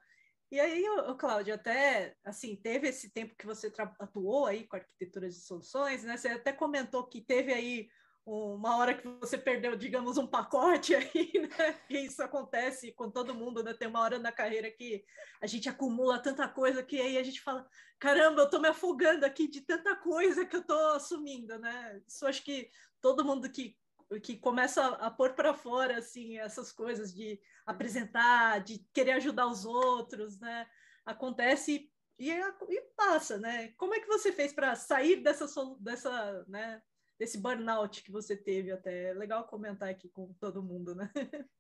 E 0.50 0.60
aí, 0.60 0.88
o 0.88 1.16
Cláudio, 1.16 1.54
até 1.54 2.16
assim, 2.24 2.54
teve 2.54 2.88
esse 2.88 3.10
tempo 3.10 3.34
que 3.36 3.46
você 3.46 3.72
atuou 3.98 4.46
aí 4.46 4.66
com 4.66 4.76
arquitetura 4.76 5.28
de 5.28 5.34
soluções, 5.34 6.04
né? 6.04 6.16
Você 6.16 6.28
até 6.28 6.52
comentou 6.52 7.06
que 7.06 7.20
teve 7.20 7.52
aí 7.52 7.88
uma 8.26 8.78
hora 8.78 8.94
que 8.94 9.06
você 9.20 9.36
perdeu, 9.36 9.76
digamos, 9.76 10.16
um 10.16 10.26
pacote 10.26 10.94
aí, 10.96 11.32
né? 11.34 11.80
E 11.90 12.06
isso 12.06 12.22
acontece 12.22 12.92
com 12.92 13.10
todo 13.10 13.34
mundo, 13.34 13.62
né? 13.62 13.74
Tem 13.74 13.88
uma 13.88 14.00
hora 14.00 14.18
na 14.18 14.32
carreira 14.32 14.70
que 14.70 15.04
a 15.42 15.46
gente 15.46 15.68
acumula 15.68 16.18
tanta 16.18 16.48
coisa 16.48 16.82
que 16.82 17.00
aí 17.00 17.18
a 17.18 17.22
gente 17.22 17.40
fala, 17.40 17.66
caramba, 17.98 18.42
eu 18.42 18.50
tô 18.50 18.58
me 18.58 18.68
afogando 18.68 19.26
aqui 19.26 19.46
de 19.46 19.60
tanta 19.60 19.94
coisa 19.96 20.46
que 20.46 20.56
eu 20.56 20.62
tô 20.62 20.78
assumindo, 20.94 21.58
né? 21.58 22.00
Isso 22.06 22.26
acho 22.26 22.42
que 22.42 22.70
todo 23.00 23.24
mundo 23.24 23.50
que 23.50 23.76
que 24.20 24.36
começa 24.36 24.84
a, 24.86 25.10
pôr 25.10 25.34
para 25.34 25.54
fora 25.54 25.98
assim 25.98 26.38
essas 26.38 26.72
coisas 26.72 27.14
de 27.14 27.40
apresentar, 27.66 28.62
de 28.62 28.78
querer 28.92 29.12
ajudar 29.12 29.46
os 29.46 29.64
outros, 29.64 30.38
né? 30.38 30.66
Acontece 31.04 31.90
e, 32.18 32.30
e 32.30 32.80
passa, 32.96 33.38
né? 33.38 33.72
Como 33.76 33.94
é 33.94 34.00
que 34.00 34.06
você 34.06 34.32
fez 34.32 34.52
para 34.52 34.74
sair 34.74 35.16
dessa 35.16 35.46
dessa, 35.80 36.44
né, 36.48 36.82
desse 37.18 37.38
burnout 37.38 38.02
que 38.02 38.12
você 38.12 38.36
teve 38.36 38.70
até. 38.72 39.10
É 39.10 39.14
legal 39.14 39.46
comentar 39.46 39.88
aqui 39.88 40.08
com 40.08 40.32
todo 40.34 40.62
mundo, 40.62 40.94
né? 40.94 41.10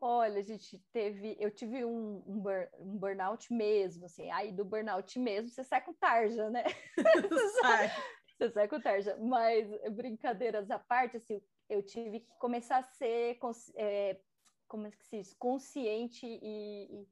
Olha, 0.00 0.40
a 0.40 0.42
gente 0.42 0.78
teve, 0.92 1.34
eu 1.40 1.50
tive 1.50 1.82
um, 1.82 2.22
um, 2.26 2.38
bur, 2.38 2.68
um, 2.78 2.98
burnout 2.98 3.50
mesmo, 3.50 4.04
assim, 4.04 4.30
aí 4.30 4.52
do 4.52 4.62
burnout 4.62 5.18
mesmo 5.18 5.48
você 5.48 5.64
sai 5.64 5.80
com 5.82 5.94
tarja, 5.94 6.50
né? 6.50 6.62
você, 6.94 7.48
sai. 7.62 7.90
você 8.36 8.50
sai 8.50 8.68
com 8.68 8.80
tarja, 8.80 9.16
mas 9.16 9.66
brincadeiras 9.94 10.70
à 10.70 10.78
parte, 10.78 11.16
assim, 11.16 11.40
eu 11.68 11.82
tive 11.82 12.20
que 12.20 12.34
começar 12.38 12.78
a 12.78 12.82
ser, 12.82 13.38
é, 13.76 14.20
como 14.68 14.86
é 14.86 14.90
que 14.90 15.04
se 15.04 15.18
diz, 15.18 15.34
consciente 15.34 16.26
e, 16.26 17.06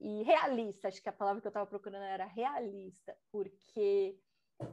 e, 0.00 0.20
e 0.20 0.22
realista, 0.22 0.88
acho 0.88 1.02
que 1.02 1.08
a 1.08 1.12
palavra 1.12 1.40
que 1.40 1.46
eu 1.46 1.50
estava 1.50 1.66
procurando 1.66 2.04
era 2.04 2.24
realista, 2.24 3.16
porque 3.30 4.18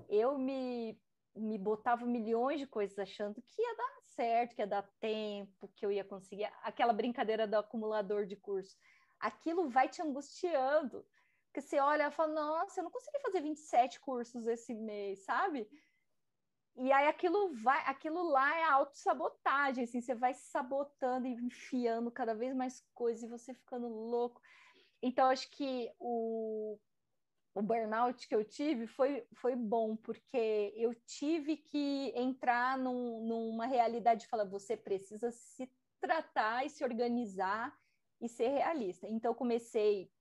eu 0.10 0.38
me 0.38 1.00
me 1.36 1.58
botava 1.58 2.06
milhões 2.06 2.60
de 2.60 2.66
coisas 2.66 2.98
achando 2.98 3.42
que 3.42 3.62
ia 3.62 3.76
dar 3.76 4.02
certo, 4.06 4.56
que 4.56 4.62
ia 4.62 4.68
dar 4.68 4.90
tempo, 5.00 5.70
que 5.76 5.86
eu 5.86 5.92
ia 5.92 6.04
conseguir. 6.04 6.46
Aquela 6.64 6.94
brincadeira 6.94 7.46
do 7.46 7.56
acumulador 7.56 8.26
de 8.26 8.38
curso. 8.38 8.78
Aquilo 9.20 9.70
vai 9.70 9.90
te 9.90 10.02
angustiando. 10.02 11.06
Porque 11.48 11.62
você 11.62 11.80
olha 11.80 12.08
e 12.08 12.12
fala, 12.12 12.34
nossa, 12.34 12.80
eu 12.80 12.84
não 12.86 12.92
consegui 12.92 13.20
fazer 13.20 13.42
27 13.42 14.00
cursos 14.00 14.48
esse 14.48 14.74
mês, 14.74 15.20
sabe? 15.26 15.70
E 16.78 16.92
aí 16.92 17.08
aquilo 17.08 17.54
vai, 17.54 17.82
aquilo 17.86 18.24
lá 18.30 18.58
é 18.58 18.64
autossabotagem, 18.64 19.86
assim, 19.86 20.02
você 20.02 20.14
vai 20.14 20.34
se 20.34 20.50
sabotando 20.52 21.26
e 21.28 21.34
enfiando 21.34 22.12
cada 22.12 22.36
vez 22.36 22.54
mais 22.56 22.82
coisas 22.94 23.24
e 23.24 23.28
você 23.28 23.54
ficando 23.54 23.88
louco. 23.88 24.42
Então, 25.02 25.28
acho 25.30 25.50
que 25.52 25.92
o 26.00 26.78
o 27.56 27.62
burnout 27.62 28.28
que 28.28 28.36
eu 28.36 28.44
tive 28.44 28.86
foi, 28.86 29.26
foi 29.34 29.56
bom, 29.56 29.96
porque 29.96 30.74
eu 30.76 30.94
tive 30.94 31.56
que 31.56 32.12
entrar 32.14 32.78
num, 32.78 33.26
numa 33.26 33.66
realidade 33.66 34.22
de 34.22 34.28
falar, 34.28 34.44
você 34.44 34.76
precisa 34.76 35.32
se 35.32 35.74
tratar 36.02 36.66
e 36.66 36.70
se 36.70 36.84
organizar 36.84 37.74
e 38.20 38.28
ser 38.28 38.50
realista. 38.50 39.08
Então, 39.08 39.34
comecei 39.34 40.12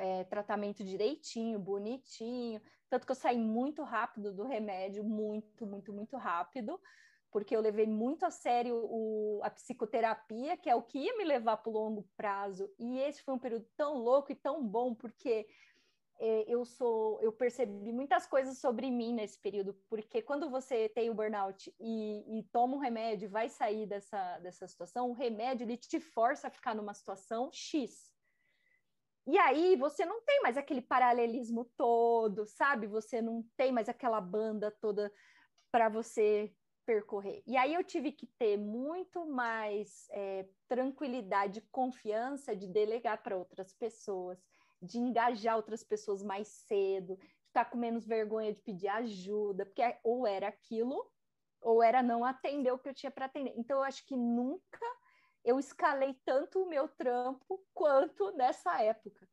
é, 0.00 0.24
tratamento 0.24 0.84
direitinho, 0.84 1.58
bonitinho, 1.58 2.60
tanto 2.88 3.06
que 3.06 3.12
eu 3.12 3.16
saí 3.16 3.38
muito 3.38 3.82
rápido 3.82 4.32
do 4.32 4.44
remédio, 4.44 5.04
muito, 5.04 5.66
muito, 5.66 5.92
muito 5.92 6.16
rápido, 6.16 6.80
porque 7.30 7.54
eu 7.54 7.60
levei 7.60 7.86
muito 7.86 8.24
a 8.24 8.30
sério 8.30 8.76
o, 8.76 9.40
a 9.42 9.50
psicoterapia, 9.50 10.56
que 10.56 10.70
é 10.70 10.74
o 10.74 10.82
que 10.82 10.98
ia 10.98 11.16
me 11.16 11.24
levar 11.24 11.58
para 11.58 11.70
o 11.70 11.72
longo 11.72 12.08
prazo, 12.16 12.72
e 12.78 12.98
esse 13.00 13.22
foi 13.22 13.34
um 13.34 13.38
período 13.38 13.66
tão 13.76 13.98
louco 13.98 14.32
e 14.32 14.36
tão 14.36 14.66
bom, 14.66 14.94
porque 14.94 15.46
é, 16.18 16.44
eu 16.48 16.64
sou, 16.64 17.20
eu 17.20 17.30
percebi 17.32 17.92
muitas 17.92 18.26
coisas 18.26 18.58
sobre 18.58 18.90
mim 18.90 19.12
nesse 19.12 19.38
período, 19.38 19.74
porque 19.88 20.22
quando 20.22 20.48
você 20.48 20.88
tem 20.88 21.10
o 21.10 21.14
burnout 21.14 21.74
e, 21.78 22.38
e 22.38 22.42
toma 22.44 22.76
um 22.76 22.80
remédio, 22.80 23.28
vai 23.28 23.48
sair 23.48 23.86
dessa, 23.86 24.38
dessa 24.38 24.66
situação, 24.66 25.10
o 25.10 25.12
remédio 25.12 25.64
ele 25.64 25.76
te 25.76 26.00
força 26.00 26.48
a 26.48 26.50
ficar 26.50 26.74
numa 26.74 26.94
situação 26.94 27.50
X. 27.52 28.15
E 29.26 29.36
aí 29.38 29.76
você 29.76 30.04
não 30.04 30.22
tem 30.22 30.40
mais 30.42 30.56
aquele 30.56 30.80
paralelismo 30.80 31.64
todo, 31.76 32.46
sabe? 32.46 32.86
Você 32.86 33.20
não 33.20 33.44
tem 33.56 33.72
mais 33.72 33.88
aquela 33.88 34.20
banda 34.20 34.70
toda 34.70 35.12
para 35.70 35.88
você 35.88 36.52
percorrer. 36.84 37.42
E 37.46 37.56
aí 37.56 37.74
eu 37.74 37.82
tive 37.82 38.12
que 38.12 38.26
ter 38.38 38.56
muito 38.56 39.26
mais 39.26 40.06
é, 40.10 40.46
tranquilidade, 40.68 41.60
confiança 41.72 42.54
de 42.54 42.68
delegar 42.68 43.22
para 43.22 43.36
outras 43.36 43.72
pessoas 43.72 44.38
de 44.80 44.98
engajar 44.98 45.56
outras 45.56 45.82
pessoas 45.82 46.22
mais 46.22 46.48
cedo, 46.48 47.14
estar 47.48 47.64
tá 47.64 47.70
com 47.70 47.78
menos 47.78 48.06
vergonha 48.06 48.52
de 48.52 48.60
pedir 48.60 48.88
ajuda, 48.88 49.64
porque 49.64 49.82
é, 49.82 49.98
ou 50.02 50.26
era 50.26 50.48
aquilo, 50.48 51.10
ou 51.60 51.82
era 51.82 52.02
não 52.02 52.24
atender 52.24 52.72
o 52.72 52.78
que 52.78 52.88
eu 52.88 52.94
tinha 52.94 53.10
para 53.10 53.26
atender. 53.26 53.54
Então, 53.56 53.78
eu 53.78 53.82
acho 53.82 54.04
que 54.06 54.16
nunca 54.16 54.78
eu 55.46 55.60
escalei 55.60 56.12
tanto 56.24 56.60
o 56.60 56.68
meu 56.68 56.88
trampo 56.88 57.64
quanto 57.72 58.32
nessa 58.32 58.82
época. 58.82 59.28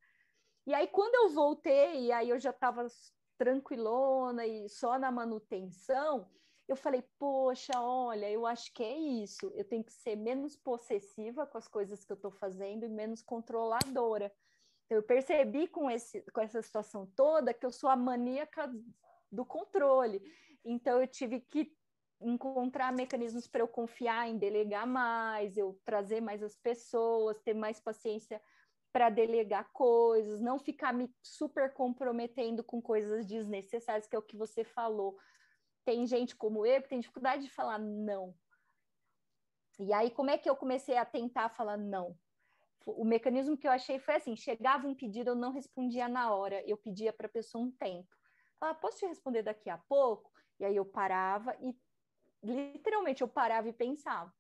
E 0.68 0.73
aí, 0.73 0.88
quando 0.88 1.15
eu 1.15 1.30
voltei, 1.30 2.06
e 2.06 2.11
aí 2.11 2.30
eu 2.30 2.40
já 2.40 2.52
estava 2.52 2.85
tranquilona 3.35 4.45
e 4.45 4.69
só 4.69 4.99
na 4.99 5.11
manutenção, 5.11 6.30
eu 6.68 6.76
falei, 6.76 7.02
poxa, 7.18 7.73
olha, 7.81 8.30
eu 8.30 8.45
acho 8.45 8.72
que 8.73 8.84
é 8.84 8.95
isso. 8.95 9.52
Eu 9.56 9.65
tenho 9.65 9.84
que 9.84 9.91
ser 9.91 10.15
menos 10.15 10.56
possessiva 10.56 11.48
com 11.48 11.57
as 11.57 11.68
coisas 11.68 12.06
que 12.06 12.11
eu 12.11 12.15
estou 12.15 12.31
fazendo 12.31 12.85
e 12.85 12.90
menos 12.90 13.23
controladora. 13.23 14.31
Eu 14.88 15.02
percebi 15.02 15.68
com, 15.68 15.90
esse, 15.90 16.22
com 16.31 16.41
essa 16.41 16.61
situação 16.61 17.07
toda 17.15 17.56
que 17.56 17.65
eu 17.65 17.72
sou 17.72 17.90
a 17.90 17.95
maníaca 17.95 18.72
do 19.31 19.44
controle. 19.44 20.22
Então, 20.64 21.02
eu 21.02 21.07
tive 21.07 21.41
que 21.41 21.76
encontrar 22.22 22.91
mecanismos 22.94 23.48
para 23.48 23.61
eu 23.61 23.68
confiar 23.68 24.27
em 24.30 24.38
delegar 24.38 24.88
mais, 24.88 25.57
eu 25.57 25.80
trazer 25.84 26.22
mais 26.22 26.41
as 26.41 26.56
pessoas, 26.56 27.41
ter 27.41 27.53
mais 27.53 27.80
paciência 27.80 28.41
para 28.91 29.10
delegar 29.10 29.72
coisas, 29.73 30.40
não 30.40 30.60
ficar 30.60 30.94
me 30.94 31.14
super 31.22 31.73
comprometendo 31.73 32.64
com 32.64 32.81
coisas 32.81 33.26
desnecessárias, 33.26 34.07
que 34.07 34.15
é 34.15 34.19
o 34.19 34.23
que 34.23 34.38
você 34.38 34.64
falou. 34.64 35.18
Tem 35.84 36.06
gente 36.06 36.35
como 36.35 36.65
eu 36.65 36.81
que 36.81 36.90
tem 36.90 36.99
dificuldade 36.99 37.44
de 37.44 37.49
falar 37.49 37.80
não. 37.80 38.35
E 39.80 39.91
aí, 39.91 40.11
como 40.11 40.30
é 40.30 40.38
que 40.38 40.48
eu 40.48 40.56
comecei 40.56 40.95
a 40.95 41.06
tentar 41.06 41.49
falar 41.49 41.77
não? 41.77 42.15
O 42.85 43.03
mecanismo 43.03 43.57
que 43.57 43.68
eu 43.68 43.72
achei 43.72 43.98
foi 43.98 44.15
assim: 44.15 44.35
chegava 44.35 44.88
um 44.88 44.95
pedido, 44.95 45.31
eu 45.31 45.35
não 45.35 45.52
respondia 45.52 46.07
na 46.07 46.34
hora, 46.34 46.61
eu 46.68 46.77
pedia 46.77 47.11
para 47.11 47.27
a 47.27 47.31
pessoa 47.31 47.64
um 47.64 47.72
tempo. 47.72 48.15
Falava, 48.60 48.80
posso 48.80 48.99
te 48.99 49.07
responder 49.07 49.41
daqui 49.41 49.69
a 49.69 49.77
pouco? 49.77 50.31
E 50.60 50.65
aí 50.65 50.76
eu 50.76 50.85
parava 50.85 51.56
e 51.61 51.73
literalmente 52.44 53.22
eu 53.22 53.28
parava 53.28 53.68
e 53.68 53.74
pensava: 53.74 54.34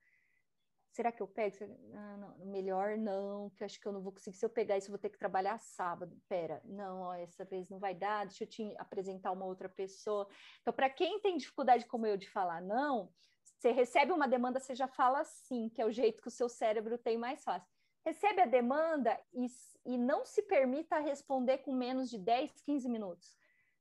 será 0.93 1.11
que 1.11 1.21
eu 1.21 1.27
pego? 1.27 1.55
Ah, 1.95 2.17
não, 2.17 2.45
melhor 2.45 2.97
não, 2.97 3.49
que 3.51 3.63
acho 3.63 3.79
que 3.79 3.87
eu 3.87 3.91
não 3.91 4.01
vou 4.01 4.11
conseguir. 4.11 4.37
Se 4.37 4.45
eu 4.45 4.49
pegar 4.49 4.77
isso, 4.77 4.87
eu 4.87 4.91
vou 4.91 4.99
ter 4.99 5.09
que 5.09 5.17
trabalhar 5.17 5.57
sábado. 5.59 6.15
Pera, 6.29 6.61
não, 6.63 7.01
ó, 7.01 7.13
essa 7.15 7.43
vez 7.43 7.67
não 7.67 7.79
vai 7.79 7.95
dar, 7.95 8.25
deixa 8.25 8.43
eu 8.43 8.47
te 8.47 8.75
apresentar 8.77 9.31
uma 9.31 9.45
outra 9.45 9.67
pessoa. 9.67 10.27
Então, 10.61 10.73
para 10.73 10.89
quem 10.89 11.19
tem 11.19 11.35
dificuldade 11.35 11.85
como 11.87 12.05
eu 12.05 12.15
de 12.15 12.29
falar 12.29 12.61
não, 12.61 13.11
você 13.43 13.71
recebe 13.71 14.11
uma 14.11 14.27
demanda, 14.27 14.59
você 14.59 14.75
já 14.75 14.87
fala 14.87 15.23
sim, 15.23 15.69
que 15.69 15.81
é 15.81 15.85
o 15.85 15.91
jeito 15.91 16.21
que 16.21 16.27
o 16.27 16.31
seu 16.31 16.47
cérebro 16.47 16.97
tem 16.97 17.17
mais 17.17 17.43
fácil. 17.43 17.67
Recebe 18.05 18.41
a 18.41 18.45
demanda 18.45 19.19
e, 19.33 19.47
e 19.85 19.97
não 19.97 20.25
se 20.25 20.43
permita 20.43 20.99
responder 20.99 21.59
com 21.59 21.73
menos 21.73 22.09
de 22.09 22.19
10, 22.19 22.61
15 22.61 22.89
minutos, 22.89 23.35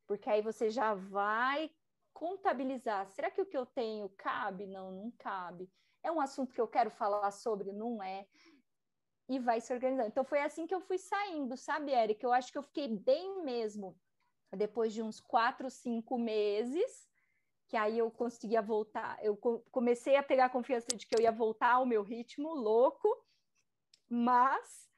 porque 0.07 0.31
aí 0.31 0.41
você 0.41 0.71
já 0.71 0.95
vai 0.95 1.71
contabilizar. 2.13 3.07
Será 3.09 3.31
que 3.31 3.41
o 3.41 3.47
que 3.47 3.57
eu 3.57 3.67
tenho 3.67 4.09
cabe? 4.11 4.67
Não, 4.67 4.91
não 4.91 5.11
cabe 5.19 5.71
é 6.03 6.11
um 6.11 6.21
assunto 6.21 6.53
que 6.53 6.61
eu 6.61 6.69
quero 6.69 6.91
falar 6.91 7.31
sobre, 7.31 7.73
não 7.73 8.03
é? 8.03 8.27
E 9.29 9.39
vai 9.39 9.61
se 9.61 9.73
organizando. 9.73 10.09
Então 10.09 10.25
foi 10.25 10.41
assim 10.41 10.67
que 10.67 10.75
eu 10.75 10.81
fui 10.81 10.99
saindo, 10.99 11.57
sabe, 11.57 11.93
Érica? 11.93 12.27
Eu 12.27 12.33
acho 12.33 12.51
que 12.51 12.59
eu 12.59 12.63
fiquei 12.63 12.89
bem 12.89 13.45
mesmo 13.45 13.97
depois 14.55 14.93
de 14.93 15.01
uns 15.01 15.19
quatro, 15.21 15.71
cinco 15.71 16.19
meses, 16.19 17.09
que 17.69 17.77
aí 17.77 17.99
eu 17.99 18.11
conseguia 18.11 18.61
voltar. 18.61 19.19
Eu 19.25 19.37
comecei 19.71 20.17
a 20.17 20.23
pegar 20.23 20.47
a 20.47 20.51
confiança 20.51 20.89
de 20.95 21.07
que 21.07 21.15
eu 21.15 21.23
ia 21.23 21.33
voltar 21.33 21.75
ao 21.75 21.87
meu 21.87 22.03
ritmo 22.03 22.53
louco, 22.53 23.09
mas 24.11 24.91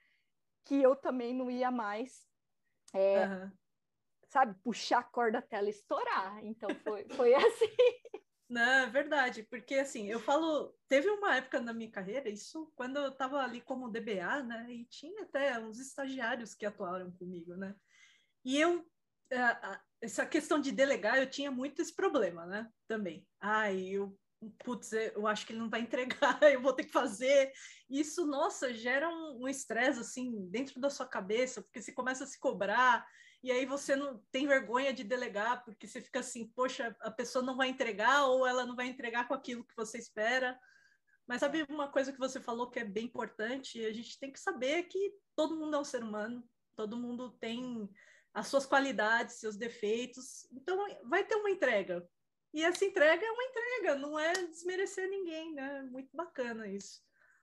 que 0.65 0.83
eu 0.83 0.97
também 0.97 1.33
não 1.33 1.51
ia 1.51 1.71
mais. 1.71 2.27
É, 2.93 3.27
uhum. 3.27 3.53
Sabe, 4.35 4.53
puxar 4.65 4.99
a 4.99 5.05
corda 5.05 5.39
até 5.39 5.59
ela 5.59 5.71
estourar. 5.71 6.45
Então 6.45 6.69
foi, 6.83 7.07
foi 7.11 7.33
assim. 7.39 7.71
Não, 8.51 8.61
é 8.61 8.87
verdade, 8.91 9.45
porque 9.45 9.77
assim, 9.77 10.11
eu 10.11 10.19
falo, 10.19 10.75
teve 10.89 11.09
uma 11.09 11.37
época 11.37 11.61
na 11.61 11.73
minha 11.73 11.91
carreira, 11.91 12.29
isso 12.29 12.73
quando 12.75 12.97
eu 12.97 13.11
estava 13.11 13.39
ali 13.39 13.61
como 13.61 13.89
DBA, 13.89 14.43
né, 14.43 14.67
e 14.71 14.85
tinha 14.87 15.23
até 15.23 15.59
uns 15.61 15.79
estagiários 15.79 16.53
que 16.53 16.67
atuaram 16.67 17.11
comigo, 17.13 17.57
né, 17.57 17.75
e 18.45 18.61
eu, 18.61 18.87
essa 20.01 20.27
questão 20.27 20.61
de 20.61 20.73
delegar, 20.73 21.19
eu 21.19 21.31
tinha 21.31 21.51
muito 21.51 21.81
esse 21.81 21.95
problema, 21.95 22.45
né, 22.45 22.69
também. 22.87 23.27
Ai, 23.41 23.81
eu, 23.87 24.17
putz, 24.63 24.93
eu 24.93 25.27
acho 25.27 25.47
que 25.47 25.53
ele 25.53 25.61
não 25.61 25.71
vai 25.71 25.81
entregar, 25.81 26.39
eu 26.53 26.61
vou 26.61 26.75
ter 26.75 26.85
que 26.85 26.93
fazer. 26.93 27.51
Isso, 27.89 28.27
nossa, 28.27 28.75
gera 28.75 29.09
um 29.09 29.49
estresse, 29.49 29.99
um 29.99 30.03
assim, 30.03 30.49
dentro 30.51 30.81
da 30.81 30.91
sua 30.91 31.07
cabeça, 31.07 31.63
porque 31.63 31.81
você 31.81 31.93
começa 31.93 32.25
a 32.25 32.27
se 32.27 32.39
cobrar, 32.39 33.07
e 33.45 33.53
aí 33.53 33.67
você 33.67 33.95
não 33.95 34.17
tem 34.33 34.47
vergonha 34.47 34.91
de 34.91 35.05
delegar, 35.05 35.63
porque 35.67 35.87
você 35.87 36.01
fica 36.01 36.21
assim, 36.21 36.49
poxa, 36.49 36.97
a 37.01 37.11
pessoa 37.11 37.45
não 37.45 37.59
vai 37.59 37.69
entregar 37.69 38.25
ou 38.25 38.47
ela 38.47 38.65
não 38.65 38.75
vai 38.75 38.87
entregar 38.87 39.29
com 39.29 39.35
aquilo 39.35 39.63
que 39.63 39.77
você 39.77 39.99
espera. 39.99 40.59
Mas 41.27 41.41
sabe 41.41 41.63
uma 41.69 41.93
coisa 41.93 42.11
que 42.11 42.19
você 42.19 42.41
falou 42.41 42.71
que 42.71 42.79
é 42.79 42.85
bem 42.87 43.05
importante? 43.05 43.85
A 43.85 43.93
gente 43.93 44.19
tem 44.19 44.33
que 44.33 44.41
saber 44.41 44.85
que 44.85 45.13
todo 45.37 45.59
mundo 45.59 45.77
é 45.77 45.79
um 45.79 45.85
ser 45.85 46.03
humano, 46.03 46.43
todo 46.75 46.97
mundo 46.97 47.33
tem 47.33 47.87
as 48.33 48.47
suas 48.47 48.65
qualidades, 48.65 49.35
seus 49.35 49.59
defeitos, 49.59 50.51
então 50.51 50.79
vai 51.05 51.23
ter 51.23 51.35
uma 51.35 51.51
entrega. 51.51 52.03
E 52.55 52.65
essa 52.65 52.83
entrega 52.83 53.27
é 53.27 53.31
uma 53.31 53.45
entrega, 53.45 53.95
não 53.97 54.19
é 54.19 54.33
desmerecer 54.33 55.07
ninguém, 55.11 55.53
né? 55.53 55.83
Muito 55.83 56.17
bacana 56.17 56.67
isso. 56.67 57.03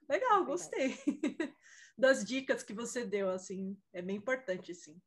Legal, 0.10 0.44
gostei 0.46 0.98
das 1.96 2.26
dicas 2.26 2.64
que 2.64 2.74
você 2.74 3.06
deu, 3.06 3.30
assim, 3.30 3.80
é 3.94 4.02
bem 4.02 4.16
importante, 4.16 4.74
sim. 4.74 5.00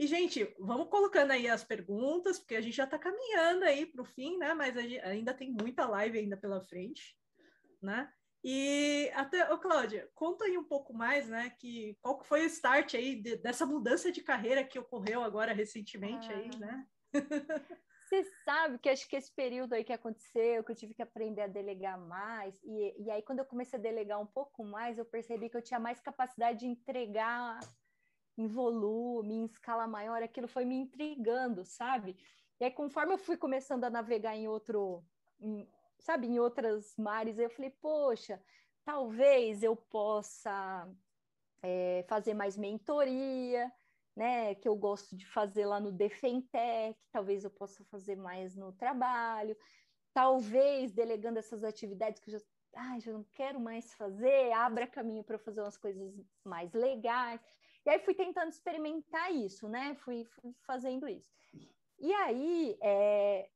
E, 0.00 0.06
gente, 0.06 0.50
vamos 0.58 0.88
colocando 0.88 1.32
aí 1.32 1.46
as 1.46 1.62
perguntas, 1.62 2.38
porque 2.38 2.56
a 2.56 2.60
gente 2.62 2.74
já 2.74 2.84
está 2.84 2.98
caminhando 2.98 3.66
aí 3.66 3.84
para 3.84 4.00
o 4.00 4.06
fim, 4.06 4.38
né? 4.38 4.54
Mas 4.54 4.74
ainda 4.74 5.34
tem 5.34 5.52
muita 5.52 5.86
live 5.86 6.18
ainda 6.18 6.38
pela 6.38 6.62
frente, 6.62 7.14
né? 7.82 8.10
E 8.42 9.10
até, 9.12 9.52
ô 9.52 9.58
Cláudia, 9.58 10.08
conta 10.14 10.46
aí 10.46 10.56
um 10.56 10.64
pouco 10.64 10.94
mais, 10.94 11.28
né? 11.28 11.54
Que 11.58 11.98
qual 12.00 12.24
foi 12.24 12.44
o 12.44 12.46
start 12.46 12.94
aí 12.94 13.14
de, 13.14 13.36
dessa 13.36 13.66
mudança 13.66 14.10
de 14.10 14.22
carreira 14.22 14.64
que 14.64 14.78
ocorreu 14.78 15.22
agora 15.22 15.52
recentemente 15.52 16.32
ah. 16.32 16.34
aí, 16.34 16.50
né? 16.58 16.86
Você 18.08 18.24
sabe 18.42 18.78
que 18.78 18.88
acho 18.88 19.06
que 19.06 19.16
esse 19.16 19.32
período 19.34 19.74
aí 19.74 19.84
que 19.84 19.92
aconteceu, 19.92 20.64
que 20.64 20.72
eu 20.72 20.76
tive 20.76 20.94
que 20.94 21.02
aprender 21.02 21.42
a 21.42 21.46
delegar 21.46 22.00
mais, 22.00 22.58
e, 22.64 23.04
e 23.04 23.10
aí 23.10 23.20
quando 23.20 23.40
eu 23.40 23.44
comecei 23.44 23.78
a 23.78 23.82
delegar 23.82 24.18
um 24.18 24.26
pouco 24.26 24.64
mais, 24.64 24.96
eu 24.96 25.04
percebi 25.04 25.50
que 25.50 25.58
eu 25.58 25.62
tinha 25.62 25.78
mais 25.78 26.00
capacidade 26.00 26.60
de 26.60 26.66
entregar 26.66 27.60
em 28.40 28.46
volume, 28.46 29.34
em 29.34 29.44
escala 29.44 29.86
maior, 29.86 30.22
aquilo 30.22 30.48
foi 30.48 30.64
me 30.64 30.76
intrigando, 30.76 31.64
sabe? 31.64 32.16
E 32.58 32.64
aí, 32.64 32.70
conforme 32.70 33.14
eu 33.14 33.18
fui 33.18 33.36
começando 33.36 33.84
a 33.84 33.90
navegar 33.90 34.36
em 34.36 34.48
outro, 34.48 35.04
em, 35.40 35.68
sabe, 35.98 36.26
em 36.26 36.38
outras 36.38 36.96
mares, 36.96 37.38
eu 37.38 37.50
falei, 37.50 37.70
poxa, 37.70 38.42
talvez 38.84 39.62
eu 39.62 39.76
possa 39.76 40.88
é, 41.62 42.04
fazer 42.08 42.34
mais 42.34 42.56
mentoria, 42.56 43.70
né, 44.16 44.54
que 44.54 44.68
eu 44.68 44.76
gosto 44.76 45.16
de 45.16 45.26
fazer 45.26 45.66
lá 45.66 45.78
no 45.80 45.92
Defentec, 45.92 46.98
talvez 47.12 47.44
eu 47.44 47.50
possa 47.50 47.84
fazer 47.84 48.16
mais 48.16 48.56
no 48.56 48.72
trabalho, 48.72 49.56
talvez 50.12 50.92
delegando 50.92 51.38
essas 51.38 51.62
atividades 51.64 52.20
que 52.20 52.30
eu 52.30 52.38
já, 52.38 52.44
ai, 52.74 53.00
já 53.00 53.12
não 53.12 53.24
quero 53.32 53.60
mais 53.60 53.94
fazer, 53.94 54.52
abra 54.52 54.86
caminho 54.86 55.24
para 55.24 55.38
fazer 55.38 55.60
umas 55.60 55.76
coisas 55.76 56.12
mais 56.44 56.72
legais. 56.72 57.40
E 57.84 57.90
aí 57.90 57.98
fui 58.00 58.14
tentando 58.14 58.50
experimentar 58.50 59.32
isso, 59.32 59.68
né? 59.68 59.94
Fui, 59.96 60.24
fui 60.24 60.54
fazendo 60.66 61.08
isso. 61.08 61.30
E 61.98 62.12
aí 62.12 62.76
é, 62.80 63.48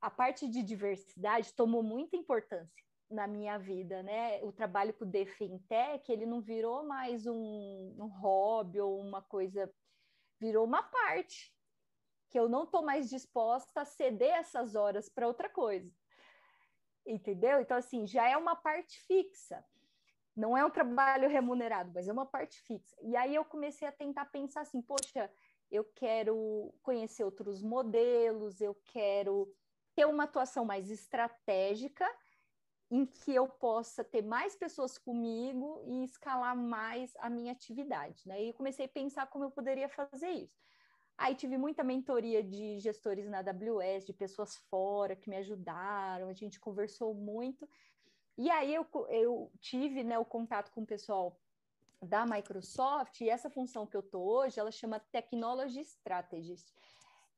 a 0.00 0.10
parte 0.10 0.48
de 0.48 0.62
diversidade 0.62 1.54
tomou 1.54 1.82
muita 1.82 2.16
importância 2.16 2.84
na 3.10 3.26
minha 3.26 3.58
vida, 3.58 4.02
né? 4.02 4.42
O 4.42 4.52
trabalho 4.52 4.92
com 4.92 5.04
o 5.04 5.08
Defintech, 5.08 6.10
ele 6.10 6.26
não 6.26 6.40
virou 6.40 6.84
mais 6.84 7.26
um, 7.26 7.94
um 7.98 8.06
hobby 8.06 8.80
ou 8.80 9.00
uma 9.00 9.22
coisa, 9.22 9.72
virou 10.38 10.64
uma 10.64 10.82
parte 10.82 11.52
que 12.28 12.38
eu 12.38 12.48
não 12.48 12.64
estou 12.64 12.82
mais 12.82 13.08
disposta 13.08 13.80
a 13.80 13.84
ceder 13.84 14.34
essas 14.34 14.74
horas 14.74 15.08
para 15.08 15.26
outra 15.26 15.48
coisa. 15.48 15.90
Entendeu? 17.06 17.60
Então, 17.60 17.76
assim, 17.76 18.06
já 18.06 18.28
é 18.28 18.36
uma 18.36 18.54
parte 18.54 19.00
fixa. 19.00 19.64
Não 20.38 20.56
é 20.56 20.64
um 20.64 20.70
trabalho 20.70 21.28
remunerado, 21.28 21.90
mas 21.92 22.06
é 22.06 22.12
uma 22.12 22.24
parte 22.24 22.60
fixa. 22.60 22.96
E 23.02 23.16
aí 23.16 23.34
eu 23.34 23.44
comecei 23.44 23.88
a 23.88 23.92
tentar 23.92 24.26
pensar 24.26 24.60
assim, 24.60 24.80
poxa, 24.80 25.28
eu 25.68 25.84
quero 25.84 26.72
conhecer 26.80 27.24
outros 27.24 27.60
modelos, 27.60 28.60
eu 28.60 28.72
quero 28.84 29.52
ter 29.96 30.06
uma 30.06 30.24
atuação 30.24 30.64
mais 30.64 30.92
estratégica 30.92 32.08
em 32.88 33.04
que 33.04 33.34
eu 33.34 33.48
possa 33.48 34.04
ter 34.04 34.22
mais 34.22 34.54
pessoas 34.54 34.96
comigo 34.96 35.82
e 35.84 36.04
escalar 36.04 36.56
mais 36.56 37.12
a 37.18 37.28
minha 37.28 37.50
atividade, 37.50 38.22
né? 38.28 38.40
E 38.40 38.48
eu 38.50 38.54
comecei 38.54 38.86
a 38.86 38.88
pensar 38.88 39.26
como 39.26 39.44
eu 39.44 39.50
poderia 39.50 39.88
fazer 39.88 40.30
isso. 40.30 40.56
Aí 41.16 41.34
tive 41.34 41.58
muita 41.58 41.82
mentoria 41.82 42.44
de 42.44 42.78
gestores 42.78 43.28
na 43.28 43.40
AWS, 43.40 44.06
de 44.06 44.12
pessoas 44.12 44.56
fora 44.70 45.16
que 45.16 45.28
me 45.28 45.36
ajudaram, 45.36 46.28
a 46.28 46.32
gente 46.32 46.60
conversou 46.60 47.12
muito 47.12 47.68
e 48.38 48.48
aí 48.50 48.72
eu, 48.72 48.86
eu 49.08 49.52
tive 49.60 50.04
né, 50.04 50.16
o 50.16 50.24
contato 50.24 50.70
com 50.70 50.82
o 50.82 50.86
pessoal 50.86 51.36
da 52.00 52.24
Microsoft 52.24 53.20
e 53.20 53.28
essa 53.28 53.50
função 53.50 53.84
que 53.84 53.96
eu 53.96 54.00
estou 54.00 54.24
hoje, 54.24 54.60
ela 54.60 54.70
chama 54.70 55.00
Technology 55.10 55.80
Strategist. 55.80 56.72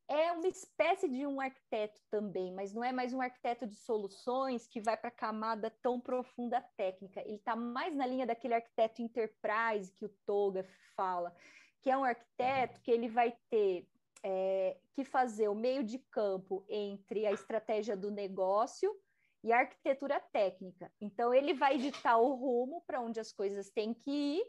É 0.06 0.30
uma 0.32 0.46
espécie 0.46 1.08
de 1.08 1.26
um 1.26 1.40
arquiteto 1.40 1.98
também, 2.10 2.52
mas 2.52 2.74
não 2.74 2.84
é 2.84 2.92
mais 2.92 3.14
um 3.14 3.20
arquiteto 3.22 3.66
de 3.66 3.76
soluções 3.76 4.66
que 4.66 4.78
vai 4.78 4.94
para 4.94 5.08
a 5.08 5.12
camada 5.12 5.70
tão 5.80 5.98
profunda 5.98 6.60
técnica. 6.76 7.22
Ele 7.22 7.36
está 7.36 7.56
mais 7.56 7.96
na 7.96 8.06
linha 8.06 8.26
daquele 8.26 8.54
arquiteto 8.54 9.00
enterprise 9.00 9.92
que 9.94 10.04
o 10.04 10.14
Toga 10.26 10.66
fala, 10.94 11.34
que 11.80 11.88
é 11.88 11.96
um 11.96 12.04
arquiteto 12.04 12.82
que 12.82 12.90
ele 12.90 13.08
vai 13.08 13.34
ter 13.48 13.88
é, 14.22 14.76
que 14.92 15.02
fazer 15.02 15.48
o 15.48 15.54
meio 15.54 15.82
de 15.82 15.98
campo 15.98 16.62
entre 16.68 17.24
a 17.24 17.32
estratégia 17.32 17.96
do 17.96 18.10
negócio 18.10 18.94
e 19.42 19.52
arquitetura 19.52 20.20
técnica. 20.32 20.92
Então, 21.00 21.32
ele 21.32 21.54
vai 21.54 21.78
ditar 21.78 22.18
o 22.18 22.34
rumo 22.34 22.82
para 22.86 23.00
onde 23.00 23.18
as 23.18 23.32
coisas 23.32 23.70
têm 23.70 23.94
que 23.94 24.10
ir, 24.10 24.44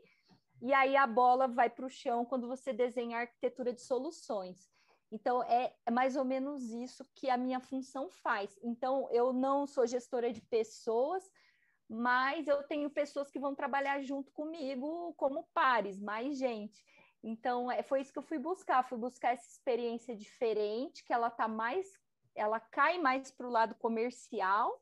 e 0.61 0.73
aí 0.73 0.95
a 0.95 1.07
bola 1.07 1.47
vai 1.47 1.69
para 1.69 1.85
o 1.85 1.89
chão 1.89 2.25
quando 2.25 2.47
você 2.47 2.71
desenha 2.71 3.17
a 3.17 3.21
arquitetura 3.21 3.73
de 3.73 3.81
soluções. 3.81 4.69
Então, 5.11 5.43
é, 5.43 5.73
é, 5.85 5.91
mais 5.91 6.15
ou 6.15 6.23
menos 6.23 6.71
isso 6.71 7.05
que 7.15 7.29
a 7.29 7.37
minha 7.37 7.59
função 7.59 8.09
faz. 8.09 8.57
Então, 8.63 9.09
eu 9.11 9.33
não 9.33 9.67
sou 9.67 9.85
gestora 9.85 10.31
de 10.31 10.41
pessoas, 10.41 11.29
mas 11.89 12.47
eu 12.47 12.63
tenho 12.63 12.89
pessoas 12.89 13.29
que 13.29 13.39
vão 13.39 13.53
trabalhar 13.53 14.01
junto 14.01 14.31
comigo 14.31 15.13
como 15.17 15.47
pares, 15.53 15.99
mais 15.99 16.37
gente. 16.37 16.85
Então, 17.21 17.69
é, 17.69 17.83
foi 17.83 18.01
isso 18.01 18.13
que 18.13 18.19
eu 18.19 18.23
fui 18.23 18.39
buscar, 18.39 18.87
fui 18.87 18.97
buscar 18.97 19.33
essa 19.33 19.47
experiência 19.47 20.15
diferente, 20.15 21.03
que 21.03 21.11
ela 21.11 21.27
está 21.27 21.47
mais 21.47 21.87
ela 22.35 22.59
cai 22.59 22.97
mais 22.97 23.31
para 23.31 23.47
o 23.47 23.51
lado 23.51 23.75
comercial, 23.75 24.81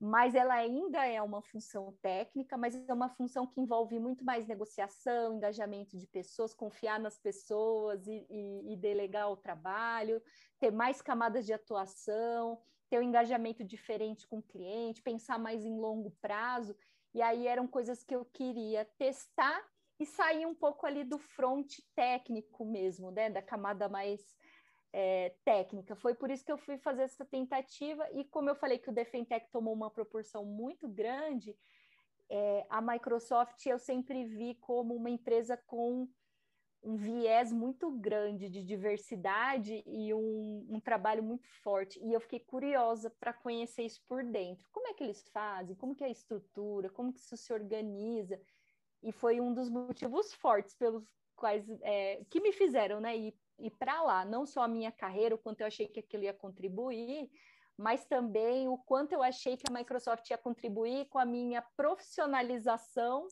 mas 0.00 0.34
ela 0.34 0.54
ainda 0.54 1.06
é 1.06 1.20
uma 1.20 1.42
função 1.42 1.94
técnica, 2.00 2.56
mas 2.56 2.74
é 2.74 2.92
uma 2.92 3.10
função 3.10 3.46
que 3.46 3.60
envolve 3.60 3.98
muito 3.98 4.24
mais 4.24 4.46
negociação, 4.46 5.34
engajamento 5.34 5.98
de 5.98 6.06
pessoas, 6.06 6.54
confiar 6.54 6.98
nas 6.98 7.18
pessoas 7.18 8.06
e, 8.06 8.26
e, 8.30 8.72
e 8.72 8.76
delegar 8.76 9.30
o 9.30 9.36
trabalho, 9.36 10.22
ter 10.58 10.70
mais 10.70 11.02
camadas 11.02 11.44
de 11.44 11.52
atuação, 11.52 12.58
ter 12.88 12.98
um 12.98 13.02
engajamento 13.02 13.62
diferente 13.62 14.26
com 14.26 14.38
o 14.38 14.42
cliente, 14.42 15.02
pensar 15.02 15.38
mais 15.38 15.66
em 15.66 15.78
longo 15.78 16.10
prazo. 16.22 16.74
E 17.12 17.20
aí 17.20 17.46
eram 17.46 17.66
coisas 17.66 18.02
que 18.02 18.14
eu 18.14 18.24
queria 18.24 18.86
testar 18.96 19.62
e 19.98 20.06
sair 20.06 20.46
um 20.46 20.54
pouco 20.54 20.86
ali 20.86 21.04
do 21.04 21.18
front 21.18 21.76
técnico 21.94 22.64
mesmo, 22.64 23.10
né? 23.10 23.28
Da 23.28 23.42
camada 23.42 23.86
mais 23.86 24.34
é, 24.92 25.34
técnica. 25.44 25.94
Foi 25.94 26.14
por 26.14 26.30
isso 26.30 26.44
que 26.44 26.52
eu 26.52 26.58
fui 26.58 26.78
fazer 26.78 27.02
essa 27.02 27.24
tentativa, 27.24 28.08
e 28.12 28.24
como 28.24 28.50
eu 28.50 28.54
falei 28.54 28.78
que 28.78 28.90
o 28.90 28.92
Defentec 28.92 29.50
tomou 29.50 29.74
uma 29.74 29.90
proporção 29.90 30.44
muito 30.44 30.88
grande, 30.88 31.56
é, 32.28 32.64
a 32.68 32.80
Microsoft 32.80 33.66
eu 33.66 33.78
sempre 33.78 34.24
vi 34.24 34.54
como 34.54 34.94
uma 34.94 35.10
empresa 35.10 35.56
com 35.56 36.08
um 36.82 36.96
viés 36.96 37.52
muito 37.52 37.90
grande 37.90 38.48
de 38.48 38.62
diversidade 38.62 39.82
e 39.86 40.14
um, 40.14 40.66
um 40.70 40.80
trabalho 40.80 41.22
muito 41.22 41.46
forte. 41.62 42.00
E 42.02 42.12
eu 42.12 42.20
fiquei 42.20 42.40
curiosa 42.40 43.10
para 43.10 43.34
conhecer 43.34 43.82
isso 43.82 44.02
por 44.08 44.24
dentro. 44.24 44.66
Como 44.72 44.88
é 44.88 44.94
que 44.94 45.04
eles 45.04 45.28
fazem? 45.28 45.76
Como 45.76 45.94
que 45.94 46.02
é 46.02 46.06
a 46.06 46.10
estrutura? 46.10 46.88
Como 46.88 47.12
que 47.12 47.20
isso 47.20 47.36
se 47.36 47.52
organiza? 47.52 48.40
E 49.02 49.12
foi 49.12 49.40
um 49.40 49.52
dos 49.52 49.68
motivos 49.68 50.32
fortes 50.32 50.74
pelos 50.74 51.04
quais 51.36 51.68
é, 51.82 52.24
que 52.30 52.40
me 52.40 52.52
fizeram 52.52 53.00
né, 53.00 53.16
ir 53.16 53.34
ir 53.60 53.70
para 53.70 54.02
lá, 54.02 54.24
não 54.24 54.46
só 54.46 54.62
a 54.62 54.68
minha 54.68 54.92
carreira, 54.92 55.34
o 55.34 55.38
quanto 55.38 55.60
eu 55.60 55.66
achei 55.66 55.86
que 55.86 56.00
aquilo 56.00 56.24
ia 56.24 56.34
contribuir, 56.34 57.30
mas 57.76 58.04
também 58.04 58.68
o 58.68 58.76
quanto 58.76 59.12
eu 59.12 59.22
achei 59.22 59.56
que 59.56 59.64
a 59.68 59.72
Microsoft 59.72 60.28
ia 60.30 60.38
contribuir 60.38 61.06
com 61.08 61.18
a 61.18 61.24
minha 61.24 61.62
profissionalização 61.76 63.26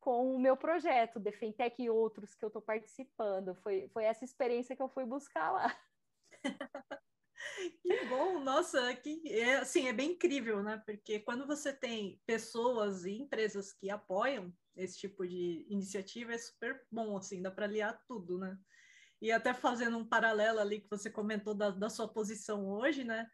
com 0.00 0.34
o 0.34 0.38
meu 0.38 0.54
projeto, 0.54 1.18
Defentec 1.18 1.82
e 1.82 1.88
outros 1.88 2.34
que 2.34 2.44
eu 2.44 2.48
estou 2.48 2.60
participando. 2.60 3.54
Foi, 3.54 3.88
foi 3.88 4.04
essa 4.04 4.22
experiência 4.22 4.76
que 4.76 4.82
eu 4.82 4.88
fui 4.88 5.06
buscar 5.06 5.50
lá. 5.50 5.76
Que 7.82 8.06
bom, 8.06 8.40
nossa, 8.40 8.94
que 8.96 9.20
é 9.28 9.56
assim, 9.56 9.86
é 9.86 9.92
bem 9.92 10.12
incrível, 10.12 10.62
né? 10.62 10.82
Porque 10.86 11.20
quando 11.20 11.46
você 11.46 11.72
tem 11.72 12.20
pessoas 12.24 13.04
e 13.04 13.12
empresas 13.12 13.72
que 13.72 13.90
apoiam 13.90 14.52
esse 14.76 14.98
tipo 14.98 15.26
de 15.26 15.66
iniciativa, 15.68 16.32
é 16.32 16.38
super 16.38 16.84
bom, 16.90 17.16
assim, 17.16 17.42
dá 17.42 17.50
para 17.50 17.66
aliar 17.66 18.02
tudo, 18.06 18.38
né? 18.38 18.56
E 19.24 19.32
até 19.32 19.54
fazendo 19.54 19.96
um 19.96 20.04
paralelo 20.04 20.60
ali 20.60 20.82
que 20.82 20.90
você 20.90 21.08
comentou 21.08 21.54
da, 21.54 21.70
da 21.70 21.88
sua 21.88 22.06
posição 22.06 22.68
hoje, 22.68 23.04
né? 23.04 23.26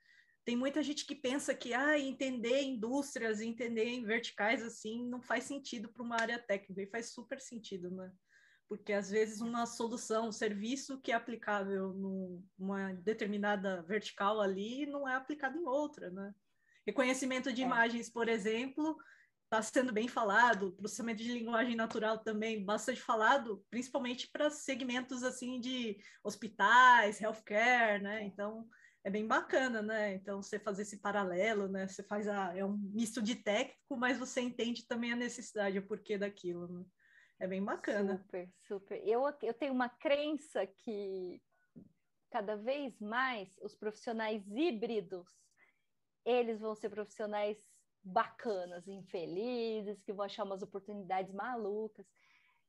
Tem 0.45 0.55
muita 0.55 0.85
gente 0.85 1.05
que 1.05 1.17
pensa 1.17 1.53
que 1.53 1.75
ah, 1.75 1.99
entender 1.99 2.63
indústrias, 2.63 3.41
entender 3.41 3.87
em 3.87 4.05
verticais 4.05 4.63
assim, 4.63 5.05
não 5.09 5.21
faz 5.21 5.43
sentido 5.43 5.89
para 5.89 6.05
uma 6.05 6.15
área 6.15 6.39
técnica, 6.39 6.81
e 6.81 6.87
faz 6.87 7.13
super 7.13 7.41
sentido, 7.41 7.91
né? 7.91 8.09
Porque 8.69 8.93
às 8.93 9.11
vezes 9.11 9.41
uma 9.41 9.67
solução, 9.67 10.29
um 10.29 10.33
serviço 10.33 11.01
que 11.01 11.11
é 11.11 11.17
aplicável 11.17 11.93
numa 12.57 12.93
determinada 12.93 13.83
vertical 13.83 14.41
ali 14.41 14.87
não 14.87 15.09
é 15.09 15.17
aplicado 15.17 15.59
em 15.59 15.67
outra, 15.67 16.09
né? 16.09 16.33
Reconhecimento 16.87 17.53
de 17.53 17.63
é. 17.63 17.65
imagens, 17.65 18.09
por 18.09 18.29
exemplo, 18.29 18.97
está 19.51 19.61
sendo 19.61 19.93
bem 19.93 20.07
falado, 20.07 20.73
processamento 20.77 21.21
de 21.25 21.33
linguagem 21.33 21.75
natural 21.75 22.19
também 22.19 22.65
bastante 22.65 23.01
falado, 23.01 23.65
principalmente 23.69 24.31
para 24.31 24.49
segmentos 24.49 25.25
assim 25.25 25.59
de 25.59 25.99
hospitais, 26.23 27.21
healthcare, 27.21 28.01
né? 28.01 28.23
Então 28.23 28.69
é 29.03 29.11
bem 29.11 29.27
bacana, 29.27 29.83
né? 29.83 30.15
Então 30.15 30.41
você 30.41 30.57
fazer 30.57 30.83
esse 30.83 31.01
paralelo, 31.01 31.67
né? 31.67 31.89
Você 31.89 32.05
faz 32.05 32.29
a, 32.29 32.57
é 32.57 32.65
um 32.65 32.77
misto 32.77 33.21
de 33.21 33.35
técnico, 33.35 33.97
mas 33.97 34.17
você 34.17 34.41
entende 34.41 34.87
também 34.87 35.13
a 35.13 35.17
necessidade, 35.17 35.81
o 35.81 35.87
porquê 35.87 36.17
daquilo, 36.17 36.69
né? 36.69 36.85
É 37.41 37.49
bem 37.49 37.65
bacana. 37.65 38.19
Super, 38.19 38.53
super. 38.69 39.03
Eu, 39.05 39.23
eu 39.43 39.55
tenho 39.55 39.73
uma 39.73 39.89
crença 39.89 40.65
que 40.65 41.43
cada 42.31 42.55
vez 42.55 43.01
mais 43.01 43.59
os 43.61 43.75
profissionais 43.75 44.47
híbridos 44.49 45.27
eles 46.25 46.61
vão 46.61 46.75
ser 46.75 46.91
profissionais 46.91 47.59
bacanas, 48.03 48.89
infelizes, 48.89 50.03
que 50.03 50.13
vão 50.13 50.25
achar 50.25 50.45
umas 50.45 50.63
oportunidades 50.63 51.33
malucas, 51.33 52.07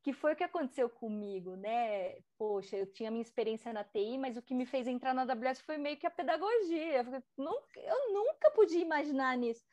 que 0.03 0.13
foi 0.13 0.33
o 0.33 0.35
que 0.35 0.43
aconteceu 0.43 0.89
comigo, 0.89 1.55
né? 1.55 2.21
Poxa, 2.37 2.77
eu 2.77 2.91
tinha 2.91 3.11
minha 3.11 3.21
experiência 3.21 3.71
na 3.71 3.83
TI, 3.83 4.17
mas 4.17 4.35
o 4.37 4.41
que 4.41 4.55
me 4.55 4.65
fez 4.65 4.87
entrar 4.87 5.13
na 5.13 5.21
AWS 5.23 5.61
foi 5.61 5.77
meio 5.77 5.97
que 5.97 6.07
a 6.07 6.11
pedagogia. 6.11 7.03
Eu 7.03 7.23
nunca, 7.37 7.79
eu 7.79 8.13
nunca 8.13 8.51
podia 8.51 8.81
imaginar 8.81 9.37
nisso. 9.37 9.63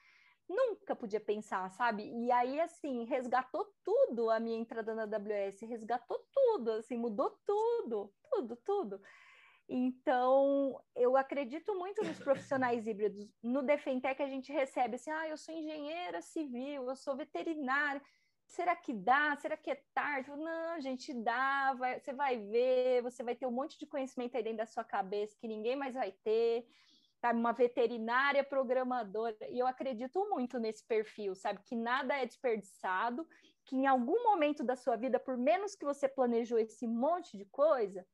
Nunca 0.49 0.97
podia 0.97 1.21
pensar, 1.21 1.69
sabe? 1.71 2.05
E 2.05 2.31
aí, 2.33 2.61
assim, 2.61 3.05
resgatou 3.05 3.67
tudo 3.85 4.31
a 4.31 4.41
minha 4.41 4.59
entrada 4.59 4.95
na 4.95 5.03
AWS, 5.05 5.67
resgatou 5.67 6.19
tudo, 6.33 6.73
assim, 6.73 6.97
mudou 6.97 7.31
tudo, 7.47 8.15
tudo, 8.31 8.57
tudo. 8.57 9.03
Então, 9.69 10.81
eu 10.97 11.15
acredito 11.15 11.75
muito 11.75 12.03
nos 12.03 12.19
profissionais 12.19 12.87
híbridos. 12.87 13.29
No 13.43 13.63
Defentec, 13.63 14.23
a 14.23 14.29
gente 14.29 14.51
recebe 14.51 14.95
assim: 14.95 15.11
ah, 15.11 15.29
eu 15.29 15.37
sou 15.37 15.55
engenheira 15.55 16.23
civil, 16.23 16.89
eu 16.89 16.97
sou 16.97 17.15
veterinária. 17.15 18.01
Será 18.47 18.75
que 18.75 18.95
dá? 18.95 19.37
Será 19.37 19.59
que 19.59 19.71
é 19.71 19.83
tarde? 19.93 20.31
Não, 20.31 20.81
gente, 20.81 21.13
dá. 21.13 21.75
Vai, 21.75 22.01
você 22.01 22.15
vai 22.15 22.39
ver, 22.39 23.03
você 23.03 23.23
vai 23.23 23.37
ter 23.37 23.47
um 23.47 23.51
monte 23.51 23.79
de 23.79 23.87
conhecimento 23.87 24.35
aí 24.39 24.43
dentro 24.43 24.59
da 24.59 24.67
sua 24.67 24.85
cabeça 24.85 25.37
que 25.39 25.47
ninguém 25.47 25.77
mais 25.77 25.93
vai 25.93 26.13
ter. 26.13 26.67
Sabe, 27.21 27.39
uma 27.39 27.53
veterinária 27.53 28.43
programadora. 28.45 29.37
E 29.51 29.59
eu 29.59 29.67
acredito 29.67 30.25
muito 30.31 30.59
nesse 30.59 30.87
perfil, 30.87 31.35
sabe? 31.35 31.61
Que 31.65 31.75
nada 31.77 32.15
é 32.17 32.25
desperdiçado, 32.25 33.27
que 33.67 33.77
em 33.77 33.87
algum 33.87 34.23
momento 34.23 34.65
da 34.65 34.77
sua 34.77 34.97
vida, 34.97 35.19
por 35.19 35.37
menos 35.37 35.75
que 35.75 35.85
você 35.85 36.09
planejou 36.09 36.59
esse 36.59 36.87
monte 36.87 37.37
de 37.37 37.45
coisa, 37.45 38.07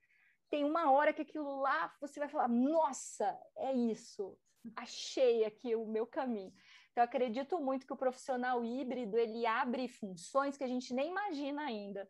tem 0.50 0.64
uma 0.64 0.90
hora 0.90 1.12
que 1.12 1.22
aquilo 1.22 1.60
lá 1.60 1.92
você 2.00 2.20
vai 2.20 2.28
falar: 2.28 2.48
nossa, 2.48 3.38
é 3.56 3.72
isso, 3.72 4.38
achei 4.76 5.44
aqui 5.44 5.74
o 5.74 5.86
meu 5.86 6.06
caminho. 6.06 6.52
Então, 6.92 7.02
acredito 7.02 7.58
muito 7.58 7.86
que 7.86 7.92
o 7.92 7.96
profissional 7.96 8.64
híbrido 8.64 9.18
ele 9.18 9.44
abre 9.44 9.88
funções 9.88 10.56
que 10.56 10.62
a 10.62 10.68
gente 10.68 10.94
nem 10.94 11.10
imagina 11.10 11.62
ainda. 11.62 12.08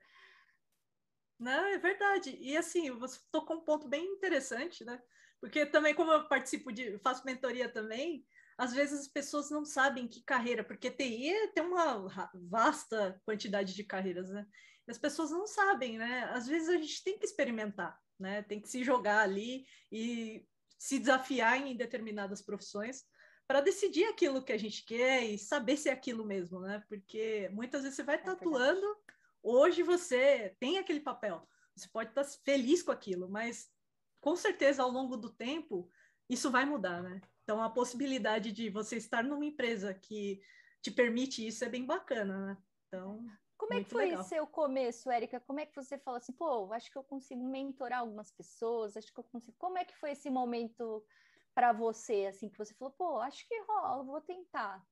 Não, 1.38 1.66
é 1.66 1.78
verdade. 1.78 2.36
E 2.38 2.56
assim, 2.56 2.90
você 2.90 3.18
tocou 3.32 3.56
um 3.56 3.64
ponto 3.64 3.88
bem 3.88 4.04
interessante, 4.04 4.84
né? 4.84 5.02
Porque 5.40 5.64
também, 5.66 5.94
como 5.94 6.12
eu 6.12 6.28
participo 6.28 6.70
de, 6.70 6.98
faço 6.98 7.24
mentoria 7.24 7.68
também, 7.68 8.26
às 8.58 8.72
vezes 8.72 9.00
as 9.00 9.08
pessoas 9.08 9.50
não 9.50 9.64
sabem 9.64 10.06
que 10.06 10.22
carreira, 10.22 10.62
porque 10.62 10.90
TI 10.90 11.52
tem 11.54 11.64
uma 11.64 12.06
vasta 12.48 13.20
quantidade 13.24 13.74
de 13.74 13.84
carreiras, 13.84 14.30
né? 14.30 14.46
E 14.86 14.90
as 14.90 14.98
pessoas 14.98 15.30
não 15.30 15.46
sabem, 15.46 15.98
né? 15.98 16.24
Às 16.32 16.46
vezes 16.46 16.68
a 16.68 16.76
gente 16.76 17.02
tem 17.02 17.18
que 17.18 17.24
experimentar 17.24 17.98
né? 18.18 18.42
Tem 18.42 18.60
que 18.60 18.68
se 18.68 18.84
jogar 18.84 19.20
ali 19.20 19.66
e 19.90 20.46
se 20.78 20.98
desafiar 20.98 21.58
em 21.58 21.76
determinadas 21.76 22.42
profissões 22.42 23.04
para 23.46 23.60
decidir 23.60 24.04
aquilo 24.04 24.42
que 24.42 24.52
a 24.52 24.58
gente 24.58 24.84
quer 24.84 25.24
e 25.24 25.38
saber 25.38 25.76
se 25.76 25.88
é 25.88 25.92
aquilo 25.92 26.24
mesmo, 26.24 26.60
né? 26.60 26.82
Porque 26.88 27.48
muitas 27.52 27.82
vezes 27.82 27.96
você 27.96 28.02
vai 28.02 28.16
é 28.16 28.28
atuando, 28.28 28.96
hoje 29.42 29.82
você 29.82 30.56
tem 30.58 30.78
aquele 30.78 31.00
papel, 31.00 31.46
você 31.76 31.88
pode 31.88 32.10
estar 32.10 32.24
feliz 32.44 32.82
com 32.82 32.92
aquilo, 32.92 33.28
mas 33.28 33.68
com 34.20 34.34
certeza 34.34 34.82
ao 34.82 34.90
longo 34.90 35.16
do 35.16 35.30
tempo 35.30 35.90
isso 36.28 36.50
vai 36.50 36.64
mudar, 36.64 37.02
né? 37.02 37.20
Então 37.42 37.62
a 37.62 37.68
possibilidade 37.68 38.52
de 38.52 38.70
você 38.70 38.96
estar 38.96 39.22
numa 39.22 39.44
empresa 39.44 39.92
que 39.92 40.40
te 40.80 40.90
permite 40.90 41.46
isso 41.46 41.64
é 41.64 41.68
bem 41.68 41.84
bacana, 41.84 42.46
né? 42.46 42.58
Então 42.88 43.26
como 43.66 43.80
é 43.80 43.84
que 43.84 43.90
foi 43.90 44.04
legal. 44.06 44.24
seu 44.24 44.46
começo, 44.46 45.10
Érica? 45.10 45.40
Como 45.40 45.60
é 45.60 45.66
que 45.66 45.74
você 45.74 45.98
falou 45.98 46.18
assim, 46.18 46.32
pô, 46.32 46.72
acho 46.72 46.90
que 46.90 46.98
eu 46.98 47.02
consigo 47.02 47.42
mentorar 47.42 48.00
algumas 48.00 48.30
pessoas, 48.30 48.96
acho 48.96 49.12
que 49.12 49.18
eu 49.18 49.24
consigo. 49.24 49.56
Como 49.58 49.78
é 49.78 49.84
que 49.84 49.96
foi 49.96 50.12
esse 50.12 50.28
momento 50.28 51.04
para 51.54 51.72
você, 51.72 52.26
assim, 52.26 52.48
que 52.48 52.58
você 52.58 52.74
falou, 52.74 52.92
pô, 52.92 53.18
acho 53.20 53.46
que 53.48 53.58
rola, 53.62 54.04
vou 54.04 54.20
tentar? 54.20 54.84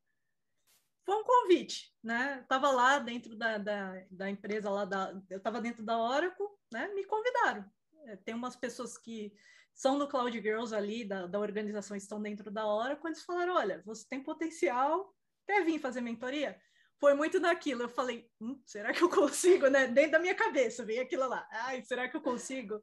Foi 1.04 1.16
um 1.16 1.24
convite, 1.24 1.92
né? 2.02 2.38
Eu 2.40 2.46
tava 2.46 2.70
lá 2.70 2.98
dentro 2.98 3.36
da, 3.36 3.58
da, 3.58 4.04
da 4.10 4.30
empresa 4.30 4.70
lá 4.70 4.84
da, 4.84 5.20
eu 5.28 5.38
estava 5.38 5.60
dentro 5.60 5.84
da 5.84 5.98
Oracle, 5.98 6.46
né? 6.72 6.88
Me 6.94 7.04
convidaram. 7.04 7.68
É, 8.06 8.16
tem 8.16 8.34
umas 8.34 8.56
pessoas 8.56 8.96
que 8.96 9.34
são 9.74 9.98
do 9.98 10.08
Cloud 10.08 10.40
Girls 10.40 10.74
ali, 10.74 11.04
da, 11.04 11.26
da 11.26 11.38
organização, 11.38 11.96
estão 11.96 12.22
dentro 12.22 12.50
da 12.50 12.66
Oracle, 12.66 13.08
eles 13.08 13.24
falaram, 13.24 13.54
olha, 13.54 13.82
você 13.84 14.06
tem 14.08 14.22
potencial, 14.22 15.14
quer 15.46 15.64
vir 15.64 15.78
fazer 15.78 16.00
mentoria? 16.00 16.60
Foi 17.02 17.14
muito 17.14 17.40
naquilo. 17.40 17.82
Eu 17.82 17.88
falei, 17.88 18.30
hum, 18.40 18.62
será 18.64 18.92
que 18.92 19.02
eu 19.02 19.08
consigo, 19.10 19.66
né? 19.66 19.88
Dentro 19.88 20.12
da 20.12 20.18
minha 20.20 20.36
cabeça 20.36 20.84
veio 20.84 21.02
aquilo 21.02 21.28
lá. 21.28 21.44
Ai, 21.50 21.82
será 21.82 22.08
que 22.08 22.16
eu 22.16 22.22
consigo? 22.22 22.80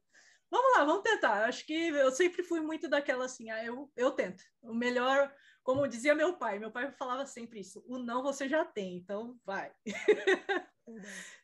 Vamos 0.50 0.76
lá, 0.76 0.84
vamos 0.84 1.02
tentar. 1.02 1.46
Acho 1.46 1.64
que 1.64 1.72
eu 1.72 2.10
sempre 2.10 2.42
fui 2.42 2.60
muito 2.60 2.86
daquela 2.86 3.24
assim, 3.24 3.48
ah, 3.48 3.64
eu, 3.64 3.90
eu 3.96 4.10
tento. 4.10 4.44
O 4.60 4.74
melhor, 4.74 5.34
como 5.62 5.88
dizia 5.88 6.14
meu 6.14 6.36
pai, 6.36 6.58
meu 6.58 6.70
pai 6.70 6.92
falava 6.92 7.24
sempre 7.24 7.60
isso: 7.60 7.82
o 7.86 7.96
não 7.96 8.22
você 8.22 8.46
já 8.46 8.62
tem, 8.62 8.98
então 8.98 9.38
vai. 9.42 9.72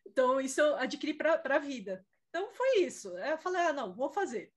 então, 0.05 0.39
isso 0.39 0.61
eu 0.61 0.77
adquiri 0.77 1.15
para 1.15 1.41
a 1.43 1.59
vida. 1.59 2.05
Então, 2.29 2.53
foi 2.53 2.81
isso. 2.81 3.17
Eu 3.17 3.39
falei, 3.39 3.63
ah, 3.63 3.73
não, 3.73 3.95
vou 3.95 4.11
fazer. 4.11 4.53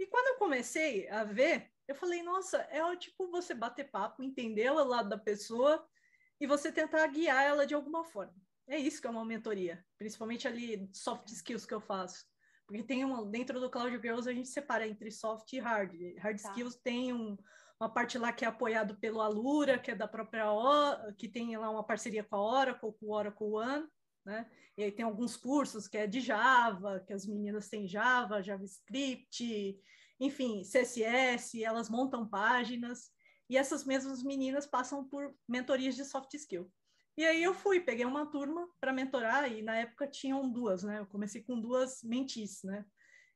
E 0.00 0.06
quando 0.08 0.26
eu 0.26 0.38
comecei 0.38 1.08
a 1.08 1.22
ver, 1.22 1.70
Eu 1.86 1.94
falei, 1.94 2.22
nossa, 2.22 2.58
é 2.70 2.96
tipo 2.96 3.30
você 3.30 3.54
bater 3.54 3.90
papo, 3.90 4.22
entender 4.22 4.70
o 4.70 4.84
lado 4.84 5.08
da 5.08 5.18
pessoa 5.18 5.86
e 6.42 6.46
você 6.46 6.72
tentar 6.72 7.06
guiar 7.06 7.40
ela 7.44 7.64
de 7.64 7.72
alguma 7.72 8.02
forma. 8.02 8.34
É 8.66 8.76
isso 8.76 9.00
que 9.00 9.06
é 9.06 9.10
uma 9.10 9.24
mentoria, 9.24 9.84
principalmente 9.96 10.48
ali 10.48 10.90
soft 10.92 11.28
skills 11.28 11.64
que 11.64 11.72
eu 11.72 11.80
faço. 11.80 12.26
Porque 12.66 12.82
tem 12.82 13.04
uma, 13.04 13.24
dentro 13.24 13.60
do 13.60 13.70
Cloud 13.70 13.96
Girls 13.98 14.28
a 14.28 14.32
gente 14.32 14.48
separa 14.48 14.84
entre 14.88 15.08
soft 15.12 15.52
e 15.52 15.60
hard. 15.60 15.94
Hard 16.18 16.42
tá. 16.42 16.48
skills 16.48 16.74
tem 16.82 17.12
um, 17.12 17.36
uma 17.80 17.88
parte 17.88 18.18
lá 18.18 18.32
que 18.32 18.44
é 18.44 18.48
apoiado 18.48 18.96
pelo 18.96 19.20
Alura, 19.20 19.78
que 19.78 19.92
é 19.92 19.94
da 19.94 20.08
própria 20.08 20.52
o, 20.52 21.14
que 21.14 21.28
tem 21.28 21.56
lá 21.56 21.70
uma 21.70 21.86
parceria 21.86 22.24
com 22.24 22.34
a 22.34 22.42
Oracle, 22.42 22.92
com 22.98 23.06
o 23.06 23.14
Oracle 23.14 23.46
One, 23.46 23.86
né? 24.26 24.50
E 24.76 24.82
aí 24.82 24.90
tem 24.90 25.04
alguns 25.04 25.36
cursos 25.36 25.86
que 25.86 25.96
é 25.96 26.08
de 26.08 26.20
Java, 26.20 26.98
que 27.06 27.12
as 27.12 27.24
meninas 27.24 27.68
têm 27.68 27.86
Java, 27.86 28.42
JavaScript, 28.42 29.78
enfim, 30.18 30.62
CSS, 30.62 31.62
elas 31.62 31.88
montam 31.88 32.28
páginas, 32.28 33.11
e 33.52 33.56
essas 33.58 33.84
mesmas 33.84 34.22
meninas 34.22 34.66
passam 34.66 35.06
por 35.06 35.36
mentorias 35.46 35.94
de 35.94 36.06
soft 36.06 36.32
skill. 36.32 36.72
E 37.18 37.22
aí 37.26 37.42
eu 37.42 37.52
fui, 37.52 37.80
peguei 37.80 38.06
uma 38.06 38.24
turma 38.24 38.66
para 38.80 38.94
mentorar, 38.94 39.52
e 39.52 39.60
na 39.60 39.76
época 39.76 40.06
tinham 40.06 40.50
duas, 40.50 40.82
né? 40.82 41.00
Eu 41.00 41.06
comecei 41.06 41.42
com 41.42 41.60
duas 41.60 42.02
mentis, 42.02 42.62
né? 42.62 42.82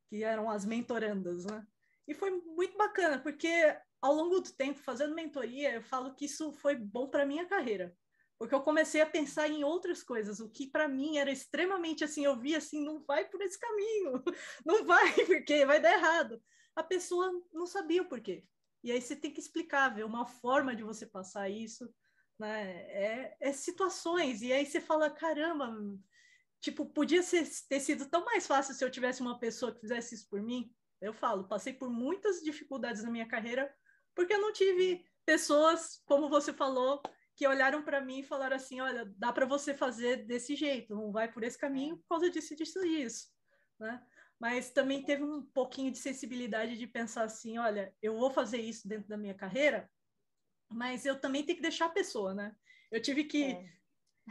Que 0.08 0.24
eram 0.24 0.48
as 0.48 0.64
mentorandas, 0.64 1.44
né? 1.44 1.66
E 2.08 2.14
foi 2.14 2.30
muito 2.30 2.78
bacana, 2.78 3.18
porque 3.18 3.76
ao 4.00 4.14
longo 4.14 4.40
do 4.40 4.50
tempo, 4.54 4.78
fazendo 4.78 5.14
mentoria, 5.14 5.74
eu 5.74 5.82
falo 5.82 6.14
que 6.14 6.24
isso 6.24 6.50
foi 6.50 6.74
bom 6.74 7.10
para 7.10 7.26
minha 7.26 7.44
carreira. 7.44 7.94
Porque 8.38 8.54
eu 8.54 8.62
comecei 8.62 9.02
a 9.02 9.06
pensar 9.06 9.50
em 9.50 9.64
outras 9.64 10.02
coisas, 10.02 10.40
o 10.40 10.48
que 10.48 10.66
para 10.66 10.88
mim 10.88 11.18
era 11.18 11.30
extremamente 11.30 12.04
assim, 12.04 12.24
eu 12.24 12.40
via 12.40 12.56
assim, 12.56 12.82
não 12.82 13.04
vai 13.04 13.28
por 13.28 13.42
esse 13.42 13.58
caminho, 13.58 14.22
não 14.64 14.82
vai, 14.86 15.12
porque 15.26 15.66
vai 15.66 15.78
dar 15.78 15.92
errado. 15.92 16.42
A 16.74 16.82
pessoa 16.82 17.30
não 17.52 17.66
sabia 17.66 18.00
o 18.00 18.08
porquê. 18.08 18.46
E 18.86 18.92
aí 18.92 19.02
você 19.02 19.16
tem 19.16 19.32
que 19.32 19.40
explicar, 19.40 19.88
ver 19.88 20.04
uma 20.04 20.24
forma 20.24 20.76
de 20.76 20.84
você 20.84 21.04
passar 21.04 21.50
isso, 21.50 21.92
né? 22.38 22.70
É, 22.88 23.36
é 23.40 23.52
situações. 23.52 24.42
E 24.42 24.52
aí 24.52 24.64
você 24.64 24.80
fala, 24.80 25.10
caramba, 25.10 25.76
tipo, 26.60 26.86
podia 26.86 27.20
ser, 27.20 27.44
ter 27.68 27.80
sido 27.80 28.06
tão 28.06 28.24
mais 28.24 28.46
fácil 28.46 28.74
se 28.74 28.84
eu 28.84 28.90
tivesse 28.90 29.20
uma 29.20 29.40
pessoa 29.40 29.74
que 29.74 29.80
fizesse 29.80 30.14
isso 30.14 30.28
por 30.30 30.40
mim. 30.40 30.72
Eu 31.00 31.12
falo, 31.12 31.48
passei 31.48 31.72
por 31.72 31.90
muitas 31.90 32.40
dificuldades 32.40 33.02
na 33.02 33.10
minha 33.10 33.26
carreira 33.26 33.74
porque 34.14 34.32
eu 34.32 34.40
não 34.40 34.52
tive 34.52 35.04
pessoas, 35.24 36.00
como 36.06 36.28
você 36.28 36.52
falou, 36.52 37.02
que 37.34 37.44
olharam 37.44 37.82
para 37.82 38.00
mim 38.00 38.20
e 38.20 38.22
falaram 38.22 38.54
assim, 38.54 38.80
olha, 38.80 39.04
dá 39.16 39.32
para 39.32 39.46
você 39.46 39.74
fazer 39.74 40.26
desse 40.26 40.54
jeito, 40.54 40.94
não 40.94 41.10
vai 41.10 41.30
por 41.30 41.42
esse 41.42 41.58
caminho 41.58 41.96
por 41.98 42.06
causa 42.10 42.30
disso, 42.30 42.54
disso 42.54 42.86
e 42.86 43.02
isso, 43.02 43.26
né? 43.80 44.00
Mas 44.38 44.70
também 44.70 45.02
teve 45.02 45.22
um 45.22 45.42
pouquinho 45.42 45.90
de 45.90 45.98
sensibilidade 45.98 46.76
de 46.76 46.86
pensar 46.86 47.24
assim, 47.24 47.58
olha, 47.58 47.94
eu 48.02 48.18
vou 48.18 48.30
fazer 48.30 48.58
isso 48.58 48.86
dentro 48.86 49.08
da 49.08 49.16
minha 49.16 49.34
carreira, 49.34 49.90
mas 50.70 51.06
eu 51.06 51.18
também 51.18 51.44
tenho 51.44 51.56
que 51.56 51.62
deixar 51.62 51.86
a 51.86 51.90
pessoa, 51.90 52.34
né? 52.34 52.54
Eu 52.90 53.00
tive 53.00 53.24
que 53.24 53.44
é. 53.44 53.72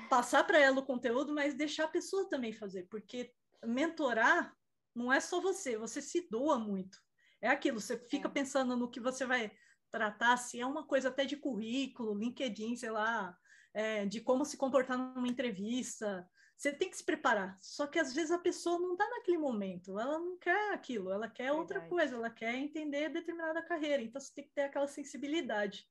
passar 0.10 0.44
para 0.44 0.60
ela 0.60 0.80
o 0.80 0.86
conteúdo, 0.86 1.34
mas 1.34 1.56
deixar 1.56 1.86
a 1.86 1.90
pessoa 1.90 2.30
também 2.30 2.54
fazer, 2.54 2.88
porque 2.90 3.34
mentorar 3.64 4.56
não 4.94 5.12
é 5.12 5.20
só 5.20 5.42
você, 5.42 5.78
você 5.78 6.02
se 6.02 6.28
doa 6.30 6.60
muito. 6.60 6.98
É 7.42 7.50
aquilo, 7.50 7.80
você 7.82 7.98
fica 7.98 8.28
é. 8.28 8.32
pensando 8.32 8.78
no 8.78 8.90
que 8.90 9.00
você 9.00 9.26
vai 9.26 9.52
tratar, 9.92 10.38
se 10.38 10.60
é 10.60 10.66
uma 10.66 10.86
coisa 10.86 11.10
até 11.10 11.26
de 11.26 11.38
currículo, 11.38 12.18
LinkedIn, 12.18 12.76
sei 12.76 12.92
lá, 12.92 13.38
é, 13.74 14.06
de 14.06 14.22
como 14.22 14.46
se 14.46 14.58
comportar 14.58 14.98
numa 14.98 15.28
entrevista. 15.28 16.28
Você 16.56 16.72
tem 16.72 16.90
que 16.90 16.98
se 16.98 17.04
preparar. 17.04 17.58
Só 17.62 17.86
que 17.86 18.00
às 18.00 18.14
vezes 18.14 18.32
a 18.32 18.40
pessoa 18.40 18.80
não 18.80 18.94
está 18.94 19.08
naquele 19.10 19.38
momento, 19.38 20.00
ela 20.00 20.18
não 20.18 20.38
quer 20.38 20.74
aquilo, 20.74 21.12
ela 21.12 21.28
quer 21.28 21.46
Verdade. 21.46 21.60
outra 21.60 21.82
coisa, 21.82 22.16
ela 22.16 22.30
quer 22.30 22.56
entender 22.56 23.10
determinada 23.10 23.62
carreira. 23.62 24.02
Então 24.02 24.22
você 24.22 24.34
tem 24.34 24.46
que 24.46 24.54
ter 24.54 24.64
aquela 24.64 24.88
sensibilidade. 24.88 25.88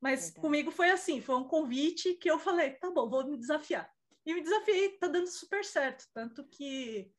Mas 0.00 0.24
Verdade. 0.24 0.40
comigo 0.40 0.70
foi 0.70 0.90
assim, 0.90 1.20
foi 1.20 1.36
um 1.36 1.48
convite 1.48 2.14
que 2.14 2.30
eu 2.30 2.38
falei, 2.38 2.72
tá 2.72 2.90
bom, 2.90 3.08
vou 3.08 3.26
me 3.26 3.36
desafiar. 3.36 3.90
E 4.26 4.34
me 4.34 4.42
desafiei, 4.42 4.98
tá 4.98 5.06
dando 5.06 5.28
super 5.28 5.64
certo, 5.64 6.06
tanto 6.12 6.44
que 6.48 7.10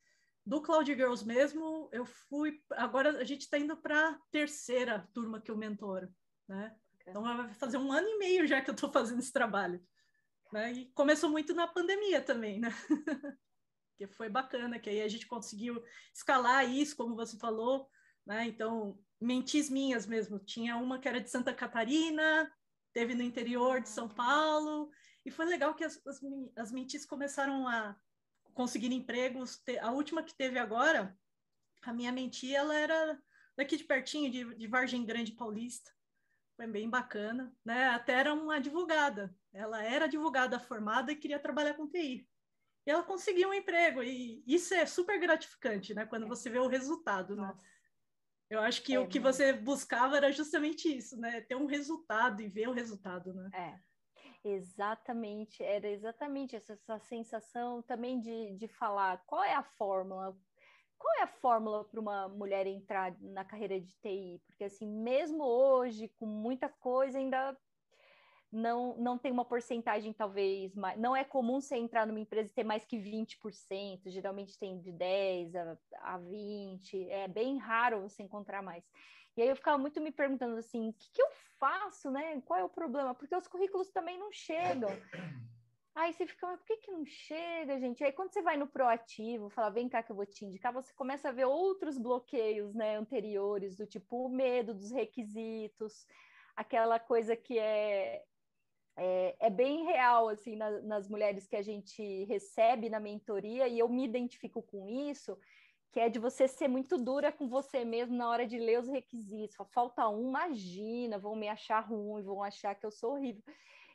do 0.44 0.60
Cloud 0.60 0.92
Girls 0.92 1.26
mesmo, 1.26 1.88
eu 1.92 2.04
fui, 2.04 2.62
agora 2.72 3.18
a 3.18 3.24
gente 3.24 3.40
está 3.42 3.58
indo 3.58 3.76
para 3.76 4.10
a 4.10 4.18
terceira 4.30 5.08
turma 5.12 5.40
que 5.40 5.50
eu 5.50 5.56
mentoro, 5.56 6.08
né? 6.48 6.76
Então 7.00 7.22
vai 7.22 7.52
fazer 7.54 7.78
um 7.78 7.90
ano 7.92 8.06
e 8.06 8.18
meio 8.18 8.46
já 8.46 8.60
que 8.60 8.70
eu 8.70 8.74
estou 8.74 8.90
fazendo 8.90 9.18
esse 9.18 9.32
trabalho. 9.32 9.84
Né? 10.52 10.72
E 10.72 10.86
começou 10.92 11.30
muito 11.30 11.54
na 11.54 11.66
pandemia 11.66 12.20
também, 12.20 12.60
né? 12.60 12.68
que 13.96 14.06
foi 14.06 14.28
bacana, 14.28 14.78
que 14.78 14.90
aí 14.90 15.02
a 15.02 15.08
gente 15.08 15.26
conseguiu 15.26 15.82
escalar 16.14 16.68
isso, 16.68 16.96
como 16.96 17.16
você 17.16 17.36
falou, 17.38 17.88
né? 18.26 18.46
Então, 18.46 18.98
mentis 19.20 19.70
minhas 19.70 20.06
mesmo. 20.06 20.38
Tinha 20.38 20.76
uma 20.76 20.98
que 20.98 21.08
era 21.08 21.20
de 21.20 21.30
Santa 21.30 21.52
Catarina, 21.54 22.50
teve 22.92 23.14
no 23.14 23.22
interior 23.22 23.80
de 23.80 23.88
São 23.88 24.08
Paulo, 24.08 24.90
e 25.24 25.30
foi 25.30 25.44
legal 25.46 25.74
que 25.74 25.84
as, 25.84 26.00
as, 26.06 26.20
as 26.56 26.72
mentis 26.72 27.04
começaram 27.04 27.66
a 27.66 27.96
conseguir 28.54 28.92
empregos. 28.92 29.62
A 29.80 29.90
última 29.90 30.22
que 30.22 30.34
teve 30.34 30.58
agora, 30.58 31.16
a 31.82 31.92
minha 31.92 32.12
mentia, 32.12 32.58
ela 32.58 32.74
era 32.74 33.20
daqui 33.56 33.76
de 33.76 33.84
pertinho, 33.84 34.30
de, 34.30 34.54
de 34.54 34.66
Vargem 34.66 35.04
Grande 35.04 35.32
Paulista. 35.32 35.90
Foi 36.56 36.66
bem 36.66 36.88
bacana, 36.88 37.54
né? 37.64 37.88
Até 37.88 38.14
era 38.14 38.32
uma 38.32 38.56
advogada. 38.56 39.34
Ela 39.56 39.82
era 39.82 40.04
advogada 40.04 40.58
formada 40.58 41.10
e 41.12 41.16
queria 41.16 41.38
trabalhar 41.38 41.74
com 41.74 41.88
TI. 41.88 42.28
E 42.86 42.90
ela 42.90 43.02
conseguiu 43.02 43.48
um 43.48 43.54
emprego, 43.54 44.02
e 44.02 44.44
isso 44.46 44.72
é 44.72 44.86
super 44.86 45.18
gratificante, 45.18 45.92
né? 45.92 46.06
Quando 46.06 46.28
você 46.28 46.48
vê 46.48 46.58
o 46.58 46.68
resultado, 46.68 47.34
né? 47.34 47.52
Eu 48.48 48.60
acho 48.60 48.82
que 48.82 48.94
é, 48.94 49.00
o 49.00 49.08
que 49.08 49.18
você 49.18 49.52
buscava 49.52 50.16
era 50.16 50.30
justamente 50.30 50.96
isso, 50.96 51.16
né? 51.16 51.40
Ter 51.40 51.56
um 51.56 51.66
resultado 51.66 52.40
e 52.40 52.48
ver 52.48 52.68
o 52.68 52.72
resultado, 52.72 53.34
né? 53.34 53.50
É. 53.52 53.86
Exatamente, 54.48 55.60
era 55.64 55.88
exatamente 55.88 56.54
essa, 56.54 56.74
essa 56.74 57.00
sensação 57.00 57.82
também 57.82 58.20
de, 58.20 58.54
de 58.54 58.68
falar 58.68 59.20
qual 59.26 59.42
é 59.42 59.52
a 59.52 59.64
fórmula, 59.64 60.38
qual 60.96 61.14
é 61.18 61.22
a 61.24 61.26
fórmula 61.26 61.84
para 61.84 61.98
uma 61.98 62.28
mulher 62.28 62.64
entrar 62.64 63.16
na 63.20 63.44
carreira 63.44 63.80
de 63.80 63.92
TI? 63.96 64.40
Porque 64.46 64.62
assim, 64.62 64.86
mesmo 64.86 65.42
hoje, 65.42 66.06
com 66.16 66.26
muita 66.26 66.68
coisa, 66.68 67.18
ainda 67.18 67.58
não, 68.52 68.96
não 68.96 69.18
tem 69.18 69.32
uma 69.32 69.44
porcentagem, 69.44 70.12
talvez, 70.12 70.74
mais, 70.74 70.98
não 70.98 71.14
é 71.14 71.24
comum 71.24 71.60
você 71.60 71.76
entrar 71.76 72.06
numa 72.06 72.20
empresa 72.20 72.50
e 72.50 72.54
ter 72.54 72.64
mais 72.64 72.84
que 72.84 72.96
20%, 72.96 74.08
geralmente 74.08 74.58
tem 74.58 74.78
de 74.78 74.92
10% 74.92 75.78
a, 76.00 76.14
a 76.14 76.18
20%, 76.18 77.08
é 77.10 77.28
bem 77.28 77.58
raro 77.58 78.02
você 78.02 78.22
encontrar 78.22 78.62
mais. 78.62 78.84
E 79.36 79.42
aí 79.42 79.48
eu 79.48 79.56
ficava 79.56 79.76
muito 79.76 80.00
me 80.00 80.10
perguntando 80.10 80.56
assim, 80.56 80.88
o 80.88 80.92
que, 80.94 81.10
que 81.12 81.22
eu 81.22 81.28
faço, 81.58 82.10
né? 82.10 82.40
Qual 82.46 82.58
é 82.58 82.64
o 82.64 82.70
problema? 82.70 83.14
Porque 83.14 83.36
os 83.36 83.46
currículos 83.46 83.90
também 83.90 84.18
não 84.18 84.32
chegam. 84.32 84.88
Aí 85.94 86.12
você 86.12 86.26
fica, 86.26 86.46
mas 86.46 86.58
por 86.60 86.66
que, 86.66 86.76
que 86.76 86.90
não 86.90 87.04
chega, 87.04 87.78
gente? 87.78 88.04
Aí 88.04 88.12
quando 88.12 88.32
você 88.32 88.42
vai 88.42 88.56
no 88.56 88.66
proativo, 88.66 89.48
fala, 89.50 89.70
vem 89.70 89.88
cá 89.88 90.02
que 90.02 90.12
eu 90.12 90.16
vou 90.16 90.26
te 90.26 90.44
indicar, 90.44 90.72
você 90.72 90.92
começa 90.94 91.28
a 91.28 91.32
ver 91.32 91.46
outros 91.46 91.96
bloqueios, 91.96 92.74
né, 92.74 92.96
anteriores, 92.96 93.76
do 93.76 93.86
tipo 93.86 94.26
o 94.26 94.28
medo 94.28 94.74
dos 94.74 94.90
requisitos, 94.90 96.06
aquela 96.54 96.98
coisa 96.98 97.34
que 97.34 97.58
é, 97.58 98.24
é, 98.96 99.36
é 99.38 99.50
bem 99.50 99.84
real, 99.84 100.28
assim, 100.28 100.56
na, 100.56 100.70
nas 100.82 101.08
mulheres 101.08 101.46
que 101.46 101.56
a 101.56 101.62
gente 101.62 102.24
recebe 102.24 102.88
na 102.88 102.98
mentoria, 102.98 103.68
e 103.68 103.78
eu 103.78 103.88
me 103.88 104.04
identifico 104.04 104.62
com 104.62 104.88
isso, 104.88 105.38
que 105.92 106.00
é 106.00 106.08
de 106.08 106.18
você 106.18 106.48
ser 106.48 106.68
muito 106.68 106.98
dura 106.98 107.30
com 107.30 107.48
você 107.48 107.84
mesmo 107.84 108.16
na 108.16 108.28
hora 108.28 108.46
de 108.46 108.58
ler 108.58 108.80
os 108.80 108.88
requisitos. 108.88 109.56
Falta 109.72 110.08
um, 110.08 110.28
imagina, 110.28 111.18
vão 111.18 111.36
me 111.36 111.48
achar 111.48 111.80
ruim, 111.80 112.22
vão 112.22 112.42
achar 112.42 112.74
que 112.74 112.84
eu 112.84 112.90
sou 112.90 113.12
horrível. 113.12 113.42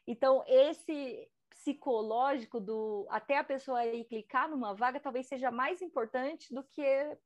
Então, 0.07 0.43
esse 0.47 1.29
psicológico 1.49 2.59
do 2.59 3.05
até 3.09 3.37
a 3.37 3.43
pessoa 3.43 3.85
ir 3.85 4.05
clicar 4.05 4.49
numa 4.49 4.73
vaga 4.73 4.99
talvez 4.99 5.27
seja 5.27 5.51
mais 5.51 5.81
importante 5.81 6.51
do 6.53 6.63
que 6.63 7.17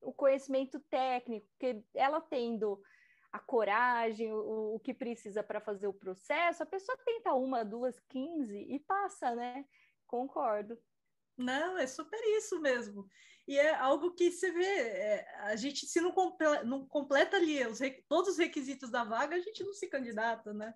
o 0.00 0.12
conhecimento 0.12 0.78
técnico, 0.88 1.46
porque 1.48 1.82
ela 1.94 2.20
tendo 2.20 2.80
a 3.34 3.38
coragem, 3.40 4.32
o, 4.32 4.76
o 4.76 4.78
que 4.78 4.94
precisa 4.94 5.42
para 5.42 5.60
fazer 5.60 5.88
o 5.88 5.92
processo, 5.92 6.62
a 6.62 6.66
pessoa 6.66 6.96
tenta 7.04 7.34
uma, 7.34 7.64
duas, 7.64 7.98
quinze 8.08 8.56
e 8.56 8.78
passa, 8.78 9.34
né? 9.34 9.64
Concordo. 10.06 10.78
Não, 11.36 11.76
é 11.76 11.84
super 11.84 12.20
isso 12.38 12.60
mesmo. 12.60 13.08
E 13.48 13.58
é 13.58 13.74
algo 13.74 14.14
que 14.14 14.30
você 14.30 14.52
vê, 14.52 14.64
é, 14.64 15.36
a 15.40 15.56
gente 15.56 15.84
se 15.84 16.00
não, 16.00 16.12
comple 16.12 16.62
não 16.62 16.86
completa 16.86 17.36
ali 17.36 17.66
os 17.66 17.80
todos 18.08 18.34
os 18.34 18.38
requisitos 18.38 18.88
da 18.88 19.02
vaga, 19.02 19.34
a 19.34 19.40
gente 19.40 19.64
não 19.64 19.72
se 19.72 19.88
candidata, 19.88 20.54
né? 20.54 20.72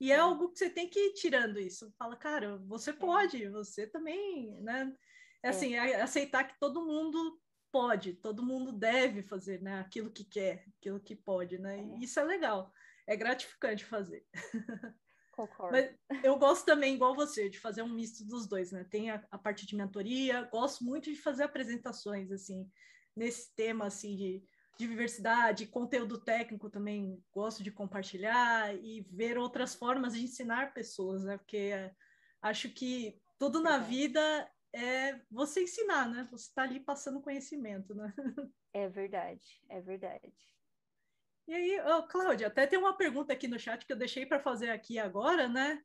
E 0.00 0.10
é, 0.10 0.14
é 0.14 0.18
algo 0.18 0.48
que 0.48 0.58
você 0.58 0.70
tem 0.70 0.88
que 0.88 0.98
ir 0.98 1.12
tirando 1.12 1.60
isso. 1.60 1.92
Fala, 1.98 2.16
cara, 2.16 2.56
você 2.66 2.88
é. 2.88 2.94
pode, 2.94 3.50
você 3.50 3.86
também, 3.86 4.58
né? 4.62 4.96
É, 5.42 5.48
é. 5.48 5.50
assim, 5.50 5.74
é 5.74 6.00
aceitar 6.00 6.44
que 6.44 6.58
todo 6.58 6.86
mundo 6.86 7.38
pode, 7.70 8.14
todo 8.14 8.44
mundo 8.44 8.72
deve 8.72 9.22
fazer, 9.22 9.62
né? 9.62 9.80
Aquilo 9.80 10.10
que 10.10 10.24
quer, 10.24 10.64
aquilo 10.78 11.00
que 11.00 11.14
pode, 11.14 11.58
né? 11.58 11.82
E 11.98 12.04
isso 12.04 12.18
é 12.18 12.24
legal, 12.24 12.72
é 13.06 13.16
gratificante 13.16 13.84
fazer. 13.84 14.26
Concordo. 15.32 15.72
Mas 15.72 16.24
eu 16.24 16.36
gosto 16.36 16.66
também, 16.66 16.94
igual 16.94 17.14
você, 17.14 17.48
de 17.48 17.60
fazer 17.60 17.82
um 17.82 17.88
misto 17.88 18.24
dos 18.24 18.48
dois, 18.48 18.72
né? 18.72 18.84
Tem 18.90 19.10
a, 19.10 19.24
a, 19.30 19.38
parte 19.38 19.66
de 19.66 19.76
mentoria, 19.76 20.48
gosto 20.50 20.84
muito 20.84 21.10
de 21.10 21.16
fazer 21.16 21.44
apresentações, 21.44 22.32
assim, 22.32 22.68
nesse 23.14 23.54
tema, 23.54 23.86
assim, 23.86 24.16
de, 24.16 24.42
diversidade, 24.78 25.66
conteúdo 25.66 26.18
técnico 26.18 26.70
também 26.70 27.20
gosto 27.32 27.64
de 27.64 27.70
compartilhar 27.70 28.72
e 28.76 29.04
ver 29.10 29.36
outras 29.36 29.74
formas 29.74 30.14
de 30.14 30.22
ensinar 30.22 30.72
pessoas, 30.72 31.24
né? 31.24 31.36
Porque 31.36 31.72
acho 32.40 32.70
que 32.70 33.20
tudo 33.38 33.60
na 33.60 33.78
vida 33.78 34.48
é 34.72 35.20
você 35.30 35.62
ensinar, 35.62 36.08
né? 36.08 36.26
Você 36.30 36.48
está 36.48 36.62
ali 36.62 36.80
passando 36.80 37.22
conhecimento, 37.22 37.94
né? 37.94 38.12
É 38.72 38.88
verdade, 38.88 39.60
é 39.68 39.80
verdade. 39.80 40.32
E 41.46 41.54
aí, 41.54 41.80
oh, 41.80 42.02
Cláudia, 42.02 42.48
até 42.48 42.66
tem 42.66 42.78
uma 42.78 42.96
pergunta 42.96 43.32
aqui 43.32 43.48
no 43.48 43.58
chat 43.58 43.86
que 43.86 43.92
eu 43.92 43.96
deixei 43.96 44.26
para 44.26 44.38
fazer 44.38 44.68
aqui 44.68 44.98
agora, 44.98 45.48
né? 45.48 45.82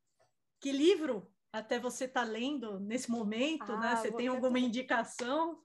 Que 0.59 0.71
livro 0.71 1.31
até 1.53 1.79
você 1.79 2.05
está 2.05 2.23
lendo 2.23 2.79
nesse 2.79 3.09
momento, 3.09 3.67
né? 3.77 3.87
ah, 3.87 3.95
né? 3.95 3.95
Você 3.95 4.11
tem 4.11 4.27
alguma 4.27 4.59
indicação? 4.59 5.63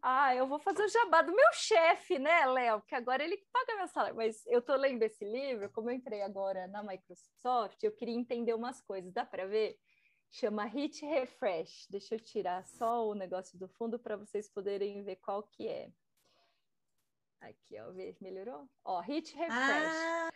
Ah, 0.00 0.34
eu 0.34 0.46
vou 0.46 0.58
fazer 0.60 0.84
o 0.84 0.88
jabá 0.88 1.22
do 1.22 1.34
meu 1.34 1.52
chefe, 1.52 2.18
né, 2.18 2.46
Léo? 2.46 2.80
Porque 2.80 2.94
agora 2.94 3.22
ele 3.24 3.36
paga 3.52 3.76
meu 3.76 3.88
salário. 3.88 4.16
Mas 4.16 4.44
eu 4.46 4.62
tô 4.62 4.74
lendo 4.76 5.02
esse 5.02 5.24
livro, 5.24 5.70
como 5.70 5.90
eu 5.90 5.94
entrei 5.94 6.22
agora 6.22 6.68
na 6.68 6.82
Microsoft, 6.82 7.82
eu 7.82 7.92
queria 7.92 8.14
entender 8.14 8.54
umas 8.54 8.80
coisas. 8.80 9.12
Dá 9.12 9.24
para 9.24 9.46
ver? 9.46 9.76
Chama 10.30 10.64
Hit 10.64 11.04
Refresh. 11.04 11.86
Deixa 11.88 12.14
eu 12.14 12.20
tirar 12.20 12.64
só 12.64 13.06
o 13.06 13.14
negócio 13.14 13.58
do 13.58 13.68
fundo 13.68 13.98
para 13.98 14.16
vocês 14.16 14.48
poderem 14.48 15.02
ver 15.02 15.16
qual 15.16 15.42
que 15.42 15.66
é. 15.66 15.90
Aqui, 17.40 17.78
ó, 17.80 17.90
ver, 17.92 18.16
melhorou? 18.20 18.68
Ó, 18.84 19.00
Hit 19.00 19.34
Refresh. 19.36 19.52
Ah! 19.52 20.30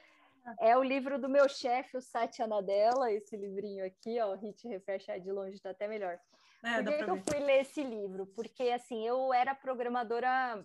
É 0.59 0.77
o 0.77 0.83
livro 0.83 1.19
do 1.19 1.29
meu 1.29 1.49
chefe, 1.49 1.97
o 1.97 2.01
Satya 2.01 2.47
Nadella, 2.47 3.13
esse 3.13 3.37
livrinho 3.37 3.85
aqui, 3.85 4.19
ó, 4.21 4.35
Hit 4.35 4.67
Refresh, 4.67 5.09
é 5.09 5.19
de 5.19 5.31
longe 5.31 5.61
tá 5.61 5.71
até 5.71 5.87
melhor. 5.87 6.19
É, 6.65 6.83
Por 6.83 6.93
que, 6.93 7.05
que 7.05 7.11
eu 7.11 7.17
fui 7.17 7.39
ler 7.39 7.61
esse 7.61 7.83
livro? 7.83 8.27
Porque, 8.27 8.65
assim, 8.65 9.07
eu 9.07 9.33
era 9.33 9.55
programadora 9.55 10.65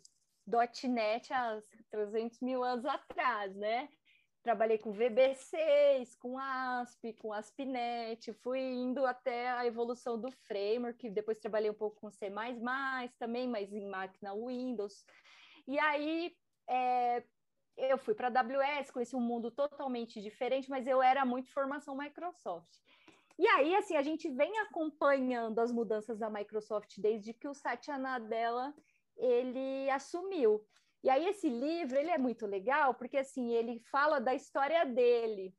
.NET 0.83 1.33
há 1.33 1.59
300 1.89 2.39
mil 2.41 2.63
anos 2.63 2.85
atrás, 2.85 3.55
né? 3.55 3.89
Trabalhei 4.45 4.77
com 4.77 4.93
VB6, 4.93 6.15
com 6.19 6.37
ASP, 6.37 7.13
com 7.13 7.33
ASP.NET, 7.33 8.31
fui 8.43 8.59
indo 8.59 9.03
até 9.03 9.49
a 9.49 9.65
evolução 9.65 10.21
do 10.21 10.29
framework, 10.29 11.09
depois 11.09 11.39
trabalhei 11.39 11.71
um 11.71 11.73
pouco 11.73 11.99
com 11.99 12.11
C++ 12.11 12.31
também, 13.17 13.47
mas 13.47 13.73
em 13.73 13.89
máquina 13.89 14.35
Windows. 14.35 15.03
E 15.67 15.79
aí, 15.79 16.31
é, 16.69 17.23
eu 17.75 17.97
fui 17.97 18.13
para 18.13 18.27
a 18.27 18.39
AWS, 18.39 18.91
conheci 18.91 19.15
um 19.15 19.19
mundo 19.19 19.49
totalmente 19.49 20.21
diferente, 20.21 20.69
mas 20.69 20.85
eu 20.85 21.01
era 21.01 21.25
muito 21.25 21.51
formação 21.51 21.97
Microsoft. 21.97 22.69
E 23.39 23.47
aí, 23.47 23.73
assim, 23.73 23.95
a 23.95 24.03
gente 24.03 24.29
vem 24.29 24.59
acompanhando 24.59 25.57
as 25.57 25.71
mudanças 25.71 26.19
da 26.19 26.29
Microsoft 26.29 26.99
desde 26.99 27.33
que 27.33 27.47
o 27.47 27.55
Satya 27.55 27.97
Nadella 27.97 28.75
ele 29.17 29.89
assumiu. 29.89 30.63
E 31.05 31.09
aí 31.11 31.27
esse 31.27 31.47
livro, 31.47 31.99
ele 31.99 32.09
é 32.09 32.17
muito 32.17 32.47
legal, 32.47 32.95
porque 32.95 33.17
assim, 33.17 33.53
ele 33.53 33.79
fala 33.91 34.19
da 34.19 34.33
história 34.33 34.83
dele, 34.87 35.53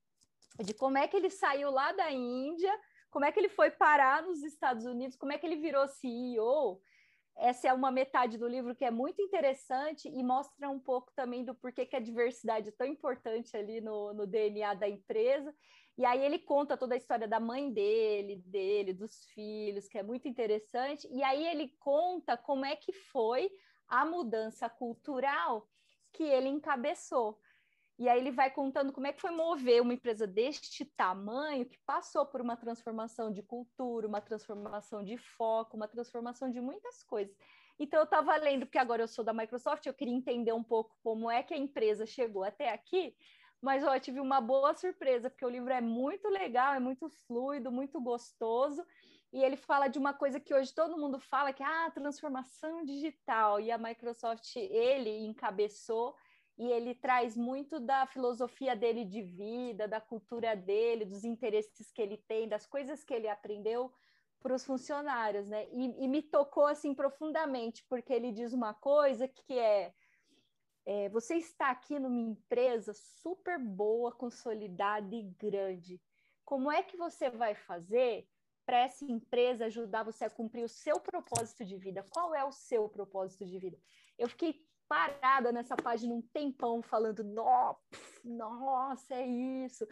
de 0.59 0.75
como 0.75 0.99
é 0.99 1.07
que 1.07 1.17
ele 1.17 1.31
saiu 1.31 1.71
lá 1.71 1.93
da 1.93 2.11
Índia, 2.11 2.77
como 3.13 3.25
é 3.25 3.31
que 3.31 3.39
ele 3.39 3.49
foi 3.49 3.71
parar 3.71 4.25
nos 4.25 4.43
Estados 4.43 4.85
Unidos, 4.85 5.17
como 5.17 5.31
é 5.31 5.39
que 5.39 5.47
ele 5.47 5.55
virou 5.55 5.87
CEO. 5.87 6.83
Essa 7.37 7.69
é 7.69 7.73
uma 7.73 7.93
metade 7.93 8.37
do 8.37 8.49
livro 8.49 8.75
que 8.75 8.85
é 8.85 8.91
muito 8.91 9.23
interessante 9.23 10.09
e 10.09 10.21
mostra 10.21 10.69
um 10.69 10.81
pouco 10.81 11.13
também 11.15 11.45
do 11.45 11.55
porquê 11.55 11.87
que 11.87 11.95
a 11.95 12.01
diversidade 12.01 12.71
é 12.71 12.73
tão 12.73 12.87
importante 12.89 13.57
ali 13.57 13.81
no, 13.81 14.13
no 14.15 14.27
DNA 14.27 14.75
da 14.75 14.89
empresa. 14.89 15.55
E 15.97 16.05
aí 16.05 16.25
ele 16.25 16.41
conta 16.41 16.77
toda 16.77 16.95
a 16.95 16.99
história 16.99 17.29
da 17.29 17.39
mãe 17.39 17.73
dele, 17.73 18.43
dele, 18.45 18.93
dos 18.93 19.25
filhos, 19.27 19.87
que 19.87 19.97
é 19.97 20.03
muito 20.03 20.27
interessante. 20.27 21.07
E 21.09 21.23
aí 21.23 21.47
ele 21.47 21.73
conta 21.79 22.37
como 22.37 22.65
é 22.65 22.75
que 22.75 22.93
foi 22.93 23.49
a 23.89 24.05
mudança 24.05 24.69
cultural 24.69 25.69
que 26.13 26.23
ele 26.23 26.49
encabeçou. 26.49 27.39
E 27.99 28.09
aí 28.09 28.21
ele 28.21 28.31
vai 28.31 28.51
contando 28.51 28.93
como 28.93 29.07
é 29.07 29.13
que 29.13 29.21
foi 29.21 29.31
mover 29.31 29.81
uma 29.81 29.95
empresa 29.95 30.27
deste 30.27 30.85
tamanho, 30.85 31.65
que 31.65 31.79
passou 31.87 32.27
por 32.27 32.43
uma 32.43 32.57
transformação 32.57 33.33
de 33.33 33.43
cultura, 33.43 34.07
uma 34.07 34.21
transformação 34.21 35.03
de 35.03 35.17
foco, 35.17 35.77
uma 35.77 35.89
transformação 35.89 36.51
de 36.51 36.61
muitas 36.61 37.03
coisas. 37.03 37.35
Então 37.79 38.01
eu 38.01 38.05
estava 38.05 38.37
lendo, 38.37 38.67
porque 38.67 38.79
agora 38.79 39.03
eu 39.03 39.09
sou 39.09 39.25
da 39.25 39.33
Microsoft, 39.33 39.87
eu 39.87 39.95
queria 39.95 40.15
entender 40.15 40.53
um 40.53 40.63
pouco 40.63 40.95
como 41.03 41.31
é 41.31 41.43
que 41.43 41.55
a 41.55 41.59
empresa 41.59 42.07
chegou 42.07 42.45
até 42.45 42.71
aqui, 42.71 43.15
mas 43.63 43.83
ó, 43.83 43.95
eu 43.95 44.01
tive 44.01 44.21
uma 44.21 44.41
boa 44.41 44.75
surpresa, 44.75 45.31
porque 45.31 45.45
o 45.45 45.51
livro 45.51 45.73
é 45.73 45.81
muito 45.81 46.29
legal, 46.29 46.75
é 46.75 46.81
muito 46.81 47.09
fluido, 47.27 47.73
muito 47.73 48.01
gostoso. 48.01 48.85
E 49.33 49.43
ele 49.43 49.57
fala 49.57 49.89
de 49.89 49.99
uma 49.99 50.15
coisa 50.15 50.41
que 50.41 50.55
hoje 50.55 50.73
todo 50.73 50.99
mundo 50.99 51.19
fala, 51.19 51.53
que 51.53 51.63
é 51.63 51.67
a 51.67 51.87
ah, 51.87 51.91
transformação 51.91 52.85
digital. 52.85 53.61
E 53.61 53.71
a 53.71 53.79
Microsoft, 53.79 54.57
ele 54.57 55.27
encabeçou, 55.27 56.17
e 56.59 56.71
ele 56.71 56.95
traz 56.95 57.37
muito 57.37 57.79
da 57.79 58.07
filosofia 58.07 58.75
dele 58.75 59.05
de 59.05 59.23
vida, 59.23 59.87
da 59.87 60.01
cultura 60.01 60.57
dele, 60.57 61.05
dos 61.05 61.23
interesses 61.23 61.93
que 61.93 62.01
ele 62.01 62.17
tem, 62.17 62.49
das 62.49 62.67
coisas 62.67 63.05
que 63.05 63.13
ele 63.13 63.29
aprendeu 63.29 63.93
para 64.41 64.55
os 64.55 64.65
funcionários, 64.65 65.49
né? 65.49 65.67
E, 65.71 66.05
e, 66.05 66.09
me 66.09 66.23
tocou 66.23 66.67
assim 66.67 66.95
profundamente, 66.95 67.85
porque 67.89 68.13
ele 68.13 68.33
diz 68.33 68.53
uma 68.53 68.73
coisa 68.73 69.29
que 69.29 69.59
é 69.59 69.93
é, 70.89 71.09
você 71.09 71.35
está 71.35 71.71
aqui 71.71 71.99
numa 71.99 72.21
empresa 72.21 72.95
super 72.95 73.59
boa, 73.59 74.13
consolidada 74.13 75.17
e 75.17 75.25
grande. 75.37 76.01
Como 76.45 76.71
é 76.71 76.81
que 76.81 76.97
você 76.97 77.29
vai 77.29 77.57
fazer 77.57 78.29
para 78.67 78.81
essa 78.81 79.05
empresa 79.05 79.67
ajudar 79.67 80.03
você 80.03 80.25
a 80.25 80.31
cumprir 80.31 80.65
o 80.65 80.69
seu 80.69 80.99
propósito 80.99 81.65
de 81.65 81.77
vida? 81.77 82.05
Qual 82.11 82.35
é 82.35 82.45
o 82.45 82.51
seu 82.51 82.89
propósito 82.89 83.47
de 83.47 83.59
vida? 83.59 83.79
Eu 84.19 84.29
fiquei 84.29 84.67
parada 84.89 85.53
nessa 85.53 85.77
página 85.77 86.13
um 86.13 86.23
tempão 86.23 86.83
falando, 86.83 87.25
nossa, 88.25 89.15
é 89.15 89.27
isso. 89.27 89.87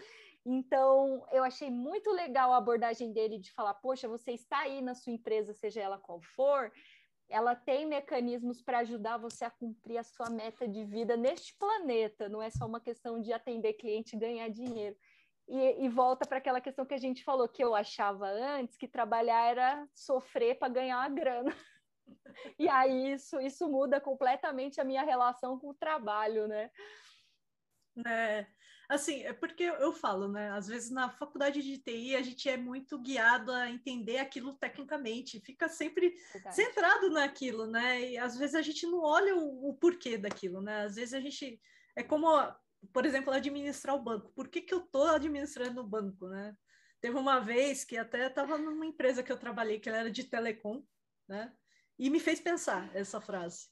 Então, 0.44 1.24
eu 1.32 1.42
achei 1.42 1.70
muito 1.70 2.10
legal 2.10 2.52
a 2.52 2.58
abordagem 2.58 3.12
dele 3.12 3.38
de 3.38 3.52
falar, 3.52 3.74
poxa, 3.74 4.06
você 4.06 4.32
está 4.32 4.58
aí 4.58 4.82
na 4.82 4.94
sua 4.94 5.12
empresa, 5.12 5.54
seja 5.54 5.80
ela 5.80 5.98
qual 5.98 6.20
for, 6.20 6.70
ela 7.28 7.54
tem 7.56 7.86
mecanismos 7.86 8.60
para 8.60 8.80
ajudar 8.80 9.16
você 9.16 9.44
a 9.44 9.50
cumprir 9.50 9.98
a 9.98 10.04
sua 10.04 10.28
meta 10.28 10.68
de 10.68 10.84
vida 10.84 11.16
neste 11.16 11.56
planeta, 11.56 12.28
não 12.28 12.42
é 12.42 12.50
só 12.50 12.66
uma 12.66 12.80
questão 12.80 13.20
de 13.20 13.32
atender 13.32 13.72
cliente 13.74 14.14
e 14.14 14.18
ganhar 14.18 14.48
dinheiro. 14.48 14.96
E, 15.46 15.84
e 15.84 15.88
volta 15.88 16.26
para 16.26 16.38
aquela 16.38 16.60
questão 16.60 16.86
que 16.86 16.94
a 16.94 16.98
gente 16.98 17.22
falou, 17.22 17.48
que 17.48 17.62
eu 17.62 17.74
achava 17.74 18.26
antes, 18.26 18.76
que 18.76 18.88
trabalhar 18.88 19.50
era 19.50 19.88
sofrer 19.94 20.58
para 20.58 20.72
ganhar 20.72 20.98
uma 20.98 21.08
grana. 21.08 21.54
e 22.58 22.68
aí 22.68 23.12
isso, 23.12 23.38
isso 23.40 23.68
muda 23.68 24.00
completamente 24.00 24.80
a 24.80 24.84
minha 24.84 25.02
relação 25.02 25.58
com 25.58 25.70
o 25.70 25.74
trabalho, 25.74 26.48
né? 26.48 26.70
É, 28.06 28.46
Assim, 28.88 29.22
é 29.24 29.32
porque 29.32 29.62
eu 29.62 29.92
falo, 29.92 30.28
né? 30.28 30.50
Às 30.50 30.66
vezes 30.66 30.90
na 30.90 31.08
faculdade 31.08 31.62
de 31.62 31.78
TI 31.78 32.16
a 32.16 32.22
gente 32.22 32.48
é 32.48 32.56
muito 32.56 32.98
guiado 32.98 33.50
a 33.50 33.70
entender 33.70 34.18
aquilo 34.18 34.54
tecnicamente, 34.54 35.40
fica 35.40 35.68
sempre 35.68 36.14
Verdade. 36.32 36.54
centrado 36.54 37.10
naquilo, 37.10 37.66
né? 37.66 38.10
E 38.10 38.18
às 38.18 38.36
vezes 38.36 38.54
a 38.54 38.62
gente 38.62 38.86
não 38.86 39.00
olha 39.00 39.34
o, 39.36 39.70
o, 39.70 39.74
porquê 39.74 40.18
daquilo, 40.18 40.60
né? 40.60 40.84
Às 40.84 40.96
vezes 40.96 41.14
a 41.14 41.20
gente 41.20 41.58
é 41.96 42.02
como, 42.02 42.28
por 42.92 43.04
exemplo, 43.06 43.32
administrar 43.32 43.94
o 43.94 44.02
banco. 44.02 44.32
Por 44.32 44.48
que, 44.48 44.60
que 44.60 44.74
eu 44.74 44.80
tô 44.80 45.04
administrando 45.04 45.80
o 45.80 45.86
banco, 45.86 46.28
né? 46.28 46.56
Teve 47.00 47.16
uma 47.18 47.38
vez 47.38 47.84
que 47.84 47.96
até 47.96 48.26
estava 48.26 48.56
numa 48.56 48.86
empresa 48.86 49.22
que 49.22 49.30
eu 49.30 49.38
trabalhei, 49.38 49.78
que 49.78 49.88
era 49.88 50.10
de 50.10 50.24
telecom, 50.24 50.82
né? 51.28 51.52
E 51.98 52.10
me 52.10 52.18
fez 52.18 52.40
pensar 52.40 52.94
essa 52.94 53.20
frase. 53.20 53.68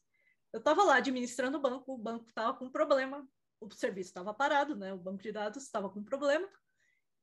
Eu 0.53 0.59
estava 0.59 0.85
lá 0.85 0.97
administrando 0.97 1.59
o 1.59 1.61
banco, 1.61 1.95
o 1.95 1.99
banco 1.99 2.29
estava 2.29 2.55
com 2.55 2.71
problema, 2.71 3.27
o 3.61 3.71
serviço 3.73 4.11
estava 4.11 4.35
parado, 4.35 4.77
né? 4.77 4.93
O 4.93 4.99
banco 4.99 5.23
de 5.23 5.33
dados 5.33 5.65
estava 5.65 5.89
com 5.89 6.05
problema. 6.05 6.49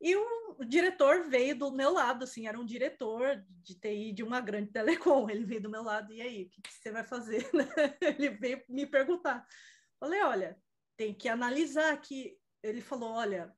E 0.02 0.16
o, 0.16 0.56
o, 0.58 0.66
diretor 0.66 1.30
veio 1.30 1.58
do 1.58 1.72
meu 1.72 1.92
lado, 1.92 2.24
assim, 2.24 2.48
era 2.48 2.60
um 2.60 2.66
diretor 2.66 3.44
de 3.62 3.76
TI 3.76 4.14
de 4.14 4.24
uma 4.24 4.40
grande 4.40 4.72
telecom. 4.72 5.30
Ele 5.30 5.46
veio 5.46 5.62
do 5.62 5.70
meu 5.70 5.84
lado, 5.84 6.14
e 6.14 6.22
aí, 6.22 6.44
o 6.46 6.50
que, 6.50 6.62
que 6.62 6.74
você 6.74 6.92
vai 6.92 7.04
fazer? 7.04 7.50
Ele 8.02 8.30
veio 8.30 8.64
me 8.70 8.86
perguntar. 8.86 9.46
Falei, 10.00 10.22
olha, 10.24 10.58
tem 11.00 11.14
que 11.14 11.30
analisar 11.30 11.94
aqui. 11.94 12.38
Ele 12.62 12.82
falou, 12.82 13.12
olha, 13.12 13.56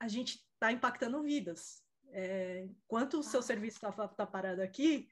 a 0.00 0.08
gente 0.08 0.44
está 0.54 0.72
impactando 0.72 1.22
vidas. 1.22 1.80
É, 2.10 2.64
enquanto 2.64 3.20
o 3.20 3.22
seu 3.22 3.40
serviço 3.40 3.76
está 3.76 4.08
tá 4.08 4.26
parado 4.26 4.60
aqui, 4.60 5.08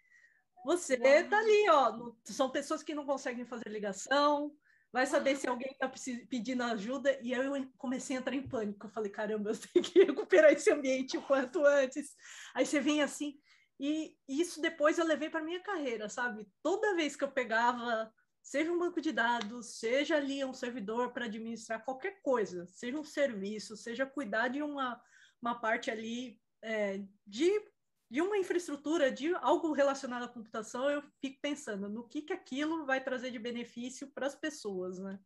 você 0.65 0.95
está 0.95 1.39
ali, 1.39 1.71
ó. 1.71 2.13
são 2.25 2.51
pessoas 2.51 2.83
que 2.83 2.97
não 2.97 3.07
conseguem 3.07 3.45
fazer 3.45 3.69
ligação, 3.69 4.53
vai 4.93 5.07
saber 5.07 5.37
se 5.37 5.47
alguém 5.47 5.71
está 5.71 5.89
pedindo 6.29 6.65
ajuda. 6.65 7.17
E 7.23 7.33
aí 7.33 7.47
eu 7.47 7.73
comecei 7.79 8.17
a 8.17 8.19
entrar 8.19 8.35
em 8.35 8.49
pânico. 8.49 8.89
Eu 8.89 8.91
falei, 8.91 9.13
caramba, 9.13 9.51
eu 9.51 9.55
tenho 9.73 9.85
que 9.85 10.03
recuperar 10.03 10.51
esse 10.53 10.69
ambiente 10.69 11.17
o 11.17 11.23
quanto 11.23 11.65
antes. 11.65 12.17
Aí 12.57 12.67
você 12.67 12.81
vem 12.81 13.03
assim. 13.03 13.39
E 13.79 14.17
isso 14.29 14.61
depois 14.61 14.99
eu 14.99 15.07
levei 15.07 15.31
para 15.31 15.45
minha 15.45 15.63
carreira, 15.63 16.09
sabe? 16.09 16.45
Toda 16.61 16.97
vez 16.97 17.15
que 17.15 17.23
eu 17.23 17.31
pegava, 17.31 18.13
seja 18.43 18.73
um 18.73 18.79
banco 18.79 19.01
de 19.01 19.13
dados, 19.13 19.79
seja 19.79 20.17
ali 20.17 20.45
um 20.45 20.53
servidor 20.53 21.13
para 21.13 21.27
administrar 21.27 21.85
qualquer 21.85 22.21
coisa, 22.23 22.67
seja 22.67 22.99
um 22.99 23.05
serviço, 23.05 23.77
seja 23.77 24.05
cuidar 24.05 24.49
de 24.49 24.63
uma, 24.63 25.01
uma 25.41 25.61
parte 25.61 25.91
ali 25.91 26.41
é, 26.63 27.03
de 27.27 27.73
de 28.13 28.21
uma 28.21 28.37
infraestrutura, 28.37 29.11
de 29.11 29.35
algo 29.37 29.73
relacionado 29.73 30.25
à 30.25 30.29
computação, 30.29 30.91
eu 30.91 31.03
fico 31.19 31.41
pensando 31.41 31.89
no 31.89 32.07
que, 32.07 32.21
que 32.21 32.33
aquilo 32.35 32.85
vai 32.85 33.03
trazer 33.03 33.31
de 33.31 33.39
benefício 33.39 34.07
para 34.13 34.27
as 34.27 34.35
pessoas, 34.35 34.99
né? 34.99 35.19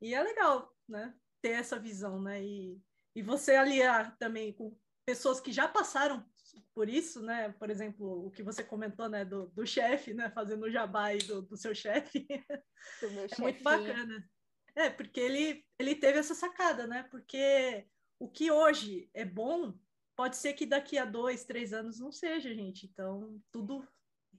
E 0.00 0.14
é 0.14 0.22
legal, 0.22 0.72
né? 0.88 1.12
Ter 1.42 1.50
essa 1.50 1.80
visão, 1.80 2.22
né? 2.22 2.44
E, 2.44 2.80
e 3.12 3.22
você 3.22 3.56
aliar 3.56 4.16
também 4.18 4.52
com 4.52 4.78
pessoas 5.04 5.40
que 5.40 5.50
já 5.50 5.66
passaram 5.66 6.24
por 6.74 6.88
isso, 6.88 7.22
né? 7.22 7.52
Por 7.58 7.70
exemplo, 7.70 8.26
o 8.26 8.30
que 8.30 8.42
você 8.42 8.62
comentou, 8.62 9.08
né? 9.08 9.24
Do, 9.24 9.46
do 9.48 9.66
chefe, 9.66 10.14
né? 10.14 10.30
Fazendo 10.30 10.64
o 10.64 10.70
jabá 10.70 11.06
aí 11.06 11.18
do, 11.18 11.42
do 11.42 11.56
seu 11.56 11.74
chefe. 11.74 12.26
é 13.02 13.40
muito 13.40 13.62
bacana. 13.62 14.28
É, 14.74 14.90
porque 14.90 15.20
ele, 15.20 15.64
ele 15.78 15.94
teve 15.94 16.18
essa 16.18 16.34
sacada, 16.34 16.86
né? 16.86 17.04
Porque 17.10 17.86
o 18.18 18.28
que 18.28 18.50
hoje 18.50 19.10
é 19.14 19.24
bom, 19.24 19.74
pode 20.14 20.36
ser 20.36 20.52
que 20.52 20.66
daqui 20.66 20.98
a 20.98 21.04
dois, 21.04 21.44
três 21.44 21.72
anos 21.72 21.98
não 21.98 22.12
seja, 22.12 22.54
gente. 22.54 22.86
Então, 22.86 23.40
tudo 23.50 23.86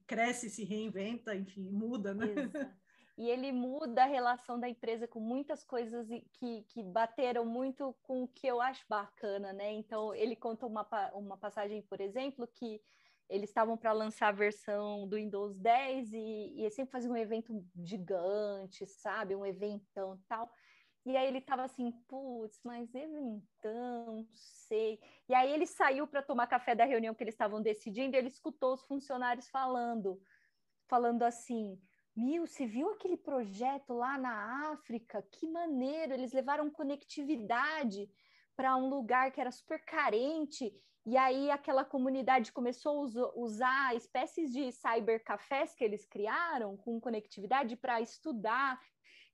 cresce, 0.05 0.49
se 0.49 0.63
reinventa, 0.63 1.35
enfim, 1.35 1.69
muda, 1.69 2.13
né? 2.13 2.27
Exato 2.31 2.77
e 3.17 3.29
ele 3.29 3.51
muda 3.51 4.03
a 4.03 4.07
relação 4.07 4.59
da 4.59 4.69
empresa 4.69 5.07
com 5.07 5.19
muitas 5.19 5.63
coisas 5.63 6.07
que, 6.33 6.61
que 6.63 6.83
bateram 6.83 7.43
muito 7.45 7.95
com 8.03 8.23
o 8.23 8.27
que 8.27 8.45
eu 8.45 8.61
acho 8.61 8.85
bacana, 8.87 9.51
né? 9.51 9.71
Então, 9.71 10.13
ele 10.13 10.35
conta 10.35 10.67
uma, 10.67 10.87
uma 11.13 11.35
passagem, 11.35 11.81
por 11.81 11.99
exemplo, 11.99 12.47
que 12.47 12.79
eles 13.27 13.49
estavam 13.49 13.75
para 13.75 13.91
lançar 13.91 14.27
a 14.27 14.31
versão 14.31 15.07
do 15.07 15.15
Windows 15.15 15.57
10 15.57 16.13
e, 16.13 16.63
e 16.63 16.69
sempre 16.69 16.91
fazia 16.91 17.09
um 17.09 17.17
evento 17.17 17.65
gigante, 17.83 18.85
sabe? 18.85 19.35
Um 19.35 19.45
eventão 19.45 20.19
tal. 20.27 20.49
E 21.03 21.17
aí 21.17 21.27
ele 21.27 21.39
estava 21.39 21.63
assim, 21.63 21.91
putz, 22.07 22.59
mas 22.63 22.93
eventão, 22.93 24.27
sei. 24.31 24.99
E 25.27 25.33
aí 25.33 25.51
ele 25.51 25.65
saiu 25.65 26.05
para 26.05 26.21
tomar 26.21 26.47
café 26.47 26.75
da 26.75 26.85
reunião 26.85 27.15
que 27.15 27.23
eles 27.23 27.33
estavam 27.33 27.61
decidindo, 27.61 28.15
e 28.15 28.19
ele 28.19 28.27
escutou 28.27 28.73
os 28.73 28.83
funcionários 28.83 29.49
falando, 29.49 30.21
falando 30.87 31.23
assim: 31.23 31.81
Mil, 32.17 32.47
você 32.47 32.65
viu 32.65 32.89
aquele 32.89 33.15
projeto 33.15 33.93
lá 33.93 34.17
na 34.17 34.71
África? 34.71 35.21
Que 35.31 35.47
maneiro! 35.47 36.13
Eles 36.13 36.33
levaram 36.33 36.67
conectividade 36.67 38.09
para 38.55 38.75
um 38.75 38.89
lugar 38.89 39.31
que 39.31 39.39
era 39.39 39.51
super 39.51 39.85
carente, 39.85 40.73
e 41.05 41.15
aí 41.15 41.51
aquela 41.51 41.85
comunidade 41.85 42.51
começou 42.51 43.05
a 43.05 43.39
usar 43.39 43.95
espécies 43.95 44.51
de 44.51 44.71
cybercafés 44.71 45.75
que 45.75 45.83
eles 45.83 46.07
criaram 46.07 46.75
com 46.75 46.99
conectividade 46.99 47.75
para 47.75 48.01
estudar 48.01 48.81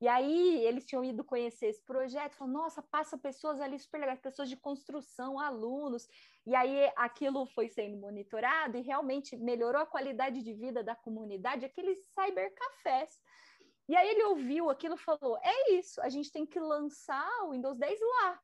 e 0.04 0.08
aí 0.10 0.66
eles 0.66 0.86
tinham 0.86 1.02
ido 1.02 1.24
conhecer 1.24 1.68
esse 1.68 1.82
projeto, 1.82 2.36
falaram, 2.36 2.60
nossa, 2.60 2.82
passa 2.82 3.18
pessoas 3.18 3.62
ali 3.62 3.80
super 3.80 4.02
legais, 4.02 4.20
pessoas 4.20 4.50
de 4.50 4.58
construção, 4.58 5.40
alunos. 5.40 6.10
E 6.46 6.54
aí 6.54 6.92
aquilo 6.98 7.46
foi 7.46 7.70
sendo 7.70 7.96
monitorado 7.96 8.78
e 8.78 8.82
realmente 8.82 9.38
melhorou 9.38 9.82
a 9.82 9.86
qualidade 9.86 10.44
de 10.44 10.54
vida 10.54 10.84
da 10.84 10.94
comunidade, 10.94 11.64
aqueles 11.64 12.06
cybercafés. 12.14 13.18
E 13.88 13.96
aí 13.96 14.10
ele 14.10 14.26
ouviu 14.26 14.70
aquilo 14.70 14.96
e 14.96 14.98
falou: 14.98 15.40
é 15.42 15.72
isso, 15.72 16.02
a 16.02 16.10
gente 16.10 16.34
tem 16.34 16.46
que 16.46 16.60
lançar 16.60 17.46
o 17.46 17.52
Windows 17.52 17.78
10 17.78 17.98
lá. 18.02 18.42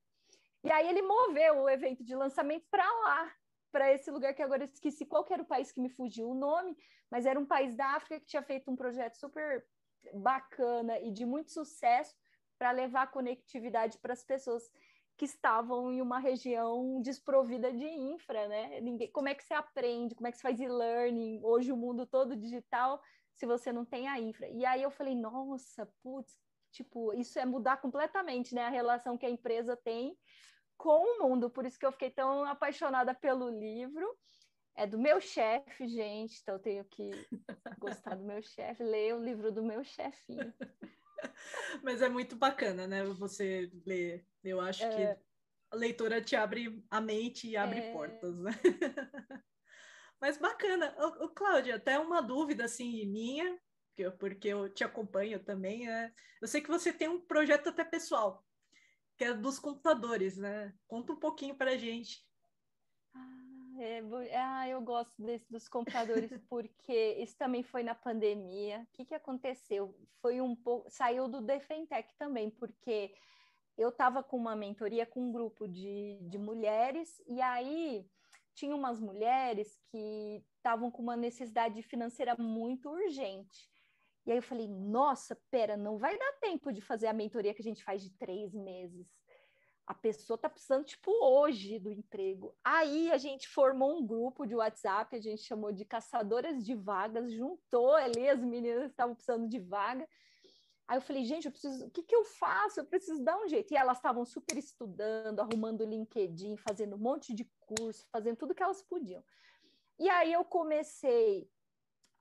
E 0.63 0.71
aí 0.71 0.87
ele 0.87 1.01
moveu 1.01 1.63
o 1.63 1.69
evento 1.69 2.05
de 2.05 2.15
lançamento 2.15 2.65
para 2.71 2.89
lá, 3.01 3.35
para 3.69 3.91
esse 3.91 4.09
lugar 4.09 4.33
que 4.33 4.41
agora 4.41 4.63
eu 4.63 4.69
esqueci 4.69 5.05
qual 5.05 5.27
era 5.29 5.43
o 5.43 5.45
país 5.45 5.73
que 5.73 5.81
me 5.81 5.89
fugiu 5.89 6.29
o 6.29 6.33
nome, 6.33 6.77
mas 7.11 7.25
era 7.25 7.37
um 7.37 7.45
país 7.45 7.75
da 7.75 7.95
África 7.97 8.21
que 8.21 8.27
tinha 8.27 8.43
feito 8.43 8.71
um 8.71 8.77
projeto 8.77 9.15
super 9.15 9.67
bacana 10.13 10.99
e 10.99 11.11
de 11.11 11.25
muito 11.25 11.51
sucesso 11.51 12.15
para 12.57 12.71
levar 12.71 13.11
conectividade 13.11 13.97
para 13.97 14.13
as 14.13 14.23
pessoas 14.23 14.69
que 15.17 15.25
estavam 15.25 15.91
em 15.91 16.01
uma 16.01 16.17
região 16.17 17.01
desprovida 17.01 17.73
de 17.73 17.85
infra, 17.85 18.47
né? 18.47 18.79
Ninguém, 18.79 19.11
como 19.11 19.27
é 19.27 19.35
que 19.35 19.43
você 19.43 19.53
aprende? 19.53 20.15
Como 20.15 20.27
é 20.27 20.31
que 20.31 20.37
você 20.37 20.43
faz 20.43 20.59
e-learning? 20.59 21.41
Hoje 21.43 21.71
o 21.73 21.77
mundo 21.77 22.05
todo 22.05 22.37
digital, 22.37 23.01
se 23.33 23.45
você 23.45 23.71
não 23.71 23.83
tem 23.83 24.07
a 24.07 24.19
infra. 24.19 24.47
E 24.47 24.65
aí 24.65 24.81
eu 24.81 24.89
falei, 24.89 25.15
nossa, 25.15 25.85
putz, 26.01 26.37
tipo, 26.71 27.13
isso 27.13 27.37
é 27.37 27.45
mudar 27.45 27.81
completamente, 27.81 28.55
né? 28.55 28.63
A 28.63 28.69
relação 28.69 29.17
que 29.17 29.25
a 29.25 29.29
empresa 29.29 29.75
tem 29.75 30.17
com 30.77 31.03
o 31.03 31.19
mundo. 31.27 31.49
Por 31.49 31.65
isso 31.65 31.77
que 31.77 31.85
eu 31.85 31.91
fiquei 31.91 32.09
tão 32.09 32.45
apaixonada 32.45 33.13
pelo 33.13 33.49
livro 33.49 34.17
é 34.75 34.87
do 34.87 34.97
meu 34.97 35.19
chefe, 35.19 35.87
gente, 35.87 36.39
então 36.41 36.55
eu 36.55 36.59
tenho 36.59 36.85
que 36.85 37.11
gostar 37.77 38.15
do 38.15 38.23
meu 38.23 38.41
chefe, 38.41 38.83
ler 38.83 39.13
o 39.15 39.23
livro 39.23 39.51
do 39.51 39.63
meu 39.63 39.83
chefinho. 39.83 40.53
Mas 41.83 42.01
é 42.01 42.09
muito 42.09 42.35
bacana, 42.35 42.87
né? 42.87 43.03
Você 43.03 43.69
ler. 43.85 44.25
Eu 44.43 44.61
acho 44.61 44.83
é... 44.83 44.89
que 44.89 45.21
a 45.71 45.75
leitura 45.75 46.21
te 46.21 46.35
abre 46.35 46.83
a 46.89 47.01
mente 47.01 47.47
e 47.47 47.57
abre 47.57 47.79
é... 47.79 47.91
portas, 47.91 48.37
né? 48.39 48.51
Mas 50.19 50.37
bacana. 50.37 50.95
Ô, 50.97 51.25
ô, 51.25 51.29
Cláudia, 51.29 51.75
até 51.75 51.97
uma 51.97 52.21
dúvida 52.21 52.65
assim 52.65 53.05
minha, 53.05 53.59
porque 54.17 54.47
eu 54.49 54.69
te 54.69 54.83
acompanho 54.83 55.43
também, 55.43 55.85
né? 55.85 56.13
Eu 56.41 56.47
sei 56.47 56.61
que 56.61 56.69
você 56.69 56.91
tem 56.91 57.07
um 57.07 57.21
projeto 57.21 57.69
até 57.69 57.83
pessoal, 57.83 58.45
que 59.17 59.23
é 59.25 59.33
dos 59.33 59.59
computadores, 59.59 60.37
né? 60.37 60.73
Conta 60.87 61.13
um 61.13 61.19
pouquinho 61.19 61.55
para 61.55 61.77
gente. 61.77 62.25
É, 63.81 64.01
ah, 64.35 64.67
eu 64.67 64.81
gosto 64.81 65.21
desse, 65.23 65.49
dos 65.49 65.69
computadores 65.69 66.29
porque 66.49 67.13
isso 67.19 67.37
também 67.37 67.63
foi 67.63 67.81
na 67.81 67.95
pandemia. 67.95 68.81
O 68.81 68.97
que, 68.97 69.05
que 69.05 69.15
aconteceu? 69.15 69.95
Foi 70.21 70.41
um 70.41 70.53
pouco. 70.53 70.89
Saiu 70.89 71.29
do 71.29 71.39
Defentec 71.39 72.13
também, 72.17 72.49
porque 72.49 73.13
eu 73.77 73.87
estava 73.87 74.21
com 74.21 74.35
uma 74.35 74.53
mentoria 74.53 75.05
com 75.05 75.21
um 75.21 75.31
grupo 75.31 75.65
de, 75.65 76.19
de 76.23 76.37
mulheres, 76.37 77.23
e 77.25 77.39
aí 77.39 78.05
tinha 78.53 78.75
umas 78.75 78.99
mulheres 78.99 79.79
que 79.89 80.43
estavam 80.57 80.91
com 80.91 81.01
uma 81.01 81.15
necessidade 81.15 81.81
financeira 81.81 82.35
muito 82.37 82.89
urgente. 82.89 83.69
E 84.25 84.31
aí 84.31 84.37
eu 84.37 84.43
falei, 84.43 84.67
nossa, 84.67 85.39
pera, 85.49 85.77
não 85.77 85.97
vai 85.97 86.17
dar 86.17 86.33
tempo 86.41 86.73
de 86.73 86.81
fazer 86.81 87.07
a 87.07 87.13
mentoria 87.13 87.53
que 87.53 87.61
a 87.61 87.63
gente 87.63 87.81
faz 87.81 88.03
de 88.03 88.11
três 88.17 88.53
meses 88.53 89.07
a 89.89 89.93
pessoa 89.95 90.35
está 90.35 90.47
precisando, 90.47 90.85
tipo, 90.85 91.11
hoje 91.11 91.79
do 91.79 91.91
emprego. 91.91 92.55
Aí 92.63 93.11
a 93.11 93.17
gente 93.17 93.49
formou 93.49 93.97
um 93.97 94.05
grupo 94.05 94.45
de 94.45 94.55
WhatsApp, 94.55 95.15
a 95.15 95.19
gente 95.19 95.41
chamou 95.41 95.71
de 95.71 95.83
Caçadoras 95.83 96.63
de 96.63 96.75
Vagas, 96.75 97.33
juntou 97.33 97.95
ali 97.95 98.29
as 98.29 98.39
meninas 98.39 98.83
que 98.83 98.91
estavam 98.91 99.15
precisando 99.15 99.49
de 99.49 99.57
vaga. 99.57 100.07
Aí 100.87 100.97
eu 100.97 101.01
falei, 101.01 101.25
gente, 101.25 101.45
eu 101.45 101.51
preciso, 101.51 101.87
o 101.87 101.89
que, 101.89 102.03
que 102.03 102.15
eu 102.15 102.23
faço? 102.23 102.79
Eu 102.79 102.85
preciso 102.85 103.23
dar 103.23 103.35
um 103.43 103.47
jeito. 103.47 103.73
E 103.73 103.77
elas 103.77 103.97
estavam 103.97 104.23
super 104.25 104.59
estudando, 104.59 105.39
arrumando 105.39 105.83
LinkedIn, 105.83 106.55
fazendo 106.57 106.95
um 106.95 106.99
monte 106.99 107.33
de 107.33 107.51
curso, 107.59 108.07
fazendo 108.11 108.37
tudo 108.37 108.53
que 108.53 108.61
elas 108.61 108.83
podiam. 108.83 109.23
E 109.97 110.07
aí 110.07 110.31
eu 110.31 110.45
comecei 110.45 111.49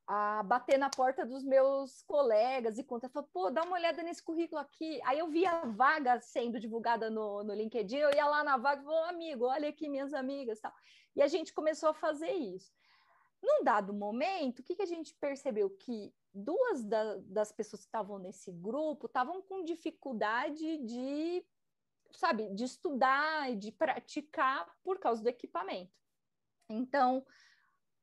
a 0.08 0.42
bater 0.42 0.78
na 0.78 0.88
porta 0.88 1.26
dos 1.26 1.44
meus 1.44 2.00
colegas 2.04 2.78
e 2.78 2.82
contar, 2.82 3.10
falou, 3.10 3.28
pô, 3.30 3.50
dá 3.50 3.62
uma 3.62 3.76
olhada 3.76 4.02
nesse 4.02 4.22
currículo 4.22 4.58
aqui. 4.58 4.98
Aí 5.04 5.18
eu 5.18 5.28
via 5.28 5.50
a 5.50 5.66
vaga 5.66 6.18
sendo 6.22 6.58
divulgada 6.58 7.10
no, 7.10 7.44
no 7.44 7.52
LinkedIn, 7.52 7.98
eu 7.98 8.10
ia 8.14 8.26
lá 8.26 8.42
na 8.42 8.56
vaga 8.56 8.80
e 8.80 8.84
falei, 8.86 9.10
amigo, 9.10 9.44
olha 9.44 9.68
aqui 9.68 9.86
minhas 9.86 10.14
amigas 10.14 10.60
tal. 10.60 10.72
E 11.14 11.20
a 11.20 11.28
gente 11.28 11.52
começou 11.52 11.90
a 11.90 11.94
fazer 11.94 12.30
isso. 12.32 12.72
Num 13.42 13.62
dado 13.62 13.92
momento, 13.92 14.60
o 14.60 14.62
que, 14.62 14.76
que 14.76 14.82
a 14.82 14.86
gente 14.86 15.14
percebeu? 15.20 15.68
Que 15.68 16.10
duas 16.32 16.82
da, 16.84 17.16
das 17.26 17.52
pessoas 17.52 17.82
que 17.82 17.88
estavam 17.88 18.18
nesse 18.18 18.50
grupo 18.50 19.06
estavam 19.06 19.42
com 19.42 19.62
dificuldade 19.62 20.78
de, 20.86 21.44
sabe, 22.12 22.48
de 22.54 22.64
estudar 22.64 23.52
e 23.52 23.56
de 23.56 23.70
praticar 23.70 24.74
por 24.82 24.98
causa 24.98 25.22
do 25.22 25.28
equipamento. 25.28 25.92
Então, 26.70 27.26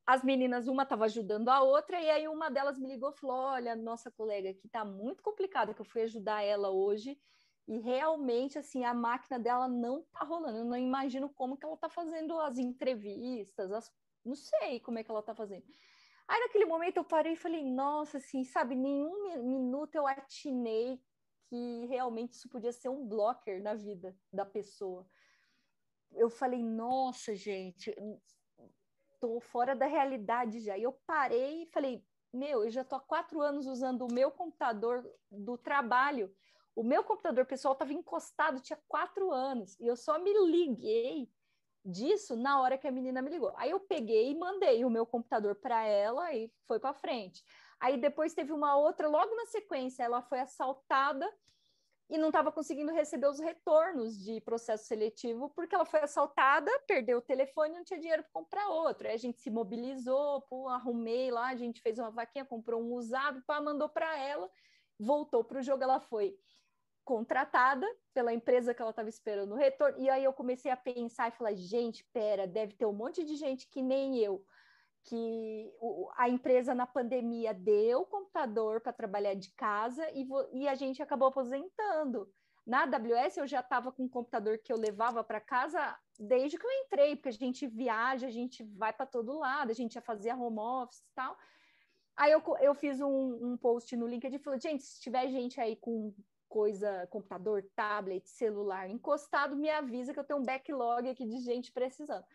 as 0.06 0.23
meninas, 0.23 0.68
uma 0.68 0.84
estava 0.84 1.06
ajudando 1.06 1.49
a 1.49 1.61
outra, 1.61 1.99
e 1.99 2.10
aí 2.10 2.27
uma 2.27 2.49
delas 2.49 2.77
me 2.77 2.88
ligou 2.88 3.10
e 3.10 3.18
falou: 3.18 3.38
Olha, 3.38 3.76
nossa 3.76 4.11
colega 4.11 4.52
aqui 4.52 4.68
está 4.68 4.86
muito 4.86 5.23
complicada, 5.23 5.73
que 5.73 5.82
eu 5.82 5.86
fui 5.86 6.03
ajudar 6.03 6.44
ela 6.44 6.69
hoje, 6.69 7.19
e 7.68 7.80
realmente, 7.80 8.60
assim, 8.60 8.84
a 8.84 8.94
máquina 8.94 9.40
dela 9.40 9.68
não 9.68 10.02
está 10.02 10.23
rolando. 10.23 10.60
Eu 10.60 10.65
não 10.65 10.77
imagino 10.77 11.27
como 11.30 11.57
que 11.57 11.65
ela 11.65 11.73
está 11.73 11.90
fazendo 11.90 12.40
as 12.40 12.60
entrevistas, 12.60 13.72
as... 13.72 13.91
não 14.23 14.36
sei 14.36 14.80
como 14.80 14.99
é 14.99 15.03
que 15.03 15.10
ela 15.10 15.22
está 15.22 15.34
fazendo. 15.34 15.65
Aí, 16.27 16.40
naquele 16.40 16.65
momento, 16.65 16.98
eu 16.98 17.03
parei 17.03 17.34
e 17.34 17.38
falei: 17.38 17.64
Nossa, 17.64 18.18
assim, 18.18 18.44
sabe, 18.44 18.76
nenhum 18.76 19.44
minuto 19.44 19.95
eu 19.95 20.06
atinei 20.06 21.02
que 21.49 21.86
realmente 21.88 22.34
isso 22.34 22.49
podia 22.49 22.72
ser 22.72 22.90
um 22.90 23.07
blocker 23.07 23.61
na 23.61 23.73
vida 23.73 24.15
da 24.32 24.45
pessoa. 24.45 25.07
Eu 26.11 26.30
falei: 26.30 26.61
Nossa, 26.61 27.36
gente 27.36 27.95
tô 29.26 29.39
fora 29.39 29.76
da 29.76 29.88
realidade 29.88 30.60
já. 30.60 30.77
E 30.77 30.84
eu 30.84 30.93
parei 31.06 31.64
e 31.64 31.65
falei, 31.68 32.06
meu, 32.31 32.64
eu 32.64 32.69
já 32.69 32.84
tô 32.84 32.95
há 32.95 32.99
quatro 32.99 33.41
anos 33.41 33.65
usando 33.65 34.03
o 34.03 34.14
meu 34.14 34.30
computador 34.30 35.03
do 35.31 35.57
trabalho. 35.57 36.31
O 36.76 36.84
meu 36.84 37.03
computador 37.03 37.45
pessoal 37.45 37.73
estava 37.73 37.93
encostado, 37.93 38.60
tinha 38.60 38.80
quatro 38.88 39.31
anos, 39.31 39.80
e 39.80 39.88
eu 39.88 39.95
só 39.95 40.19
me 40.19 40.31
liguei 40.45 41.30
disso 41.84 42.35
na 42.35 42.61
hora 42.61 42.77
que 42.77 42.88
a 42.88 42.91
menina 42.91 43.22
me 43.22 43.30
ligou. 43.30 43.53
Aí 43.56 43.72
eu 43.72 43.80
peguei 43.80 44.31
e 44.31 44.38
mandei 44.38 44.84
o 44.84 44.89
meu 44.89 45.06
computador 45.06 45.56
para 45.56 45.85
ela 45.85 46.34
e 46.34 46.52
foi 46.68 46.80
para 46.80 46.93
frente. 46.93 47.43
Aí 47.80 47.97
depois 47.97 48.34
teve 48.34 48.52
uma 48.52 48.76
outra, 48.76 49.07
logo 49.07 49.34
na 49.35 49.45
sequência, 49.45 50.03
ela 50.03 50.22
foi 50.22 50.39
assaltada 50.39 51.31
e 52.10 52.18
não 52.18 52.27
estava 52.27 52.52
conseguindo 52.52 52.91
receber 52.91 53.27
os 53.27 53.40
retornos 53.40 54.18
de 54.18 54.40
processo 54.41 54.86
seletivo 54.86 55.49
porque 55.49 55.73
ela 55.73 55.86
foi 55.86 56.02
assaltada, 56.02 56.69
perdeu 56.88 57.18
o 57.18 57.22
telefone 57.22 57.73
não 57.76 57.84
tinha 57.84 57.99
dinheiro 57.99 58.23
para 58.23 58.32
comprar 58.32 58.68
outro. 58.69 59.07
Aí 59.07 59.14
a 59.14 59.18
gente 59.18 59.40
se 59.40 59.49
mobilizou, 59.49 60.41
pô, 60.41 60.68
arrumei 60.69 61.32
lá, 61.32 61.48
a 61.48 61.56
gente 61.56 61.82
fez 61.82 61.98
uma 61.98 62.11
vaquinha, 62.11 62.45
comprou 62.45 62.82
um 62.82 62.94
usado, 62.94 63.41
pá, 63.48 63.60
mandou 63.60 63.90
para 63.90 64.18
ela, 64.18 64.49
voltou 64.99 65.44
para 65.44 65.60
o 65.60 65.64
jogo, 65.64 65.84
ela 65.84 65.99
foi 65.99 66.38
contratada 67.03 67.88
pela 68.14 68.34
empresa 68.34 68.73
que 68.73 68.82
ela 68.82 68.90
estava 68.91 69.10
esperando 69.10 69.53
o 69.53 69.57
retorno. 69.57 69.99
E 69.99 70.10
aí 70.10 70.23
eu 70.23 70.34
comecei 70.34 70.72
a 70.72 70.77
pensar 70.77 71.30
e 71.30 71.38
falar, 71.38 71.53
gente, 71.53 72.03
pera, 72.11 72.48
deve 72.48 72.73
ter 72.73 72.86
um 72.86 72.94
monte 72.94 73.23
de 73.23 73.36
gente 73.36 73.68
que 73.68 73.82
nem 73.82 74.18
eu, 74.18 74.44
que 75.06 75.72
a 76.18 76.27
empresa 76.27 76.73
na 76.73 76.88
pandemia 76.88 77.53
deu 77.53 78.06
computador 78.06 78.82
para 78.82 78.91
trabalhar 78.91 79.36
de 79.36 79.52
casa 79.52 80.03
e, 80.11 80.27
e, 80.52 80.68
a 80.68 80.73
gente 80.73 81.02
acabou 81.02 81.27
aposentando. 81.27 82.27
Na 82.65 82.82
AWS 82.84 83.38
eu 83.38 83.48
já 83.48 83.60
estava 83.60 83.91
com 83.91 84.03
um 84.03 84.10
computador 84.10 84.57
que 84.57 84.73
eu 84.73 84.77
levava 84.77 85.23
para 85.23 85.40
casa 85.40 85.95
desde 86.19 86.57
que 86.57 86.65
eu 86.65 86.72
entrei, 86.72 87.15
porque 87.15 87.30
a 87.30 87.32
gente 87.32 87.68
viaja, 87.68 88.26
a 88.26 88.32
gente 88.32 88.64
vai 88.64 88.91
para 88.91 89.06
todo 89.06 89.38
lado, 89.38 89.69
a 89.69 89.76
gente 89.76 89.94
já 89.94 90.02
fazia 90.02 90.36
home 90.36 90.57
office 90.57 91.02
e 91.02 91.14
tal. 91.14 91.38
Aí 92.18 92.32
eu, 92.32 92.41
eu 92.60 92.73
fiz 92.73 92.99
um, 92.99 93.52
um 93.52 93.57
post 93.57 93.95
no 93.95 94.07
LinkedIn 94.07 94.38
e 94.38 94.40
falei, 94.40 94.60
gente, 94.60 94.84
se 94.84 94.99
tiver 94.99 95.27
gente 95.27 95.61
aí 95.61 95.76
com 95.76 96.11
coisa, 96.49 97.06
computador, 97.11 97.64
tablet, 97.76 98.27
celular 98.27 98.90
encostado, 98.90 99.56
me 99.56 99.69
avisa 99.69 100.14
que 100.14 100.19
eu 100.19 100.23
tenho 100.23 100.40
um 100.40 100.44
backlog 100.44 101.07
aqui 101.07 101.26
de 101.26 101.40
gente 101.40 101.72
precisando. 101.72 102.26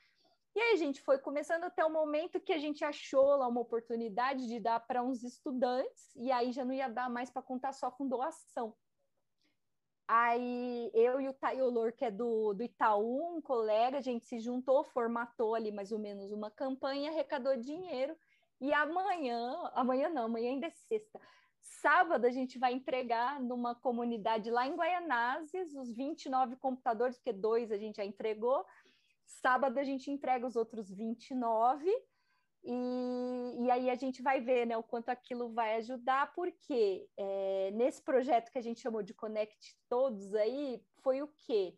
E 0.55 0.61
aí 0.61 0.73
a 0.73 0.77
gente 0.77 1.01
foi 1.01 1.19
começando 1.19 1.65
até 1.65 1.85
o 1.85 1.91
momento 1.91 2.41
que 2.41 2.53
a 2.53 2.59
gente 2.59 2.85
achou 2.85 3.37
lá 3.37 3.47
uma 3.47 3.61
oportunidade 3.61 4.49
de 4.49 4.59
dar 4.59 4.81
para 4.81 5.03
uns 5.03 5.23
estudantes, 5.23 6.15
e 6.17 6.31
aí 6.33 6.53
já 6.53 6.65
não 6.65 6.73
ia 6.73 6.89
dar 6.89 7.09
mais 7.09 7.31
para 7.31 7.43
contar 7.43 7.73
só 7.73 7.91
com 7.91 8.09
doação. 8.09 8.75
Aí 10.09 10.91
eu 10.93 11.21
e 11.21 11.29
o 11.29 11.33
Tayolor, 11.33 11.93
que 11.93 12.05
é 12.05 12.11
do, 12.11 12.53
do 12.53 12.65
Itaú, 12.65 13.37
um 13.37 13.41
colega, 13.41 13.99
a 13.99 14.01
gente 14.01 14.27
se 14.27 14.41
juntou, 14.41 14.83
formatou 14.83 15.55
ali 15.55 15.71
mais 15.71 15.93
ou 15.93 16.01
menos 16.01 16.33
uma 16.33 16.51
campanha, 16.51 17.11
arrecadou 17.13 17.57
dinheiro. 17.57 18.17
E 18.61 18.73
amanhã, 18.73 19.71
amanhã 19.73 20.09
não, 20.09 20.25
amanhã 20.25 20.51
ainda 20.51 20.67
é 20.67 20.71
sexta. 20.71 21.21
Sábado 21.63 22.25
a 22.25 22.31
gente 22.31 22.59
vai 22.59 22.73
entregar 22.73 23.41
numa 23.41 23.75
comunidade 23.75 24.51
lá 24.51 24.67
em 24.67 24.75
Guaianazes 24.75 25.77
os 25.77 25.93
29 25.93 26.57
computadores, 26.57 27.17
porque 27.17 27.33
dois 27.33 27.71
a 27.71 27.77
gente 27.77 27.97
já 27.97 28.05
entregou. 28.05 28.67
Sábado 29.31 29.79
a 29.79 29.85
gente 29.85 30.11
entrega 30.11 30.47
os 30.47 30.57
outros 30.57 30.91
29 30.91 31.89
e, 32.63 33.57
e 33.61 33.71
aí 33.71 33.89
a 33.89 33.95
gente 33.95 34.21
vai 34.23 34.41
ver 34.41 34.67
né, 34.67 34.77
o 34.77 34.83
quanto 34.83 35.09
aquilo 35.09 35.53
vai 35.53 35.77
ajudar, 35.77 36.33
porque 36.35 37.09
é, 37.17 37.71
nesse 37.73 38.03
projeto 38.03 38.51
que 38.51 38.59
a 38.59 38.63
gente 38.63 38.81
chamou 38.81 39.03
de 39.03 39.15
Connect 39.15 39.79
Todos 39.89 40.35
aí, 40.35 40.83
foi 41.03 41.23
o 41.23 41.29
quê? 41.47 41.75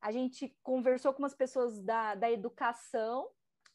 A 0.00 0.12
gente 0.12 0.54
conversou 0.62 1.12
com 1.12 1.22
umas 1.22 1.34
pessoas 1.34 1.80
da, 1.80 2.14
da 2.14 2.30
educação, 2.30 3.30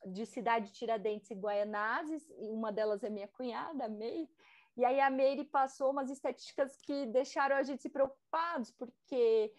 de 0.06 0.26
Cidade 0.26 0.72
Tiradentes 0.74 1.32
e 1.32 1.36
Guaianazes, 1.36 2.30
e 2.38 2.52
uma 2.52 2.72
delas 2.72 3.04
é 3.04 3.10
minha 3.10 3.28
cunhada, 3.28 3.86
a 3.86 3.90
Meire, 3.90 4.30
e 4.76 4.84
aí 4.84 5.00
a 5.00 5.10
Meire 5.10 5.46
passou 5.46 5.92
umas 5.92 6.10
estatísticas 6.10 6.76
que 6.78 7.06
deixaram 7.08 7.56
a 7.56 7.64
gente 7.64 7.82
se 7.82 7.90
preocupados, 7.90 8.72
porque 8.72 9.54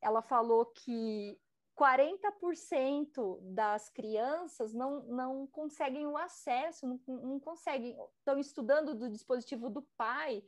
ela 0.00 0.20
falou 0.20 0.66
que 0.66 1.38
40% 1.76 3.38
das 3.42 3.88
crianças 3.88 4.72
não, 4.72 5.02
não 5.04 5.46
conseguem 5.46 6.06
o 6.06 6.16
acesso, 6.16 6.86
não, 6.86 7.00
não 7.06 7.40
conseguem, 7.40 7.96
estão 8.18 8.38
estudando 8.38 8.94
do 8.94 9.10
dispositivo 9.10 9.68
do 9.68 9.82
pai, 9.96 10.44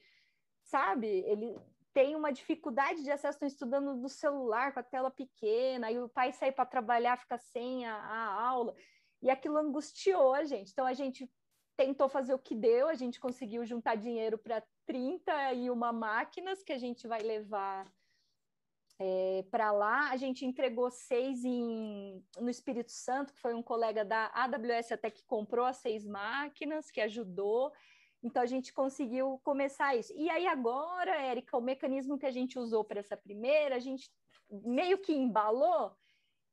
sabe? 0.62 1.06
Ele 1.06 1.58
tem 1.92 2.14
uma 2.14 2.32
dificuldade 2.32 3.02
de 3.02 3.10
acesso, 3.10 3.36
estão 3.36 3.48
estudando 3.48 4.00
do 4.00 4.08
celular 4.08 4.72
com 4.72 4.80
a 4.80 4.84
tela 4.84 5.10
pequena, 5.10 5.90
e 5.90 5.98
o 5.98 6.08
pai 6.08 6.32
sai 6.32 6.52
para 6.52 6.66
trabalhar, 6.66 7.16
fica 7.16 7.38
sem 7.38 7.86
a, 7.86 7.94
a 7.94 8.48
aula, 8.48 8.74
e 9.20 9.30
aquilo 9.30 9.56
angustiou 9.56 10.34
a 10.34 10.44
gente. 10.44 10.70
Então 10.70 10.86
a 10.86 10.92
gente 10.92 11.28
tentou 11.76 12.08
fazer 12.08 12.34
o 12.34 12.38
que 12.38 12.54
deu, 12.54 12.88
a 12.88 12.94
gente 12.94 13.18
conseguiu 13.18 13.64
juntar 13.64 13.96
dinheiro 13.96 14.38
para 14.38 14.62
31 14.86 15.74
máquinas 15.92 16.62
que 16.62 16.72
a 16.72 16.78
gente 16.78 17.08
vai 17.08 17.20
levar 17.20 17.90
é, 18.98 19.44
para 19.50 19.72
lá. 19.72 20.10
A 20.10 20.16
gente 20.16 20.44
entregou 20.44 20.90
seis 20.90 21.44
em, 21.44 22.22
no 22.38 22.48
Espírito 22.48 22.92
Santo, 22.92 23.32
que 23.32 23.40
foi 23.40 23.54
um 23.54 23.62
colega 23.62 24.04
da 24.04 24.30
AWS 24.34 24.92
até 24.92 25.10
que 25.10 25.24
comprou 25.24 25.66
as 25.66 25.78
seis 25.78 26.06
máquinas, 26.06 26.90
que 26.90 27.00
ajudou. 27.00 27.72
Então 28.22 28.42
a 28.42 28.46
gente 28.46 28.72
conseguiu 28.72 29.40
começar 29.44 29.94
isso. 29.94 30.12
E 30.16 30.28
aí 30.30 30.46
agora, 30.46 31.14
Érica, 31.22 31.56
o 31.56 31.60
mecanismo 31.60 32.18
que 32.18 32.26
a 32.26 32.30
gente 32.30 32.58
usou 32.58 32.84
para 32.84 33.00
essa 33.00 33.16
primeira, 33.16 33.76
a 33.76 33.80
gente 33.80 34.10
meio 34.50 34.98
que 34.98 35.12
embalou 35.12 35.92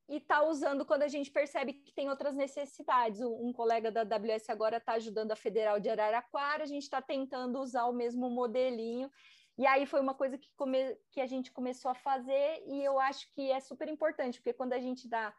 e 0.09 0.17
está 0.17 0.43
usando 0.43 0.85
quando 0.85 1.03
a 1.03 1.07
gente 1.07 1.31
percebe 1.31 1.73
que 1.73 1.93
tem 1.93 2.09
outras 2.09 2.35
necessidades. 2.35 3.21
Um, 3.21 3.47
um 3.47 3.53
colega 3.53 3.89
da 3.91 4.01
AWS 4.01 4.49
agora 4.49 4.77
está 4.77 4.93
ajudando 4.93 5.31
a 5.31 5.35
Federal 5.35 5.79
de 5.79 5.89
Araraquara, 5.89 6.63
a 6.63 6.67
gente 6.67 6.83
está 6.83 7.01
tentando 7.01 7.59
usar 7.59 7.85
o 7.85 7.93
mesmo 7.93 8.29
modelinho 8.29 9.09
e 9.57 9.65
aí 9.67 9.85
foi 9.85 9.99
uma 10.01 10.13
coisa 10.13 10.37
que, 10.37 10.49
come... 10.55 10.95
que 11.11 11.21
a 11.21 11.27
gente 11.27 11.51
começou 11.51 11.91
a 11.91 11.95
fazer 11.95 12.63
e 12.65 12.83
eu 12.83 12.99
acho 12.99 13.31
que 13.33 13.51
é 13.51 13.59
super 13.59 13.87
importante, 13.87 14.39
porque 14.39 14.53
quando 14.53 14.73
a 14.73 14.79
gente 14.79 15.07
dá 15.07 15.33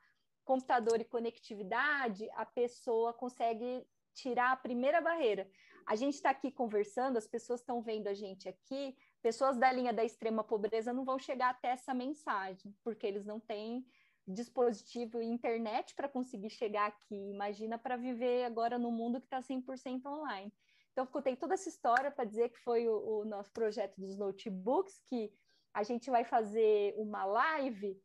computador 0.44 1.00
e 1.00 1.04
conectividade, 1.04 2.28
a 2.34 2.44
pessoa 2.44 3.12
consegue 3.12 3.86
tirar 4.14 4.52
a 4.52 4.56
primeira 4.56 5.00
barreira. 5.00 5.50
A 5.86 5.96
gente 5.96 6.14
está 6.14 6.30
aqui 6.30 6.50
conversando, 6.50 7.16
as 7.16 7.26
pessoas 7.26 7.60
estão 7.60 7.82
vendo 7.82 8.06
a 8.06 8.14
gente 8.14 8.48
aqui, 8.48 8.96
pessoas 9.20 9.56
da 9.56 9.72
linha 9.72 9.92
da 9.92 10.04
extrema 10.04 10.44
pobreza 10.44 10.92
não 10.92 11.04
vão 11.04 11.18
chegar 11.18 11.50
até 11.50 11.68
essa 11.68 11.92
mensagem, 11.92 12.74
porque 12.82 13.06
eles 13.06 13.24
não 13.24 13.40
têm 13.40 13.84
dispositivo 14.26 15.20
e 15.20 15.26
internet 15.26 15.94
para 15.94 16.08
conseguir 16.08 16.50
chegar 16.50 16.86
aqui. 16.86 17.30
Imagina 17.30 17.78
para 17.78 17.96
viver 17.96 18.44
agora 18.44 18.78
no 18.78 18.90
mundo 18.90 19.20
que 19.20 19.26
está 19.26 19.40
100% 19.40 20.06
online. 20.06 20.52
Então, 20.94 21.04
contei 21.06 21.34
toda 21.34 21.54
essa 21.54 21.68
história 21.68 22.08
para 22.08 22.24
dizer 22.24 22.50
que 22.50 22.58
foi 22.60 22.88
o, 22.88 22.94
o, 22.94 23.24
nosso 23.24 23.52
projeto 23.52 24.00
dos 24.00 24.16
notebooks, 24.16 25.00
que 25.06 25.32
a 25.74 25.82
gente 25.82 26.08
vai 26.08 26.24
fazer 26.24 26.94
uma 26.96 27.24
live 27.24 28.00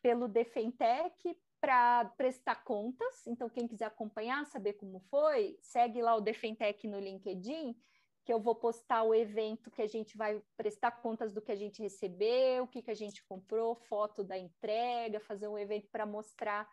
pelo 0.00 0.26
Defentec 0.26 1.38
para 1.60 2.06
prestar 2.16 2.64
contas. 2.64 3.26
Então, 3.26 3.50
quem 3.50 3.68
quiser 3.68 3.84
acompanhar, 3.84 4.46
saber 4.46 4.72
como 4.72 4.98
foi, 5.10 5.58
segue 5.60 6.00
lá 6.00 6.16
o 6.16 6.22
Defentec 6.22 6.88
no 6.88 6.98
LinkedIn, 6.98 7.76
que 8.24 8.32
eu 8.32 8.40
vou 8.40 8.54
postar 8.54 9.02
o 9.02 9.14
evento 9.14 9.70
que 9.70 9.82
a 9.82 9.86
gente 9.86 10.16
vai 10.16 10.42
prestar 10.56 10.90
contas 11.02 11.34
do 11.34 11.42
que 11.42 11.52
a 11.52 11.56
gente 11.56 11.82
recebeu, 11.82 12.64
o 12.64 12.68
que, 12.68 12.80
que 12.80 12.90
a 12.90 12.94
gente 12.94 13.22
comprou, 13.26 13.74
foto 13.74 14.24
da 14.24 14.38
entrega, 14.38 15.20
fazer 15.20 15.48
um 15.48 15.58
evento 15.58 15.86
para 15.90 16.06
mostrar 16.06 16.66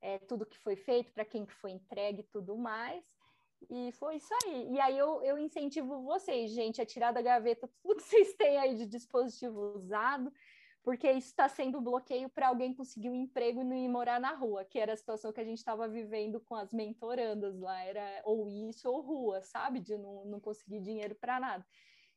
é, 0.00 0.18
tudo 0.20 0.46
que 0.46 0.56
foi 0.56 0.74
feito, 0.74 1.12
para 1.12 1.24
quem 1.26 1.44
que 1.44 1.52
foi 1.52 1.72
entregue 1.72 2.20
e 2.20 2.26
tudo 2.32 2.56
mais. 2.56 3.04
E 3.70 3.92
foi 3.92 4.16
isso 4.16 4.32
aí. 4.44 4.72
E 4.72 4.80
aí 4.80 4.96
eu, 4.96 5.22
eu 5.22 5.38
incentivo 5.38 6.02
vocês, 6.02 6.50
gente, 6.50 6.80
a 6.80 6.86
tirar 6.86 7.12
da 7.12 7.22
gaveta 7.22 7.68
tudo 7.82 7.96
que 7.96 8.08
vocês 8.08 8.34
têm 8.34 8.58
aí 8.58 8.74
de 8.74 8.86
dispositivo 8.86 9.74
usado, 9.76 10.32
porque 10.82 11.10
isso 11.10 11.28
está 11.28 11.48
sendo 11.48 11.80
bloqueio 11.80 12.28
para 12.28 12.48
alguém 12.48 12.74
conseguir 12.74 13.10
um 13.10 13.14
emprego 13.14 13.60
e 13.60 13.64
não 13.64 13.76
ir 13.76 13.88
morar 13.88 14.20
na 14.20 14.32
rua, 14.32 14.64
que 14.64 14.78
era 14.78 14.92
a 14.92 14.96
situação 14.96 15.32
que 15.32 15.40
a 15.40 15.44
gente 15.44 15.58
estava 15.58 15.88
vivendo 15.88 16.40
com 16.40 16.54
as 16.54 16.72
mentorandas 16.72 17.58
lá, 17.58 17.82
era 17.82 18.22
ou 18.24 18.48
isso 18.48 18.88
ou 18.88 19.00
rua, 19.00 19.42
sabe? 19.42 19.80
De 19.80 19.96
não, 19.96 20.24
não 20.26 20.40
conseguir 20.40 20.80
dinheiro 20.80 21.14
para 21.16 21.40
nada. 21.40 21.66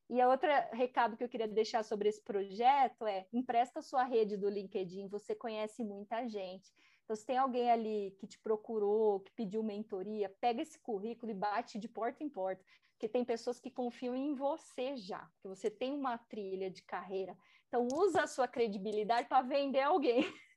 E 0.09 0.19
a 0.19 0.27
outra 0.27 0.69
recado 0.73 1.15
que 1.15 1.23
eu 1.23 1.29
queria 1.29 1.47
deixar 1.47 1.83
sobre 1.83 2.09
esse 2.09 2.23
projeto 2.23 3.05
é: 3.05 3.27
empresta 3.31 3.81
sua 3.81 4.03
rede 4.03 4.37
do 4.37 4.49
LinkedIn, 4.49 5.07
você 5.07 5.35
conhece 5.35 5.83
muita 5.83 6.27
gente. 6.27 6.73
Então, 7.09 7.15
se 7.15 7.25
tem 7.25 7.39
alguém 7.39 7.71
ali 7.71 8.15
que 8.19 8.27
te 8.27 8.37
procurou, 8.37 9.21
que 9.21 9.31
pediu 9.31 9.63
mentoria, 9.63 10.29
pega 10.39 10.61
esse 10.61 10.77
currículo 10.77 11.31
e 11.31 11.33
bate 11.33 11.79
de 11.79 11.87
porta 11.87 12.23
em 12.23 12.29
porta, 12.29 12.63
porque 12.91 13.09
tem 13.09 13.25
pessoas 13.25 13.59
que 13.59 13.71
confiam 13.71 14.15
em 14.15 14.35
você 14.35 14.95
já, 14.95 15.27
que 15.41 15.47
você 15.47 15.71
tem 15.71 15.91
uma 15.91 16.19
trilha 16.19 16.69
de 16.69 16.83
carreira. 16.83 17.35
Então, 17.67 17.87
usa 17.91 18.21
a 18.21 18.27
sua 18.27 18.47
credibilidade 18.47 19.27
para 19.27 19.41
vender 19.41 19.81
alguém. 19.81 20.21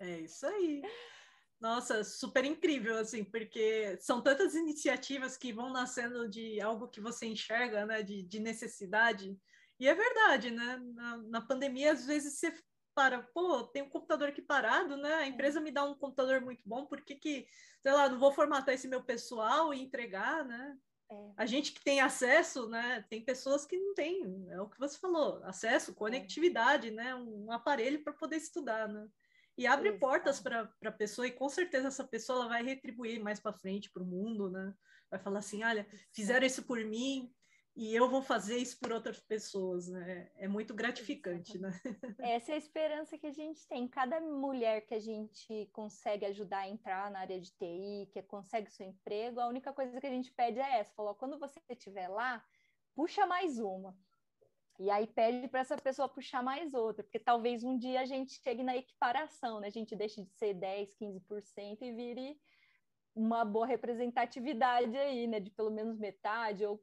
É 0.00 0.20
isso 0.20 0.46
aí. 0.46 0.80
Nossa, 1.60 2.04
super 2.04 2.44
incrível, 2.44 2.98
assim, 2.98 3.24
porque 3.24 3.98
são 3.98 4.22
tantas 4.22 4.54
iniciativas 4.54 5.36
que 5.36 5.52
vão 5.52 5.72
nascendo 5.72 6.28
de 6.28 6.60
algo 6.60 6.86
que 6.86 7.00
você 7.00 7.26
enxerga, 7.26 7.84
né, 7.84 8.00
de, 8.00 8.22
de 8.22 8.38
necessidade. 8.38 9.36
E 9.80 9.88
é 9.88 9.94
verdade, 9.96 10.52
né? 10.52 10.80
Na, 10.94 11.16
na 11.16 11.40
pandemia, 11.40 11.90
às 11.90 12.06
vezes 12.06 12.34
você 12.38 12.52
para, 12.98 13.22
pô, 13.22 13.62
tem 13.62 13.80
um 13.80 13.88
computador 13.88 14.30
aqui 14.30 14.42
parado, 14.42 14.96
né? 14.96 15.14
A 15.14 15.26
empresa 15.28 15.60
me 15.60 15.70
dá 15.70 15.84
um 15.84 15.94
computador 15.94 16.40
muito 16.40 16.64
bom, 16.66 16.84
por 16.84 17.00
que 17.00 17.14
que, 17.14 17.46
sei 17.80 17.92
lá, 17.92 18.08
não 18.08 18.18
vou 18.18 18.32
formatar 18.32 18.74
esse 18.74 18.88
meu 18.88 19.04
pessoal 19.04 19.72
e 19.72 19.80
entregar, 19.80 20.44
né? 20.44 20.76
É. 21.08 21.14
A 21.36 21.46
gente 21.46 21.70
que 21.72 21.80
tem 21.80 22.00
acesso, 22.00 22.68
né? 22.68 23.04
Tem 23.08 23.24
pessoas 23.24 23.64
que 23.64 23.78
não 23.78 23.94
têm, 23.94 24.48
é 24.50 24.60
o 24.60 24.68
que 24.68 24.80
você 24.80 24.98
falou, 24.98 25.40
acesso, 25.44 25.94
conectividade, 25.94 26.88
é. 26.88 26.90
né? 26.90 27.14
Um 27.14 27.52
aparelho 27.52 28.02
para 28.02 28.12
poder 28.12 28.34
estudar, 28.34 28.88
né? 28.88 29.06
E 29.56 29.64
abre 29.64 29.90
Exato. 29.90 30.00
portas 30.00 30.40
para 30.40 30.68
a 30.84 30.90
pessoa, 30.90 31.28
e 31.28 31.30
com 31.30 31.48
certeza 31.48 31.86
essa 31.86 32.02
pessoa 32.02 32.40
ela 32.40 32.48
vai 32.48 32.64
retribuir 32.64 33.22
mais 33.22 33.38
para 33.38 33.52
frente 33.52 33.92
para 33.92 34.02
o 34.02 34.06
mundo, 34.06 34.50
né? 34.50 34.74
Vai 35.08 35.20
falar 35.20 35.38
assim: 35.38 35.62
olha, 35.62 35.86
fizeram 36.12 36.44
isso 36.44 36.64
por 36.64 36.84
mim, 36.84 37.32
e 37.80 37.94
eu 37.94 38.08
vou 38.08 38.20
fazer 38.20 38.56
isso 38.56 38.76
por 38.80 38.90
outras 38.90 39.20
pessoas, 39.20 39.86
né? 39.86 40.28
É 40.34 40.48
muito 40.48 40.74
gratificante, 40.74 41.56
né? 41.60 41.70
Essa 42.18 42.50
é 42.50 42.54
a 42.56 42.58
esperança 42.58 43.16
que 43.16 43.28
a 43.28 43.30
gente 43.30 43.64
tem. 43.68 43.86
Cada 43.86 44.20
mulher 44.20 44.80
que 44.84 44.94
a 44.94 44.98
gente 44.98 45.70
consegue 45.72 46.26
ajudar 46.26 46.58
a 46.58 46.68
entrar 46.68 47.08
na 47.08 47.20
área 47.20 47.40
de 47.40 47.52
TI, 47.52 48.10
que 48.12 48.20
consegue 48.22 48.68
seu 48.72 48.84
emprego, 48.84 49.38
a 49.38 49.46
única 49.46 49.72
coisa 49.72 50.00
que 50.00 50.06
a 50.08 50.10
gente 50.10 50.32
pede 50.32 50.58
é 50.58 50.80
essa: 50.80 50.92
falou, 50.92 51.14
quando 51.14 51.38
você 51.38 51.60
estiver 51.68 52.08
lá, 52.08 52.44
puxa 52.96 53.24
mais 53.28 53.60
uma. 53.60 53.96
E 54.80 54.90
aí 54.90 55.06
pede 55.06 55.46
para 55.46 55.60
essa 55.60 55.76
pessoa 55.76 56.08
puxar 56.08 56.42
mais 56.42 56.74
outra, 56.74 57.04
porque 57.04 57.20
talvez 57.20 57.62
um 57.62 57.78
dia 57.78 58.00
a 58.00 58.04
gente 58.04 58.40
chegue 58.42 58.64
na 58.64 58.76
equiparação, 58.76 59.60
né? 59.60 59.68
A 59.68 59.70
gente 59.70 59.94
deixe 59.94 60.20
de 60.24 60.32
ser 60.32 60.52
10, 60.52 60.96
15% 60.96 61.82
e 61.82 61.92
vire 61.92 62.40
uma 63.14 63.44
boa 63.44 63.66
representatividade 63.68 64.96
aí, 64.96 65.28
né? 65.28 65.38
De 65.38 65.52
pelo 65.52 65.70
menos 65.70 65.96
metade, 65.96 66.66
ou 66.66 66.82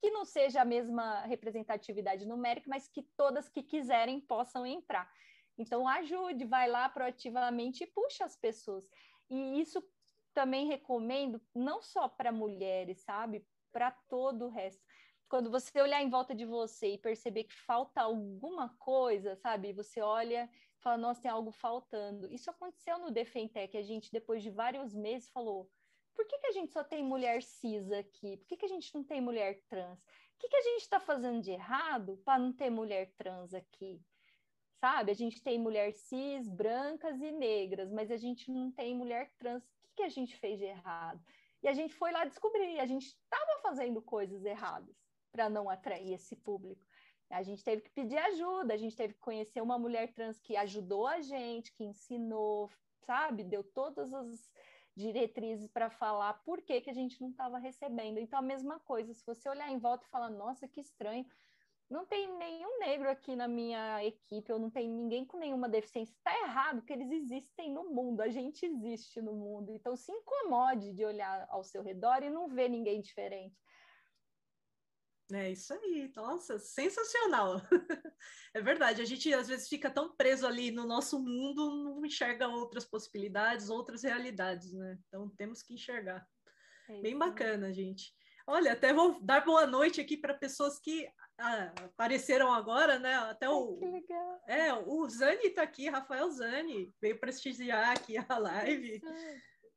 que 0.00 0.10
não 0.10 0.24
seja 0.24 0.62
a 0.62 0.64
mesma 0.64 1.20
representatividade 1.22 2.26
numérica, 2.26 2.68
mas 2.68 2.88
que 2.88 3.02
todas 3.16 3.48
que 3.48 3.62
quiserem 3.62 4.20
possam 4.20 4.66
entrar. 4.66 5.10
Então, 5.58 5.88
ajude, 5.88 6.44
vai 6.44 6.68
lá 6.68 6.88
proativamente 6.88 7.84
e 7.84 7.86
puxa 7.86 8.24
as 8.24 8.36
pessoas. 8.36 8.88
E 9.30 9.60
isso 9.60 9.82
também 10.34 10.66
recomendo, 10.66 11.40
não 11.54 11.80
só 11.80 12.08
para 12.08 12.30
mulheres, 12.30 13.02
sabe? 13.02 13.46
Para 13.72 13.90
todo 13.90 14.46
o 14.46 14.50
resto 14.50 14.84
quando 15.28 15.50
você 15.50 15.80
olhar 15.80 16.02
em 16.02 16.10
volta 16.10 16.34
de 16.34 16.44
você 16.44 16.94
e 16.94 16.98
perceber 16.98 17.44
que 17.44 17.54
falta 17.54 18.00
alguma 18.00 18.76
coisa, 18.78 19.34
sabe? 19.36 19.72
Você 19.72 20.00
olha 20.00 20.48
e 20.52 20.82
fala, 20.82 20.96
nossa, 20.96 21.20
tem 21.20 21.30
algo 21.30 21.50
faltando. 21.50 22.32
Isso 22.32 22.50
aconteceu 22.50 22.98
no 22.98 23.10
Defentec, 23.10 23.76
a 23.76 23.82
gente, 23.82 24.12
depois 24.12 24.42
de 24.42 24.50
vários 24.50 24.94
meses, 24.94 25.28
falou, 25.30 25.70
por 26.16 26.26
que, 26.26 26.38
que 26.38 26.46
a 26.46 26.52
gente 26.52 26.72
só 26.72 26.82
tem 26.82 27.04
mulher 27.04 27.42
cis 27.42 27.92
aqui? 27.92 28.38
Por 28.38 28.46
que, 28.46 28.56
que 28.56 28.64
a 28.64 28.68
gente 28.68 28.92
não 28.94 29.04
tem 29.04 29.20
mulher 29.20 29.60
trans? 29.68 29.98
O 29.98 30.38
que, 30.38 30.48
que 30.48 30.56
a 30.56 30.62
gente 30.62 30.80
está 30.82 30.98
fazendo 30.98 31.42
de 31.42 31.50
errado 31.50 32.16
para 32.24 32.38
não 32.38 32.52
ter 32.52 32.70
mulher 32.70 33.12
trans 33.16 33.52
aqui? 33.52 34.00
Sabe? 34.80 35.12
A 35.12 35.14
gente 35.14 35.42
tem 35.42 35.58
mulher 35.58 35.92
cis, 35.92 36.48
brancas 36.48 37.20
e 37.20 37.30
negras, 37.30 37.92
mas 37.92 38.10
a 38.10 38.16
gente 38.16 38.50
não 38.50 38.72
tem 38.72 38.94
mulher 38.94 39.30
trans. 39.38 39.62
O 39.62 39.68
que, 39.82 39.96
que 39.96 40.02
a 40.02 40.08
gente 40.08 40.36
fez 40.36 40.58
de 40.58 40.64
errado? 40.64 41.22
E 41.62 41.68
a 41.68 41.72
gente 41.72 41.94
foi 41.94 42.12
lá 42.12 42.24
descobrir, 42.24 42.80
a 42.80 42.86
gente 42.86 43.06
estava 43.06 43.60
fazendo 43.62 44.00
coisas 44.00 44.44
erradas 44.44 44.94
para 45.32 45.48
não 45.50 45.68
atrair 45.68 46.14
esse 46.14 46.34
público. 46.36 46.84
A 47.28 47.42
gente 47.42 47.64
teve 47.64 47.82
que 47.82 47.90
pedir 47.90 48.18
ajuda, 48.18 48.72
a 48.72 48.76
gente 48.76 48.96
teve 48.96 49.14
que 49.14 49.20
conhecer 49.20 49.60
uma 49.60 49.78
mulher 49.78 50.12
trans 50.12 50.38
que 50.38 50.56
ajudou 50.56 51.06
a 51.06 51.20
gente, 51.20 51.72
que 51.72 51.84
ensinou, 51.84 52.70
sabe, 53.04 53.42
deu 53.42 53.64
todas 53.64 54.12
as 54.14 54.50
diretrizes 54.96 55.68
para 55.68 55.90
falar 55.90 56.34
por 56.44 56.62
que, 56.62 56.80
que 56.80 56.90
a 56.90 56.94
gente 56.94 57.20
não 57.20 57.30
estava 57.30 57.58
recebendo. 57.58 58.18
Então, 58.18 58.38
a 58.38 58.42
mesma 58.42 58.80
coisa, 58.80 59.12
se 59.12 59.24
você 59.26 59.48
olhar 59.48 59.70
em 59.70 59.78
volta 59.78 60.06
e 60.06 60.10
falar, 60.10 60.30
nossa, 60.30 60.66
que 60.66 60.80
estranho, 60.80 61.26
não 61.88 62.04
tem 62.04 62.36
nenhum 62.36 62.78
negro 62.80 63.08
aqui 63.08 63.36
na 63.36 63.46
minha 63.46 64.02
equipe, 64.04 64.52
ou 64.52 64.58
não 64.58 64.70
tem 64.70 64.88
ninguém 64.88 65.24
com 65.24 65.38
nenhuma 65.38 65.68
deficiência. 65.68 66.12
Está 66.12 66.36
errado, 66.40 66.78
porque 66.78 66.92
eles 66.92 67.12
existem 67.12 67.70
no 67.70 67.90
mundo, 67.90 68.22
a 68.22 68.28
gente 68.28 68.66
existe 68.66 69.20
no 69.20 69.34
mundo. 69.34 69.70
Então, 69.70 69.94
se 69.94 70.10
incomode 70.10 70.92
de 70.92 71.04
olhar 71.04 71.46
ao 71.48 71.62
seu 71.62 71.82
redor 71.82 72.22
e 72.22 72.30
não 72.30 72.48
ver 72.48 72.68
ninguém 72.68 73.00
diferente. 73.00 73.56
É 75.32 75.50
isso 75.50 75.74
aí, 75.74 76.12
nossa, 76.14 76.58
sensacional. 76.58 77.60
É 78.54 78.60
verdade, 78.60 79.02
a 79.02 79.04
gente 79.04 79.32
às 79.34 79.48
vezes 79.48 79.68
fica 79.68 79.90
tão 79.90 80.16
preso 80.16 80.46
ali 80.46 80.70
no 80.70 80.86
nosso 80.86 81.20
mundo, 81.20 81.84
não 81.84 82.06
enxerga 82.06 82.48
outras 82.48 82.86
possibilidades, 82.86 83.68
outras 83.68 84.02
realidades, 84.02 84.72
né? 84.72 84.98
Então 85.06 85.28
temos 85.36 85.62
que 85.62 85.74
enxergar. 85.74 86.26
É 86.88 87.02
Bem 87.02 87.18
bacana, 87.18 87.70
gente. 87.70 88.14
Olha, 88.46 88.72
até 88.72 88.94
vou 88.94 89.20
dar 89.20 89.44
boa 89.44 89.66
noite 89.66 90.00
aqui 90.00 90.16
para 90.16 90.32
pessoas 90.32 90.78
que 90.78 91.06
ah, 91.38 91.72
apareceram 91.84 92.50
agora, 92.50 92.98
né? 92.98 93.14
Até 93.16 93.46
o. 93.48 93.72
Ai, 93.72 93.76
que 93.78 93.86
legal. 93.86 94.40
É, 94.46 94.72
o 94.72 95.08
Zani 95.08 95.48
está 95.48 95.62
aqui, 95.62 95.90
Rafael 95.90 96.30
Zani, 96.30 96.94
veio 97.00 97.20
prestigiar 97.20 97.90
aqui 97.90 98.16
a 98.16 98.38
live. 98.38 99.02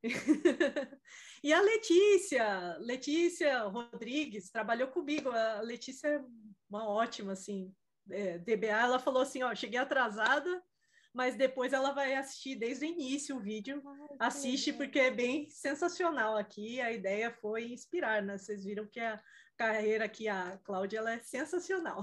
e 1.43 1.53
a 1.53 1.61
Letícia, 1.61 2.77
Letícia 2.80 3.63
Rodrigues, 3.63 4.49
trabalhou 4.49 4.88
comigo. 4.88 5.30
A 5.30 5.61
Letícia 5.61 6.07
é 6.07 6.23
uma 6.69 6.88
ótima, 6.88 7.34
assim, 7.34 7.73
é, 8.09 8.38
DBA. 8.38 8.67
Ela 8.67 8.99
falou 8.99 9.21
assim: 9.21 9.43
Ó, 9.43 9.53
cheguei 9.53 9.80
atrasada, 9.80 10.63
mas 11.13 11.35
depois 11.35 11.73
ela 11.73 11.91
vai 11.91 12.13
assistir 12.15 12.55
desde 12.55 12.85
o 12.85 12.88
início 12.88 13.35
o 13.35 13.41
vídeo. 13.41 13.81
Assiste, 14.19 14.71
porque 14.71 14.99
é 14.99 15.11
bem 15.11 15.49
sensacional 15.49 16.38
aqui. 16.38 16.80
A 16.80 16.91
ideia 16.91 17.31
foi 17.31 17.71
inspirar, 17.71 18.21
né? 18.21 18.38
Vocês 18.38 18.63
viram 18.63 18.88
que 18.88 18.99
a 18.99 19.21
carreira 19.57 20.05
aqui, 20.05 20.27
a 20.27 20.57
Cláudia, 20.63 20.99
ela 20.99 21.13
é 21.13 21.19
sensacional. 21.19 22.01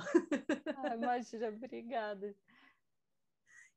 Ai, 0.76 0.96
imagina, 0.96 1.48
obrigada. 1.48 2.34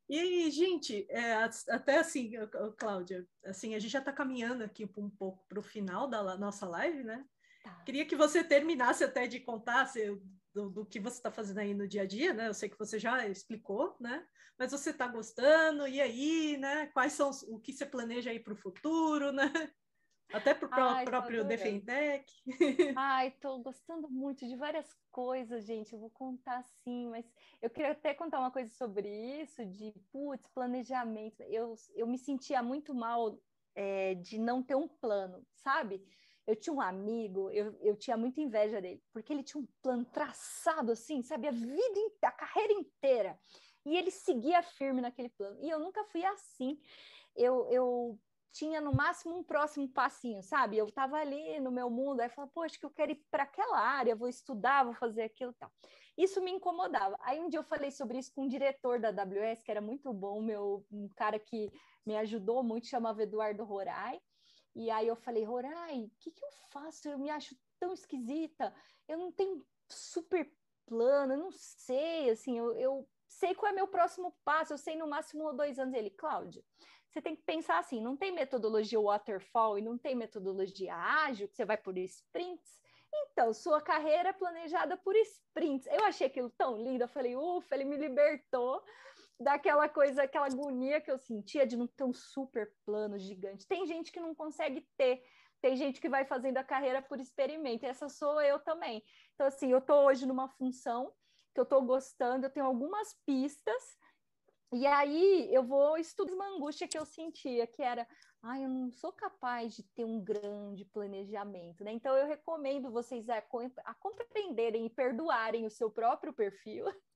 E, 0.10 0.50
gente, 0.50 1.06
é, 1.08 1.36
até 1.70 2.00
assim, 2.00 2.32
Cláudia, 2.78 3.28
assim, 3.46 3.76
a 3.76 3.80
gente 3.80 3.92
já 3.92 4.00
está 4.00 4.12
caminhando 4.12 4.64
aqui 4.64 4.90
um 4.98 5.10
pouco 5.10 5.46
para 5.48 5.60
o 5.60 5.64
final 5.64 6.08
da 6.08 6.36
nossa 6.36 6.68
live, 6.68 7.04
né? 7.04 7.24
Tá. 7.64 7.84
Queria 7.86 8.06
que 8.06 8.16
você 8.16 8.44
terminasse 8.44 9.04
até 9.04 9.28
de 9.28 9.40
contar 9.40 9.86
se, 9.86 10.20
do, 10.52 10.70
do, 10.70 10.86
que 10.86 11.00
você 11.00 11.18
está 11.18 11.32
fazendo 11.32 11.60
aí 11.60 11.76
no 11.76 11.88
dia 11.88 12.02
a 12.02 12.06
dia, 12.08 12.34
né? 12.34 12.48
Eu 12.48 12.56
sei 12.56 12.70
que 12.70 12.80
você 12.80 12.98
já 12.98 13.28
explicou, 13.28 13.96
né? 14.00 14.26
Mas 14.58 14.72
você 14.72 14.90
está 14.90 15.08
gostando, 15.08 15.88
e 15.88 16.02
aí, 16.02 16.58
né? 16.58 16.88
Quais 16.88 17.14
são 17.14 17.30
os, 17.30 17.44
o 17.44 17.60
que 17.60 17.72
você 17.72 17.86
planeja 17.86 18.32
aí 18.32 18.40
para 18.40 18.54
o 18.54 18.58
futuro, 18.58 19.32
né? 19.32 19.52
Até 20.32 20.54
para 20.54 21.02
o 21.02 21.06
próprio 21.06 21.44
Defendec. 21.44 22.32
Ai, 22.96 23.30
estou 23.30 23.60
gostando 23.60 24.10
muito 24.10 24.48
de 24.48 24.56
várias 24.56 24.96
coisas, 25.12 25.66
gente. 25.66 25.94
Eu 25.94 26.00
vou 26.00 26.10
contar 26.12 26.64
sim, 26.64 27.08
mas 27.10 27.26
eu 27.62 27.70
queria 27.70 27.92
até 27.92 28.14
contar 28.14 28.40
uma 28.40 28.52
coisa 28.52 28.70
sobre 28.76 29.10
isso, 29.42 29.66
de 29.66 29.92
putz, 30.12 30.48
planejamento. 30.48 31.42
Eu, 31.44 31.74
eu 31.96 32.06
me 32.06 32.18
sentia 32.18 32.62
muito 32.62 32.94
mal 32.94 33.40
é, 33.74 34.16
de 34.16 34.38
não 34.38 34.62
ter 34.62 34.76
um 34.76 34.88
plano, 34.88 35.44
sabe? 35.56 36.04
Eu 36.46 36.56
tinha 36.56 36.74
um 36.74 36.82
amigo, 36.82 37.50
eu, 37.52 37.78
eu 37.82 37.96
tinha 37.96 38.18
muita 38.18 38.42
inveja 38.42 38.82
dele, 38.82 39.04
porque 39.12 39.34
ele 39.34 39.44
tinha 39.44 39.62
um 39.62 39.68
plano 39.82 40.06
traçado 40.06 40.92
assim, 40.92 41.22
sabe? 41.22 41.48
A 41.48 41.52
vida, 41.52 41.78
a 42.24 42.32
carreira 42.32 42.74
inteira. 42.74 43.40
E 43.86 43.98
ele 43.98 44.12
seguia 44.12 44.62
firme 44.62 45.02
naquele 45.02 45.30
plano. 45.30 45.58
E 45.62 45.70
eu 45.70 45.80
nunca 45.80 46.04
fui 46.06 46.24
assim. 46.26 46.80
Eu, 47.36 47.68
eu 47.70 48.20
tinha 48.52 48.82
no 48.82 48.94
máximo 48.94 49.38
um 49.38 49.44
próximo 49.44 49.88
passinho, 49.88 50.42
sabe? 50.42 50.78
Eu 50.78 50.88
estava 50.88 51.18
ali 51.18 51.60
no 51.60 51.72
meu 51.72 51.90
mundo, 51.90 52.20
aí 52.20 52.30
falava, 52.30 52.52
poxa, 52.54 52.78
que 52.80 52.86
eu 52.86 52.90
quero 52.90 53.12
ir 53.12 53.24
para 53.30 53.44
aquela 53.44 53.80
área, 53.80 54.16
vou 54.16 54.28
estudar, 54.28 54.84
vou 54.84 54.94
fazer 54.94 55.24
aquilo 55.24 55.52
e 55.52 55.56
tal. 55.56 55.72
Isso 56.18 56.42
me 56.42 56.52
incomodava. 56.52 57.18
Aí 57.22 57.40
um 57.40 57.48
dia 57.48 57.60
eu 57.60 57.64
falei 57.64 57.92
sobre 57.92 58.18
isso 58.18 58.34
com 58.34 58.46
o 58.46 58.50
diretor 58.50 59.00
da 59.00 59.10
AWS, 59.10 59.64
que 59.64 59.72
era 59.72 59.82
muito 59.82 60.12
bom, 60.14 60.42
meu, 60.42 60.86
um 60.92 61.08
cara 61.16 61.40
que 61.40 61.72
me 62.06 62.18
ajudou 62.18 62.64
muito, 62.64 62.88
chamava 62.88 63.24
Eduardo 63.24 63.64
Rorai. 63.64 64.20
E 64.76 64.90
aí 64.92 65.08
eu 65.08 65.16
falei, 65.16 65.44
Rorai, 65.44 66.04
o 66.04 66.12
que, 66.20 66.32
que 66.32 66.44
eu 66.44 66.50
faço? 66.72 67.10
Eu 67.10 67.20
me 67.20 67.30
acho 67.30 67.56
tão 67.80 67.94
esquisita, 67.94 68.74
eu 69.08 69.18
não 69.18 69.32
tenho 69.32 69.66
super 69.88 70.52
plano, 70.86 71.34
eu 71.34 71.38
não 71.38 71.52
sei, 71.52 72.30
assim, 72.30 72.58
eu, 72.58 72.74
eu 72.74 73.10
sei 73.28 73.54
qual 73.56 73.72
é 73.72 73.76
meu 73.76 73.88
próximo 73.88 74.36
passo, 74.44 74.74
eu 74.74 74.78
sei 74.78 74.96
no 74.96 75.08
máximo 75.08 75.50
um 75.50 75.56
dois 75.56 75.80
anos. 75.80 75.94
Ele, 75.94 76.10
Cláudia, 76.10 76.64
você 77.12 77.22
tem 77.22 77.36
que 77.36 77.44
pensar 77.44 77.80
assim: 77.80 78.02
não 78.02 78.16
tem 78.16 78.32
metodologia 78.32 79.00
waterfall 79.00 79.78
e 79.78 79.82
não 79.82 79.98
tem 79.98 80.16
metodologia 80.16 80.96
ágil, 80.96 81.48
que 81.48 81.56
você 81.56 81.66
vai 81.66 81.78
por 81.78 81.98
sprints. 81.98 82.80
Então, 83.32 83.54
sua 83.54 83.82
carreira 83.82 84.30
é 84.30 84.34
planejada 84.34 84.96
por 84.98 85.16
sprints. 85.16 85.88
Eu 85.88 86.06
achei 86.06 86.28
aquilo 86.28 86.50
tão 86.52 86.78
lindo, 86.78 87.04
eu 87.04 87.08
falei, 87.08 87.36
ufa, 87.36 87.76
ele 87.76 87.86
me 87.86 87.98
libertou 87.98 88.84
daquela 89.40 89.88
coisa, 89.88 90.24
aquela 90.24 90.46
agonia 90.46 91.02
que 91.02 91.10
eu 91.10 91.18
sentia 91.18 91.66
de 91.66 91.78
não 91.78 91.88
ter 91.88 92.04
um 92.04 92.14
super 92.14 92.72
plano 92.86 93.18
gigante. 93.18 93.68
Tem 93.68 93.88
gente 93.88 94.12
que 94.12 94.20
não 94.20 94.36
consegue 94.36 94.88
ter, 94.98 95.24
tem 95.62 95.76
gente 95.76 96.00
que 96.00 96.10
vai 96.10 96.26
fazendo 96.26 96.58
a 96.58 96.64
carreira 96.64 97.02
por 97.02 97.20
experimento, 97.20 97.86
essa 97.86 98.10
sou 98.10 98.42
eu 98.42 98.60
também. 98.60 99.04
Então, 99.34 99.48
assim, 99.48 99.72
eu 99.72 99.80
estou 99.80 100.06
hoje 100.06 100.26
numa 100.26 100.50
função 100.50 101.12
que 101.54 101.60
eu 101.60 101.64
estou 101.64 101.82
gostando, 101.82 102.46
eu 102.46 102.50
tenho 102.50 102.66
algumas 102.66 103.14
pistas, 103.26 103.98
e 104.72 104.86
aí 104.86 105.54
eu 105.54 105.64
vou 105.64 105.98
estudar 105.98 106.34
uma 106.34 106.48
angústia 106.56 106.88
que 106.88 106.98
eu 106.98 107.06
sentia, 107.06 107.66
que 107.66 107.82
era, 107.82 108.08
ai, 108.42 108.60
ah, 108.60 108.64
eu 108.64 108.70
não 108.70 108.92
sou 108.92 109.12
capaz 109.12 109.76
de 109.76 109.84
ter 109.84 110.06
um 110.06 110.24
grande 110.24 110.86
planejamento, 110.86 111.84
né? 111.84 111.92
Então 111.92 112.16
eu 112.16 112.28
recomendo 112.28 112.92
vocês 112.92 113.28
a, 113.30 113.38
a 113.38 113.94
compreenderem 113.96 114.86
e 114.86 114.90
perdoarem 114.90 115.66
o 115.66 115.72
seu 115.72 115.90
próprio 115.90 116.34
perfil. 116.34 116.86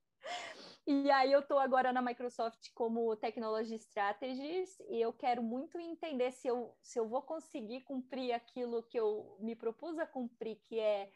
E 0.86 1.10
aí 1.12 1.32
eu 1.32 1.40
estou 1.40 1.60
agora 1.60 1.94
na 1.94 2.02
Microsoft 2.02 2.70
como 2.74 3.16
Technology 3.16 3.76
Strategist 3.76 4.82
e 4.90 5.00
eu 5.00 5.14
quero 5.14 5.42
muito 5.42 5.80
entender 5.80 6.32
se 6.32 6.46
eu, 6.46 6.76
se 6.82 7.00
eu 7.00 7.08
vou 7.08 7.22
conseguir 7.22 7.82
cumprir 7.82 8.34
aquilo 8.34 8.84
que 8.84 9.00
eu 9.00 9.38
me 9.40 9.56
propus 9.56 9.98
a 9.98 10.06
cumprir, 10.06 10.58
que 10.58 10.78
é 10.78 11.10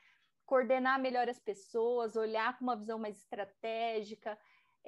coordenar 0.46 0.98
melhor 1.02 1.28
as 1.28 1.38
pessoas, 1.38 2.16
olhar 2.16 2.58
com 2.58 2.64
uma 2.64 2.78
visão 2.78 2.98
mais 2.98 3.18
estratégica, 3.18 4.40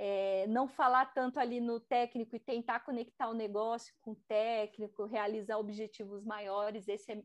é, 0.02 0.48
não 0.48 0.66
falar 0.66 1.14
tanto 1.14 1.42
ali 1.42 1.60
no 1.60 1.78
técnico 1.78 2.34
e 2.34 2.40
tentar 2.40 2.80
conectar 2.80 3.28
o 3.28 3.34
negócio 3.34 3.94
com 4.00 4.12
o 4.12 4.16
técnico, 4.16 5.04
realizar 5.04 5.58
objetivos 5.58 6.24
maiores, 6.24 6.88
esse 6.88 7.12
é, 7.12 7.22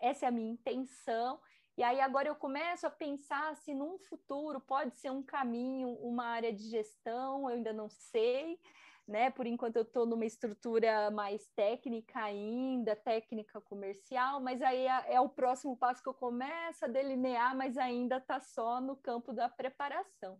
essa 0.00 0.24
é 0.24 0.28
a 0.28 0.32
minha 0.32 0.50
intenção. 0.50 1.38
E 1.76 1.82
aí 1.82 2.00
agora 2.00 2.26
eu 2.26 2.34
começo 2.34 2.86
a 2.86 2.90
pensar 2.90 3.54
se 3.56 3.74
num 3.74 3.98
futuro 3.98 4.58
pode 4.58 4.96
ser 4.96 5.10
um 5.10 5.22
caminho, 5.22 5.90
uma 6.00 6.24
área 6.24 6.50
de 6.50 6.70
gestão, 6.70 7.50
eu 7.50 7.56
ainda 7.56 7.74
não 7.74 7.90
sei, 7.90 8.58
né? 9.06 9.30
Por 9.30 9.46
enquanto 9.46 9.76
eu 9.76 9.82
estou 9.82 10.06
numa 10.06 10.24
estrutura 10.24 11.10
mais 11.10 11.46
técnica 11.48 12.18
ainda, 12.18 12.96
técnica 12.96 13.60
comercial, 13.60 14.40
mas 14.40 14.62
aí 14.62 14.86
é, 14.86 15.16
é, 15.16 15.20
o 15.20 15.28
próximo 15.28 15.76
passo 15.76 16.02
que 16.02 16.08
eu 16.08 16.14
começo 16.14 16.82
a 16.82 16.88
delinear, 16.88 17.54
mas 17.54 17.76
ainda 17.76 18.16
está 18.16 18.40
só 18.40 18.80
no 18.80 18.96
campo 18.96 19.34
da 19.34 19.50
preparação. 19.50 20.38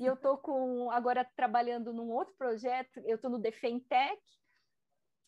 E 0.00 0.06
eu 0.06 0.14
estou 0.14 0.38
com 0.38 0.90
agora 0.90 1.22
trabalhando 1.36 1.92
num 1.92 2.10
outro 2.10 2.34
projeto, 2.38 3.00
eu 3.04 3.16
estou 3.16 3.30
no 3.30 3.38
Defentech. 3.38 4.18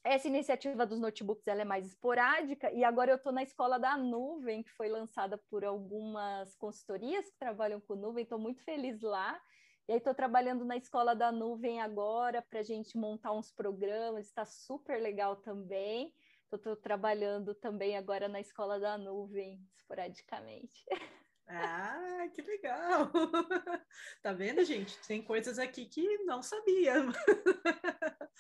Essa 0.03 0.27
iniciativa 0.27 0.87
dos 0.87 0.99
notebooks 0.99 1.47
ela 1.47 1.61
é 1.61 1.65
mais 1.65 1.87
esporádica, 1.87 2.73
e 2.73 2.83
agora 2.83 3.11
eu 3.11 3.17
estou 3.17 3.33
na 3.33 3.43
escola 3.43 3.79
da 3.79 3.99
nuvem, 3.99 4.63
que 4.63 4.73
foi 4.73 4.89
lançada 4.89 5.37
por 5.51 5.63
algumas 5.63 6.57
consultorias 6.57 7.29
que 7.29 7.39
trabalham 7.39 7.83
com 7.83 7.95
nuvem, 7.95 8.23
estou 8.23 8.39
muito 8.39 8.65
feliz 8.65 9.03
lá. 9.03 9.39
E 9.87 9.93
aí 9.93 9.99
estou 9.99 10.15
trabalhando 10.15 10.65
na 10.65 10.79
escola 10.79 11.15
da 11.15 11.31
nuvem 11.31 11.79
agora 11.79 12.41
para 12.41 12.61
a 12.61 12.65
gente 12.65 12.97
montar 12.97 13.33
uns 13.33 13.53
programas, 13.53 14.27
está 14.27 14.47
super 14.47 15.03
legal 15.03 15.37
também. 15.37 16.15
Estou 16.51 16.75
trabalhando 16.77 17.55
também 17.55 17.95
agora 17.95 18.27
na 18.27 18.41
escola 18.41 18.81
da 18.81 18.97
nuvem, 18.97 19.61
esporadicamente. 19.77 20.87
Ah, 21.55 22.29
que 22.35 22.43
legal! 22.43 23.11
Tá 24.23 24.33
vendo, 24.33 24.65
gente? 24.65 24.99
Tem 25.07 25.23
coisas 25.23 25.59
aqui 25.59 25.87
que 25.87 26.19
não 26.25 26.43
sabia. 26.43 26.95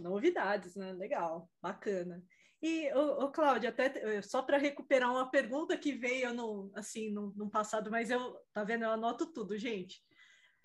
Novidades, 0.00 0.74
né? 0.76 0.92
Legal, 0.92 1.50
bacana. 1.60 2.22
E, 2.62 2.90
ô, 2.94 3.24
ô 3.24 3.30
Cláudia, 3.30 3.68
até 3.68 4.16
eh, 4.16 4.22
só 4.22 4.40
para 4.40 4.56
recuperar 4.56 5.10
uma 5.10 5.30
pergunta 5.30 5.76
que 5.76 5.92
veio 5.92 6.32
no, 6.32 6.72
assim, 6.74 7.10
no, 7.10 7.32
no 7.36 7.50
passado, 7.50 7.90
mas 7.90 8.10
eu, 8.10 8.34
tá 8.52 8.64
vendo? 8.64 8.84
Eu 8.84 8.92
anoto 8.92 9.32
tudo, 9.32 9.58
gente. 9.58 10.02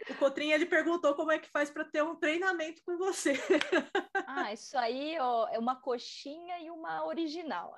O 0.10 0.16
Cotrim, 0.16 0.52
ele 0.52 0.66
perguntou 0.66 1.14
como 1.14 1.32
é 1.32 1.38
que 1.38 1.52
faz 1.52 1.70
para 1.70 1.84
ter 1.84 2.02
um 2.02 2.16
treinamento 2.16 2.82
com 2.86 2.98
você. 2.98 3.34
Ah, 4.32 4.54
isso 4.54 4.78
aí 4.78 5.18
ó, 5.20 5.50
é 5.50 5.58
uma 5.58 5.82
coxinha 5.82 6.60
e 6.60 6.70
uma 6.70 7.04
original. 7.06 7.76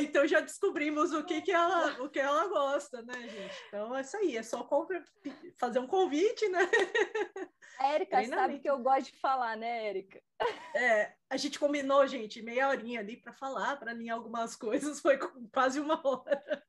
Então 0.00 0.26
já 0.26 0.40
descobrimos 0.40 1.12
o 1.12 1.24
que, 1.24 1.40
que, 1.40 1.52
ela, 1.52 2.02
o 2.02 2.08
que 2.08 2.18
ela 2.18 2.48
gosta, 2.48 3.02
né, 3.02 3.14
gente? 3.28 3.54
Então 3.68 3.96
é 3.96 4.00
isso 4.00 4.16
aí, 4.16 4.36
é 4.36 4.42
só 4.42 4.68
fazer 5.56 5.78
um 5.78 5.86
convite, 5.86 6.48
né? 6.48 6.60
A 7.78 7.88
Érica 7.88 8.24
sabe 8.24 8.60
que 8.60 8.68
eu 8.68 8.78
gosto 8.78 9.12
de 9.12 9.18
falar, 9.18 9.56
né, 9.56 9.86
Érica? 9.88 10.22
É, 10.74 11.14
a 11.30 11.36
gente 11.36 11.58
combinou, 11.58 12.06
gente, 12.06 12.42
meia 12.42 12.68
horinha 12.68 13.00
ali 13.00 13.16
para 13.16 13.32
falar, 13.32 13.76
para 13.76 13.90
alinhar 13.90 14.16
algumas 14.16 14.56
coisas, 14.56 15.00
foi 15.02 15.18
quase 15.52 15.80
uma 15.80 16.00
hora. 16.06 16.64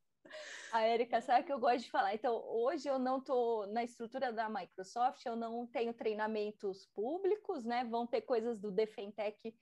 A 0.71 0.81
Érica 0.81 1.21
sabe 1.21 1.45
que 1.45 1.53
eu 1.53 1.59
gosto 1.59 1.85
de 1.85 1.89
falar. 1.89 2.13
Então, 2.13 2.43
hoje 2.47 2.87
eu 2.87 2.99
não 2.99 3.19
estou 3.19 3.65
na 3.67 3.83
estrutura 3.83 4.33
da 4.33 4.49
Microsoft, 4.49 5.25
eu 5.25 5.35
não 5.35 5.65
tenho 5.67 5.93
treinamentos 5.93 6.85
públicos, 6.93 7.63
né? 7.63 7.85
Vão 7.85 8.05
ter 8.05 8.21
coisas 8.21 8.59
do 8.59 8.71
Defentech 8.71 9.55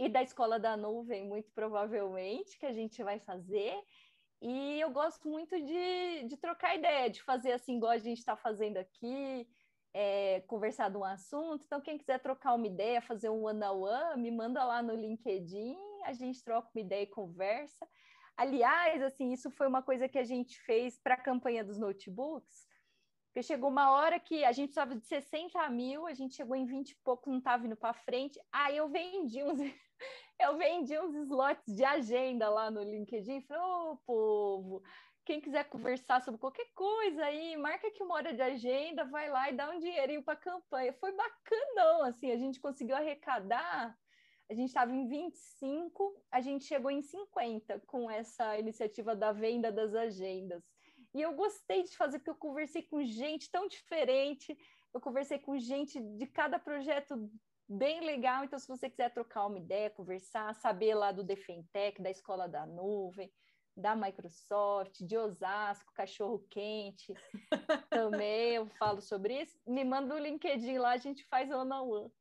e 0.00 0.08
da 0.08 0.22
Escola 0.22 0.58
da 0.58 0.78
Nuvem, 0.78 1.28
muito 1.28 1.52
provavelmente, 1.52 2.58
que 2.58 2.64
a 2.64 2.72
gente 2.72 3.02
vai 3.04 3.18
fazer. 3.20 3.78
E 4.40 4.80
eu 4.80 4.90
gosto 4.90 5.28
muito 5.28 5.54
de, 5.60 6.24
de 6.26 6.38
trocar 6.38 6.74
ideia, 6.74 7.10
de 7.10 7.22
fazer 7.22 7.52
assim, 7.52 7.76
igual 7.76 7.92
a 7.92 7.98
gente 7.98 8.16
está 8.16 8.34
fazendo 8.34 8.78
aqui, 8.78 9.46
é, 9.92 10.40
conversar 10.46 10.88
de 10.88 10.96
um 10.96 11.04
assunto. 11.04 11.66
Então, 11.66 11.82
quem 11.82 11.98
quiser 11.98 12.18
trocar 12.18 12.54
uma 12.54 12.66
ideia, 12.66 13.02
fazer 13.02 13.28
um 13.28 13.44
one-on-one, 13.44 14.22
me 14.22 14.30
manda 14.30 14.64
lá 14.64 14.82
no 14.82 14.94
LinkedIn, 14.94 15.76
a 16.06 16.14
gente 16.14 16.42
troca 16.42 16.70
uma 16.74 16.80
ideia 16.80 17.02
e 17.02 17.06
conversa. 17.06 17.86
Aliás, 18.38 19.02
assim, 19.02 19.34
isso 19.34 19.50
foi 19.50 19.66
uma 19.66 19.82
coisa 19.82 20.08
que 20.08 20.18
a 20.18 20.24
gente 20.24 20.58
fez 20.62 20.98
para 20.98 21.12
a 21.12 21.22
campanha 21.22 21.62
dos 21.62 21.78
notebooks, 21.78 22.66
porque 23.30 23.44
chegou 23.44 23.70
uma 23.70 23.92
hora 23.92 24.18
que 24.18 24.44
a 24.44 24.50
gente 24.50 24.72
precisava 24.72 24.96
de 24.96 25.06
60 25.06 25.68
mil, 25.68 26.04
a 26.04 26.12
gente 26.12 26.34
chegou 26.34 26.56
em 26.56 26.66
20 26.66 26.90
e 26.90 26.96
pouco, 27.04 27.30
não 27.30 27.38
estava 27.38 27.64
indo 27.64 27.76
para 27.76 27.94
frente. 27.94 28.40
Aí 28.52 28.76
eu 28.76 28.88
vendi 28.88 29.40
uns, 29.44 29.60
eu 30.40 30.58
vendi 30.58 30.98
uns 30.98 31.14
slots 31.14 31.72
de 31.72 31.84
agenda 31.84 32.48
lá 32.48 32.72
no 32.72 32.82
LinkedIn. 32.82 33.42
Falei, 33.42 33.62
ô 33.62 33.92
oh, 33.92 33.96
povo, 33.98 34.82
quem 35.24 35.40
quiser 35.40 35.62
conversar 35.68 36.20
sobre 36.22 36.40
qualquer 36.40 36.66
coisa 36.74 37.24
aí, 37.24 37.56
marca 37.56 37.86
aqui 37.86 38.02
uma 38.02 38.16
hora 38.16 38.34
de 38.34 38.42
agenda, 38.42 39.04
vai 39.04 39.30
lá 39.30 39.48
e 39.48 39.54
dá 39.54 39.70
um 39.70 39.78
dinheirinho 39.78 40.24
para 40.24 40.34
a 40.34 40.36
campanha. 40.36 40.92
Foi 40.94 41.12
bacanão, 41.12 42.02
assim, 42.02 42.32
a 42.32 42.36
gente 42.36 42.58
conseguiu 42.58 42.96
arrecadar 42.96 43.96
a 44.50 44.54
gente 44.54 44.70
estava 44.70 44.90
em 44.90 45.06
25, 45.06 46.24
a 46.28 46.40
gente 46.40 46.64
chegou 46.64 46.90
em 46.90 47.00
50 47.00 47.78
com 47.86 48.10
essa 48.10 48.58
iniciativa 48.58 49.14
da 49.14 49.30
venda 49.30 49.70
das 49.70 49.94
agendas. 49.94 50.64
E 51.14 51.20
eu 51.20 51.34
gostei 51.34 51.82
de 51.82 51.96
fazer, 51.96 52.18
porque 52.18 52.30
eu 52.30 52.36
conversei 52.36 52.82
com 52.82 53.02
gente 53.04 53.50
tão 53.50 53.66
diferente, 53.66 54.56
eu 54.94 55.00
conversei 55.00 55.38
com 55.38 55.58
gente 55.58 56.00
de 56.00 56.26
cada 56.26 56.58
projeto 56.58 57.30
bem 57.68 58.00
legal. 58.00 58.44
Então, 58.44 58.58
se 58.58 58.68
você 58.68 58.88
quiser 58.88 59.12
trocar 59.12 59.46
uma 59.46 59.58
ideia, 59.58 59.90
conversar, 59.90 60.54
saber 60.54 60.94
lá 60.94 61.12
do 61.12 61.24
Defentec, 61.24 62.00
da 62.02 62.10
Escola 62.10 62.48
da 62.48 62.66
Nuvem, 62.66 63.32
da 63.76 63.94
Microsoft, 63.94 65.00
de 65.00 65.16
Osasco, 65.16 65.92
Cachorro 65.94 66.44
Quente, 66.50 67.14
também 67.90 68.54
eu 68.56 68.66
falo 68.78 69.00
sobre 69.00 69.42
isso, 69.42 69.58
me 69.66 69.84
manda 69.84 70.14
o 70.14 70.18
LinkedIn 70.18 70.78
lá, 70.78 70.90
a 70.90 70.96
gente 70.96 71.24
faz 71.26 71.50
one 71.50 71.72
on 71.72 71.88
one. 71.88 72.12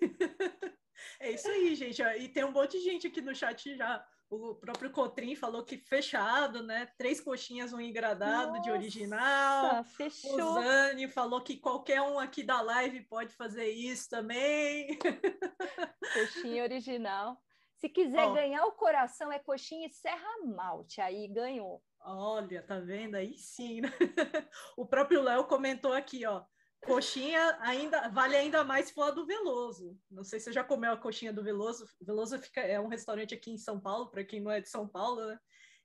É 1.20 1.30
isso 1.30 1.48
aí, 1.48 1.74
gente. 1.74 2.02
E 2.02 2.28
tem 2.28 2.44
um 2.44 2.52
monte 2.52 2.78
de 2.78 2.84
gente 2.84 3.06
aqui 3.06 3.20
no 3.20 3.34
chat 3.34 3.76
já. 3.76 4.02
O 4.28 4.56
próprio 4.56 4.90
Cotrim 4.90 5.36
falou 5.36 5.64
que 5.64 5.78
fechado, 5.78 6.62
né? 6.62 6.88
Três 6.98 7.20
coxinhas, 7.20 7.72
um 7.72 7.80
engradado 7.80 8.48
Nossa, 8.48 8.62
de 8.62 8.70
original. 8.72 9.84
Fechou. 9.84 10.34
O 10.34 10.54
Zani 10.54 11.06
falou 11.06 11.40
que 11.42 11.56
qualquer 11.56 12.02
um 12.02 12.18
aqui 12.18 12.42
da 12.42 12.60
live 12.60 13.02
pode 13.02 13.32
fazer 13.34 13.70
isso 13.70 14.08
também. 14.08 14.98
Coxinha 16.12 16.64
original. 16.64 17.40
Se 17.78 17.88
quiser 17.88 18.32
ganhar 18.32 18.64
o 18.64 18.72
coração, 18.72 19.30
é 19.30 19.38
coxinha 19.38 19.86
e 19.86 19.92
serra 19.92 20.26
malte. 20.44 21.00
Aí 21.00 21.28
ganhou. 21.28 21.82
Olha, 22.00 22.62
tá 22.62 22.80
vendo? 22.80 23.16
Aí 23.16 23.36
sim. 23.36 23.82
Né? 23.82 23.90
o 24.76 24.86
próprio 24.86 25.22
Léo 25.22 25.44
comentou 25.44 25.92
aqui, 25.92 26.24
ó. 26.24 26.42
Coxinha 26.86 27.58
ainda 27.60 28.08
vale 28.08 28.36
ainda 28.36 28.62
mais 28.62 28.86
se 28.86 28.94
do 28.94 29.26
Veloso. 29.26 29.98
Não 30.10 30.22
sei 30.22 30.38
se 30.38 30.46
você 30.46 30.52
já 30.52 30.62
comeu 30.62 30.92
a 30.92 30.96
coxinha 30.96 31.32
do 31.32 31.42
Veloso. 31.42 31.84
Veloso 32.00 32.38
fica, 32.38 32.60
é 32.60 32.80
um 32.80 32.88
restaurante 32.88 33.34
aqui 33.34 33.50
em 33.50 33.58
São 33.58 33.80
Paulo, 33.80 34.08
para 34.08 34.24
quem 34.24 34.40
não 34.40 34.50
é 34.50 34.60
de 34.60 34.68
São 34.68 34.86
Paulo, 34.86 35.26
né? 35.26 35.38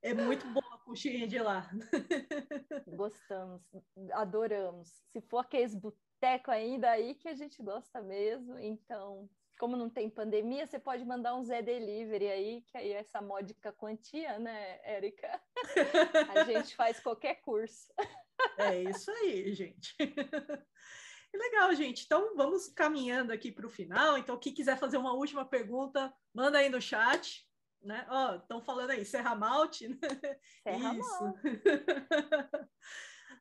É 0.04 0.14
muito 0.14 0.48
boa 0.48 0.76
a 0.76 0.78
coxinha 0.80 1.28
de 1.28 1.40
lá. 1.40 1.70
Gostamos, 2.88 3.62
adoramos. 4.14 4.90
Se 5.12 5.22
for 5.22 5.40
aqueles 5.40 5.76
boteco 5.76 6.50
ainda 6.50 6.90
aí 6.90 7.16
que 7.16 7.28
a 7.28 7.36
gente 7.36 7.62
gosta 7.62 8.02
mesmo, 8.02 8.58
então, 8.58 9.30
como 9.60 9.78
não 9.78 9.90
tem 9.90 10.10
pandemia, 10.10 10.66
você 10.66 10.80
pode 10.80 11.06
mandar 11.06 11.36
um 11.36 11.44
Zé 11.44 11.62
Delivery 11.62 12.30
aí, 12.30 12.62
que 12.64 12.78
aí 12.78 12.94
é 12.94 13.00
essa 13.00 13.22
módica 13.22 13.72
quantia, 13.72 14.40
né, 14.40 14.80
Érica? 14.84 15.40
A 16.36 16.44
gente 16.46 16.76
faz 16.76 17.00
qualquer 17.00 17.36
curso. 17.42 17.94
É 18.58 18.84
isso 18.84 19.12
aí, 19.12 19.54
gente. 19.54 19.96
Legal, 21.34 21.74
gente. 21.74 22.04
Então 22.04 22.36
vamos 22.36 22.68
caminhando 22.68 23.32
aqui 23.32 23.52
para 23.52 23.66
o 23.66 23.70
final. 23.70 24.18
Então, 24.18 24.38
quem 24.38 24.54
quiser 24.54 24.78
fazer 24.78 24.98
uma 24.98 25.14
última 25.14 25.46
pergunta, 25.46 26.14
manda 26.34 26.58
aí 26.58 26.70
no 26.70 26.82
chat. 26.82 27.48
Né? 27.82 28.06
Ó, 28.10 28.36
estão 28.36 28.62
falando 28.62 28.92
aí, 28.92 29.06
Serra 29.06 29.34
Malte. 29.36 29.88
Né? 29.88 29.98
Serra 30.64 30.96
Isso. 30.96 31.24
Malte. 31.24 31.42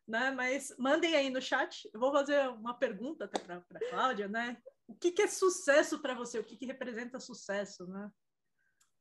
né? 0.06 0.31
Mas 0.31 0.74
mandem 0.78 1.14
aí 1.14 1.31
no 1.31 1.43
chat. 1.43 1.90
Eu 1.93 2.01
vou 2.01 2.12
fazer 2.12 2.48
uma 2.51 2.74
pergunta 2.74 3.24
até 3.24 3.40
para 3.40 3.56
a 3.56 3.90
Cláudia, 3.90 4.28
né? 4.28 4.56
O 4.86 4.94
que, 4.94 5.12
que 5.12 5.22
é 5.22 5.28
sucesso 5.28 6.01
para 6.01 6.14
você? 6.14 6.39
O 6.39 6.44
que, 6.44 6.56
que 6.56 6.66
representa 6.66 7.20
sucesso, 7.20 7.86
né? 7.86 8.10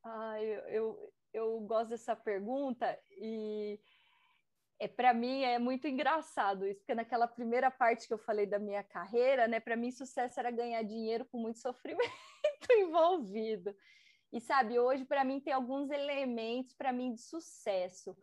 Ah, 0.04 0.42
eu, 0.42 0.60
eu, 0.68 1.12
eu 1.32 1.60
gosto 1.60 1.90
dessa 1.90 2.16
pergunta 2.16 2.98
e 3.10 3.78
é, 4.80 4.88
para 4.88 5.12
mim 5.12 5.42
é 5.42 5.58
muito 5.58 5.86
engraçado 5.86 6.66
isso, 6.66 6.80
porque 6.80 6.94
naquela 6.94 7.28
primeira 7.28 7.70
parte 7.70 8.08
que 8.08 8.14
eu 8.14 8.18
falei 8.18 8.46
da 8.46 8.58
minha 8.58 8.82
carreira, 8.82 9.46
né, 9.46 9.60
para 9.60 9.76
mim 9.76 9.90
sucesso 9.90 10.40
era 10.40 10.50
ganhar 10.50 10.82
dinheiro 10.82 11.26
com 11.26 11.38
muito 11.38 11.58
sofrimento 11.60 12.10
envolvido. 12.70 13.76
E 14.32 14.40
sabe, 14.40 14.78
hoje 14.78 15.04
para 15.04 15.22
mim 15.22 15.38
tem 15.38 15.52
alguns 15.52 15.90
elementos 15.90 16.72
para 16.72 16.92
mim 16.92 17.12
de 17.12 17.20
sucesso. 17.20 18.16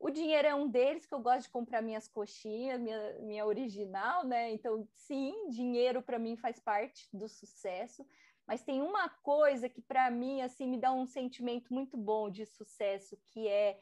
O 0.00 0.10
dinheiro 0.10 0.48
é 0.48 0.54
um 0.54 0.66
deles, 0.66 1.06
que 1.06 1.14
eu 1.14 1.20
gosto 1.20 1.42
de 1.42 1.50
comprar 1.50 1.80
minhas 1.80 2.08
coxinhas, 2.08 2.80
minha, 2.80 3.18
minha 3.20 3.46
original, 3.46 4.24
né? 4.24 4.50
Então, 4.50 4.88
sim, 4.94 5.48
dinheiro 5.50 6.02
para 6.02 6.18
mim 6.18 6.36
faz 6.36 6.58
parte 6.58 7.06
do 7.12 7.28
sucesso. 7.28 8.04
Mas 8.46 8.64
tem 8.64 8.80
uma 8.80 9.08
coisa 9.08 9.68
que 9.68 9.82
para 9.82 10.10
mim 10.10 10.40
assim 10.40 10.66
me 10.66 10.78
dá 10.78 10.90
um 10.90 11.06
sentimento 11.06 11.72
muito 11.72 11.96
bom 11.96 12.30
de 12.30 12.46
sucesso, 12.46 13.16
que 13.26 13.46
é 13.46 13.78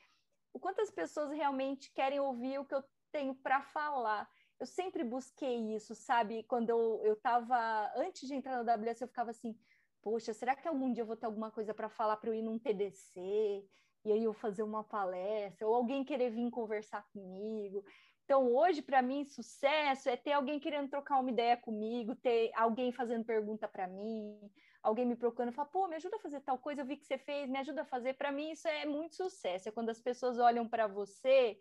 o 0.52 0.58
quanto 0.58 0.80
as 0.80 0.90
pessoas 0.90 1.30
realmente 1.30 1.92
querem 1.92 2.20
ouvir 2.20 2.58
o 2.58 2.64
que 2.64 2.74
eu 2.74 2.82
tenho 3.10 3.34
para 3.34 3.62
falar. 3.62 4.28
Eu 4.58 4.66
sempre 4.66 5.04
busquei 5.04 5.74
isso, 5.74 5.94
sabe? 5.94 6.42
Quando 6.44 6.70
eu 6.70 7.12
estava, 7.12 7.92
antes 7.96 8.26
de 8.26 8.34
entrar 8.34 8.62
no 8.62 8.64
WS, 8.64 9.02
eu 9.02 9.08
ficava 9.08 9.30
assim, 9.30 9.56
poxa, 10.02 10.34
será 10.34 10.56
que 10.56 10.66
algum 10.66 10.92
dia 10.92 11.02
eu 11.02 11.06
vou 11.06 11.16
ter 11.16 11.26
alguma 11.26 11.50
coisa 11.50 11.72
para 11.72 11.88
falar 11.88 12.16
para 12.16 12.30
eu 12.30 12.34
ir 12.34 12.42
num 12.42 12.58
TDC? 12.58 13.64
E 14.04 14.12
aí 14.12 14.24
eu 14.24 14.32
fazer 14.32 14.62
uma 14.62 14.82
palestra, 14.84 15.66
ou 15.66 15.74
alguém 15.74 16.04
querer 16.04 16.30
vir 16.30 16.50
conversar 16.50 17.06
comigo. 17.12 17.84
Então, 18.24 18.54
hoje, 18.54 18.82
para 18.82 19.00
mim, 19.00 19.24
sucesso 19.24 20.08
é 20.08 20.16
ter 20.16 20.32
alguém 20.32 20.60
querendo 20.60 20.88
trocar 20.88 21.18
uma 21.18 21.30
ideia 21.30 21.56
comigo, 21.56 22.14
ter 22.14 22.50
alguém 22.54 22.92
fazendo 22.92 23.24
pergunta 23.24 23.66
para 23.66 23.86
mim, 23.86 24.38
alguém 24.82 25.04
me 25.06 25.16
procurando 25.16 25.52
fala, 25.52 25.68
pô, 25.68 25.88
me 25.88 25.96
ajuda 25.96 26.16
a 26.16 26.20
fazer 26.20 26.40
tal 26.40 26.58
coisa, 26.58 26.82
eu 26.82 26.86
vi 26.86 26.96
que 26.96 27.06
você 27.06 27.18
fez, 27.18 27.48
me 27.48 27.58
ajuda 27.58 27.82
a 27.82 27.84
fazer. 27.84 28.14
Para 28.14 28.32
mim, 28.32 28.50
isso 28.50 28.66
é 28.68 28.86
muito 28.86 29.16
sucesso. 29.16 29.68
É 29.68 29.72
quando 29.72 29.90
as 29.90 30.00
pessoas 30.00 30.38
olham 30.38 30.68
para 30.68 30.86
você 30.86 31.58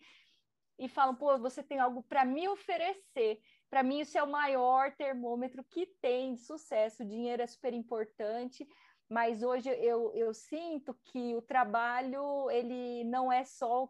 e 0.79 0.87
falam, 0.87 1.15
pô, 1.15 1.37
você 1.37 1.63
tem 1.63 1.79
algo 1.79 2.03
para 2.03 2.23
me 2.23 2.47
oferecer. 2.47 3.41
Para 3.69 3.83
mim, 3.83 3.99
isso 3.99 4.17
é 4.17 4.23
o 4.23 4.29
maior 4.29 4.95
termômetro 4.95 5.63
que 5.63 5.87
tem 6.01 6.33
de 6.33 6.41
sucesso. 6.41 7.03
O 7.03 7.07
dinheiro 7.07 7.41
é 7.41 7.47
super 7.47 7.73
importante, 7.73 8.67
mas 9.09 9.41
hoje 9.41 9.69
eu, 9.69 10.11
eu 10.13 10.33
sinto 10.33 10.93
que 11.05 11.35
o 11.35 11.41
trabalho 11.41 12.49
ele 12.51 13.03
não 13.05 13.31
é 13.31 13.43
só 13.43 13.85
o 13.85 13.89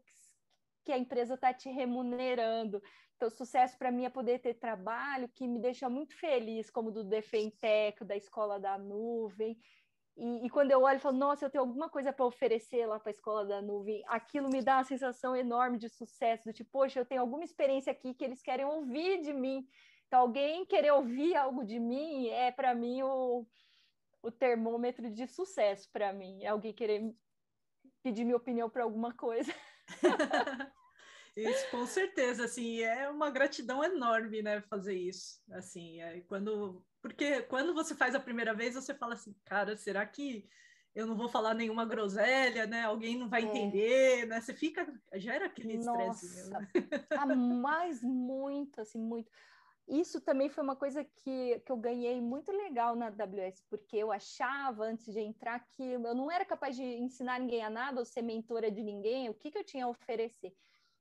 que 0.85 0.91
a 0.91 0.97
empresa 0.97 1.33
está 1.33 1.53
te 1.53 1.69
remunerando. 1.69 2.81
Então, 3.17 3.31
sucesso 3.31 3.75
para 3.79 3.91
mim 3.91 4.05
é 4.05 4.09
poder 4.11 4.39
ter 4.39 4.53
trabalho 4.53 5.27
que 5.27 5.47
me 5.47 5.59
deixa 5.59 5.89
muito 5.89 6.15
feliz, 6.15 6.69
como 6.69 6.91
do 6.91 7.03
Defentec, 7.03 8.05
da 8.05 8.15
Escola 8.15 8.59
da 8.59 8.77
Nuvem. 8.77 9.57
E, 10.15 10.45
e 10.45 10.49
quando 10.51 10.69
eu 10.69 10.83
olho 10.83 10.97
e 10.97 10.99
falo, 10.99 11.17
nossa, 11.17 11.45
eu 11.45 11.49
tenho 11.49 11.63
alguma 11.63 11.89
coisa 11.89 12.13
para 12.13 12.25
oferecer 12.25 12.85
lá 12.85 12.99
para 12.99 13.09
a 13.09 13.11
Escola 13.11 13.43
da 13.43 13.59
Nuvem, 13.59 14.03
aquilo 14.07 14.49
me 14.49 14.61
dá 14.61 14.77
uma 14.77 14.83
sensação 14.83 15.35
enorme 15.35 15.79
de 15.79 15.89
sucesso, 15.89 16.45
do 16.45 16.53
tipo, 16.53 16.69
poxa, 16.71 16.99
eu 16.99 17.05
tenho 17.05 17.21
alguma 17.21 17.43
experiência 17.43 17.91
aqui 17.91 18.13
que 18.13 18.23
eles 18.23 18.41
querem 18.41 18.65
ouvir 18.65 19.21
de 19.21 19.33
mim. 19.33 19.67
Então, 20.05 20.19
alguém 20.19 20.63
querer 20.63 20.91
ouvir 20.91 21.35
algo 21.35 21.65
de 21.65 21.79
mim 21.79 22.27
é, 22.27 22.51
para 22.51 22.75
mim, 22.75 23.01
o, 23.01 23.47
o 24.21 24.31
termômetro 24.31 25.09
de 25.09 25.25
sucesso 25.25 25.89
para 25.91 26.13
mim. 26.13 26.43
É 26.43 26.49
alguém 26.49 26.71
querer 26.71 27.15
pedir 28.03 28.23
minha 28.23 28.37
opinião 28.37 28.69
para 28.69 28.83
alguma 28.83 29.11
coisa. 29.11 29.51
Isso, 31.37 31.69
com 31.69 31.85
certeza, 31.85 32.45
assim, 32.45 32.81
é 32.81 33.09
uma 33.09 33.29
gratidão 33.29 33.83
enorme, 33.83 34.41
né, 34.41 34.61
fazer 34.61 34.95
isso, 34.95 35.39
assim, 35.51 36.01
é, 36.01 36.21
quando, 36.21 36.83
porque 37.01 37.43
quando 37.43 37.73
você 37.73 37.93
faz 37.93 38.15
a 38.15 38.19
primeira 38.19 38.53
vez, 38.53 38.73
você 38.73 38.93
fala 38.93 39.13
assim, 39.13 39.35
cara, 39.45 39.77
será 39.77 40.05
que 40.05 40.49
eu 40.95 41.05
não 41.05 41.15
vou 41.15 41.29
falar 41.29 41.53
nenhuma 41.53 41.85
groselha, 41.85 42.65
né, 42.65 42.83
alguém 42.83 43.17
não 43.19 43.29
vai 43.29 43.43
é. 43.43 43.45
entender, 43.45 44.25
né, 44.25 44.41
você 44.41 44.51
fica, 44.51 44.91
gera 45.13 45.45
aquele 45.45 45.75
estresse. 45.75 46.49
Né? 46.49 46.67
a 47.11 47.25
mais 47.27 48.01
muito, 48.01 48.81
assim, 48.81 48.99
muito. 48.99 49.29
Isso 49.87 50.19
também 50.19 50.49
foi 50.49 50.63
uma 50.63 50.75
coisa 50.75 51.05
que, 51.05 51.59
que 51.59 51.71
eu 51.71 51.77
ganhei 51.77 52.19
muito 52.19 52.51
legal 52.51 52.93
na 52.93 53.07
AWS, 53.07 53.63
porque 53.69 53.95
eu 53.95 54.11
achava, 54.11 54.83
antes 54.83 55.13
de 55.13 55.19
entrar, 55.21 55.65
que 55.69 55.83
eu 55.83 55.99
não 55.99 56.29
era 56.29 56.43
capaz 56.43 56.75
de 56.75 56.83
ensinar 56.83 57.39
ninguém 57.39 57.63
a 57.63 57.69
nada 57.69 57.99
ou 57.99 58.05
ser 58.05 58.21
mentora 58.21 58.69
de 58.69 58.83
ninguém, 58.83 59.29
o 59.29 59.33
que, 59.33 59.49
que 59.49 59.57
eu 59.57 59.63
tinha 59.63 59.85
a 59.85 59.89
oferecer. 59.89 60.53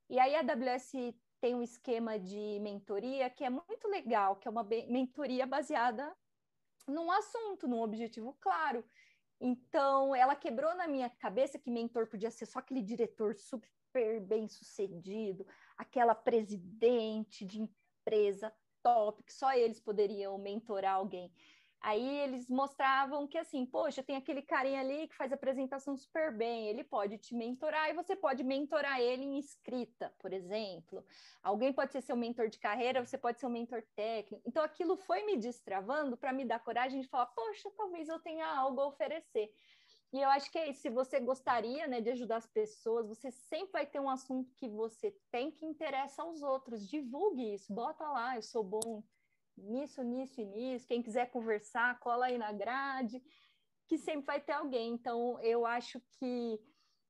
E 0.09 0.19
aí 0.19 0.35
a 0.35 0.41
AWS 0.41 0.93
tem 1.41 1.55
um 1.55 1.63
esquema 1.63 2.19
de 2.19 2.59
mentoria 2.61 3.29
que 3.29 3.45
é 3.45 3.51
muito 3.51 3.89
legal, 3.89 4.37
que 4.37 4.47
é 4.47 4.51
uma 4.51 4.65
mentoria 4.65 5.47
baseada 5.47 6.17
num 6.87 7.11
assunto, 7.11 7.67
num 7.67 7.81
objetivo 7.81 8.37
claro. 8.41 8.85
Então, 9.41 10.15
ela 10.15 10.35
quebrou 10.35 10.75
na 10.75 10.89
minha 10.89 11.11
cabeça 11.11 11.59
que 11.59 11.71
mentor 11.71 12.07
podia 12.07 12.31
ser 12.31 12.47
só 12.47 12.61
aquele 12.61 12.83
diretor 12.83 13.35
super 13.35 14.21
bem 14.21 14.49
sucedido, 14.49 15.47
aquela 15.77 16.15
presidente 16.15 17.45
de 17.45 17.61
empresa 17.61 18.53
top, 18.83 19.23
que 19.25 19.33
só 19.33 19.53
eles 19.53 19.81
poderiam 19.81 20.39
mentorar 20.39 20.95
alguém. 20.95 21.33
Aí 21.81 22.19
eles 22.21 22.49
mostravam 22.49 23.27
que 23.27 23.39
assim, 23.39 23.65
poxa, 23.65 24.03
tem 24.03 24.17
aquele 24.17 24.43
carinha 24.43 24.81
ali 24.81 25.07
que 25.07 25.15
faz 25.15 25.33
apresentação 25.33 25.97
super 25.97 26.33
bem, 26.33 26.69
ele 26.69 26.83
pode 26.83 27.19
te 27.19 27.35
mentorar 27.35 27.89
e 27.91 27.93
você 27.95 28.17
pode 28.17 28.43
mentorar 28.43 29.01
ele 29.01 29.23
em 29.23 29.39
escrita, 29.39 30.13
por 30.19 30.33
exemplo. 30.33 31.05
Alguém 31.43 31.73
pode 31.73 31.93
ser 31.93 32.01
seu 32.03 32.17
mentor 32.17 32.49
de 32.49 32.59
carreira, 32.59 33.05
você 33.05 33.17
pode 33.17 33.39
ser 33.39 33.47
um 33.47 33.51
mentor 33.51 33.83
técnico. 33.95 34.43
Então 34.47 34.65
aquilo 34.65 34.97
foi 34.97 35.23
me 35.25 35.37
destravando 35.37 36.17
para 36.17 36.33
me 36.33 36.45
dar 36.45 36.59
coragem 36.59 37.01
de 37.01 37.09
falar, 37.09 37.27
poxa, 37.27 37.71
talvez 37.77 38.09
eu 38.09 38.19
tenha 38.19 38.47
algo 38.47 38.81
a 38.81 38.87
oferecer. 38.89 39.53
E 40.13 40.21
eu 40.21 40.29
acho 40.31 40.51
que 40.51 40.59
é 40.59 40.71
isso. 40.71 40.83
Se 40.83 40.91
você 40.91 41.21
gostaria 41.21 41.87
né, 41.87 42.01
de 42.01 42.11
ajudar 42.11 42.37
as 42.37 42.47
pessoas, 42.47 43.07
você 43.07 43.31
sempre 43.31 43.73
vai 43.73 43.87
ter 43.87 44.01
um 44.01 44.09
assunto 44.09 44.55
que 44.55 44.69
você 44.69 45.15
tem 45.31 45.51
que 45.51 45.67
interessa 45.67 46.23
aos 46.23 46.43
outros. 46.43 46.89
Divulgue 46.89 47.55
isso, 47.55 47.73
bota 47.73 48.09
lá, 48.09 48.37
eu 48.37 48.43
sou 48.43 48.65
bom 48.65 49.03
nisso, 49.57 50.03
nisso 50.03 50.41
e 50.41 50.45
nisso. 50.45 50.87
Quem 50.87 51.03
quiser 51.03 51.31
conversar, 51.31 51.99
cola 52.01 52.27
aí 52.27 52.39
na 52.39 52.53
grade, 52.53 53.23
que 53.87 53.99
sempre 53.99 54.27
vai 54.27 54.41
ter 54.41 54.53
alguém. 54.53 54.93
Então, 54.93 55.41
eu 55.41 55.65
acho 55.65 56.01
que 56.19 56.61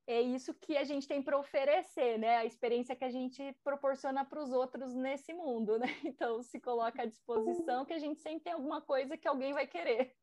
é 0.07 0.21
isso 0.21 0.55
que 0.55 0.77
a 0.77 0.85
gente 0.85 1.09
tem 1.09 1.23
para 1.23 1.39
oferecer, 1.39 2.19
né? 2.19 2.37
A 2.37 2.45
experiência 2.45 2.95
que 2.95 3.05
a 3.05 3.11
gente 3.11 3.43
proporciona 3.65 4.25
para 4.25 4.43
os 4.43 4.53
outros 4.53 4.95
nesse 4.95 5.33
mundo, 5.33 5.79
né? 5.79 5.87
Então, 6.05 6.43
se 6.43 6.61
coloca 6.61 7.03
à 7.03 7.07
disposição 7.07 7.85
que 7.85 7.93
a 7.93 7.99
gente 7.99 8.21
sempre 8.21 8.45
tem 8.45 8.53
alguma 8.53 8.81
coisa 8.81 9.17
que 9.17 9.27
alguém 9.27 9.53
vai 9.53 9.67
querer. 9.67 10.15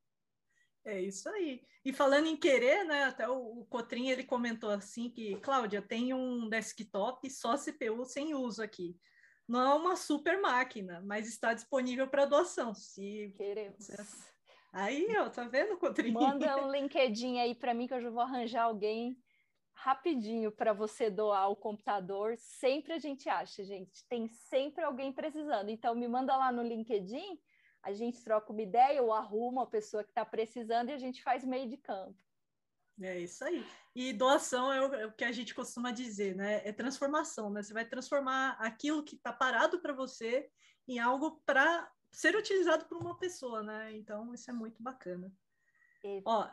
É 0.85 1.01
isso 1.01 1.29
aí. 1.29 1.61
E 1.85 1.93
falando 1.93 2.27
em 2.27 2.35
querer, 2.35 2.83
né? 2.85 3.05
Até 3.05 3.27
o, 3.27 3.65
Cotrim 3.69 4.09
ele 4.09 4.23
comentou 4.23 4.69
assim 4.69 5.09
que, 5.09 5.35
Cláudia, 5.37 5.81
tem 5.81 6.13
um 6.13 6.49
desktop 6.49 7.29
só 7.29 7.55
CPU 7.55 8.05
sem 8.05 8.33
uso 8.33 8.61
aqui 8.61 8.97
não 9.47 9.61
é 9.61 9.73
uma 9.73 9.95
super 9.95 10.39
máquina, 10.41 11.01
mas 11.05 11.27
está 11.27 11.53
disponível 11.53 12.07
para 12.07 12.25
doação. 12.25 12.73
Se 12.73 13.33
queremos. 13.35 13.89
Aí, 14.71 15.07
ó, 15.17 15.29
tá 15.29 15.43
vendo, 15.43 15.77
Cotrim? 15.77 16.11
Manda 16.11 16.57
um 16.57 16.71
LinkedIn 16.71 17.39
aí 17.39 17.53
para 17.53 17.73
mim 17.73 17.87
que 17.87 17.93
eu 17.93 18.01
já 18.01 18.09
vou 18.09 18.21
arranjar 18.21 18.63
alguém 18.63 19.17
rapidinho 19.73 20.51
para 20.51 20.73
você 20.73 21.09
doar 21.09 21.49
o 21.49 21.55
computador. 21.55 22.35
Sempre 22.37 22.93
a 22.93 22.97
gente 22.97 23.27
acha, 23.29 23.63
gente. 23.63 24.05
Tem 24.07 24.27
sempre 24.27 24.83
alguém 24.83 25.11
precisando. 25.11 25.69
Então 25.69 25.93
me 25.93 26.07
manda 26.07 26.35
lá 26.35 26.51
no 26.51 26.63
LinkedIn, 26.63 27.39
a 27.83 27.91
gente 27.91 28.23
troca 28.23 28.51
uma 28.51 28.61
ideia 28.61 29.03
ou 29.03 29.13
arruma 29.13 29.63
a 29.63 29.67
pessoa 29.67 30.03
que 30.03 30.09
está 30.09 30.25
precisando 30.25 30.89
e 30.89 30.93
a 30.93 30.97
gente 30.97 31.21
faz 31.21 31.43
meio 31.43 31.67
de 31.67 31.77
campo. 31.77 32.17
É 33.01 33.19
isso 33.19 33.43
aí. 33.43 33.65
E 33.95 34.13
doação 34.13 34.71
é 34.71 34.81
o, 34.81 34.93
é 34.93 35.05
o, 35.07 35.11
que 35.11 35.23
a 35.23 35.31
gente 35.31 35.53
costuma 35.55 35.91
dizer, 35.91 36.35
né? 36.35 36.61
É 36.63 36.71
transformação, 36.71 37.49
né? 37.49 37.63
Você 37.63 37.73
vai 37.73 37.85
transformar 37.85 38.51
aquilo 38.59 39.03
que 39.03 39.15
está 39.15 39.33
parado 39.33 39.79
para 39.79 39.93
você 39.93 40.49
em 40.87 40.99
algo 40.99 41.41
para 41.45 41.91
ser 42.11 42.35
utilizado 42.35 42.85
por 42.85 42.97
uma 42.97 43.17
pessoa, 43.17 43.63
né? 43.63 43.93
Então, 43.95 44.33
isso 44.33 44.49
é 44.49 44.53
muito 44.53 44.81
bacana. 44.81 45.31
E 46.03 46.21
Ó, 46.25 46.47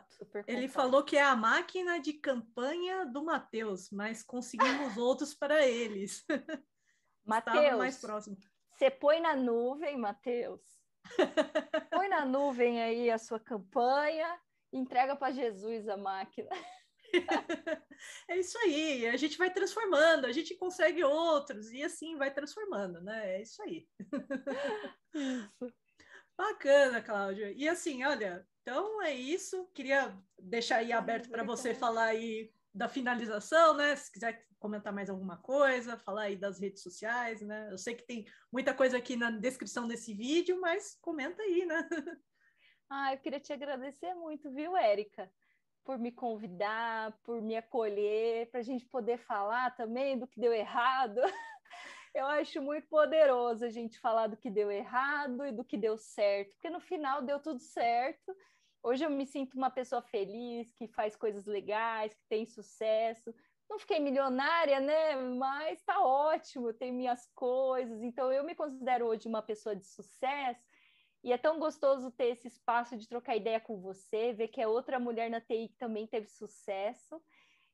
ele 0.47 0.67
falou 0.67 1.03
que 1.03 1.17
é 1.17 1.23
a 1.23 1.35
máquina 1.35 1.99
de 1.99 2.13
campanha 2.13 3.05
do 3.05 3.23
Matheus, 3.23 3.89
mas 3.91 4.23
conseguimos 4.23 4.95
outros 4.97 5.33
para 5.33 5.67
eles. 5.67 6.25
Matheus, 7.25 7.77
mais 7.77 7.97
próximo. 7.99 8.37
Você 8.71 8.89
põe 8.89 9.19
na 9.19 9.35
nuvem, 9.35 9.97
Matheus. 9.97 10.61
põe 11.91 12.07
na 12.07 12.25
nuvem 12.25 12.81
aí 12.81 13.11
a 13.11 13.17
sua 13.17 13.39
campanha 13.39 14.39
entrega 14.71 15.15
para 15.15 15.33
Jesus 15.33 15.87
a 15.87 15.97
máquina. 15.97 16.49
é 18.29 18.37
isso 18.37 18.57
aí, 18.59 19.07
a 19.07 19.17
gente 19.17 19.37
vai 19.37 19.51
transformando, 19.51 20.25
a 20.25 20.31
gente 20.31 20.55
consegue 20.55 21.03
outros 21.03 21.71
e 21.71 21.83
assim 21.83 22.17
vai 22.17 22.33
transformando, 22.33 23.01
né? 23.01 23.35
É 23.35 23.41
isso 23.41 23.61
aí. 23.63 23.87
Isso. 25.13 25.73
Bacana, 26.37 27.01
Cláudia. 27.01 27.51
E 27.51 27.67
assim, 27.67 28.03
olha, 28.03 28.47
então 28.61 29.01
é 29.03 29.13
isso. 29.13 29.67
Queria 29.75 30.17
deixar 30.39 30.77
aí 30.77 30.91
aberto 30.91 31.29
para 31.29 31.43
você 31.43 31.73
falar 31.73 32.05
aí 32.05 32.51
da 32.73 32.87
finalização, 32.87 33.75
né? 33.75 33.95
Se 33.95 34.11
quiser 34.11 34.45
comentar 34.57 34.93
mais 34.93 35.09
alguma 35.09 35.37
coisa, 35.37 35.97
falar 35.97 36.23
aí 36.23 36.35
das 36.35 36.59
redes 36.59 36.81
sociais, 36.81 37.41
né? 37.41 37.67
Eu 37.71 37.77
sei 37.77 37.95
que 37.95 38.05
tem 38.05 38.25
muita 38.51 38.73
coisa 38.73 38.97
aqui 38.97 39.15
na 39.15 39.31
descrição 39.31 39.87
desse 39.87 40.13
vídeo, 40.13 40.59
mas 40.61 40.97
comenta 41.01 41.41
aí, 41.41 41.65
né? 41.65 41.89
Ah, 42.93 43.13
eu 43.13 43.19
queria 43.19 43.39
te 43.39 43.53
agradecer 43.53 44.13
muito, 44.15 44.51
viu, 44.51 44.75
Érica? 44.75 45.31
Por 45.81 45.97
me 45.97 46.11
convidar, 46.11 47.17
por 47.23 47.41
me 47.41 47.55
acolher, 47.55 48.51
para 48.51 48.59
a 48.59 48.63
gente 48.63 48.85
poder 48.85 49.17
falar 49.17 49.73
também 49.77 50.19
do 50.19 50.27
que 50.27 50.41
deu 50.41 50.51
errado. 50.51 51.21
Eu 52.13 52.25
acho 52.27 52.61
muito 52.61 52.89
poderoso 52.89 53.63
a 53.63 53.69
gente 53.69 53.97
falar 53.97 54.27
do 54.27 54.35
que 54.35 54.49
deu 54.49 54.69
errado 54.69 55.45
e 55.45 55.53
do 55.53 55.63
que 55.63 55.77
deu 55.77 55.97
certo, 55.97 56.51
porque 56.55 56.69
no 56.69 56.81
final 56.81 57.21
deu 57.21 57.39
tudo 57.39 57.61
certo. 57.61 58.35
Hoje 58.83 59.05
eu 59.05 59.09
me 59.09 59.25
sinto 59.25 59.55
uma 59.55 59.69
pessoa 59.71 60.01
feliz, 60.01 60.73
que 60.73 60.89
faz 60.89 61.15
coisas 61.15 61.45
legais, 61.45 62.13
que 62.13 62.25
tem 62.27 62.45
sucesso. 62.45 63.33
Não 63.69 63.79
fiquei 63.79 64.01
milionária, 64.01 64.81
né? 64.81 65.15
Mas 65.15 65.81
tá 65.83 66.01
ótimo, 66.03 66.73
tem 66.73 66.91
minhas 66.91 67.25
coisas. 67.33 68.03
Então 68.03 68.29
eu 68.33 68.43
me 68.43 68.53
considero 68.53 69.05
hoje 69.05 69.29
uma 69.29 69.41
pessoa 69.41 69.73
de 69.73 69.85
sucesso 69.85 70.61
e 71.23 71.31
é 71.31 71.37
tão 71.37 71.59
gostoso 71.59 72.11
ter 72.11 72.27
esse 72.27 72.47
espaço 72.47 72.97
de 72.97 73.07
trocar 73.07 73.35
ideia 73.35 73.59
com 73.59 73.79
você, 73.79 74.33
ver 74.33 74.47
que 74.47 74.61
é 74.61 74.67
outra 74.67 74.99
mulher 74.99 75.29
na 75.29 75.39
TI 75.39 75.69
que 75.69 75.77
também 75.77 76.07
teve 76.07 76.27
sucesso 76.27 77.21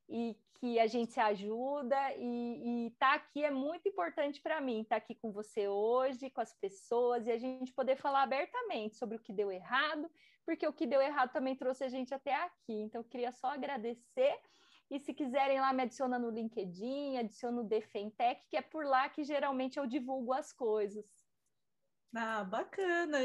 e 0.09 0.37
que 0.59 0.79
a 0.79 0.87
gente 0.87 1.13
se 1.13 1.19
ajuda 1.19 1.97
e 2.17 2.87
estar 2.87 3.09
tá 3.09 3.15
aqui 3.15 3.43
é 3.43 3.51
muito 3.51 3.87
importante 3.87 4.41
para 4.41 4.59
mim, 4.59 4.81
estar 4.81 4.95
tá 4.95 4.97
aqui 4.97 5.13
com 5.15 5.31
você 5.31 5.67
hoje, 5.67 6.29
com 6.29 6.41
as 6.41 6.53
pessoas 6.53 7.27
e 7.27 7.31
a 7.31 7.37
gente 7.37 7.71
poder 7.71 7.95
falar 7.95 8.23
abertamente 8.23 8.97
sobre 8.97 9.17
o 9.17 9.19
que 9.19 9.31
deu 9.31 9.51
errado, 9.51 10.09
porque 10.45 10.67
o 10.67 10.73
que 10.73 10.87
deu 10.87 11.01
errado 11.01 11.31
também 11.31 11.55
trouxe 11.55 11.83
a 11.83 11.89
gente 11.89 12.13
até 12.13 12.33
aqui. 12.33 12.73
Então, 12.73 13.01
eu 13.01 13.05
queria 13.05 13.31
só 13.31 13.47
agradecer 13.47 14.39
e 14.89 14.99
se 14.99 15.13
quiserem 15.13 15.59
lá, 15.59 15.73
me 15.73 15.83
adiciona 15.83 16.17
no 16.17 16.29
LinkedIn, 16.29 17.17
adiciona 17.17 17.57
no 17.57 17.63
Defentec, 17.63 18.47
que 18.49 18.55
é 18.55 18.61
por 18.61 18.85
lá 18.85 19.09
que 19.09 19.23
geralmente 19.23 19.77
eu 19.77 19.85
divulgo 19.85 20.33
as 20.33 20.53
coisas. 20.53 21.05
Ah, 22.15 22.43
bacana. 22.43 23.19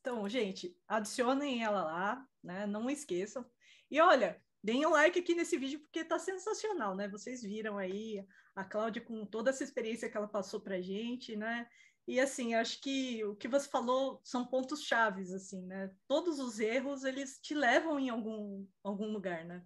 Então, 0.00 0.28
gente, 0.28 0.76
adicionem 0.86 1.62
ela 1.62 1.84
lá, 1.84 2.28
né? 2.42 2.66
Não 2.66 2.90
esqueçam. 2.90 3.44
E 3.90 4.00
olha, 4.00 4.42
deem 4.62 4.86
um 4.86 4.90
like 4.90 5.18
aqui 5.18 5.34
nesse 5.34 5.56
vídeo 5.56 5.80
porque 5.80 6.00
está 6.00 6.18
sensacional, 6.18 6.94
né? 6.94 7.08
Vocês 7.08 7.42
viram 7.42 7.78
aí 7.78 8.24
a 8.54 8.64
Cláudia 8.64 9.02
com 9.02 9.24
toda 9.26 9.50
essa 9.50 9.64
experiência 9.64 10.10
que 10.10 10.16
ela 10.16 10.28
passou 10.28 10.60
para 10.60 10.76
a 10.76 10.80
gente, 10.80 11.36
né? 11.36 11.68
E 12.06 12.20
assim, 12.20 12.54
acho 12.54 12.80
que 12.80 13.24
o 13.24 13.34
que 13.34 13.48
você 13.48 13.68
falou 13.68 14.20
são 14.22 14.46
pontos 14.46 14.82
chaves, 14.84 15.32
assim, 15.32 15.66
né? 15.66 15.90
Todos 16.06 16.38
os 16.38 16.60
erros, 16.60 17.04
eles 17.04 17.40
te 17.40 17.54
levam 17.54 17.98
em 17.98 18.10
algum, 18.10 18.64
algum 18.84 19.12
lugar, 19.12 19.44
né? 19.44 19.64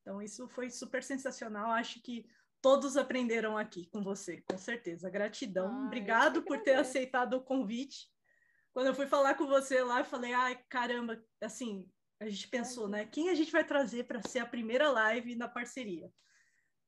Então, 0.00 0.20
isso 0.20 0.48
foi 0.48 0.70
super 0.70 1.02
sensacional. 1.02 1.70
Acho 1.70 2.02
que 2.02 2.26
todos 2.62 2.96
aprenderam 2.96 3.58
aqui 3.58 3.86
com 3.86 4.02
você, 4.02 4.40
com 4.48 4.56
certeza. 4.56 5.10
Gratidão. 5.10 5.68
Ah, 5.68 5.86
Obrigado 5.86 6.42
por 6.42 6.62
ter 6.62 6.74
aceitado 6.74 7.34
o 7.34 7.42
convite. 7.42 8.08
Quando 8.72 8.86
eu 8.86 8.94
fui 8.94 9.06
falar 9.06 9.34
com 9.34 9.46
você 9.46 9.82
lá, 9.82 9.98
eu 9.98 10.04
falei, 10.04 10.32
ai, 10.32 10.58
caramba, 10.68 11.22
assim, 11.42 11.86
a 12.20 12.28
gente 12.28 12.48
pensou, 12.48 12.88
né? 12.88 13.04
Quem 13.04 13.28
a 13.28 13.34
gente 13.34 13.50
vai 13.50 13.64
trazer 13.64 14.04
para 14.04 14.22
ser 14.22 14.38
a 14.38 14.46
primeira 14.46 14.90
live 14.90 15.34
na 15.34 15.48
parceria? 15.48 16.10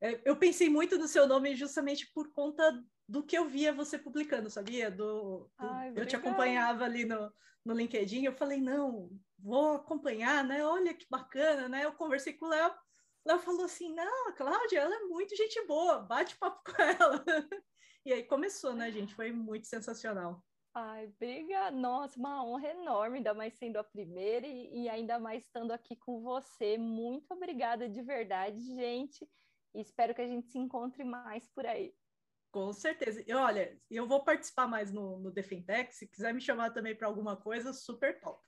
É, 0.01 0.21
eu 0.25 0.37
pensei 0.37 0.69
muito 0.69 0.97
no 0.97 1.07
seu 1.07 1.27
nome 1.27 1.55
justamente 1.55 2.09
por 2.13 2.31
conta 2.31 2.81
do 3.07 3.23
que 3.23 3.37
eu 3.37 3.47
via 3.47 3.73
você 3.73 3.99
publicando, 3.99 4.49
sabia? 4.49 4.89
Do, 4.89 5.49
do 5.59 5.67
Ai, 5.67 5.93
eu 5.95 6.05
te 6.05 6.15
acompanhava 6.15 6.85
ali 6.85 7.05
no, 7.05 7.31
no 7.63 7.73
LinkedIn, 7.73 8.23
eu 8.23 8.33
falei, 8.33 8.59
não, 8.59 9.09
vou 9.37 9.75
acompanhar, 9.75 10.43
né? 10.43 10.65
Olha 10.65 10.93
que 10.93 11.05
bacana, 11.09 11.67
né? 11.67 11.85
Eu 11.85 11.93
conversei 11.93 12.33
com 12.33 12.45
o 12.45 12.49
Léo, 12.49 12.73
Léo 13.25 13.39
falou 13.39 13.65
assim, 13.65 13.91
não, 13.93 14.29
a 14.29 14.33
Cláudia, 14.33 14.79
ela 14.79 14.95
é 14.95 14.99
muito 15.05 15.35
gente 15.35 15.59
boa, 15.65 15.99
bate 15.99 16.37
papo 16.37 16.61
com 16.63 16.81
ela. 16.81 17.25
e 18.05 18.13
aí 18.13 18.23
começou, 18.23 18.73
né, 18.73 18.91
gente? 18.91 19.15
Foi 19.15 19.31
muito 19.31 19.65
sensacional. 19.65 20.43
Ai, 20.77 21.07
briga, 21.19 21.71
nossa, 21.71 22.19
uma 22.19 22.45
honra 22.45 22.67
enorme, 22.69 23.17
ainda 23.17 23.33
mais 23.33 23.53
sendo 23.55 23.77
a 23.77 23.83
primeira 23.83 24.45
e, 24.45 24.83
e 24.83 24.89
ainda 24.89 25.17
mais 25.17 25.43
estando 25.43 25.71
aqui 25.71 25.95
com 25.95 26.21
você. 26.21 26.77
Muito 26.77 27.31
obrigada 27.31 27.89
de 27.89 28.01
verdade, 28.01 28.61
gente. 28.61 29.27
E 29.73 29.81
espero 29.81 30.13
que 30.13 30.21
a 30.21 30.27
gente 30.27 30.47
se 30.47 30.57
encontre 30.59 31.03
mais 31.03 31.47
por 31.47 31.65
aí. 31.65 31.95
Com 32.51 32.71
certeza. 32.71 33.23
E 33.27 33.33
olha, 33.33 33.77
eu 33.91 34.07
vou 34.07 34.23
participar 34.23 34.67
mais 34.67 34.91
no, 34.91 35.19
no 35.19 35.31
Defentec. 35.31 35.93
Se 35.93 36.07
quiser 36.07 36.33
me 36.33 36.39
chamar 36.39 36.71
também 36.71 36.95
para 36.95 37.07
alguma 37.07 37.35
coisa, 37.35 37.73
super 37.73 38.19
top. 38.21 38.41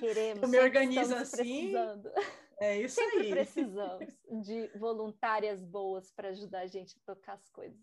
Queremos. 0.00 0.42
eu 0.44 0.48
me 0.48 0.58
organizo 0.58 1.14
assim. 1.14 1.70
Precisando. 1.70 2.10
É 2.60 2.80
isso 2.80 2.96
sempre 2.96 3.20
aí. 3.22 3.30
precisamos 3.30 4.04
de 4.44 4.68
voluntárias 4.78 5.64
boas 5.64 6.10
para 6.12 6.28
ajudar 6.28 6.60
a 6.60 6.66
gente 6.66 6.96
a 6.96 7.14
tocar 7.14 7.34
as 7.34 7.48
coisas. 7.50 7.80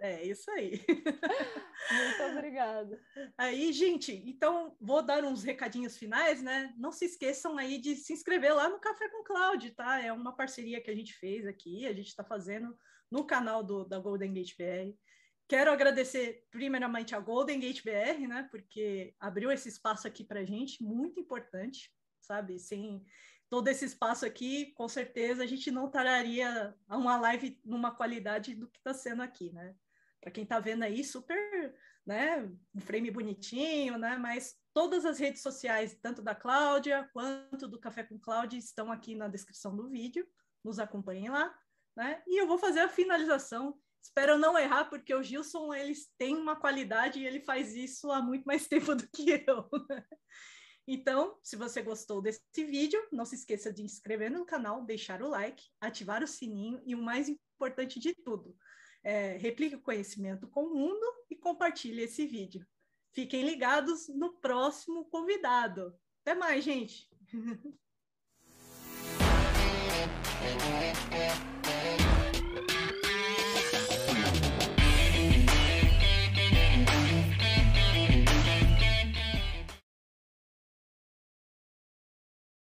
É 0.00 0.24
isso 0.24 0.50
aí. 0.50 0.82
Muito 1.92 2.22
obrigada. 2.32 3.00
Aí, 3.36 3.72
gente, 3.72 4.12
então 4.26 4.74
vou 4.80 5.02
dar 5.02 5.24
uns 5.24 5.42
recadinhos 5.42 5.96
finais, 5.96 6.42
né? 6.42 6.74
Não 6.78 6.90
se 6.90 7.04
esqueçam 7.04 7.58
aí 7.58 7.78
de 7.78 7.96
se 7.96 8.14
inscrever 8.14 8.54
lá 8.54 8.68
no 8.68 8.80
Café 8.80 9.08
com 9.10 9.24
Cloud, 9.24 9.70
tá? 9.72 10.00
É 10.00 10.10
uma 10.12 10.34
parceria 10.34 10.80
que 10.80 10.90
a 10.90 10.94
gente 10.94 11.12
fez 11.14 11.46
aqui, 11.46 11.86
a 11.86 11.92
gente 11.92 12.08
está 12.08 12.24
fazendo 12.24 12.76
no 13.10 13.26
canal 13.26 13.62
do, 13.62 13.84
da 13.84 13.98
Golden 13.98 14.32
Gate 14.32 14.56
BR. 14.56 14.96
Quero 15.48 15.70
agradecer 15.70 16.44
primeiramente 16.50 17.14
a 17.14 17.20
Golden 17.20 17.60
Gate 17.60 17.84
BR, 17.84 18.26
né, 18.26 18.48
porque 18.50 19.14
abriu 19.20 19.50
esse 19.52 19.68
espaço 19.68 20.06
aqui 20.08 20.24
para 20.24 20.40
a 20.40 20.44
gente, 20.44 20.82
muito 20.82 21.20
importante, 21.20 21.88
sabe? 22.20 22.58
Sem 22.58 23.04
todo 23.48 23.68
esse 23.68 23.84
espaço 23.84 24.26
aqui, 24.26 24.72
com 24.72 24.88
certeza 24.88 25.42
a 25.42 25.46
gente 25.46 25.70
não 25.70 25.90
traria 25.90 26.74
uma 26.88 27.16
live 27.18 27.60
numa 27.64 27.94
qualidade 27.94 28.54
do 28.54 28.68
que 28.68 28.78
está 28.78 28.92
sendo 28.92 29.22
aqui, 29.22 29.52
né? 29.52 29.74
Para 30.20 30.30
quem 30.30 30.44
está 30.44 30.58
vendo 30.58 30.82
aí, 30.82 31.04
super, 31.04 31.74
né? 32.04 32.48
Um 32.74 32.80
frame 32.80 33.10
bonitinho, 33.10 33.98
né? 33.98 34.16
Mas 34.16 34.56
todas 34.74 35.04
as 35.04 35.18
redes 35.18 35.42
sociais, 35.42 35.96
tanto 36.02 36.22
da 36.22 36.34
Cláudia 36.34 37.08
quanto 37.12 37.68
do 37.68 37.78
Café 37.78 38.02
com 38.02 38.18
Cláudia, 38.18 38.58
estão 38.58 38.90
aqui 38.90 39.14
na 39.14 39.28
descrição 39.28 39.76
do 39.76 39.88
vídeo. 39.88 40.26
Nos 40.64 40.78
acompanhem 40.78 41.28
lá 41.28 41.54
né? 41.96 42.22
E 42.26 42.40
eu 42.40 42.46
vou 42.46 42.58
fazer 42.58 42.80
a 42.80 42.88
finalização. 42.88 43.76
Espero 44.02 44.38
não 44.38 44.56
errar, 44.56 44.84
porque 44.84 45.14
o 45.14 45.22
Gilson 45.22 45.72
eles 45.74 46.12
tem 46.18 46.36
uma 46.36 46.54
qualidade 46.54 47.18
e 47.18 47.26
ele 47.26 47.40
faz 47.40 47.74
isso 47.74 48.12
há 48.12 48.20
muito 48.20 48.44
mais 48.44 48.68
tempo 48.68 48.94
do 48.94 49.08
que 49.08 49.44
eu. 49.46 49.68
Então, 50.86 51.36
se 51.42 51.56
você 51.56 51.82
gostou 51.82 52.22
desse 52.22 52.40
vídeo, 52.54 53.02
não 53.10 53.24
se 53.24 53.34
esqueça 53.34 53.72
de 53.72 53.82
inscrever 53.82 54.30
no 54.30 54.46
canal, 54.46 54.84
deixar 54.84 55.20
o 55.20 55.28
like, 55.28 55.64
ativar 55.80 56.22
o 56.22 56.28
sininho 56.28 56.80
e 56.84 56.94
o 56.94 57.02
mais 57.02 57.28
importante 57.28 57.98
de 57.98 58.14
tudo, 58.14 58.56
é, 59.02 59.36
replique 59.36 59.74
o 59.74 59.82
conhecimento 59.82 60.46
com 60.48 60.64
o 60.64 60.74
mundo 60.74 61.04
e 61.28 61.34
compartilhe 61.34 62.02
esse 62.02 62.24
vídeo. 62.26 62.64
Fiquem 63.12 63.44
ligados 63.44 64.08
no 64.08 64.34
próximo 64.34 65.06
convidado. 65.06 65.92
Até 66.22 66.34
mais, 66.34 66.62
gente! 66.62 67.08